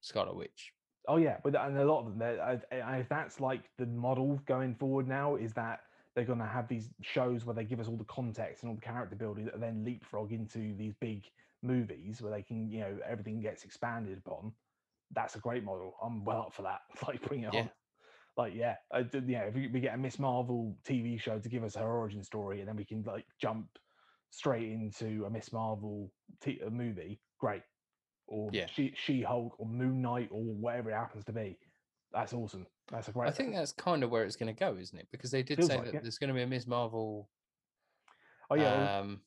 scarlet 0.00 0.34
witch 0.36 0.72
Oh 1.06 1.16
yeah, 1.18 1.38
but 1.44 1.54
and 1.54 1.76
a 1.76 1.84
lot 1.84 2.00
of 2.00 2.06
them. 2.06 2.18
they're- 2.18 2.40
I- 2.40 2.74
I- 2.74 2.96
If 3.00 3.10
that's 3.10 3.38
like 3.38 3.70
the 3.76 3.84
model 3.84 4.36
going 4.46 4.74
forward 4.74 5.06
now, 5.06 5.36
is 5.36 5.52
that 5.52 5.80
they're 6.14 6.24
going 6.24 6.38
to 6.38 6.46
have 6.46 6.68
these 6.68 6.90
shows 7.02 7.44
where 7.44 7.54
they 7.54 7.64
give 7.64 7.80
us 7.80 7.88
all 7.88 7.96
the 7.96 8.04
context 8.04 8.62
and 8.62 8.70
all 8.70 8.76
the 8.76 8.80
character 8.82 9.16
building 9.16 9.46
that 9.46 9.60
then 9.60 9.84
leapfrog 9.84 10.32
into 10.32 10.74
these 10.76 10.94
big 11.00 11.24
movies 11.62 12.22
where 12.22 12.30
they 12.32 12.42
can, 12.42 12.70
you 12.70 12.80
know, 12.80 12.98
everything 13.04 13.40
gets 13.40 13.64
expanded 13.64 14.18
upon. 14.18 14.52
That's 15.10 15.34
a 15.36 15.40
great 15.40 15.64
model. 15.64 15.94
I'm 16.02 16.24
well 16.24 16.42
up 16.42 16.54
for 16.54 16.62
that. 16.62 16.80
Like 17.06 17.22
bring 17.22 17.42
it 17.44 17.52
Yeah. 17.54 17.60
on. 17.62 17.70
Like 18.36 18.54
yeah, 18.54 18.76
I 18.92 19.02
did- 19.02 19.28
yeah. 19.28 19.42
If 19.42 19.54
we, 19.54 19.68
we 19.68 19.80
get 19.80 19.94
a 19.94 19.98
Miss 19.98 20.18
Marvel 20.18 20.76
TV 20.84 21.20
show 21.20 21.38
to 21.38 21.48
give 21.48 21.62
us 21.62 21.76
her 21.76 21.86
origin 21.86 22.22
story, 22.24 22.60
and 22.60 22.68
then 22.68 22.76
we 22.76 22.84
can 22.84 23.02
like 23.02 23.26
jump 23.40 23.68
straight 24.30 24.70
into 24.72 25.24
a 25.24 25.30
Miss 25.30 25.52
Marvel 25.52 26.12
t- 26.40 26.60
a 26.66 26.70
movie, 26.70 27.20
great. 27.38 27.62
Or 28.26 28.50
Yeah. 28.52 28.66
she 28.66 28.92
She 28.96 29.22
Hulk 29.22 29.54
or 29.60 29.66
Moon 29.66 30.02
Knight 30.02 30.30
or 30.32 30.42
whatever 30.42 30.90
it 30.90 30.94
happens 30.94 31.24
to 31.26 31.32
be. 31.32 31.58
That's 32.14 32.32
awesome. 32.32 32.66
That's 32.90 33.08
a 33.08 33.12
great. 33.12 33.28
i 33.28 33.30
think 33.32 33.54
that's 33.54 33.72
kind 33.72 34.04
of 34.04 34.10
where 34.10 34.24
it's 34.24 34.36
going 34.36 34.54
to 34.54 34.58
go 34.58 34.76
isn't 34.76 34.98
it 34.98 35.08
because 35.10 35.30
they 35.30 35.42
did 35.42 35.56
Feels 35.56 35.68
say 35.70 35.76
like 35.78 35.86
that 35.86 35.94
it. 35.96 36.02
there's 36.02 36.18
going 36.18 36.28
to 36.28 36.34
be 36.34 36.42
a 36.42 36.46
ms 36.46 36.66
marvel 36.66 37.30
Oh 38.50 38.56
yeah, 38.56 38.98
um 38.98 39.22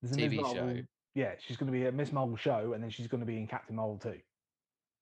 there's 0.00 0.16
a 0.16 0.20
Ms. 0.20 0.32
TV 0.32 0.36
show. 0.36 0.64
Marvel- 0.64 0.82
Yeah, 1.14 1.32
she's 1.38 1.56
going 1.58 1.70
to 1.70 1.78
be 1.78 1.84
a 1.86 1.92
Miss 1.92 2.10
Marvel 2.10 2.36
show, 2.36 2.72
and 2.72 2.82
then 2.82 2.88
she's 2.90 3.06
going 3.06 3.20
to 3.20 3.26
be 3.26 3.36
in 3.36 3.46
Captain 3.46 3.76
Marvel 3.76 3.98
too. 3.98 4.18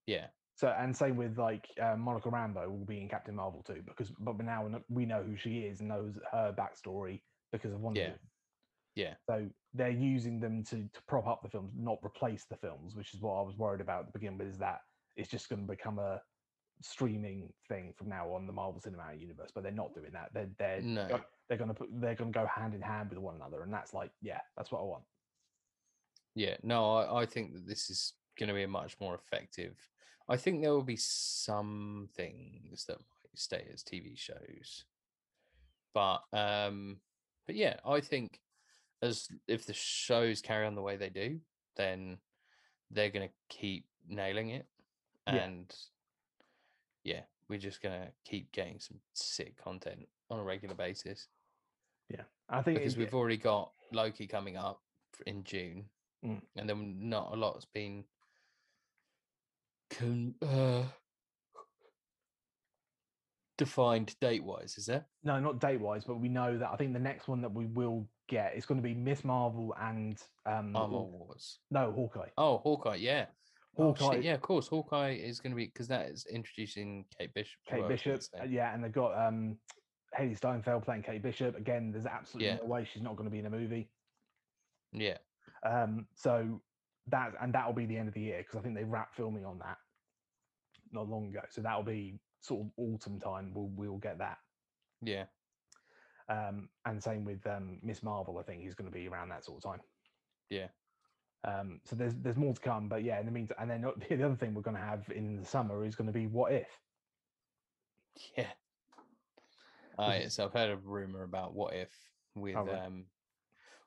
yeah 0.07 0.27
So 0.55 0.67
and 0.67 0.95
same 0.95 1.15
with 1.15 1.37
like 1.37 1.65
uh, 1.81 1.95
Monica 1.95 2.29
Rambeau 2.29 2.67
will 2.69 2.85
be 2.85 2.99
in 3.01 3.07
Captain 3.07 3.33
Marvel 3.35 3.63
too 3.63 3.81
because 3.85 4.11
but 4.19 4.37
now 4.43 4.65
we 4.65 4.75
we 4.89 5.05
know 5.05 5.23
who 5.23 5.37
she 5.37 5.59
is 5.59 5.79
and 5.79 5.87
knows 5.89 6.19
her 6.31 6.53
backstory 6.57 7.21
because 7.53 7.71
of 7.71 7.79
Wonder 7.79 8.01
Yeah. 8.01 8.07
Woman. 8.07 8.19
Yeah. 8.95 9.13
So 9.29 9.49
they're 9.73 9.89
using 9.89 10.41
them 10.41 10.63
to 10.65 10.75
to 10.95 11.01
prop 11.07 11.27
up 11.27 11.41
the 11.43 11.49
films, 11.49 11.71
not 11.77 11.99
replace 12.03 12.43
the 12.45 12.57
films, 12.57 12.93
which 12.95 13.13
is 13.13 13.21
what 13.21 13.35
I 13.39 13.41
was 13.43 13.55
worried 13.55 13.79
about 13.81 14.01
at 14.01 14.05
the 14.07 14.19
beginning. 14.19 14.37
But 14.37 14.47
is 14.47 14.57
that 14.57 14.81
it's 15.15 15.29
just 15.29 15.47
going 15.47 15.61
to 15.61 15.67
become 15.67 15.97
a 15.99 16.21
streaming 16.81 17.51
thing 17.67 17.93
from 17.97 18.09
now 18.09 18.33
on 18.33 18.47
the 18.47 18.53
Marvel 18.53 18.81
Cinematic 18.81 19.19
Universe? 19.21 19.51
But 19.53 19.63
they're 19.63 19.71
not 19.71 19.93
doing 19.93 20.11
that. 20.13 20.29
They're 20.33 20.49
they're 20.57 20.81
No. 20.81 21.07
go- 21.07 21.25
they're 21.47 21.57
to 21.57 21.73
put 21.73 21.89
they're 21.99 22.15
to 22.15 22.25
go 22.25 22.45
hand 22.45 22.73
in 22.75 22.81
hand 22.81 23.09
with 23.09 23.19
one 23.19 23.35
another, 23.35 23.63
and 23.63 23.73
that's 23.73 23.93
like 23.93 24.11
yeah, 24.21 24.41
that's 24.55 24.71
what 24.71 24.81
I 24.81 24.83
want. 24.83 25.03
Yeah, 26.35 26.57
no, 26.63 26.95
I, 26.95 27.21
I 27.21 27.25
think 27.25 27.53
that 27.53 27.67
this 27.67 27.89
is 27.89 28.13
going 28.37 28.47
to 28.49 28.53
be 28.55 28.63
a 28.63 28.67
much 28.67 28.95
more 29.01 29.15
effective. 29.15 29.75
I 30.29 30.37
think 30.37 30.61
there 30.61 30.71
will 30.71 30.83
be 30.83 30.95
some 30.95 32.07
things 32.15 32.85
that 32.85 32.97
might 32.99 33.35
stay 33.35 33.67
as 33.73 33.83
TV 33.83 34.17
shows, 34.17 34.85
but 35.93 36.21
um, 36.33 37.01
but 37.47 37.55
yeah, 37.55 37.77
I 37.85 37.99
think 37.99 38.39
as 39.01 39.27
if 39.47 39.65
the 39.65 39.73
shows 39.73 40.41
carry 40.41 40.65
on 40.67 40.75
the 40.75 40.81
way 40.83 40.97
they 40.97 41.09
do, 41.09 41.39
then 41.75 42.19
they're 42.91 43.09
going 43.09 43.27
to 43.27 43.33
keep 43.49 43.85
nailing 44.07 44.49
it, 44.49 44.67
and 45.25 45.75
yeah, 47.09 47.21
we're 47.49 47.57
just 47.59 47.81
going 47.81 47.99
to 47.99 48.07
keep 48.23 48.51
getting 48.51 48.79
some 48.79 48.99
sick 49.13 49.57
content 49.57 50.07
on 50.29 50.39
a 50.39 50.43
regular 50.43 50.75
basis 50.75 51.27
Yeah, 52.09 52.21
I 52.47 52.61
think 52.61 52.77
because 52.77 52.93
it- 52.95 52.99
we've 52.99 53.13
already 53.15 53.37
got 53.37 53.71
Loki 53.91 54.27
coming 54.27 54.55
up 54.57 54.81
in 55.25 55.43
June, 55.43 55.89
Mm. 56.23 56.41
and 56.57 56.69
then 56.69 57.09
not 57.09 57.31
a 57.33 57.35
lot's 57.35 57.65
been 57.65 58.03
con- 59.89 60.35
uh, 60.41 60.83
defined 63.57 64.15
date 64.19 64.43
wise, 64.43 64.77
is 64.77 64.85
there? 64.85 65.05
No, 65.23 65.39
not 65.39 65.59
date 65.59 65.79
wise, 65.79 66.05
but 66.05 66.19
we 66.19 66.29
know 66.29 66.57
that 66.57 66.69
I 66.71 66.75
think 66.77 66.93
the 66.93 66.99
next 66.99 67.27
one 67.27 67.41
that 67.41 67.53
we 67.53 67.65
will 67.65 68.07
get 68.27 68.55
is 68.55 68.65
going 68.65 68.79
to 68.81 68.87
be 68.87 68.93
Miss 68.93 69.23
Marvel 69.23 69.73
and 69.79 70.21
um 70.45 70.75
Armor 70.75 71.01
Wars. 71.03 71.59
no 71.71 71.91
Hawkeye. 71.91 72.29
Oh, 72.37 72.57
Hawkeye, 72.59 72.95
yeah. 72.95 73.25
Oh, 73.79 73.95
shit, 73.95 74.23
yeah, 74.23 74.33
of 74.33 74.41
course. 74.41 74.67
Hawkeye 74.67 75.11
is 75.13 75.39
going 75.39 75.51
to 75.51 75.55
be 75.55 75.65
because 75.65 75.87
that 75.87 76.09
is 76.09 76.25
introducing 76.25 77.05
Kate 77.17 77.33
Bishop. 77.33 77.59
Kate 77.67 77.79
well, 77.79 77.87
I 77.89 77.91
was 77.91 78.01
gonna 78.03 78.17
Bishop, 78.17 78.51
yeah, 78.51 78.73
and 78.73 78.83
they've 78.83 78.91
got 78.91 79.17
um 79.27 79.57
Hailee 80.17 80.35
Steinfeld 80.37 80.83
playing 80.83 81.03
Kate 81.03 81.21
Bishop. 81.21 81.55
Again, 81.55 81.91
there's 81.91 82.05
absolutely 82.05 82.47
Yeah. 82.49 82.57
no 82.57 82.65
way 82.65 82.83
she's 82.91 83.01
not 83.01 83.15
going 83.15 83.25
to 83.29 83.31
be 83.31 83.39
in 83.39 83.45
a 83.45 83.49
movie. 83.49 83.89
Yeah, 84.91 85.17
Um, 85.63 86.07
so 86.15 86.61
that 87.07 87.33
and 87.39 87.53
that'll 87.53 87.73
be 87.73 87.85
the 87.85 87.97
end 87.97 88.07
of 88.07 88.13
the 88.13 88.21
year 88.21 88.39
because 88.39 88.55
I 88.55 88.61
think 88.61 88.75
they 88.75 88.83
wrapped 88.83 89.15
filming 89.15 89.45
on 89.45 89.59
that 89.59 89.77
not 90.91 91.07
long 91.07 91.27
ago. 91.29 91.41
So 91.49 91.61
that'll 91.61 91.83
be 91.83 92.19
sort 92.41 92.65
of 92.65 92.71
autumn 92.77 93.19
time. 93.19 93.53
We'll 93.53 93.69
we'll 93.69 93.97
get 93.97 94.17
that. 94.17 94.39
yeah, 95.01 95.25
Um, 96.27 96.69
and 96.85 97.01
same 97.01 97.23
with 97.23 97.45
um, 97.47 97.79
Miss 97.83 98.01
Marvel. 98.03 98.37
I 98.39 98.43
think 98.43 98.65
is 98.65 98.75
going 98.75 98.89
to 98.91 98.95
be 98.95 99.07
around 99.07 99.29
that 99.29 99.45
sort 99.45 99.63
of 99.63 99.71
time. 99.71 99.81
yeah. 100.49 100.67
Um, 101.43 101.79
so 101.85 101.95
there's 101.95 102.15
there's 102.15 102.37
more 102.37 102.53
to 102.53 102.59
come, 102.61 102.89
but 102.89 103.03
yeah, 103.03 103.19
in 103.19 103.25
the 103.25 103.31
meantime, 103.31 103.57
and 103.59 103.69
then 103.69 103.81
the 104.09 104.23
other 104.25 104.35
thing 104.35 104.53
we're 104.53 104.61
going 104.61 104.75
to 104.75 104.81
have 104.81 105.09
in 105.09 105.37
the 105.37 105.45
summer 105.45 105.85
is 105.85 105.95
going 105.95 106.07
to 106.07 106.13
be 106.13 106.27
what 106.27 106.51
if. 106.51 106.67
Yeah. 108.37 108.51
Uh, 109.97 110.17
yes, 110.21 110.39
I've 110.39 110.53
heard 110.53 110.71
a 110.71 110.77
rumor 110.77 111.23
about 111.23 111.53
what 111.53 111.73
if 111.73 111.91
with 112.35 112.55
Oh, 112.55 112.63
really? 112.63 112.77
um 112.77 113.05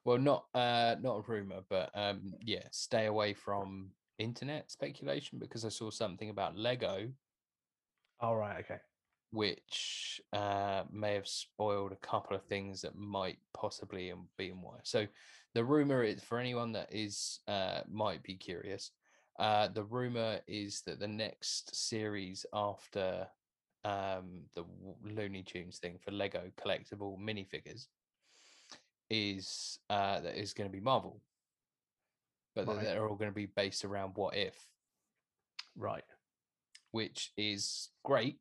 well 0.05 0.19
not 0.19 0.47
uh 0.55 0.97
not 1.01 1.17
a 1.19 1.31
rumor, 1.31 1.61
but 1.69 1.91
um 1.95 2.35
yeah, 2.41 2.65
stay 2.71 3.07
away 3.07 3.35
from 3.35 3.93
internet 4.19 4.71
speculation 4.71 5.39
because 5.39 5.65
I 5.65 5.69
saw 5.69 5.91
something 5.91 6.31
about 6.31 6.57
Lego 6.57 7.09
All 8.21 8.37
right, 8.37 8.61
okay. 8.65 8.81
which 9.31 10.21
uh 10.33 10.85
may 10.91 11.15
have 11.15 11.29
spoiled 11.29 11.93
a 11.93 11.97
couple 11.97 12.37
of 12.37 12.45
things 12.45 12.83
that 12.83 12.97
might 12.97 13.39
possibly 13.55 14.13
be 14.37 14.49
in 14.51 14.61
wire. 14.61 14.81
So 14.85 15.07
the 15.55 15.65
rumor 15.65 16.03
is 16.03 16.23
for 16.23 16.39
anyone 16.39 16.73
that 16.73 16.89
is 16.93 17.41
uh 17.49 17.81
might 17.91 18.23
be 18.23 18.35
curious, 18.37 18.91
uh 19.39 19.69
the 19.69 19.85
rumor 19.85 20.41
is 20.47 20.83
that 20.87 21.01
the 21.01 21.09
next 21.09 21.75
series 21.75 22.45
after 22.53 23.27
um, 23.85 24.43
the 24.55 24.65
Looney 25.03 25.43
Tunes 25.43 25.79
thing 25.79 25.99
for 25.99 26.13
Lego 26.13 26.51
collectible 26.57 27.19
minifigures 27.19 27.87
is 29.11 29.79
uh, 29.91 30.21
that 30.21 30.39
is 30.39 30.55
going 30.55 30.71
to 30.71 30.73
be 30.73 30.81
Marvel, 30.81 31.21
but 32.55 32.67
Right. 32.69 32.81
they're 32.83 33.09
all 33.09 33.17
going 33.17 33.31
to 33.31 33.35
be 33.35 33.47
based 33.47 33.85
around 33.85 34.13
What 34.15 34.37
If, 34.37 34.55
Right. 35.77 36.05
which 36.93 37.33
is 37.37 37.91
great, 38.05 38.39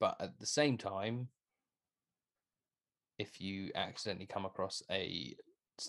but 0.00 0.16
at 0.20 0.38
the 0.38 0.46
same 0.46 0.78
time, 0.78 1.28
if 3.18 3.40
you 3.40 3.70
accidentally 3.74 4.26
come 4.26 4.46
across 4.46 4.82
a 4.90 5.36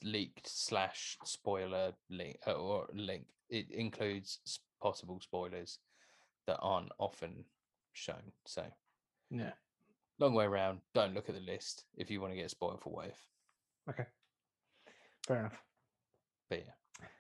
leaked 0.04 0.48
slash 0.48 1.18
spoiler 1.24 1.94
link 2.10 2.38
uh, 2.48 2.54
or 2.54 2.88
link, 2.94 3.26
it 3.50 3.70
includes 3.72 4.40
possible 4.82 5.20
spoilers 5.22 5.80
that 6.48 6.58
aren't 6.62 6.92
often 7.00 7.46
shown. 7.94 8.32
So 8.46 8.64
Yeah. 9.30 9.54
long 10.20 10.34
way 10.34 10.46
around. 10.46 10.82
Don't 10.94 11.14
look 11.14 11.30
at 11.30 11.36
the 11.36 11.42
list 11.42 11.86
if 11.96 12.10
you 12.10 12.22
want 12.22 12.34
to 12.34 12.38
get 12.38 12.50
spoiled 12.50 12.82
for 12.82 12.94
Wave. 12.94 13.20
Okay. 13.90 14.06
Fair 15.28 15.40
enough. 15.40 15.62
But 16.50 16.60
yeah, 16.60 16.74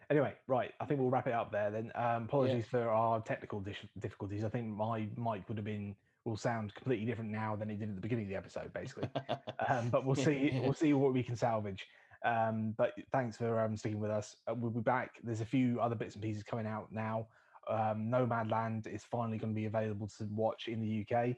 Anyway, 0.09 0.33
right. 0.47 0.71
I 0.79 0.85
think 0.85 0.99
we'll 0.99 1.09
wrap 1.09 1.27
it 1.27 1.33
up 1.33 1.51
there 1.51 1.71
then. 1.71 1.91
Um, 1.95 2.23
apologies 2.23 2.65
for 2.67 2.89
our 2.89 3.21
technical 3.21 3.63
difficulties. 3.99 4.43
I 4.43 4.49
think 4.49 4.67
my 4.67 5.07
mic 5.17 5.47
would 5.47 5.57
have 5.57 5.65
been 5.65 5.95
will 6.25 6.37
sound 6.37 6.73
completely 6.73 7.05
different 7.05 7.31
now 7.31 7.55
than 7.55 7.69
it 7.69 7.79
did 7.79 7.89
at 7.89 7.95
the 7.95 8.01
beginning 8.01 8.25
of 8.25 8.29
the 8.29 8.35
episode, 8.35 8.73
basically. 8.73 9.09
um, 9.69 9.89
but 9.89 10.05
we'll 10.05 10.15
see. 10.15 10.59
We'll 10.61 10.73
see 10.73 10.93
what 10.93 11.13
we 11.13 11.23
can 11.23 11.35
salvage. 11.35 11.85
Um, 12.23 12.73
but 12.77 12.93
thanks 13.11 13.37
for 13.37 13.59
um, 13.59 13.75
sticking 13.77 13.99
with 13.99 14.11
us. 14.11 14.35
Uh, 14.49 14.55
we'll 14.55 14.71
be 14.71 14.79
back. 14.79 15.15
There's 15.23 15.41
a 15.41 15.45
few 15.45 15.79
other 15.79 15.95
bits 15.95 16.15
and 16.15 16.23
pieces 16.23 16.43
coming 16.43 16.65
out 16.67 16.91
now. 16.91 17.27
Um, 17.69 18.09
Nomadland 18.11 18.87
is 18.87 19.03
finally 19.03 19.37
going 19.37 19.51
to 19.53 19.55
be 19.55 19.65
available 19.65 20.07
to 20.17 20.25
watch 20.31 20.67
in 20.67 20.81
the 20.81 21.05
UK, 21.17 21.35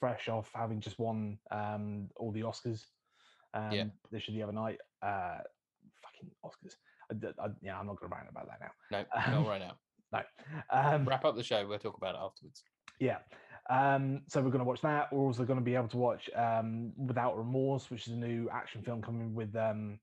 fresh 0.00 0.28
off 0.28 0.50
having 0.54 0.80
just 0.80 0.98
won 0.98 1.38
um, 1.50 2.08
all 2.16 2.30
the 2.32 2.42
Oscars. 2.42 2.84
Um, 3.54 3.72
Yeah. 3.72 3.84
Literally 4.10 4.38
the 4.38 4.42
other 4.44 4.52
night. 4.52 4.78
Uh, 5.02 5.38
fucking 6.02 6.30
Oscars. 6.44 6.74
I 7.10 7.42
I- 7.42 7.48
yeah, 7.62 7.78
I'm 7.78 7.86
not 7.86 7.98
going 8.00 8.10
to 8.10 8.16
rant 8.16 8.28
about 8.30 8.48
that 8.48 8.60
now. 8.60 8.70
no, 8.90 9.34
Um, 9.36 9.44
not 9.44 9.48
right 9.50 9.60
now. 9.60 9.76
No. 10.12 10.20
Um, 10.68 11.06
Wrap 11.06 11.24
up 11.24 11.36
the 11.36 11.42
show. 11.42 11.66
We'll 11.66 11.78
talk 11.78 11.96
about 11.96 12.14
it 12.14 12.18
afterwards. 12.22 12.62
yeah. 13.00 13.18
Um, 13.70 14.22
so 14.28 14.40
we're 14.40 14.50
going 14.50 14.58
to 14.58 14.64
watch 14.64 14.80
that. 14.82 15.12
We're 15.12 15.20
also 15.20 15.44
going 15.44 15.58
to 15.58 15.64
be 15.64 15.74
able 15.74 15.88
to 15.88 15.96
watch 15.96 16.28
um, 16.34 16.92
Without 16.96 17.36
Remorse, 17.36 17.90
which 17.90 18.06
is 18.06 18.12
a 18.12 18.16
new 18.16 18.48
action 18.50 18.82
film 18.82 19.02
coming 19.02 19.34
with 19.34 19.54
um, 19.56 19.98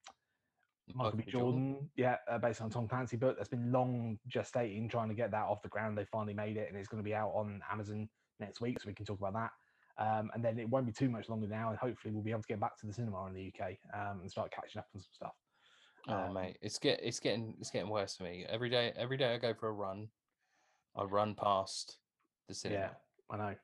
Michael 0.94 1.18
B. 1.18 1.26
Jordan. 1.28 1.90
Yeah, 1.96 2.18
uh, 2.30 2.38
based 2.38 2.62
on 2.62 2.70
Tom 2.70 2.88
Clancy 2.88 3.18
book 3.18 3.38
that's 3.38 3.50
been 3.50 3.72
long 3.72 4.18
gestating, 4.30 4.90
trying 4.90 5.10
to 5.10 5.16
get 5.16 5.32
that 5.32 5.44
off 5.44 5.62
the 5.62 5.70
ground. 5.70 5.98
They 5.98 6.06
finally 6.06 6.34
made 6.34 6.58
it, 6.58 6.70
and 6.70 6.78
it's 6.78 6.88
going 6.88 7.04
to 7.04 7.08
be 7.08 7.14
out 7.14 7.32
on 7.36 7.62
Amazon 7.72 8.08
next 8.40 8.62
week, 8.62 8.80
so 8.80 8.88
we 8.88 8.94
can 8.94 9.06
talk 9.06 9.20
about 9.20 9.34
that. 9.34 9.52
Um, 10.02 10.32
and 10.34 10.44
then 10.44 10.58
it 10.58 10.70
won't 10.70 10.86
be 10.86 10.94
too 10.94 11.10
much 11.10 11.28
longer 11.28 11.48
now, 11.48 11.70
and 11.70 11.78
hopefully 11.78 12.14
we'll 12.14 12.24
be 12.24 12.32
able 12.32 12.42
to 12.42 12.48
get 12.48 12.60
back 12.60 12.78
to 12.80 12.88
the 12.88 12.94
cinema 12.94 13.26
in 13.28 13.34
the 13.34 13.54
UK 13.54 13.72
um, 13.94 14.22
and 14.22 14.32
start 14.32 14.52
catching 14.52 14.80
up 14.80 14.88
on 14.96 15.02
some 15.02 15.10
stuff. 15.12 15.34
Oh 16.08 16.14
Um, 16.14 16.34
mate, 16.34 16.58
it's 16.62 16.80
get 16.80 17.02
it's 17.04 17.20
getting 17.20 17.56
it's 17.60 17.70
getting 17.70 17.90
worse 17.90 18.16
for 18.16 18.24
me. 18.24 18.46
Every 18.48 18.70
day 18.70 18.94
every 18.96 19.18
day 19.18 19.34
I 19.34 19.38
go 19.38 19.54
for 19.54 19.68
a 19.68 19.74
run, 19.74 20.08
I 20.96 21.04
run 21.04 21.36
past 21.36 21.98
the 22.48 22.54
cinema. 22.54 22.82
Yeah, 22.82 22.90
I 23.30 23.38
know. 23.38 23.56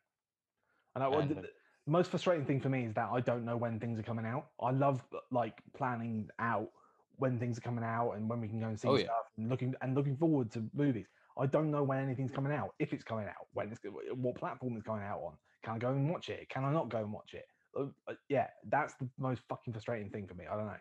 I 0.96 1.00
know. 1.00 1.14
And 1.20 1.30
the, 1.30 1.36
the- 1.36 1.50
most 1.88 2.10
frustrating 2.10 2.46
thing 2.48 2.60
for 2.60 2.70
me 2.70 2.86
is 2.86 2.96
that 2.96 3.10
I 3.12 3.20
don't 3.20 3.46
know 3.46 3.58
when 3.58 3.80
things 3.80 4.00
are 4.00 4.04
coming 4.04 4.26
out. 4.26 4.48
I 4.60 4.72
love 4.72 5.04
uh, 5.14 5.20
like 5.30 5.62
planning 5.78 6.28
out 6.40 6.70
when 7.18 7.38
things 7.40 7.60
are 7.60 7.62
coming 7.62 7.84
out 7.84 8.14
and 8.14 8.28
when 8.28 8.42
we 8.42 8.48
can 8.48 8.60
go 8.60 8.66
and 8.68 8.80
see 8.80 8.88
Oh, 8.88 8.96
yeah. 8.98 9.04
stuff 9.04 9.26
and 9.38 9.50
looking 9.50 9.76
and 9.82 9.94
looking 9.94 10.18
forward 10.18 10.52
to 10.54 10.64
movies. 10.74 11.06
I 11.38 11.46
don't 11.46 11.70
know 11.70 11.84
when 11.84 12.00
anything's 12.00 12.32
coming 12.32 12.52
out. 12.52 12.74
If 12.80 12.92
it's 12.92 13.04
coming 13.04 13.28
out, 13.28 13.48
when 13.54 13.72
it's 13.72 13.80
what 14.16 14.36
platform 14.36 14.76
it's 14.78 14.84
going 14.84 15.04
out 15.04 15.20
on. 15.22 15.38
Can 15.64 15.76
I 15.76 15.78
go 15.78 15.90
and 15.90 16.10
watch 16.10 16.30
it? 16.30 16.50
Can 16.50 16.64
I 16.66 16.72
not 16.72 16.90
go 16.90 17.00
and 17.00 17.14
watch 17.14 17.36
it? 17.36 17.46
Uh, 17.78 17.86
uh, 18.08 18.16
yeah, 18.30 18.48
that's 18.70 18.96
the 18.96 19.08
most 19.20 19.42
fucking 19.48 19.74
frustrating 19.74 20.10
thing 20.10 20.28
for 20.28 20.34
me. 20.34 20.46
I 20.48 20.56
don't 20.56 20.66
know. 20.68 20.78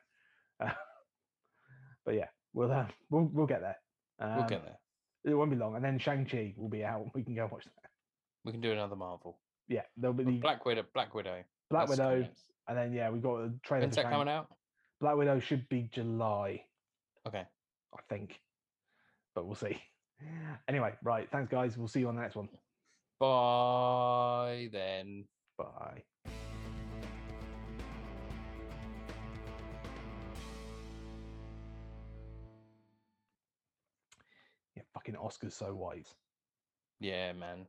Uh, 0.60 0.70
but 2.06 2.14
yeah, 2.14 2.28
we'll 2.54 2.72
uh, 2.72 2.86
we'll 3.10 3.24
we'll 3.32 3.46
get 3.46 3.60
there. 3.60 3.76
Um, 4.20 4.36
We'll 4.36 4.48
get 4.48 4.64
there. 4.64 4.78
It 5.24 5.34
won't 5.34 5.50
be 5.50 5.56
long, 5.56 5.74
and 5.76 5.84
then 5.84 5.98
Shang 5.98 6.24
Chi 6.24 6.54
will 6.56 6.68
be 6.68 6.84
out. 6.84 7.14
We 7.14 7.22
can 7.24 7.34
go 7.34 7.46
watch 7.50 7.64
that. 7.64 7.83
We 8.44 8.52
can 8.52 8.60
do 8.60 8.72
another 8.72 8.96
Marvel. 8.96 9.38
Yeah, 9.68 9.82
there'll 9.96 10.14
be 10.14 10.24
the 10.24 10.38
Black 10.38 10.64
Widow. 10.66 10.84
Black 10.94 11.14
Widow. 11.14 11.42
Black 11.70 11.88
that's 11.88 11.98
Widow, 11.98 12.28
and 12.68 12.76
then 12.78 12.92
yeah, 12.92 13.10
we 13.10 13.18
got 13.18 13.36
a 13.36 13.50
trailer. 13.62 13.82
When's 13.84 13.96
for 13.96 14.02
that 14.02 14.08
Shang- 14.08 14.12
coming 14.12 14.28
out? 14.28 14.48
Black 15.00 15.16
Widow 15.16 15.40
should 15.40 15.68
be 15.68 15.88
July, 15.92 16.62
Okay. 17.26 17.42
I 17.96 18.00
think, 18.08 18.40
but 19.34 19.46
we'll 19.46 19.54
see. 19.54 19.78
Anyway, 20.68 20.92
right. 21.02 21.28
Thanks, 21.30 21.50
guys. 21.50 21.76
We'll 21.76 21.88
see 21.88 22.00
you 22.00 22.08
on 22.08 22.16
the 22.16 22.22
next 22.22 22.36
one. 22.36 22.48
Bye 23.18 24.68
then. 24.72 25.24
Bye. 25.58 26.02
Yeah, 34.76 34.82
fucking 34.92 35.14
Oscars 35.14 35.52
so 35.52 35.74
white. 35.74 36.08
Yeah, 37.00 37.32
man. 37.32 37.66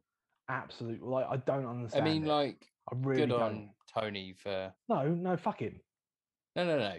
Absolute. 0.50 1.04
Like 1.04 1.26
I 1.30 1.38
don't 1.38 1.66
understand. 1.66 2.08
I 2.08 2.12
mean, 2.12 2.26
it. 2.26 2.30
like, 2.30 2.68
I 2.92 2.96
really 3.00 3.22
good 3.22 3.30
don't. 3.30 3.42
on 3.42 3.70
Tony 3.94 4.34
for 4.38 4.74
No, 4.90 5.08
no, 5.08 5.38
fuck 5.38 5.60
him. 5.60 5.80
no, 6.56 6.66
no, 6.66 6.78
no, 6.78 6.96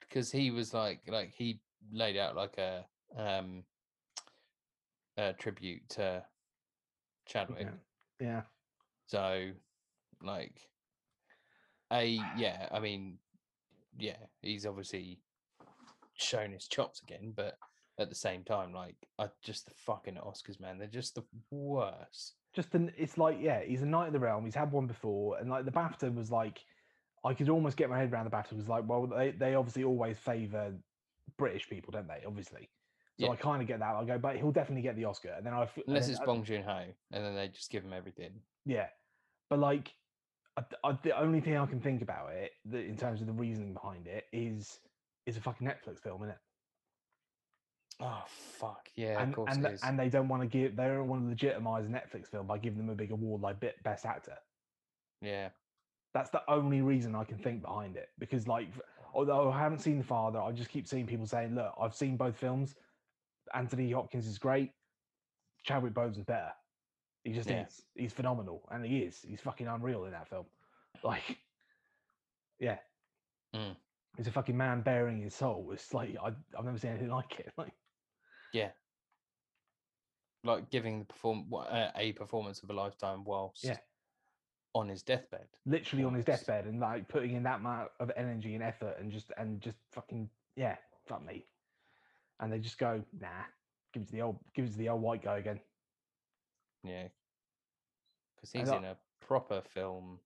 because 0.00 0.30
he 0.30 0.50
was 0.50 0.74
like, 0.74 1.00
like 1.08 1.32
he 1.34 1.60
laid 1.92 2.16
out 2.16 2.36
like 2.36 2.58
a 2.58 2.84
um 3.16 3.64
a 5.16 5.32
tribute 5.34 5.88
to 5.90 6.24
Chadwick. 7.26 7.68
Yeah. 8.20 8.26
yeah. 8.26 8.42
So, 9.06 9.50
like, 10.22 10.60
a 11.92 12.20
yeah, 12.36 12.68
I 12.72 12.80
mean, 12.80 13.18
yeah, 13.98 14.16
he's 14.42 14.66
obviously 14.66 15.20
shown 16.14 16.52
his 16.52 16.68
chops 16.68 17.02
again, 17.02 17.32
but 17.34 17.56
at 17.98 18.08
the 18.08 18.14
same 18.14 18.44
time, 18.44 18.72
like, 18.72 18.96
I 19.18 19.28
just 19.42 19.66
the 19.66 19.74
fucking 19.86 20.14
Oscars, 20.14 20.60
man, 20.60 20.78
they're 20.78 20.86
just 20.86 21.14
the 21.14 21.24
worst. 21.50 22.34
Just 22.52 22.74
an 22.74 22.90
it's 22.96 23.16
like 23.18 23.38
yeah 23.40 23.60
he's 23.62 23.82
a 23.82 23.86
knight 23.86 24.08
of 24.08 24.12
the 24.12 24.18
realm 24.18 24.44
he's 24.44 24.54
had 24.54 24.72
one 24.72 24.86
before 24.86 25.38
and 25.38 25.48
like 25.50 25.64
the 25.64 25.70
bafta 25.70 26.12
was 26.14 26.30
like 26.30 26.64
i 27.24 27.32
could 27.32 27.48
almost 27.48 27.76
get 27.76 27.88
my 27.88 27.98
head 27.98 28.12
around 28.12 28.24
the 28.24 28.30
bafta 28.30 28.54
was 28.56 28.68
like 28.68 28.82
well 28.88 29.06
they, 29.06 29.30
they 29.30 29.54
obviously 29.54 29.84
always 29.84 30.18
favor 30.18 30.72
british 31.36 31.68
people 31.68 31.90
don't 31.92 32.08
they 32.08 32.22
obviously 32.26 32.68
so 33.18 33.26
Yeah. 33.26 33.30
i 33.32 33.36
kind 33.36 33.62
of 33.62 33.68
get 33.68 33.78
that 33.78 33.94
i 33.94 34.04
go 34.04 34.18
but 34.18 34.36
he'll 34.36 34.50
definitely 34.50 34.82
get 34.82 34.96
the 34.96 35.04
oscar 35.04 35.34
and 35.36 35.46
then 35.46 35.52
i 35.54 35.68
Unless 35.86 36.06
then 36.06 36.10
it's 36.12 36.20
I- 36.20 36.24
Bong 36.26 36.42
Joon 36.44 36.62
Ho, 36.64 36.84
and 37.12 37.24
then 37.24 37.34
they 37.34 37.48
just 37.48 37.70
give 37.70 37.84
him 37.84 37.92
everything. 37.92 38.32
yeah 38.66 38.86
but 39.48 39.58
like 39.58 39.92
I, 40.56 40.64
I, 40.82 40.98
the 41.02 41.16
only 41.18 41.40
thing 41.40 41.56
i 41.56 41.66
can 41.66 41.80
think 41.80 42.02
about 42.02 42.32
it 42.32 42.50
that 42.66 42.84
in 42.84 42.96
terms 42.96 43.20
of 43.20 43.26
the 43.28 43.32
reasoning 43.32 43.72
behind 43.74 44.06
it 44.08 44.24
is 44.32 44.80
is 45.26 45.36
a 45.36 45.40
fucking 45.40 45.66
netflix 45.68 46.00
film 46.02 46.22
isn't 46.22 46.30
it 46.34 46.38
Oh 48.00 48.24
fuck 48.26 48.88
yeah, 48.94 49.20
and 49.20 49.30
of 49.30 49.36
course 49.36 49.56
and, 49.56 49.78
and 49.84 49.98
they 49.98 50.08
don't 50.08 50.28
want 50.28 50.42
to 50.42 50.48
give 50.48 50.74
they 50.76 50.86
don't 50.86 51.06
want 51.08 51.22
to 51.22 51.28
legitimize 51.28 51.84
a 51.86 51.88
netflix 51.88 52.28
film 52.28 52.46
by 52.46 52.56
giving 52.58 52.78
them 52.78 52.88
a 52.88 52.94
big 52.94 53.10
award 53.10 53.42
like 53.42 53.56
best 53.82 54.06
actor 54.06 54.36
yeah, 55.22 55.50
That's 56.14 56.30
the 56.30 56.42
only 56.50 56.80
reason 56.80 57.14
I 57.14 57.24
can 57.24 57.36
think 57.36 57.60
behind 57.60 57.96
it. 57.96 58.08
Because, 58.18 58.48
like, 58.48 58.68
although 59.12 59.50
I 59.50 59.58
haven't 59.58 59.80
seen 59.80 59.98
The 59.98 60.04
Father, 60.04 60.40
I 60.40 60.50
just 60.50 60.70
keep 60.70 60.86
seeing 60.86 61.06
people 61.06 61.26
saying, 61.26 61.54
"Look, 61.54 61.74
I've 61.78 61.94
seen 61.94 62.16
both 62.16 62.38
films. 62.38 62.74
Anthony 63.52 63.90
Hopkins 63.92 64.26
is 64.26 64.38
great. 64.38 64.72
Chadwick 65.62 65.92
Boseman's 65.92 66.24
better. 66.24 66.52
He 67.22 67.32
just 67.34 67.50
Yeah. 67.50 67.66
is. 67.66 67.84
He's 67.94 68.14
phenomenal, 68.14 68.66
and 68.70 68.82
he 68.84 69.00
is. 69.00 69.20
He's 69.20 69.42
fucking 69.42 69.66
unreal 69.66 70.06
in 70.06 70.12
that 70.12 70.26
film. 70.28 70.46
Like, 71.04 71.38
yeah, 72.58 72.78
Mm. 73.54 73.76
he's 74.16 74.26
a 74.26 74.32
fucking 74.32 74.56
man 74.56 74.80
bearing 74.80 75.20
his 75.20 75.34
soul. 75.34 75.70
It's 75.72 75.92
like 75.92 76.16
I, 76.16 76.28
I've 76.58 76.64
never 76.64 76.78
seen 76.78 76.92
anything 76.92 77.10
like 77.20 77.38
it. 77.40 77.52
Like, 77.58 77.74
yeah. 78.52 78.70
Like 80.42 80.70
giving 80.70 81.00
the 81.00 81.04
perform 81.04 81.46
uh, 81.52 81.88
a 81.96 82.12
performance 82.12 82.62
of 82.62 82.70
a 82.70 82.72
lifetime 82.72 83.24
whilst 83.24 83.66
on 84.74 84.88
his 84.88 85.02
deathbed. 85.02 85.46
literally 85.66 86.04
on 86.04 86.14
his 86.14 86.24
deathbed, 86.24 86.66
and 86.66 86.80
like 86.80 87.08
putting 87.08 87.34
in 87.34 87.42
that 87.42 87.60
amount 87.60 87.90
of 87.98 88.10
energy 88.16 88.54
and 88.54 88.62
effort, 88.62 88.96
and 89.00 89.10
just 89.10 89.32
and 89.36 89.60
just 89.60 89.76
fucking 89.92 90.28
yeah, 90.56 90.76
fuck 91.06 91.24
me. 91.26 91.44
And 92.38 92.52
they 92.52 92.58
just 92.58 92.78
go, 92.78 93.02
nah, 93.20 93.28
give 93.92 94.02
it 94.04 94.06
to 94.06 94.12
the 94.12 94.22
old, 94.22 94.38
give 94.54 94.64
it 94.64 94.72
to 94.72 94.78
the 94.78 94.88
old 94.88 95.02
white 95.02 95.22
guy 95.22 95.38
again. 95.38 95.60
Yeah, 96.84 97.08
because 98.36 98.52
he's 98.52 98.70
in 98.70 98.84
a 98.84 98.96
proper 99.20 99.62
film. 99.74 100.18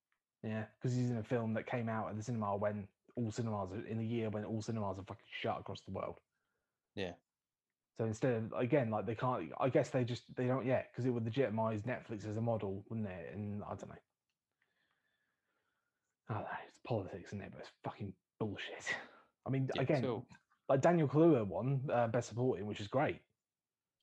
Yeah, 0.43 0.65
because 0.79 0.95
he's 0.95 1.09
in 1.09 1.17
a 1.17 1.23
film 1.23 1.53
that 1.55 1.65
came 1.65 1.89
out 1.89 2.09
at 2.09 2.15
the 2.15 2.23
cinema 2.23 2.55
when 2.55 2.87
all 3.15 3.31
cinemas 3.31 3.69
in 3.89 3.99
a 3.99 4.03
year 4.03 4.29
when 4.29 4.45
all 4.45 4.61
cinemas 4.61 4.99
are 4.99 5.03
fucking 5.03 5.25
shut 5.41 5.59
across 5.59 5.81
the 5.81 5.91
world. 5.91 6.19
Yeah. 6.95 7.13
So 7.97 8.05
instead 8.05 8.33
of 8.33 8.53
again, 8.57 8.89
like 8.91 9.05
they 9.05 9.15
can't. 9.15 9.51
I 9.59 9.69
guess 9.69 9.89
they 9.89 10.03
just 10.03 10.23
they 10.35 10.47
don't 10.47 10.65
yet 10.65 10.89
because 10.91 11.05
it 11.05 11.11
would 11.11 11.23
legitimize 11.23 11.83
Netflix 11.83 12.29
as 12.29 12.35
a 12.37 12.41
model, 12.41 12.83
wouldn't 12.89 13.07
it? 13.07 13.31
And 13.33 13.63
I 13.63 13.69
don't 13.69 13.87
know. 13.89 13.95
I 16.29 16.33
don't 16.33 16.43
know. 16.43 16.47
It's 16.67 16.79
politics, 16.85 17.27
isn't 17.29 17.41
it? 17.41 17.51
But 17.51 17.61
it's 17.61 17.71
fucking 17.83 18.13
bullshit. 18.39 18.95
I 19.45 19.49
mean, 19.49 19.69
Yeah, 19.75 19.81
again, 19.83 20.01
so- 20.01 20.25
like 20.67 20.81
Daniel 20.81 21.07
Kaluuya 21.07 21.45
won 21.45 21.81
uh, 21.93 22.07
Best 22.07 22.29
Supporting, 22.29 22.65
which 22.65 22.81
is 22.81 22.87
great. 22.87 23.21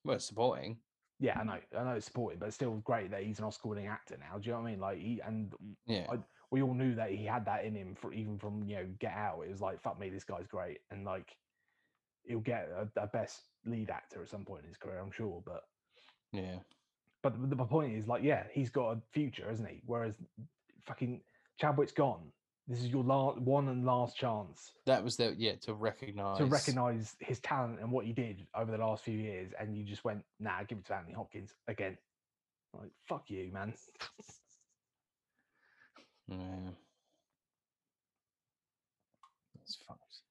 Well, 0.04 0.18
supporting. 0.20 0.78
yeah, 1.18 1.38
I 1.38 1.44
know, 1.44 1.58
I 1.78 1.82
know 1.84 1.90
it's 1.90 2.06
supported, 2.06 2.38
but 2.38 2.46
it's 2.46 2.54
still 2.54 2.74
great 2.84 3.10
that 3.10 3.22
he's 3.24 3.38
an 3.40 3.44
Oscar-winning 3.44 3.88
actor 3.88 4.16
now. 4.18 4.38
Do 4.38 4.46
you 4.46 4.52
know 4.54 4.60
what 4.62 4.68
I 4.68 4.70
mean? 4.70 4.80
Like, 4.80 4.98
he 4.98 5.20
and 5.26 5.52
Yeah. 5.86 6.06
I- 6.10 6.22
we 6.52 6.62
all 6.62 6.74
knew 6.74 6.94
that 6.94 7.10
he 7.10 7.24
had 7.24 7.44
that 7.46 7.64
in 7.64 7.74
him 7.74 7.94
for 7.96 8.12
even 8.12 8.38
from 8.38 8.62
you 8.64 8.76
know 8.76 8.86
Get 9.00 9.12
Out. 9.14 9.40
It 9.42 9.50
was 9.50 9.60
like, 9.60 9.80
fuck 9.82 9.98
me, 9.98 10.08
this 10.10 10.22
guy's 10.24 10.46
great, 10.46 10.80
and 10.90 11.04
like 11.04 11.34
he'll 12.24 12.40
get 12.40 12.68
a, 12.70 12.88
a 13.00 13.06
best 13.06 13.40
lead 13.64 13.90
actor 13.90 14.22
at 14.22 14.28
some 14.28 14.44
point 14.44 14.62
in 14.62 14.68
his 14.68 14.76
career, 14.76 14.98
I'm 15.00 15.12
sure. 15.12 15.42
But 15.44 15.62
Yeah. 16.32 16.58
but 17.22 17.40
the, 17.40 17.54
the 17.54 17.64
point 17.64 17.94
is, 17.94 18.06
like, 18.06 18.22
yeah, 18.22 18.44
he's 18.52 18.70
got 18.70 18.96
a 18.96 19.00
future, 19.12 19.50
isn't 19.50 19.66
he? 19.66 19.82
Whereas 19.86 20.14
fucking 20.86 21.22
Chadwick's 21.60 21.92
gone. 21.92 22.32
This 22.68 22.78
is 22.80 22.88
your 22.88 23.02
last 23.02 23.40
one 23.40 23.68
and 23.68 23.84
last 23.84 24.16
chance 24.16 24.70
That 24.86 25.02
was 25.02 25.16
the 25.16 25.34
yeah 25.36 25.56
to 25.62 25.74
recognize 25.74 26.38
to 26.38 26.44
recognize 26.46 27.16
his 27.18 27.40
talent 27.40 27.80
and 27.80 27.90
what 27.90 28.06
he 28.06 28.12
did 28.12 28.46
over 28.54 28.70
the 28.70 28.78
last 28.78 29.02
few 29.04 29.18
years, 29.18 29.52
and 29.58 29.76
you 29.76 29.84
just 29.84 30.04
went, 30.04 30.24
nah, 30.38 30.62
give 30.62 30.78
it 30.78 30.84
to 30.86 30.94
Anthony 30.94 31.14
Hopkins 31.14 31.54
again. 31.66 31.98
Like, 32.72 32.92
fuck 33.08 33.28
you, 33.30 33.52
man. 33.52 33.74
Yeah. 36.28 36.70
That's 39.54 39.76
fucked. 39.86 40.21